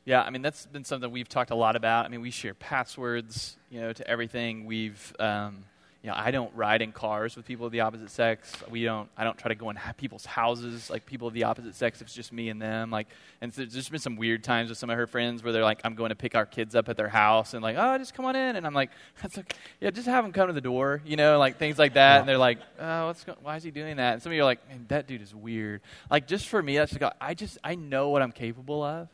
Yeah, 0.05 0.23
I 0.23 0.31
mean 0.31 0.43
that's 0.43 0.67
been 0.67 0.85
something 0.85 1.11
we've 1.11 1.29
talked 1.29 1.51
a 1.51 1.55
lot 1.55 1.77
about. 1.77 2.05
I 2.05 2.09
mean, 2.09 2.21
we 2.21 2.31
share 2.31 2.55
passwords, 2.55 3.57
you 3.71 3.81
know, 3.81 3.93
to 3.93 4.07
everything. 4.07 4.67
We've, 4.67 5.15
um, 5.19 5.65
you 6.03 6.11
know, 6.11 6.17
I 6.19 6.31
don't 6.33 6.55
ride 6.55 6.83
in 6.83 6.93
cars 6.93 7.35
with 7.35 7.47
people 7.47 7.65
of 7.65 7.73
the 7.73 7.81
opposite 7.81 8.11
sex. 8.11 8.53
We 8.69 8.85
don't. 8.85 9.09
I 9.17 9.25
don't 9.25 9.39
try 9.39 9.49
to 9.49 9.55
go 9.55 9.71
in 9.71 9.79
people's 9.97 10.27
houses 10.27 10.91
like 10.91 11.07
people 11.07 11.27
of 11.29 11.33
the 11.33 11.45
opposite 11.45 11.75
sex. 11.75 12.03
If 12.03 12.09
it's 12.09 12.15
just 12.15 12.31
me 12.31 12.51
and 12.51 12.61
them. 12.61 12.91
Like, 12.91 13.09
and 13.41 13.55
so 13.55 13.63
there's 13.63 13.73
just 13.73 13.91
been 13.91 13.99
some 13.99 14.17
weird 14.17 14.45
times 14.45 14.69
with 14.69 14.77
some 14.77 14.91
of 14.91 14.99
her 14.99 15.07
friends 15.07 15.43
where 15.43 15.55
they're 15.55 15.65
like, 15.65 15.81
I'm 15.83 15.95
going 15.95 16.11
to 16.11 16.15
pick 16.15 16.35
our 16.35 16.45
kids 16.45 16.75
up 16.75 16.91
at 16.91 16.99
their 16.99 17.09
house, 17.09 17.55
and 17.55 17.63
like, 17.63 17.77
oh, 17.79 17.97
just 17.97 18.13
come 18.13 18.27
on 18.27 18.37
in, 18.37 18.57
and 18.57 18.67
I'm 18.67 18.75
like, 18.75 18.91
that's 19.23 19.39
okay. 19.39 19.57
Yeah, 19.81 19.89
just 19.89 20.07
have 20.07 20.23
them 20.25 20.35
come 20.35 20.49
to 20.49 20.53
the 20.53 20.61
door, 20.61 21.01
you 21.07 21.17
know, 21.17 21.39
like 21.39 21.57
things 21.57 21.79
like 21.79 21.95
that. 21.95 22.21
And 22.21 22.29
they're 22.29 22.37
like, 22.37 22.59
oh, 22.79 23.07
what's 23.07 23.25
go- 23.25 23.39
why 23.43 23.57
is 23.57 23.63
he 23.63 23.71
doing 23.71 23.97
that? 23.97 24.13
And 24.13 24.23
some 24.23 24.31
of 24.31 24.37
you 24.37 24.43
are 24.43 24.45
like, 24.45 24.69
man, 24.69 24.85
that 24.89 25.07
dude 25.07 25.23
is 25.23 25.35
weird. 25.35 25.81
Like, 26.11 26.27
just 26.27 26.49
for 26.49 26.63
me, 26.63 26.77
that's 26.77 26.93
just, 26.93 27.15
I 27.19 27.33
just 27.33 27.57
I 27.65 27.77
know 27.77 28.11
what 28.11 28.21
I'm 28.21 28.33
capable 28.33 28.83
of. 28.83 29.09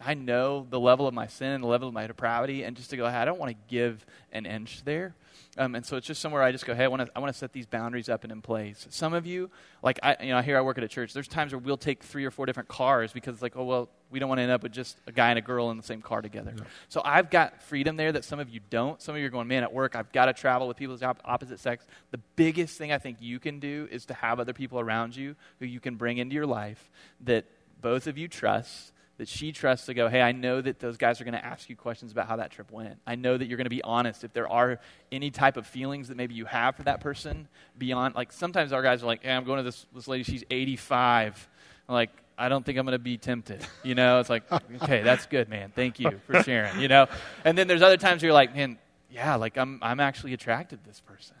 I 0.00 0.14
know 0.14 0.66
the 0.68 0.80
level 0.80 1.06
of 1.06 1.14
my 1.14 1.26
sin 1.26 1.52
and 1.52 1.64
the 1.64 1.68
level 1.68 1.88
of 1.88 1.94
my 1.94 2.06
depravity, 2.06 2.64
and 2.64 2.76
just 2.76 2.90
to 2.90 2.96
go, 2.96 3.08
hey, 3.08 3.16
I 3.16 3.24
don't 3.24 3.38
want 3.38 3.52
to 3.52 3.58
give 3.68 4.04
an 4.32 4.46
inch 4.46 4.82
there. 4.84 5.14
Um, 5.58 5.74
and 5.74 5.86
so 5.86 5.96
it's 5.96 6.06
just 6.06 6.20
somewhere 6.20 6.42
I 6.42 6.52
just 6.52 6.66
go, 6.66 6.74
hey, 6.74 6.84
I 6.84 6.88
want 6.88 7.06
to, 7.06 7.10
I 7.16 7.18
want 7.18 7.32
to 7.32 7.38
set 7.38 7.52
these 7.52 7.64
boundaries 7.64 8.10
up 8.10 8.24
and 8.24 8.32
in 8.32 8.42
place. 8.42 8.86
Some 8.90 9.14
of 9.14 9.26
you, 9.26 9.50
like 9.82 9.98
I, 10.02 10.16
you 10.20 10.28
know, 10.28 10.42
here 10.42 10.58
I 10.58 10.60
work 10.60 10.76
at 10.76 10.84
a 10.84 10.88
church. 10.88 11.14
There's 11.14 11.28
times 11.28 11.52
where 11.52 11.58
we'll 11.58 11.78
take 11.78 12.02
three 12.02 12.26
or 12.26 12.30
four 12.30 12.44
different 12.44 12.68
cars 12.68 13.12
because 13.12 13.34
it's 13.34 13.42
like, 13.42 13.56
oh 13.56 13.64
well, 13.64 13.88
we 14.10 14.18
don't 14.18 14.28
want 14.28 14.38
to 14.38 14.42
end 14.42 14.52
up 14.52 14.62
with 14.62 14.72
just 14.72 14.98
a 15.06 15.12
guy 15.12 15.30
and 15.30 15.38
a 15.38 15.42
girl 15.42 15.70
in 15.70 15.78
the 15.78 15.82
same 15.82 16.02
car 16.02 16.20
together. 16.20 16.54
So 16.88 17.00
I've 17.04 17.30
got 17.30 17.62
freedom 17.62 17.96
there 17.96 18.12
that 18.12 18.24
some 18.24 18.38
of 18.38 18.50
you 18.50 18.60
don't. 18.68 19.00
Some 19.00 19.14
of 19.14 19.20
you 19.20 19.26
are 19.26 19.30
going, 19.30 19.48
man, 19.48 19.62
at 19.62 19.72
work 19.72 19.96
I've 19.96 20.12
got 20.12 20.26
to 20.26 20.34
travel 20.34 20.68
with 20.68 20.76
people 20.76 20.94
of 20.94 21.00
the 21.00 21.06
op- 21.06 21.22
opposite 21.24 21.58
sex. 21.58 21.86
The 22.10 22.20
biggest 22.36 22.76
thing 22.76 22.92
I 22.92 22.98
think 22.98 23.18
you 23.20 23.40
can 23.40 23.58
do 23.58 23.88
is 23.90 24.04
to 24.06 24.14
have 24.14 24.38
other 24.38 24.52
people 24.52 24.78
around 24.78 25.16
you 25.16 25.36
who 25.58 25.64
you 25.66 25.80
can 25.80 25.96
bring 25.96 26.18
into 26.18 26.34
your 26.34 26.46
life 26.46 26.90
that 27.22 27.46
both 27.80 28.06
of 28.06 28.18
you 28.18 28.28
trust 28.28 28.92
that 29.18 29.28
she 29.28 29.52
trusts 29.52 29.86
to 29.86 29.94
go, 29.94 30.08
hey, 30.08 30.20
I 30.20 30.32
know 30.32 30.60
that 30.60 30.78
those 30.78 30.96
guys 30.96 31.20
are 31.20 31.24
going 31.24 31.34
to 31.34 31.44
ask 31.44 31.70
you 31.70 31.76
questions 31.76 32.12
about 32.12 32.28
how 32.28 32.36
that 32.36 32.50
trip 32.50 32.70
went. 32.70 32.98
I 33.06 33.14
know 33.14 33.36
that 33.36 33.46
you're 33.46 33.56
going 33.56 33.64
to 33.64 33.70
be 33.70 33.82
honest 33.82 34.24
if 34.24 34.32
there 34.32 34.48
are 34.48 34.78
any 35.10 35.30
type 35.30 35.56
of 35.56 35.66
feelings 35.66 36.08
that 36.08 36.16
maybe 36.16 36.34
you 36.34 36.44
have 36.44 36.76
for 36.76 36.82
that 36.82 37.00
person 37.00 37.48
beyond, 37.78 38.14
like 38.14 38.32
sometimes 38.32 38.72
our 38.72 38.82
guys 38.82 39.02
are 39.02 39.06
like, 39.06 39.22
hey, 39.22 39.32
I'm 39.32 39.44
going 39.44 39.58
to 39.58 39.62
this, 39.62 39.86
this 39.94 40.06
lady, 40.06 40.22
she's 40.22 40.44
85. 40.50 41.48
I'm 41.88 41.94
like, 41.94 42.10
I 42.38 42.50
don't 42.50 42.64
think 42.66 42.78
I'm 42.78 42.84
going 42.84 42.92
to 42.92 42.98
be 42.98 43.16
tempted. 43.16 43.66
You 43.82 43.94
know, 43.94 44.20
it's 44.20 44.28
like, 44.28 44.50
okay, 44.82 45.02
that's 45.02 45.26
good, 45.26 45.48
man. 45.48 45.72
Thank 45.74 45.98
you 45.98 46.20
for 46.26 46.42
sharing, 46.42 46.80
you 46.80 46.88
know? 46.88 47.06
And 47.44 47.56
then 47.56 47.68
there's 47.68 47.82
other 47.82 47.96
times 47.96 48.20
where 48.20 48.28
you're 48.28 48.34
like, 48.34 48.54
man, 48.54 48.78
yeah, 49.10 49.36
like 49.36 49.56
I'm, 49.56 49.78
I'm 49.80 50.00
actually 50.00 50.34
attracted 50.34 50.82
to 50.82 50.88
this 50.88 51.00
person. 51.00 51.36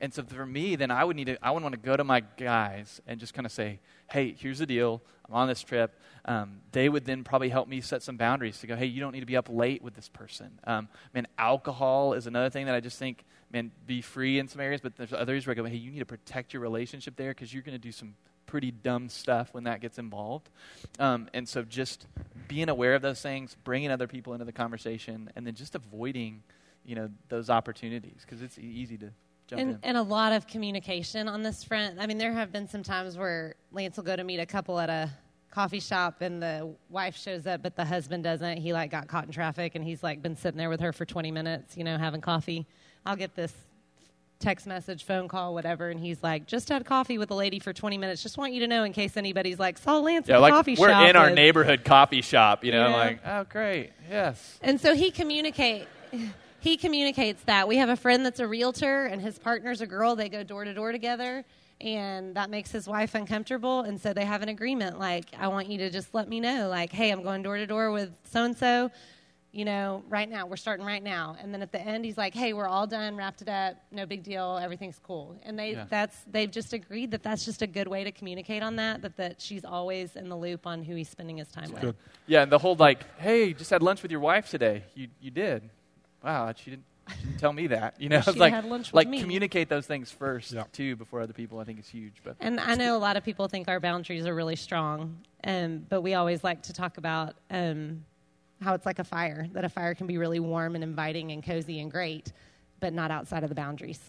And 0.00 0.14
so 0.14 0.22
for 0.22 0.46
me, 0.46 0.76
then 0.76 0.90
I 0.90 1.04
would 1.04 1.16
need 1.16 1.26
to, 1.26 1.36
I 1.44 1.50
would 1.50 1.62
want 1.62 1.74
to 1.74 1.80
go 1.80 1.94
to 1.94 2.04
my 2.04 2.20
guys 2.20 3.02
and 3.06 3.20
just 3.20 3.34
kind 3.34 3.44
of 3.44 3.52
say, 3.52 3.80
hey, 4.10 4.34
here's 4.38 4.58
the 4.58 4.66
deal. 4.66 5.02
I'm 5.28 5.34
on 5.34 5.48
this 5.48 5.62
trip. 5.62 5.98
Um, 6.24 6.60
they 6.72 6.88
would 6.88 7.04
then 7.04 7.24
probably 7.24 7.48
help 7.48 7.68
me 7.68 7.80
set 7.80 8.02
some 8.02 8.16
boundaries 8.16 8.58
to 8.58 8.66
go, 8.66 8.76
hey, 8.76 8.86
you 8.86 9.00
don't 9.00 9.12
need 9.12 9.20
to 9.20 9.26
be 9.26 9.36
up 9.36 9.48
late 9.48 9.82
with 9.82 9.94
this 9.94 10.08
person. 10.08 10.58
Um, 10.64 10.88
man, 11.14 11.26
alcohol 11.38 12.14
is 12.14 12.26
another 12.26 12.50
thing 12.50 12.66
that 12.66 12.74
I 12.74 12.80
just 12.80 12.98
think, 12.98 13.24
man, 13.52 13.70
be 13.86 14.02
free 14.02 14.38
in 14.38 14.48
some 14.48 14.60
areas, 14.60 14.80
but 14.80 14.96
there's 14.96 15.12
others 15.12 15.46
where 15.46 15.52
I 15.52 15.54
go, 15.54 15.64
hey, 15.64 15.76
you 15.76 15.90
need 15.90 16.00
to 16.00 16.06
protect 16.06 16.52
your 16.52 16.62
relationship 16.62 17.16
there 17.16 17.30
because 17.30 17.54
you're 17.54 17.62
going 17.62 17.74
to 17.74 17.78
do 17.78 17.92
some 17.92 18.14
pretty 18.46 18.72
dumb 18.72 19.08
stuff 19.08 19.54
when 19.54 19.64
that 19.64 19.80
gets 19.80 19.98
involved. 19.98 20.50
Um, 20.98 21.28
and 21.32 21.48
so 21.48 21.62
just 21.62 22.06
being 22.48 22.68
aware 22.68 22.94
of 22.94 23.02
those 23.02 23.22
things, 23.22 23.56
bringing 23.62 23.90
other 23.90 24.08
people 24.08 24.32
into 24.32 24.44
the 24.44 24.52
conversation, 24.52 25.30
and 25.36 25.46
then 25.46 25.54
just 25.54 25.76
avoiding, 25.76 26.42
you 26.84 26.96
know, 26.96 27.08
those 27.28 27.48
opportunities 27.48 28.22
because 28.22 28.42
it's 28.42 28.58
easy 28.58 28.98
to 28.98 29.10
and, 29.58 29.70
in. 29.70 29.78
and 29.82 29.96
a 29.96 30.02
lot 30.02 30.32
of 30.32 30.46
communication 30.46 31.28
on 31.28 31.42
this 31.42 31.64
front. 31.64 31.98
I 31.98 32.06
mean, 32.06 32.18
there 32.18 32.32
have 32.32 32.52
been 32.52 32.68
some 32.68 32.82
times 32.82 33.16
where 33.16 33.54
Lance 33.72 33.96
will 33.96 34.04
go 34.04 34.16
to 34.16 34.24
meet 34.24 34.38
a 34.40 34.46
couple 34.46 34.78
at 34.78 34.90
a 34.90 35.10
coffee 35.50 35.80
shop 35.80 36.20
and 36.20 36.40
the 36.40 36.72
wife 36.90 37.16
shows 37.16 37.44
up 37.44 37.60
but 37.60 37.74
the 37.74 37.84
husband 37.84 38.22
doesn't 38.22 38.58
he 38.58 38.72
like 38.72 38.88
got 38.88 39.08
caught 39.08 39.24
in 39.26 39.32
traffic 39.32 39.74
and 39.74 39.84
he's 39.84 40.00
like 40.00 40.22
been 40.22 40.36
sitting 40.36 40.56
there 40.56 40.68
with 40.70 40.78
her 40.78 40.92
for 40.92 41.04
20 41.04 41.32
minutes 41.32 41.76
you 41.76 41.82
know 41.82 41.98
having 41.98 42.20
coffee 42.20 42.64
i'll 43.04 43.16
get 43.16 43.34
this 43.34 43.52
text 44.38 44.64
message 44.64 45.02
phone 45.02 45.26
call 45.26 45.52
whatever 45.52 45.88
and 45.90 45.98
he's 45.98 46.22
like 46.22 46.46
just 46.46 46.68
had 46.68 46.84
coffee 46.86 47.18
with 47.18 47.32
a 47.32 47.34
lady 47.34 47.58
for 47.58 47.72
20 47.72 47.98
minutes 47.98 48.22
just 48.22 48.38
want 48.38 48.52
you 48.52 48.60
to 48.60 48.68
know 48.68 48.84
in 48.84 48.92
case 48.92 49.16
anybody's 49.16 49.58
like 49.58 49.76
saw 49.76 49.98
lance 49.98 50.28
yeah, 50.28 50.34
at 50.34 50.38
the 50.38 50.40
like 50.40 50.52
coffee 50.52 50.76
we're 50.78 50.88
shop 50.88 51.08
in 51.08 51.16
our 51.16 51.26
with-" 51.26 51.34
neighborhood 51.34 51.84
coffee 51.84 52.22
shop, 52.22 52.64
you 52.64 52.70
know, 52.70 52.88
Yeah. 52.88 52.94
like, 52.94 53.20
oh, 53.26 53.44
great, 53.50 53.90
yes. 54.08 54.56
And 54.62 54.80
so 54.80 54.94
he 54.94 55.10
communicate 55.10 55.88
he 56.60 56.76
communicates 56.76 57.42
that. 57.44 57.66
We 57.68 57.76
have 57.78 57.88
a 57.88 57.96
friend 57.96 58.24
that's 58.24 58.40
a 58.40 58.46
realtor 58.46 59.06
and 59.06 59.20
his 59.20 59.38
partner's 59.38 59.80
a 59.80 59.86
girl. 59.86 60.16
They 60.16 60.28
go 60.28 60.42
door 60.42 60.64
to 60.64 60.74
door 60.74 60.92
together 60.92 61.44
and 61.80 62.34
that 62.36 62.50
makes 62.50 62.70
his 62.70 62.86
wife 62.86 63.14
uncomfortable 63.14 63.80
and 63.80 63.98
so 63.98 64.12
they 64.12 64.26
have 64.26 64.42
an 64.42 64.50
agreement 64.50 64.98
like 64.98 65.24
I 65.38 65.48
want 65.48 65.68
you 65.68 65.78
to 65.78 65.88
just 65.90 66.12
let 66.12 66.28
me 66.28 66.38
know 66.38 66.68
like 66.68 66.92
hey, 66.92 67.10
I'm 67.10 67.22
going 67.22 67.42
door 67.42 67.56
to 67.56 67.66
door 67.66 67.90
with 67.90 68.10
so 68.24 68.44
and 68.44 68.56
so. 68.56 68.90
You 69.52 69.64
know, 69.64 70.04
right 70.08 70.30
now, 70.30 70.46
we're 70.46 70.54
starting 70.54 70.86
right 70.86 71.02
now. 71.02 71.34
And 71.40 71.52
then 71.52 71.60
at 71.60 71.72
the 71.72 71.80
end, 71.80 72.04
he's 72.04 72.16
like, 72.16 72.34
hey, 72.34 72.52
we're 72.52 72.68
all 72.68 72.86
done, 72.86 73.16
wrapped 73.16 73.42
it 73.42 73.48
up, 73.48 73.74
no 73.90 74.06
big 74.06 74.22
deal, 74.22 74.60
everything's 74.62 75.00
cool. 75.02 75.36
And 75.42 75.58
they, 75.58 75.72
Yeah. 75.72 75.86
that's, 75.90 76.18
they've 76.30 76.48
just 76.52 76.72
agreed 76.72 77.10
that 77.10 77.24
that's 77.24 77.44
just 77.44 77.60
a 77.60 77.66
good 77.66 77.88
way 77.88 78.04
to 78.04 78.12
communicate 78.12 78.62
on 78.62 78.76
that, 78.76 79.02
that, 79.02 79.16
that 79.16 79.40
she's 79.40 79.64
always 79.64 80.14
in 80.14 80.28
the 80.28 80.36
loop 80.36 80.68
on 80.68 80.84
who 80.84 80.94
he's 80.94 81.08
spending 81.08 81.36
his 81.38 81.48
time 81.48 81.72
with. 81.72 81.82
Good. 81.82 81.96
Yeah, 82.28 82.42
and 82.44 82.52
the 82.52 82.58
whole 82.58 82.76
like, 82.76 83.02
hey, 83.18 83.52
just 83.52 83.70
had 83.70 83.82
lunch 83.82 84.02
with 84.02 84.12
your 84.12 84.20
wife 84.20 84.48
today. 84.48 84.84
You 84.94 85.08
you 85.20 85.32
did. 85.32 85.68
Wow, 86.22 86.52
she 86.56 86.70
didn't, 86.70 86.84
she 87.18 87.24
didn't 87.26 87.38
tell 87.38 87.52
me 87.52 87.66
that. 87.68 88.00
You 88.00 88.08
know, 88.10 88.16
Wish 88.18 88.26
she'd 88.26 88.36
like 88.36 88.52
had 88.52 88.64
lunch 88.64 88.88
with 88.88 88.94
like 88.94 89.08
me. 89.08 89.20
communicate 89.20 89.68
those 89.68 89.86
things 89.86 90.10
first 90.10 90.52
Yeah. 90.52 90.64
too 90.72 90.96
before 90.96 91.20
other 91.20 91.32
people. 91.32 91.58
I 91.58 91.64
think 91.64 91.78
is 91.80 91.88
huge. 91.88 92.14
But 92.22 92.36
And 92.40 92.60
I 92.60 92.74
know 92.74 92.96
a 92.96 92.98
lot 92.98 93.16
of 93.16 93.24
people 93.24 93.48
think 93.48 93.68
our 93.68 93.80
boundaries 93.80 94.26
are 94.26 94.34
really 94.34 94.56
strong, 94.56 95.16
um, 95.44 95.86
but 95.88 96.02
we 96.02 96.14
always 96.14 96.44
like 96.44 96.62
to 96.64 96.72
talk 96.72 96.98
about 96.98 97.34
um, 97.50 98.04
how 98.62 98.74
it's 98.74 98.86
like 98.86 98.98
a 98.98 99.04
fire, 99.04 99.48
that 99.52 99.64
a 99.64 99.68
fire 99.68 99.94
can 99.94 100.06
be 100.06 100.18
really 100.18 100.40
warm 100.40 100.74
and 100.74 100.84
inviting 100.84 101.32
and 101.32 101.42
cozy 101.42 101.80
and 101.80 101.90
great, 101.90 102.32
but 102.80 102.92
not 102.92 103.10
outside 103.10 103.42
of 103.42 103.48
the 103.48 103.54
boundaries. 103.54 104.00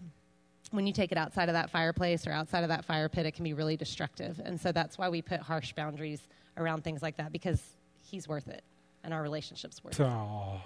When 0.71 0.87
you 0.87 0.93
take 0.93 1.11
it 1.11 1.17
outside 1.17 1.49
of 1.49 1.53
that 1.53 1.69
fireplace 1.69 2.25
or 2.27 2.31
outside 2.31 2.63
of 2.63 2.69
that 2.69 2.85
fire 2.85 3.09
pit, 3.09 3.25
it 3.25 3.31
can 3.33 3.43
be 3.43 3.53
really 3.53 3.75
destructive. 3.75 4.39
And 4.43 4.59
so 4.59 4.71
that's 4.71 4.97
why 4.97 5.09
we 5.09 5.21
put 5.21 5.41
harsh 5.41 5.73
boundaries 5.73 6.21
around 6.55 6.83
things 6.83 7.01
like 7.01 7.17
that 7.17 7.31
because 7.33 7.61
he's 8.01 8.25
worth 8.27 8.47
it 8.47 8.63
and 9.03 9.13
our 9.13 9.21
relationship's 9.21 9.83
worth 9.83 9.99
it. 9.99 10.03
Oh, 10.05 10.61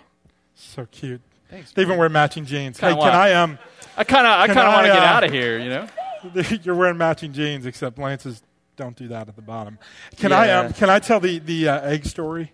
so 0.53 0.85
cute. 0.91 1.21
Thanks, 1.49 1.71
They 1.71 1.81
even 1.81 1.97
wear 1.97 2.09
matching 2.09 2.45
jeans. 2.45 2.79
Hey, 2.79 2.89
Kinda 2.89 3.03
can? 3.03 3.15
I 3.15 3.33
um? 3.33 3.59
I 3.97 4.03
kind 4.03 4.27
of 4.27 4.33
I 4.33 4.47
kind 4.47 4.59
of 4.59 4.73
want 4.73 4.85
I, 4.85 4.87
to 4.87 4.93
get 4.93 5.03
uh, 5.03 5.05
out 5.05 5.23
of 5.23 5.31
here. 5.31 5.59
You 5.59 5.69
know. 5.69 5.87
You're 6.63 6.75
wearing 6.75 6.97
matching 6.97 7.33
jeans, 7.33 7.65
except 7.65 7.99
Lance's 7.99 8.41
don't 8.75 8.95
do 8.95 9.07
that 9.09 9.27
at 9.27 9.35
the 9.35 9.41
bottom. 9.41 9.77
Can 10.17 10.31
I 10.31 10.51
um? 10.51 10.73
Can 10.73 10.89
I 10.89 10.99
tell 10.99 11.19
the 11.19 11.39
the 11.39 11.69
uh, 11.69 11.81
egg 11.81 12.05
story? 12.05 12.51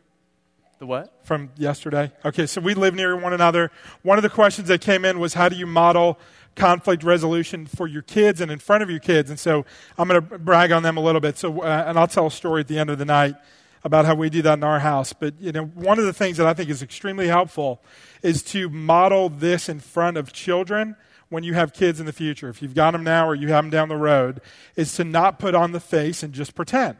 The 0.79 0.87
what? 0.87 1.13
from 1.23 1.51
yesterday. 1.57 2.11
Okay, 2.25 2.47
so 2.47 2.59
we 2.59 2.73
live 2.73 2.95
near 2.95 3.15
one 3.15 3.33
another. 3.33 3.69
One 4.01 4.17
of 4.17 4.23
the 4.23 4.31
questions 4.31 4.67
that 4.69 4.81
came 4.81 5.05
in 5.05 5.19
was 5.19 5.35
how 5.35 5.47
do 5.47 5.55
you 5.55 5.67
model 5.67 6.17
conflict 6.55 7.03
resolution 7.03 7.65
for 7.65 7.87
your 7.87 8.01
kids 8.01 8.41
and 8.41 8.51
in 8.51 8.59
front 8.59 8.83
of 8.83 8.89
your 8.89 8.99
kids. 8.99 9.29
And 9.29 9.39
so 9.39 9.65
I'm 9.97 10.07
going 10.07 10.21
to 10.21 10.39
brag 10.39 10.71
on 10.71 10.83
them 10.83 10.97
a 10.97 11.01
little 11.01 11.21
bit. 11.21 11.37
So, 11.37 11.61
uh, 11.61 11.85
and 11.87 11.97
I'll 11.97 12.07
tell 12.07 12.27
a 12.27 12.31
story 12.31 12.61
at 12.61 12.67
the 12.67 12.79
end 12.79 12.89
of 12.89 12.97
the 12.97 13.05
night 13.05 13.35
about 13.83 14.05
how 14.05 14.15
we 14.15 14.29
do 14.29 14.41
that 14.43 14.57
in 14.57 14.63
our 14.63 14.79
house. 14.79 15.13
But 15.13 15.39
you 15.39 15.51
know, 15.51 15.65
one 15.65 15.99
of 15.99 16.05
the 16.05 16.13
things 16.13 16.37
that 16.37 16.47
I 16.47 16.53
think 16.53 16.69
is 16.69 16.81
extremely 16.81 17.27
helpful 17.27 17.83
is 18.21 18.43
to 18.43 18.69
model 18.69 19.29
this 19.29 19.69
in 19.69 19.79
front 19.79 20.17
of 20.17 20.33
children 20.33 20.95
when 21.29 21.43
you 21.43 21.53
have 21.53 21.73
kids 21.73 21.99
in 21.99 22.05
the 22.05 22.13
future. 22.13 22.49
If 22.49 22.61
you've 22.61 22.75
got 22.75 22.91
them 22.91 23.03
now 23.03 23.27
or 23.27 23.35
you 23.35 23.47
have 23.49 23.63
them 23.63 23.71
down 23.71 23.89
the 23.89 23.95
road, 23.95 24.41
is 24.75 24.93
to 24.95 25.03
not 25.03 25.39
put 25.39 25.55
on 25.55 25.71
the 25.71 25.79
face 25.79 26.23
and 26.23 26.33
just 26.33 26.55
pretend. 26.55 26.97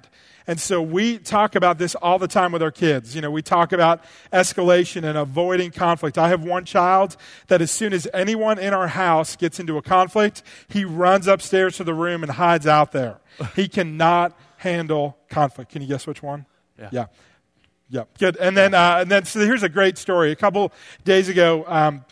And 0.48 0.60
so 0.60 0.82
we 0.82 1.20
talk 1.20 1.56
about 1.56 1.78
this 1.78 1.96
all 1.96 2.18
the 2.18 2.28
time 2.28 2.52
with 2.52 2.64
our 2.64 2.72
kids. 2.72 3.16
You 3.16 3.22
know, 3.22 3.30
we 3.30 3.42
talk 3.42 3.72
about 3.72 4.04
escalation 4.34 5.04
and 5.04 5.18
avoiding 5.18 5.72
conflict. 5.72 6.18
I 6.18 6.30
have 6.30 6.44
one 6.44 6.66
child 6.66 7.16
that 7.48 7.62
as 7.62 7.70
soon 7.70 7.94
as 7.94 8.08
anyone 8.14 8.58
in 8.58 8.74
our 8.74 8.88
house 8.88 9.36
gets 9.36 9.60
into 9.60 9.78
a 9.78 9.82
conflict, 9.82 10.42
he 10.68 10.84
runs 10.84 11.28
upstairs 11.28 11.78
to 11.78 11.84
the 11.84 11.94
room 11.94 12.24
and 12.24 12.32
hides 12.32 12.66
out 12.66 12.92
there. 12.92 13.20
he 13.56 13.68
cannot 13.68 14.38
handle 14.58 15.18
conflict. 15.30 15.72
Can 15.72 15.82
you 15.82 15.88
guess 15.88 16.08
which 16.08 16.24
one? 16.24 16.46
Yeah. 16.82 16.90
Yeah. 16.92 17.06
Yeah. 17.90 18.04
Good. 18.20 18.38
And 18.38 18.56
then, 18.56 18.74
uh, 18.74 18.98
and 19.02 19.12
then, 19.12 19.26
so 19.26 19.40
here's 19.42 19.64
a 19.64 19.70
great 19.70 19.98
story. 19.98 20.32
A 20.32 20.36
couple 20.36 20.72
days 21.04 21.28
ago, 21.30 21.66
um, 21.68 22.06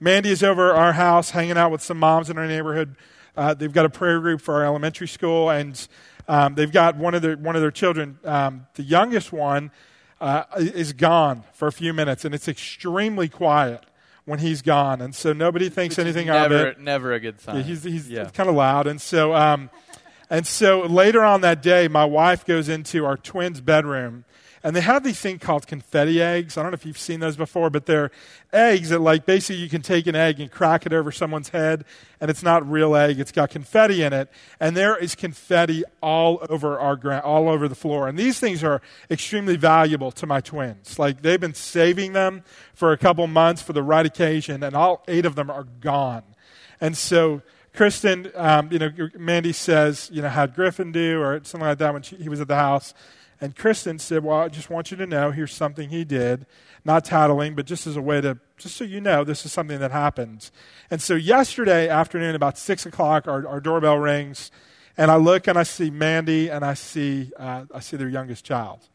Mandy 0.00 0.30
is 0.30 0.42
over 0.42 0.72
our 0.72 0.92
house 0.92 1.30
hanging 1.30 1.56
out 1.56 1.70
with 1.70 1.82
some 1.82 1.98
moms 1.98 2.28
in 2.30 2.36
our 2.38 2.46
neighborhood. 2.46 2.96
Uh, 3.36 3.54
they've 3.54 3.72
got 3.72 3.86
a 3.86 3.90
prayer 3.90 4.20
group 4.20 4.40
for 4.40 4.54
our 4.56 4.64
elementary 4.64 5.08
school, 5.08 5.48
and 5.50 5.88
um, 6.28 6.54
they've 6.54 6.70
got 6.72 6.96
one 6.96 7.14
of 7.14 7.22
their 7.22 7.36
one 7.36 7.56
of 7.56 7.62
their 7.62 7.70
children. 7.70 8.18
Um, 8.24 8.66
the 8.74 8.82
youngest 8.82 9.32
one 9.32 9.70
uh, 10.20 10.44
is 10.56 10.92
gone 10.92 11.42
for 11.54 11.68
a 11.68 11.72
few 11.72 11.92
minutes, 11.94 12.24
and 12.24 12.34
it's 12.34 12.46
extremely 12.46 13.28
quiet 13.28 13.84
when 14.26 14.38
he's 14.38 14.62
gone, 14.62 15.00
and 15.02 15.14
so 15.14 15.32
nobody 15.32 15.68
thinks 15.68 15.96
Which 15.96 16.04
anything 16.06 16.26
never, 16.28 16.54
of 16.54 16.60
it. 16.68 16.80
Never 16.80 17.12
a 17.12 17.20
good 17.20 17.40
sign. 17.40 17.56
Yeah, 17.56 17.62
he's 17.62 17.82
he's 17.82 18.08
Yeah. 18.08 18.28
kind 18.30 18.48
of 18.48 18.54
loud, 18.54 18.86
and 18.86 19.00
so 19.00 19.34
um, 19.34 19.68
and 20.34 20.48
so 20.48 20.80
later 20.80 21.22
on 21.22 21.42
that 21.42 21.62
day, 21.62 21.86
my 21.86 22.04
wife 22.04 22.44
goes 22.44 22.68
into 22.68 23.06
our 23.06 23.16
twins' 23.16 23.60
bedroom, 23.60 24.24
and 24.64 24.74
they 24.74 24.80
have 24.80 25.04
these 25.04 25.20
things 25.20 25.40
called 25.40 25.68
confetti 25.68 26.20
eggs. 26.20 26.58
I 26.58 26.62
don't 26.62 26.72
know 26.72 26.74
if 26.74 26.84
you've 26.84 26.98
seen 26.98 27.20
those 27.20 27.36
before, 27.36 27.70
but 27.70 27.86
they're 27.86 28.10
eggs 28.52 28.88
that 28.88 29.00
like 29.00 29.26
basically 29.26 29.62
you 29.62 29.68
can 29.68 29.80
take 29.80 30.08
an 30.08 30.16
egg 30.16 30.40
and 30.40 30.50
crack 30.50 30.86
it 30.86 30.92
over 30.92 31.12
someone's 31.12 31.50
head, 31.50 31.84
and 32.20 32.32
it's 32.32 32.42
not 32.42 32.68
real 32.68 32.96
egg; 32.96 33.20
it's 33.20 33.30
got 33.30 33.50
confetti 33.50 34.02
in 34.02 34.12
it, 34.12 34.28
and 34.58 34.76
there 34.76 34.96
is 34.96 35.14
confetti 35.14 35.84
all 36.02 36.44
over 36.50 36.80
our 36.80 36.96
gra- 36.96 37.22
all 37.24 37.48
over 37.48 37.68
the 37.68 37.76
floor. 37.76 38.08
And 38.08 38.18
these 38.18 38.40
things 38.40 38.64
are 38.64 38.82
extremely 39.08 39.54
valuable 39.54 40.10
to 40.10 40.26
my 40.26 40.40
twins. 40.40 40.98
Like 40.98 41.22
they've 41.22 41.40
been 41.40 41.54
saving 41.54 42.12
them 42.12 42.42
for 42.74 42.90
a 42.90 42.98
couple 42.98 43.24
months 43.28 43.62
for 43.62 43.72
the 43.72 43.84
right 43.84 44.04
occasion, 44.04 44.64
and 44.64 44.74
all 44.74 45.04
eight 45.06 45.26
of 45.26 45.36
them 45.36 45.48
are 45.48 45.68
gone. 45.78 46.24
And 46.80 46.96
so 46.96 47.42
Kristen, 47.74 48.30
um, 48.36 48.70
you 48.70 48.78
know, 48.78 48.90
Mandy 49.18 49.52
says, 49.52 50.08
you 50.12 50.22
know, 50.22 50.28
how'd 50.28 50.54
Griffin 50.54 50.92
do, 50.92 51.20
or 51.20 51.40
something 51.42 51.66
like 51.66 51.78
that 51.78 51.92
when 51.92 52.02
she, 52.02 52.16
he 52.16 52.28
was 52.28 52.40
at 52.40 52.46
the 52.46 52.54
house. 52.54 52.94
And 53.40 53.56
Kristen 53.56 53.98
said, 53.98 54.22
well, 54.22 54.38
I 54.38 54.48
just 54.48 54.70
want 54.70 54.92
you 54.92 54.96
to 54.96 55.06
know, 55.06 55.32
here's 55.32 55.52
something 55.52 55.88
he 55.90 56.04
did. 56.04 56.46
Not 56.84 57.04
tattling, 57.04 57.56
but 57.56 57.66
just 57.66 57.86
as 57.86 57.96
a 57.96 58.00
way 58.00 58.20
to, 58.20 58.38
just 58.58 58.76
so 58.76 58.84
you 58.84 59.00
know, 59.00 59.24
this 59.24 59.44
is 59.44 59.52
something 59.52 59.80
that 59.80 59.90
happens. 59.90 60.52
And 60.88 61.02
so 61.02 61.14
yesterday 61.14 61.88
afternoon, 61.88 62.36
about 62.36 62.58
6 62.58 62.86
o'clock, 62.86 63.26
our, 63.26 63.46
our 63.46 63.60
doorbell 63.60 63.98
rings. 63.98 64.52
And 64.96 65.10
I 65.10 65.16
look 65.16 65.48
and 65.48 65.58
I 65.58 65.64
see 65.64 65.90
Mandy 65.90 66.48
and 66.48 66.64
I 66.64 66.74
see, 66.74 67.32
uh, 67.36 67.64
I 67.74 67.80
see 67.80 67.96
their 67.96 68.08
youngest 68.08 68.44
child. 68.44 68.88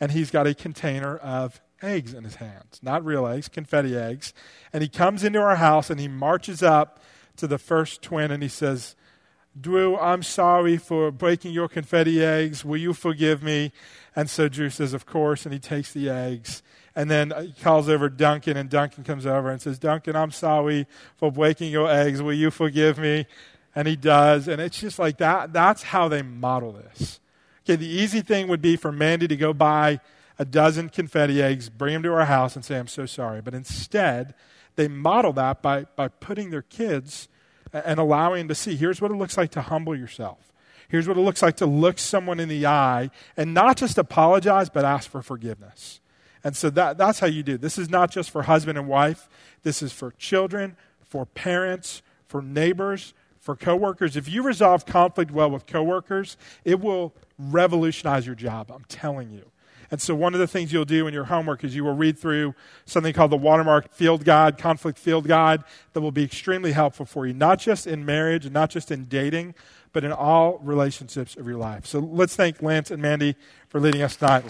And 0.00 0.10
he's 0.10 0.32
got 0.32 0.48
a 0.48 0.54
container 0.54 1.16
of 1.18 1.60
eggs 1.80 2.12
in 2.12 2.24
his 2.24 2.36
hands. 2.36 2.80
Not 2.82 3.04
real 3.04 3.26
eggs, 3.26 3.48
confetti 3.48 3.96
eggs. 3.96 4.34
And 4.72 4.82
he 4.82 4.88
comes 4.88 5.22
into 5.22 5.38
our 5.38 5.56
house 5.56 5.90
and 5.90 6.00
he 6.00 6.08
marches 6.08 6.62
up 6.62 6.98
to 7.36 7.46
the 7.46 7.58
first 7.58 8.02
twin 8.02 8.30
and 8.30 8.42
he 8.42 8.48
says, 8.48 8.96
Drew, 9.58 9.96
I'm 9.96 10.22
sorry 10.22 10.76
for 10.76 11.10
breaking 11.10 11.52
your 11.52 11.68
confetti 11.68 12.22
eggs. 12.22 12.64
Will 12.64 12.76
you 12.76 12.92
forgive 12.92 13.42
me? 13.42 13.72
And 14.14 14.28
so 14.28 14.48
Drew 14.48 14.68
says, 14.68 14.92
Of 14.92 15.06
course. 15.06 15.46
And 15.46 15.52
he 15.52 15.58
takes 15.58 15.92
the 15.92 16.10
eggs. 16.10 16.62
And 16.94 17.10
then 17.10 17.32
uh, 17.32 17.42
he 17.42 17.52
calls 17.52 17.88
over 17.88 18.08
Duncan, 18.08 18.56
and 18.56 18.70
Duncan 18.70 19.04
comes 19.04 19.26
over 19.26 19.50
and 19.50 19.60
says, 19.60 19.78
Duncan, 19.78 20.16
I'm 20.16 20.30
sorry 20.30 20.86
for 21.16 21.30
breaking 21.30 21.70
your 21.70 21.90
eggs. 21.90 22.22
Will 22.22 22.32
you 22.32 22.50
forgive 22.50 22.98
me? 22.98 23.26
And 23.74 23.86
he 23.86 23.96
does. 23.96 24.48
And 24.48 24.60
it's 24.60 24.80
just 24.80 24.98
like 24.98 25.18
that. 25.18 25.52
That's 25.52 25.82
how 25.82 26.08
they 26.08 26.22
model 26.22 26.72
this. 26.72 27.20
Okay, 27.64 27.76
the 27.76 27.86
easy 27.86 28.22
thing 28.22 28.48
would 28.48 28.62
be 28.62 28.76
for 28.76 28.92
Mandy 28.92 29.28
to 29.28 29.36
go 29.36 29.52
buy 29.52 30.00
a 30.38 30.44
dozen 30.44 30.88
confetti 30.88 31.42
eggs, 31.42 31.68
bring 31.68 31.92
them 31.92 32.02
to 32.04 32.12
our 32.12 32.24
house, 32.24 32.56
and 32.56 32.64
say, 32.64 32.78
I'm 32.78 32.86
so 32.86 33.04
sorry. 33.04 33.42
But 33.42 33.54
instead, 33.54 34.34
they 34.76 34.88
model 34.88 35.32
that 35.34 35.62
by, 35.62 35.84
by 35.96 36.08
putting 36.08 36.50
their 36.50 36.62
kids 36.62 37.28
and 37.72 37.98
allowing 37.98 38.40
them 38.40 38.48
to 38.48 38.54
see 38.54 38.76
here's 38.76 39.00
what 39.00 39.10
it 39.10 39.14
looks 39.14 39.36
like 39.36 39.50
to 39.52 39.62
humble 39.62 39.96
yourself. 39.96 40.52
Here's 40.88 41.08
what 41.08 41.16
it 41.16 41.20
looks 41.20 41.42
like 41.42 41.56
to 41.56 41.66
look 41.66 41.98
someone 41.98 42.38
in 42.38 42.48
the 42.48 42.66
eye 42.66 43.10
and 43.36 43.52
not 43.52 43.76
just 43.76 43.98
apologize, 43.98 44.70
but 44.70 44.84
ask 44.84 45.10
for 45.10 45.22
forgiveness. 45.22 46.00
And 46.44 46.56
so 46.56 46.70
that, 46.70 46.96
that's 46.96 47.18
how 47.18 47.26
you 47.26 47.42
do. 47.42 47.58
This 47.58 47.76
is 47.76 47.90
not 47.90 48.10
just 48.10 48.30
for 48.30 48.42
husband 48.42 48.78
and 48.78 48.86
wife. 48.86 49.28
This 49.64 49.82
is 49.82 49.92
for 49.92 50.12
children, 50.12 50.76
for 51.02 51.26
parents, 51.26 52.02
for 52.28 52.40
neighbors, 52.40 53.14
for 53.40 53.56
coworkers. 53.56 54.16
If 54.16 54.28
you 54.28 54.42
resolve 54.42 54.86
conflict 54.86 55.32
well 55.32 55.50
with 55.50 55.66
coworkers, 55.66 56.36
it 56.64 56.80
will 56.80 57.14
revolutionize 57.38 58.26
your 58.26 58.36
job. 58.36 58.70
I'm 58.70 58.84
telling 58.84 59.30
you. 59.30 59.50
And 59.90 60.00
so, 60.00 60.14
one 60.14 60.34
of 60.34 60.40
the 60.40 60.46
things 60.46 60.72
you'll 60.72 60.84
do 60.84 61.06
in 61.06 61.14
your 61.14 61.24
homework 61.24 61.62
is 61.64 61.74
you 61.74 61.84
will 61.84 61.94
read 61.94 62.18
through 62.18 62.54
something 62.84 63.12
called 63.12 63.30
the 63.30 63.36
Watermark 63.36 63.92
Field 63.92 64.24
Guide, 64.24 64.58
Conflict 64.58 64.98
Field 64.98 65.28
Guide, 65.28 65.62
that 65.92 66.00
will 66.00 66.12
be 66.12 66.24
extremely 66.24 66.72
helpful 66.72 67.06
for 67.06 67.26
you, 67.26 67.32
not 67.34 67.58
just 67.58 67.86
in 67.86 68.04
marriage 68.04 68.44
and 68.44 68.54
not 68.54 68.70
just 68.70 68.90
in 68.90 69.04
dating, 69.04 69.54
but 69.92 70.04
in 70.04 70.12
all 70.12 70.58
relationships 70.58 71.36
of 71.36 71.46
your 71.46 71.58
life. 71.58 71.86
So, 71.86 72.00
let's 72.00 72.34
thank 72.34 72.62
Lance 72.62 72.90
and 72.90 73.00
Mandy 73.00 73.36
for 73.68 73.80
leading 73.80 74.02
us 74.02 74.16
tonight. 74.16 74.44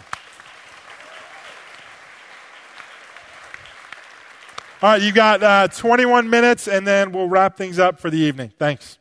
All 4.82 4.90
right, 4.90 5.00
you 5.00 5.10
got 5.10 5.42
uh, 5.42 5.68
21 5.68 6.28
minutes, 6.28 6.68
and 6.68 6.86
then 6.86 7.10
we'll 7.10 7.28
wrap 7.28 7.56
things 7.56 7.78
up 7.78 7.98
for 7.98 8.10
the 8.10 8.18
evening. 8.18 8.52
Thanks. 8.58 8.98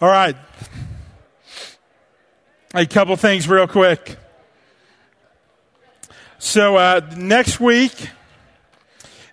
All 0.00 0.08
right. 0.08 0.34
A 2.72 2.86
couple 2.86 3.14
things, 3.16 3.46
real 3.46 3.66
quick. 3.66 4.16
So, 6.38 6.76
uh, 6.76 7.02
next 7.18 7.60
week 7.60 8.08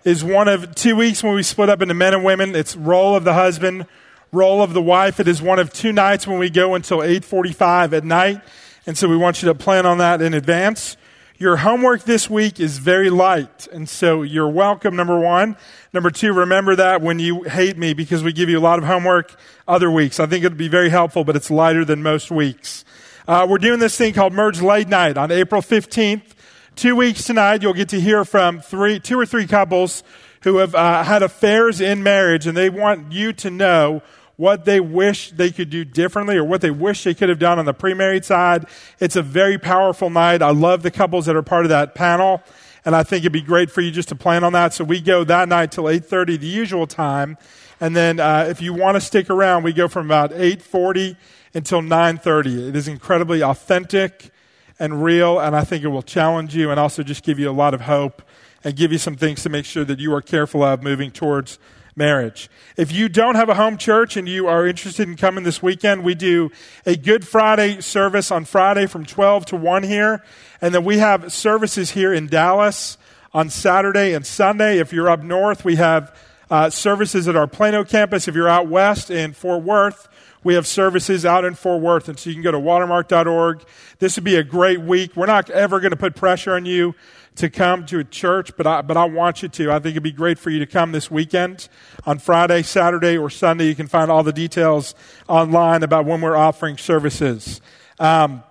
is 0.04 0.22
one 0.22 0.46
of 0.46 0.74
two 0.74 0.94
weeks 0.94 1.22
when 1.22 1.34
we 1.34 1.42
split 1.42 1.70
up 1.70 1.80
into 1.80 1.94
men 1.94 2.12
and 2.12 2.22
women. 2.22 2.54
It's 2.54 2.76
role 2.76 3.16
of 3.16 3.24
the 3.24 3.32
husband, 3.32 3.86
role 4.30 4.60
of 4.60 4.74
the 4.74 4.82
wife. 4.82 5.18
It 5.18 5.26
is 5.26 5.40
one 5.40 5.58
of 5.58 5.72
two 5.72 5.90
nights 5.90 6.26
when 6.26 6.38
we 6.38 6.50
go 6.50 6.74
until 6.74 7.02
8:45 7.02 7.94
at 7.94 8.04
night, 8.04 8.42
and 8.86 8.98
so 8.98 9.08
we 9.08 9.16
want 9.16 9.40
you 9.40 9.48
to 9.48 9.54
plan 9.54 9.86
on 9.86 9.96
that 9.96 10.20
in 10.20 10.34
advance. 10.34 10.98
Your 11.40 11.58
homework 11.58 12.02
this 12.02 12.28
week 12.28 12.58
is 12.58 12.78
very 12.78 13.10
light, 13.10 13.68
and 13.72 13.88
so 13.88 14.22
you're 14.22 14.48
welcome, 14.48 14.96
number 14.96 15.20
one. 15.20 15.56
Number 15.92 16.10
two, 16.10 16.32
remember 16.32 16.74
that 16.74 17.00
when 17.00 17.20
you 17.20 17.44
hate 17.44 17.78
me 17.78 17.94
because 17.94 18.24
we 18.24 18.32
give 18.32 18.48
you 18.48 18.58
a 18.58 18.60
lot 18.60 18.80
of 18.80 18.84
homework 18.84 19.36
other 19.68 19.88
weeks. 19.88 20.18
I 20.18 20.26
think 20.26 20.44
it'll 20.44 20.58
be 20.58 20.66
very 20.66 20.88
helpful, 20.88 21.22
but 21.22 21.36
it's 21.36 21.48
lighter 21.48 21.84
than 21.84 22.02
most 22.02 22.32
weeks. 22.32 22.84
Uh, 23.28 23.46
we're 23.48 23.58
doing 23.58 23.78
this 23.78 23.96
thing 23.96 24.14
called 24.14 24.32
Merge 24.32 24.60
Late 24.60 24.88
Night 24.88 25.16
on 25.16 25.30
April 25.30 25.62
15th. 25.62 26.34
Two 26.74 26.96
weeks 26.96 27.22
tonight, 27.22 27.62
you'll 27.62 27.72
get 27.72 27.90
to 27.90 28.00
hear 28.00 28.24
from 28.24 28.60
three, 28.60 28.98
two 28.98 29.16
or 29.16 29.24
three 29.24 29.46
couples 29.46 30.02
who 30.42 30.56
have 30.56 30.74
uh, 30.74 31.04
had 31.04 31.22
affairs 31.22 31.80
in 31.80 32.02
marriage, 32.02 32.48
and 32.48 32.56
they 32.56 32.68
want 32.68 33.12
you 33.12 33.32
to 33.34 33.48
know 33.48 34.02
what 34.38 34.64
they 34.64 34.78
wish 34.78 35.32
they 35.32 35.50
could 35.50 35.68
do 35.68 35.84
differently 35.84 36.36
or 36.36 36.44
what 36.44 36.60
they 36.60 36.70
wish 36.70 37.02
they 37.02 37.12
could 37.12 37.28
have 37.28 37.40
done 37.40 37.58
on 37.58 37.64
the 37.64 37.74
pre-married 37.74 38.24
side. 38.24 38.64
It's 39.00 39.16
a 39.16 39.22
very 39.22 39.58
powerful 39.58 40.10
night. 40.10 40.42
I 40.42 40.52
love 40.52 40.84
the 40.84 40.92
couples 40.92 41.26
that 41.26 41.34
are 41.34 41.42
part 41.42 41.64
of 41.64 41.70
that 41.70 41.96
panel, 41.96 42.44
and 42.84 42.94
I 42.94 43.02
think 43.02 43.22
it'd 43.22 43.32
be 43.32 43.42
great 43.42 43.68
for 43.68 43.80
you 43.80 43.90
just 43.90 44.10
to 44.10 44.14
plan 44.14 44.44
on 44.44 44.52
that. 44.52 44.72
So 44.72 44.84
we 44.84 45.00
go 45.00 45.24
that 45.24 45.48
night 45.48 45.72
till 45.72 45.84
8.30, 45.84 46.38
the 46.38 46.46
usual 46.46 46.86
time. 46.86 47.36
And 47.80 47.96
then 47.96 48.20
uh, 48.20 48.46
if 48.48 48.62
you 48.62 48.72
want 48.72 48.94
to 48.94 49.00
stick 49.00 49.28
around, 49.28 49.64
we 49.64 49.72
go 49.72 49.88
from 49.88 50.06
about 50.06 50.30
8.40 50.30 51.16
until 51.52 51.82
9.30. 51.82 52.68
It 52.68 52.76
is 52.76 52.86
incredibly 52.86 53.42
authentic 53.42 54.30
and 54.78 55.02
real, 55.02 55.40
and 55.40 55.56
I 55.56 55.64
think 55.64 55.82
it 55.82 55.88
will 55.88 56.00
challenge 56.00 56.54
you 56.54 56.70
and 56.70 56.78
also 56.78 57.02
just 57.02 57.24
give 57.24 57.40
you 57.40 57.50
a 57.50 57.52
lot 57.52 57.74
of 57.74 57.80
hope 57.80 58.22
and 58.62 58.76
give 58.76 58.92
you 58.92 58.98
some 58.98 59.16
things 59.16 59.42
to 59.42 59.48
make 59.48 59.64
sure 59.64 59.84
that 59.84 59.98
you 59.98 60.14
are 60.14 60.22
careful 60.22 60.62
of 60.62 60.84
moving 60.84 61.10
towards 61.10 61.58
marriage. 61.98 62.48
If 62.76 62.90
you 62.90 63.10
don't 63.10 63.34
have 63.34 63.50
a 63.50 63.54
home 63.54 63.76
church 63.76 64.16
and 64.16 64.26
you 64.26 64.46
are 64.46 64.66
interested 64.66 65.06
in 65.06 65.16
coming 65.16 65.44
this 65.44 65.62
weekend, 65.62 66.04
we 66.04 66.14
do 66.14 66.50
a 66.86 66.96
Good 66.96 67.26
Friday 67.28 67.82
service 67.82 68.30
on 68.30 68.46
Friday 68.46 68.86
from 68.86 69.04
12 69.04 69.46
to 69.46 69.56
1 69.56 69.82
here. 69.82 70.24
And 70.62 70.74
then 70.74 70.84
we 70.84 70.98
have 70.98 71.30
services 71.32 71.90
here 71.90 72.14
in 72.14 72.28
Dallas 72.28 72.96
on 73.34 73.50
Saturday 73.50 74.14
and 74.14 74.24
Sunday. 74.24 74.78
If 74.78 74.92
you're 74.92 75.10
up 75.10 75.22
north, 75.22 75.64
we 75.64 75.76
have 75.76 76.16
uh, 76.50 76.70
services 76.70 77.28
at 77.28 77.36
our 77.36 77.46
Plano 77.46 77.84
campus. 77.84 78.28
If 78.28 78.34
you're 78.34 78.48
out 78.48 78.68
west 78.68 79.10
in 79.10 79.34
Fort 79.34 79.62
Worth, 79.62 80.08
We 80.44 80.54
have 80.54 80.66
services 80.66 81.26
out 81.26 81.44
in 81.44 81.54
Fort 81.54 81.80
Worth, 81.80 82.08
and 82.08 82.18
so 82.18 82.30
you 82.30 82.34
can 82.34 82.42
go 82.42 82.52
to 82.52 82.60
watermark.org. 82.60 83.64
This 83.98 84.16
would 84.16 84.24
be 84.24 84.36
a 84.36 84.44
great 84.44 84.80
week. 84.80 85.16
We're 85.16 85.26
not 85.26 85.50
ever 85.50 85.80
going 85.80 85.90
to 85.90 85.96
put 85.96 86.14
pressure 86.14 86.54
on 86.54 86.64
you 86.64 86.94
to 87.36 87.50
come 87.50 87.86
to 87.86 88.00
a 88.00 88.04
church, 88.04 88.56
but 88.56 88.66
I, 88.66 88.82
but 88.82 88.96
I 88.96 89.04
want 89.04 89.42
you 89.42 89.48
to. 89.48 89.70
I 89.70 89.74
think 89.74 89.92
it'd 89.92 90.02
be 90.02 90.12
great 90.12 90.38
for 90.38 90.50
you 90.50 90.58
to 90.58 90.66
come 90.66 90.92
this 90.92 91.10
weekend 91.10 91.68
on 92.04 92.18
Friday, 92.18 92.62
Saturday, 92.62 93.16
or 93.16 93.30
Sunday. 93.30 93.66
You 93.66 93.74
can 93.74 93.86
find 93.86 94.10
all 94.10 94.22
the 94.22 94.32
details 94.32 94.94
online 95.28 95.82
about 95.82 96.04
when 96.04 96.20
we're 96.20 96.36
offering 96.36 96.78
services. 96.78 97.60
Um, 97.98 98.42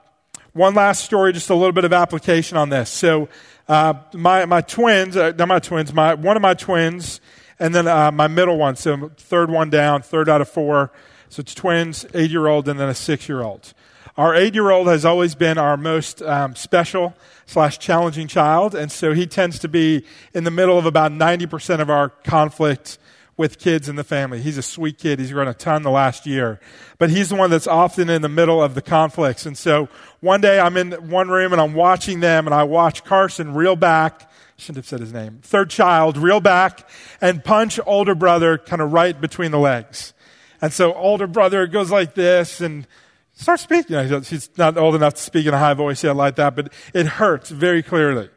one 0.53 0.73
last 0.73 1.05
story, 1.05 1.33
just 1.33 1.49
a 1.49 1.55
little 1.55 1.73
bit 1.73 1.85
of 1.85 1.93
application 1.93 2.57
on 2.57 2.69
this. 2.69 2.89
So, 2.89 3.29
uh, 3.67 3.95
my, 4.13 4.45
my 4.45 4.61
twins, 4.61 5.17
uh, 5.17 5.33
not 5.37 5.47
my 5.47 5.59
twins, 5.59 5.93
my, 5.93 6.13
one 6.13 6.35
of 6.35 6.41
my 6.41 6.53
twins, 6.53 7.19
and 7.59 7.75
then 7.75 7.87
uh, 7.87 8.11
my 8.11 8.27
middle 8.27 8.57
one, 8.57 8.75
so 8.75 9.11
third 9.17 9.49
one 9.49 9.69
down, 9.69 10.01
third 10.01 10.29
out 10.29 10.41
of 10.41 10.49
four. 10.49 10.91
So 11.29 11.41
it's 11.41 11.53
twins, 11.53 12.05
eight 12.13 12.31
year 12.31 12.47
old, 12.47 12.67
and 12.67 12.79
then 12.79 12.89
a 12.89 12.95
six 12.95 13.27
year 13.27 13.41
old. 13.41 13.73
Our 14.17 14.33
eight 14.33 14.55
year 14.55 14.71
old 14.71 14.87
has 14.87 15.05
always 15.05 15.35
been 15.35 15.57
our 15.57 15.77
most 15.77 16.21
um, 16.23 16.55
special 16.55 17.15
slash 17.45 17.77
challenging 17.77 18.27
child, 18.27 18.73
and 18.73 18.91
so 18.91 19.13
he 19.13 19.27
tends 19.27 19.59
to 19.59 19.67
be 19.67 20.05
in 20.33 20.43
the 20.43 20.51
middle 20.51 20.77
of 20.77 20.85
about 20.85 21.11
90% 21.11 21.81
of 21.81 21.89
our 21.89 22.09
conflict 22.09 22.97
with 23.37 23.59
kids 23.59 23.87
in 23.87 23.95
the 23.95 24.03
family. 24.03 24.41
He's 24.41 24.57
a 24.57 24.63
sweet 24.63 24.97
kid. 24.97 25.19
He's 25.19 25.31
grown 25.31 25.47
a 25.47 25.53
ton 25.53 25.83
the 25.83 25.91
last 25.91 26.25
year. 26.25 26.59
But 26.97 27.11
he's 27.11 27.29
the 27.29 27.35
one 27.35 27.51
that's 27.51 27.67
often 27.67 28.09
in 28.09 28.23
the 28.23 28.29
middle 28.29 28.61
of 28.61 28.73
the 28.73 28.81
conflicts. 28.81 29.45
And 29.45 29.55
so 29.55 29.87
one 30.19 30.41
day 30.41 30.59
I'm 30.59 30.75
in 30.75 30.91
one 31.09 31.29
room 31.29 31.53
and 31.53 31.61
I'm 31.61 31.75
watching 31.75 32.19
them 32.19 32.47
and 32.47 32.53
I 32.53 32.63
watch 32.63 33.03
Carson 33.03 33.53
reel 33.53 33.75
back. 33.75 34.29
Shouldn't 34.57 34.77
have 34.77 34.87
said 34.87 35.01
his 35.01 35.13
name. 35.13 35.39
Third 35.43 35.69
child, 35.69 36.17
reel 36.17 36.39
back 36.39 36.89
and 37.21 37.43
punch 37.43 37.79
older 37.85 38.15
brother 38.15 38.57
kind 38.57 38.81
of 38.81 38.91
right 38.91 39.19
between 39.19 39.51
the 39.51 39.59
legs. 39.59 40.13
And 40.61 40.73
so 40.73 40.93
older 40.93 41.27
brother 41.27 41.67
goes 41.67 41.91
like 41.91 42.15
this 42.15 42.61
and 42.61 42.87
starts 43.33 43.63
speaking. 43.63 43.97
He's 44.23 44.49
not 44.57 44.77
old 44.77 44.95
enough 44.95 45.15
to 45.15 45.21
speak 45.21 45.45
in 45.45 45.53
a 45.53 45.57
high 45.59 45.73
voice 45.73 46.03
yet 46.03 46.15
like 46.15 46.35
that, 46.35 46.55
but 46.55 46.73
it 46.93 47.05
hurts 47.05 47.49
very 47.49 47.83
clearly. 47.83 48.29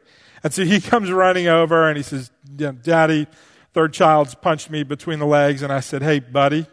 And 0.43 0.53
so 0.53 0.63
he 0.63 0.79
comes 0.81 1.11
running 1.11 1.47
over 1.47 1.87
and 1.87 1.97
he 1.97 2.03
says, 2.03 2.31
Daddy, 2.55 3.27
third 3.73 3.93
child's 3.93 4.35
punched 4.35 4.69
me 4.69 4.83
between 4.83 5.19
the 5.19 5.25
legs. 5.25 5.61
And 5.61 5.73
I 5.73 5.79
said, 5.79 6.03
Hey, 6.03 6.19
buddy, 6.19 6.65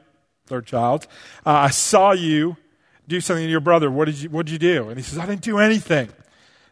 third 0.46 0.66
child, 0.66 1.06
uh, 1.46 1.50
I 1.50 1.70
saw 1.70 2.12
you 2.12 2.56
do 3.06 3.20
something 3.20 3.44
to 3.44 3.50
your 3.50 3.60
brother. 3.60 3.90
What 3.90 4.04
did 4.06 4.20
you, 4.20 4.30
what 4.30 4.46
did 4.46 4.52
you 4.52 4.58
do? 4.58 4.88
And 4.88 4.98
he 4.98 5.02
says, 5.02 5.18
I 5.18 5.26
didn't 5.26 5.42
do 5.42 5.58
anything. 5.58 6.08
I 6.08 6.22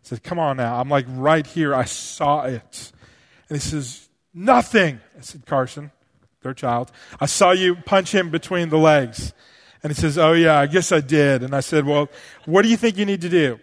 said, 0.02 0.22
Come 0.22 0.38
on 0.38 0.56
now. 0.56 0.78
I'm 0.78 0.88
like 0.88 1.06
right 1.08 1.46
here. 1.46 1.74
I 1.74 1.84
saw 1.84 2.44
it. 2.44 2.92
And 3.48 3.56
he 3.56 3.60
says, 3.60 4.08
Nothing. 4.34 5.00
I 5.16 5.22
said, 5.22 5.46
Carson, 5.46 5.90
third 6.46 6.56
child, 6.56 6.92
I 7.20 7.26
saw 7.26 7.50
you 7.50 7.74
punch 7.74 8.14
him 8.14 8.30
between 8.30 8.68
the 8.68 8.78
legs. 8.78 9.34
And 9.82 9.92
he 9.92 10.00
says, 10.00 10.16
Oh, 10.16 10.32
yeah, 10.32 10.58
I 10.58 10.66
guess 10.66 10.92
I 10.92 11.00
did. 11.00 11.42
And 11.42 11.54
I 11.54 11.60
said, 11.60 11.86
Well, 11.86 12.08
what 12.44 12.62
do 12.62 12.68
you 12.68 12.76
think 12.76 12.96
you 12.96 13.04
need 13.04 13.22
to 13.22 13.28
do? 13.28 13.58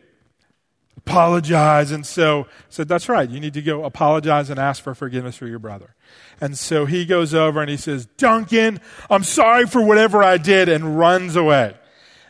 Apologize. 0.97 1.91
And 1.91 2.05
so 2.05 2.43
I 2.43 2.47
said, 2.69 2.87
That's 2.87 3.07
right. 3.07 3.29
You 3.29 3.39
need 3.39 3.53
to 3.53 3.61
go 3.61 3.85
apologize 3.85 4.49
and 4.49 4.59
ask 4.59 4.83
for 4.83 4.93
forgiveness 4.93 5.37
for 5.37 5.47
your 5.47 5.59
brother. 5.59 5.95
And 6.41 6.57
so 6.57 6.85
he 6.85 7.05
goes 7.05 7.33
over 7.33 7.61
and 7.61 7.69
he 7.69 7.77
says, 7.77 8.05
Duncan, 8.17 8.81
I'm 9.09 9.23
sorry 9.23 9.65
for 9.65 9.81
whatever 9.81 10.21
I 10.21 10.37
did, 10.37 10.67
and 10.67 10.97
runs 10.97 11.35
away. 11.35 11.75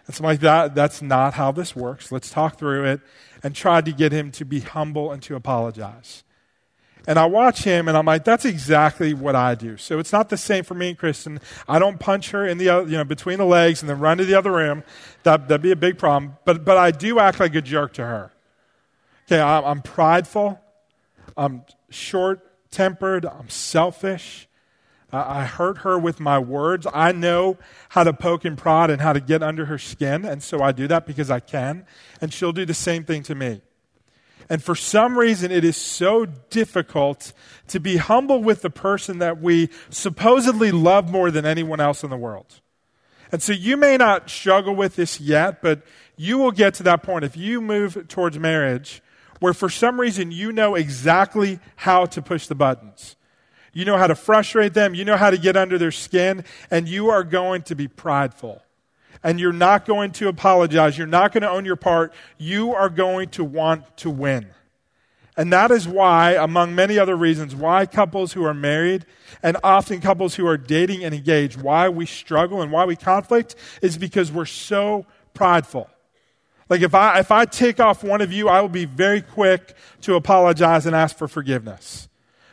It's 0.07 0.21
like 0.21 0.41
that. 0.41 0.75
That's 0.75 1.01
not 1.01 1.33
how 1.33 1.51
this 1.51 1.75
works. 1.75 2.11
Let's 2.11 2.29
talk 2.29 2.59
through 2.59 2.85
it 2.85 3.01
and 3.41 3.55
try 3.55 3.81
to 3.81 3.91
get 3.91 4.11
him 4.11 4.31
to 4.33 4.45
be 4.45 4.59
humble 4.59 5.11
and 5.11 5.21
to 5.23 5.35
apologize. 5.35 6.23
And 7.05 7.19
I 7.19 7.25
watch 7.25 7.63
him 7.63 7.87
and 7.87 7.97
I'm 7.97 8.05
like, 8.05 8.23
that's 8.23 8.45
exactly 8.45 9.13
what 9.13 9.35
I 9.35 9.55
do. 9.55 9.75
So 9.75 9.99
it's 9.99 10.13
not 10.13 10.29
the 10.29 10.37
same 10.37 10.63
for 10.63 10.73
me 10.73 10.89
and 10.89 10.97
Kristen. 10.97 11.39
I 11.67 11.77
don't 11.77 11.99
punch 11.99 12.31
her 12.31 12.45
in 12.47 12.57
the, 12.57 12.65
you 12.65 12.97
know, 12.97 13.03
between 13.03 13.39
the 13.39 13.45
legs 13.45 13.81
and 13.81 13.89
then 13.89 13.99
run 13.99 14.17
to 14.19 14.25
the 14.25 14.35
other 14.35 14.51
room. 14.51 14.83
That, 15.23 15.49
that'd 15.49 15.61
be 15.61 15.71
a 15.71 15.75
big 15.75 15.97
problem. 15.97 16.37
But, 16.45 16.63
but 16.63 16.77
I 16.77 16.91
do 16.91 17.19
act 17.19 17.39
like 17.39 17.55
a 17.55 17.61
jerk 17.61 17.93
to 17.93 18.05
her. 18.05 18.31
Okay, 19.27 19.41
I'm, 19.41 19.65
I'm 19.65 19.81
prideful. 19.81 20.59
I'm 21.35 21.63
short 21.89 22.71
tempered. 22.71 23.25
I'm 23.25 23.49
selfish. 23.49 24.47
I 25.13 25.45
hurt 25.45 25.79
her 25.79 25.99
with 25.99 26.19
my 26.19 26.39
words. 26.39 26.87
I 26.91 27.11
know 27.11 27.57
how 27.89 28.03
to 28.03 28.13
poke 28.13 28.45
and 28.45 28.57
prod 28.57 28.89
and 28.89 28.99
how 28.99 29.13
to 29.13 29.19
get 29.19 29.43
under 29.43 29.65
her 29.65 29.77
skin, 29.77 30.25
and 30.25 30.41
so 30.41 30.63
I 30.63 30.71
do 30.71 30.87
that 30.87 31.05
because 31.05 31.29
I 31.29 31.39
can. 31.39 31.85
And 32.19 32.33
she'll 32.33 32.51
do 32.51 32.65
the 32.65 32.73
same 32.73 33.03
thing 33.03 33.21
to 33.23 33.35
me. 33.35 33.61
And 34.49 34.63
for 34.63 34.75
some 34.75 35.17
reason, 35.17 35.51
it 35.51 35.63
is 35.63 35.77
so 35.77 36.25
difficult 36.25 37.33
to 37.67 37.79
be 37.79 37.97
humble 37.97 38.41
with 38.43 38.61
the 38.61 38.69
person 38.69 39.19
that 39.19 39.41
we 39.41 39.69
supposedly 39.89 40.71
love 40.71 41.09
more 41.09 41.31
than 41.31 41.45
anyone 41.45 41.79
else 41.79 42.03
in 42.03 42.09
the 42.09 42.17
world. 42.17 42.59
And 43.31 43.41
so 43.41 43.51
you 43.51 43.77
may 43.77 43.97
not 43.97 44.29
struggle 44.29 44.75
with 44.75 44.95
this 44.95 45.19
yet, 45.19 45.61
but 45.61 45.81
you 46.15 46.37
will 46.37 46.51
get 46.51 46.75
to 46.75 46.83
that 46.83 47.01
point. 47.01 47.23
If 47.25 47.35
you 47.35 47.61
move 47.61 48.07
towards 48.07 48.37
marriage, 48.37 49.01
where 49.39 49.53
for 49.53 49.69
some 49.69 49.99
reason 49.99 50.31
you 50.31 50.51
know 50.51 50.75
exactly 50.75 51.59
how 51.77 52.05
to 52.05 52.21
push 52.21 52.47
the 52.47 52.55
buttons. 52.55 53.15
You 53.73 53.85
know 53.85 53.97
how 53.97 54.07
to 54.07 54.15
frustrate 54.15 54.73
them, 54.75 54.93
you 54.93 55.03
know 55.03 55.17
how 55.17 55.31
to 55.31 55.37
get 55.37 55.57
under 55.57 55.79
their 55.79 55.91
skin, 55.91 56.45
and 56.69 56.87
you 56.87 57.09
are 57.09 57.23
going 57.23 57.63
to 57.63 57.75
be 57.75 57.87
prideful. 57.87 58.61
And 59.23 59.39
you're 59.39 59.53
not 59.53 59.85
going 59.85 60.11
to 60.13 60.27
apologize. 60.27 60.97
You're 60.97 61.07
not 61.07 61.31
going 61.31 61.43
to 61.43 61.49
own 61.49 61.65
your 61.65 61.77
part. 61.77 62.13
You 62.37 62.73
are 62.73 62.89
going 62.89 63.29
to 63.29 63.43
want 63.43 63.97
to 63.97 64.09
win. 64.09 64.47
And 65.35 65.51
that 65.51 65.71
is 65.71 65.87
why, 65.87 66.33
among 66.33 66.75
many 66.75 66.99
other 66.99 67.15
reasons, 67.15 67.55
why 67.55 67.85
couples 67.85 68.33
who 68.33 68.43
are 68.43 68.53
married 68.53 69.05
and 69.41 69.57
often 69.63 69.99
couples 69.99 70.35
who 70.35 70.45
are 70.45 70.57
dating 70.57 71.03
and 71.03 71.15
engaged, 71.15 71.59
why 71.59 71.89
we 71.89 72.05
struggle 72.05 72.61
and 72.61 72.71
why 72.71 72.85
we 72.85 72.95
conflict 72.95 73.55
is 73.81 73.97
because 73.97 74.31
we're 74.31 74.45
so 74.45 75.05
prideful. 75.33 75.89
Like 76.69 76.81
if 76.81 76.93
I, 76.93 77.19
if 77.19 77.31
I 77.31 77.45
take 77.45 77.79
off 77.79 78.03
one 78.03 78.21
of 78.21 78.31
you, 78.31 78.47
I 78.47 78.61
will 78.61 78.69
be 78.69 78.85
very 78.85 79.21
quick 79.21 79.75
to 80.01 80.15
apologize 80.15 80.85
and 80.85 80.95
ask 80.95 81.17
for 81.17 81.27
forgiveness. 81.27 82.07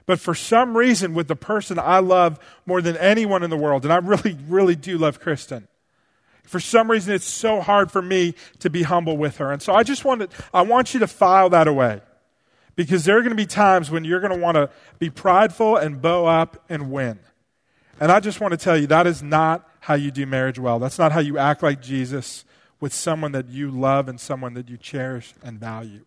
But 0.06 0.18
for 0.18 0.34
some 0.34 0.76
reason, 0.76 1.14
with 1.14 1.28
the 1.28 1.36
person 1.36 1.78
I 1.78 1.98
love 1.98 2.38
more 2.66 2.80
than 2.80 2.97
anyone 2.97 3.42
in 3.42 3.51
the 3.51 3.56
world, 3.56 3.84
and 3.84 3.92
I 3.92 3.97
really, 3.98 4.36
really 4.48 4.74
do 4.74 4.98
love 4.98 5.20
Kristen, 5.20 5.68
for 6.51 6.59
some 6.59 6.90
reason 6.90 7.14
it's 7.14 7.24
so 7.24 7.60
hard 7.60 7.93
for 7.93 8.02
me 8.02 8.35
to 8.59 8.68
be 8.68 8.82
humble 8.82 9.16
with 9.16 9.36
her. 9.36 9.52
And 9.52 9.62
so 9.62 9.72
I 9.72 9.85
just 9.85 10.05
want 10.05 10.22
to, 10.22 10.28
I 10.52 10.62
want 10.62 10.93
you 10.93 10.98
to 10.98 11.06
file 11.06 11.48
that 11.51 11.68
away. 11.68 12.01
Because 12.74 13.05
there 13.05 13.16
are 13.16 13.20
going 13.20 13.31
to 13.31 13.36
be 13.36 13.47
times 13.47 13.89
when 13.89 14.05
you're 14.05 14.18
going 14.18 14.32
to 14.32 14.39
want 14.39 14.56
to 14.56 14.68
be 14.98 15.10
prideful 15.10 15.77
and 15.77 16.02
bow 16.02 16.27
up 16.27 16.64
and 16.68 16.90
win. 16.90 17.20
And 18.01 18.10
I 18.10 18.18
just 18.18 18.40
want 18.40 18.51
to 18.51 18.56
tell 18.56 18.77
you 18.77 18.89
that 18.89 19.06
is 19.06 19.22
not 19.22 19.68
how 19.78 19.94
you 19.94 20.10
do 20.10 20.27
marriage 20.27 20.59
well. 20.59 20.81
That's 20.81 20.98
not 20.98 21.12
how 21.12 21.20
you 21.20 21.39
act 21.39 21.62
like 21.62 21.81
Jesus 21.81 22.44
with 22.81 22.93
someone 22.93 23.31
that 23.31 23.48
you 23.48 23.70
love 23.70 24.09
and 24.09 24.18
someone 24.18 24.55
that 24.55 24.68
you 24.68 24.77
cherish 24.77 25.35
and 25.44 25.60
value. 25.60 26.05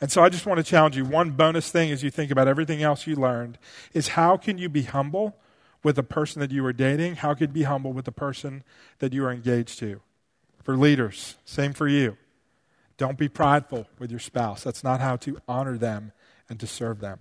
And 0.00 0.10
so 0.10 0.24
I 0.24 0.28
just 0.28 0.44
want 0.44 0.58
to 0.58 0.64
challenge 0.64 0.96
you. 0.96 1.04
One 1.04 1.30
bonus 1.30 1.70
thing 1.70 1.92
as 1.92 2.02
you 2.02 2.10
think 2.10 2.32
about 2.32 2.48
everything 2.48 2.82
else 2.82 3.06
you 3.06 3.14
learned 3.14 3.58
is 3.94 4.08
how 4.08 4.36
can 4.36 4.58
you 4.58 4.68
be 4.68 4.82
humble 4.82 5.36
with 5.82 5.96
the 5.96 6.02
person 6.02 6.40
that 6.40 6.50
you 6.50 6.64
are 6.66 6.72
dating? 6.72 7.16
How 7.16 7.34
could 7.34 7.50
you 7.50 7.54
be 7.54 7.62
humble 7.64 7.92
with 7.92 8.04
the 8.04 8.12
person 8.12 8.62
that 8.98 9.12
you 9.12 9.24
are 9.24 9.32
engaged 9.32 9.78
to? 9.80 10.00
For 10.62 10.76
leaders, 10.76 11.36
same 11.44 11.72
for 11.72 11.88
you. 11.88 12.16
Don't 12.96 13.16
be 13.16 13.28
prideful 13.28 13.86
with 13.98 14.10
your 14.10 14.20
spouse. 14.20 14.64
That's 14.64 14.84
not 14.84 15.00
how 15.00 15.16
to 15.16 15.38
honor 15.46 15.78
them 15.78 16.12
and 16.48 16.58
to 16.60 16.66
serve 16.66 17.00
them. 17.00 17.20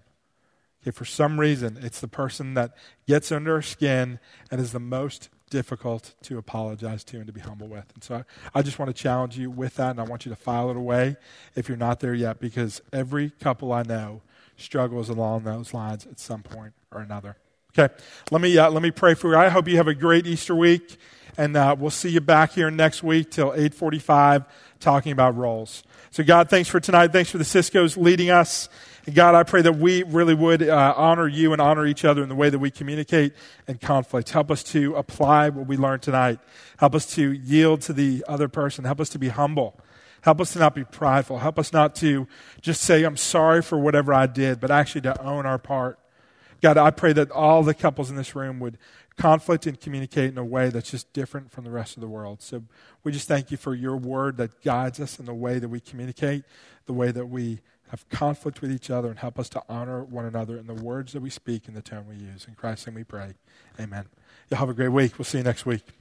Okay, 0.82 0.92
for 0.92 1.06
some 1.06 1.40
reason, 1.40 1.78
it's 1.82 2.00
the 2.00 2.08
person 2.08 2.56
that 2.56 2.76
gets 3.08 3.32
under 3.32 3.56
our 3.56 3.62
skin 3.62 4.20
and 4.52 4.60
is 4.60 4.72
the 4.72 4.80
most 4.80 5.30
difficult 5.50 6.14
to 6.24 6.38
apologize 6.38 7.04
to 7.06 7.18
and 7.18 7.28
to 7.28 7.34
be 7.34 7.40
humble 7.40 7.68
with. 7.68 7.86
And 7.94 8.04
so 8.04 8.16
I, 8.16 8.60
I, 8.60 8.62
just 8.62 8.80
want 8.80 8.94
to 8.94 9.02
challenge 9.02 9.38
you 9.38 9.50
with 9.50 9.76
that, 9.76 9.92
and 9.92 10.00
I 10.00 10.04
want 10.04 10.26
you 10.26 10.30
to 10.30 10.36
file 10.36 10.70
it 10.70 10.76
away 10.76 11.16
if 11.56 11.68
you're 11.68 11.78
not 11.78 12.00
there 12.00 12.14
yet, 12.14 12.40
because 12.40 12.82
every 12.92 13.30
couple 13.30 13.72
I 13.72 13.84
know 13.84 14.22
struggles 14.58 15.10
along 15.10 15.44
those 15.44 15.74
lines 15.74 16.06
at 16.06 16.20
some 16.20 16.44
point 16.44 16.74
or 16.92 17.02
another. 17.02 17.38
Okay, 17.80 17.94
let 18.32 18.42
me, 18.42 18.58
uh, 18.58 18.72
let 18.72 18.82
me 18.82 18.90
pray 18.90 19.14
for 19.14 19.30
you. 19.30 19.38
I 19.38 19.50
hope 19.50 19.68
you 19.68 19.78
have 19.78 19.88
a 19.88 19.94
great 19.94 20.26
Easter 20.26 20.56
week, 20.56 20.98
and 21.38 21.56
uh, 21.56 21.76
we'll 21.78 21.92
see 21.92 22.10
you 22.10 22.22
back 22.22 22.54
here 22.54 22.72
next 22.72 23.04
week 23.04 23.30
till 23.30 23.50
845 23.50 24.46
talking 24.80 25.12
about 25.12 25.38
roles. 25.38 25.84
So 26.10 26.24
God, 26.24 26.50
thanks 26.50 26.70
for 26.70 26.80
tonight. 26.80 27.12
Thanks 27.12 27.30
for 27.30 27.38
the 27.38 27.46
Cisco's 27.46 27.96
leading 27.96 28.32
us. 28.32 28.68
And 29.06 29.14
God, 29.14 29.36
I 29.36 29.44
pray 29.44 29.62
that 29.62 29.76
we 29.76 30.02
really 30.02 30.34
would 30.34 30.68
uh, 30.68 30.96
honor 30.98 31.28
you 31.28 31.54
and 31.54 31.62
honor 31.62 31.86
each 31.86 32.04
other 32.04 32.24
in 32.24 32.30
the 32.30 32.36
way 32.36 32.50
that 32.50 32.58
we 32.58 32.72
communicate 32.72 33.34
and 33.68 33.80
conflict. 33.80 34.32
Help 34.32 34.50
us 34.50 34.64
to 34.64 34.96
apply 34.96 35.50
what 35.50 35.68
we 35.68 35.78
learned 35.78 36.02
tonight. 36.02 36.40
Help 36.78 36.96
us 36.96 37.06
to 37.14 37.32
yield 37.32 37.82
to 37.82 37.94
the 37.94 38.26
other 38.28 38.48
person. 38.48 38.86
Help 38.86 39.00
us 39.00 39.10
to 39.10 39.20
be 39.20 39.30
humble. 39.30 39.80
Help 40.22 40.42
us 40.42 40.54
to 40.54 40.60
not 40.60 40.74
be 40.74 40.84
prideful. 40.84 41.38
Help 41.38 41.60
us 41.60 41.72
not 41.72 41.94
to 41.98 42.28
just 42.60 42.82
say, 42.82 43.04
I'm 43.04 43.18
sorry 43.18 43.62
for 43.62 43.78
whatever 43.78 44.16
I 44.16 44.26
did, 44.26 44.60
but 44.60 44.72
actually 44.72 45.02
to 45.02 45.22
own 45.22 45.46
our 45.46 45.60
part. 45.60 46.00
God, 46.62 46.78
I 46.78 46.92
pray 46.92 47.14
that 47.14 47.32
all 47.32 47.64
the 47.64 47.74
couples 47.74 48.10
in 48.10 48.16
this 48.16 48.36
room 48.36 48.60
would 48.60 48.78
conflict 49.18 49.66
and 49.66 49.80
communicate 49.80 50.32
in 50.32 50.38
a 50.38 50.46
way 50.46 50.70
that's 50.70 50.92
just 50.92 51.12
different 51.14 51.52
from 51.52 51.64
the 51.64 51.72
rest 51.72 51.98
of 51.98 52.02
the 52.02 52.08
world. 52.08 52.42
So 52.42 52.64
we 53.04 53.12
just 53.12 53.28
thank 53.28 53.52
you 53.52 53.58
for 53.58 53.74
your 53.74 53.98
word 53.98 54.38
that 54.38 54.62
guides 54.64 55.00
us 55.00 55.20
in 55.20 55.26
the 55.26 55.34
way 55.34 55.60
that 55.60 55.70
we 55.70 55.80
communicate, 55.80 56.44
the 56.86 56.94
way 56.94 57.12
that 57.12 57.26
we 57.26 57.60
have 57.90 58.08
conflict 58.10 58.62
with 58.62 58.72
each 58.72 58.90
other 58.90 59.10
and 59.10 59.20
help 59.20 59.40
us 59.40 59.50
to 59.50 59.64
honor 59.70 60.04
one 60.04 60.26
another 60.26 60.58
in 60.58 60.68
the 60.68 60.74
words 60.74 61.14
that 61.14 61.22
we 61.22 61.30
speak 61.30 61.68
and 61.68 61.76
the 61.76 61.82
tone 61.82 62.06
we 62.08 62.16
use. 62.16 62.46
In 62.48 62.54
Christ's 62.54 62.88
name 62.88 62.96
we 62.96 63.04
pray. 63.04 63.34
Amen. 63.80 64.06
You'll 64.50 64.60
have 64.60 64.70
a 64.70 64.74
great 64.74 64.90
week. 64.90 65.18
We'll 65.18 65.26
see 65.26 65.38
you 65.38 65.44
next 65.44 65.66
week. 65.66 65.97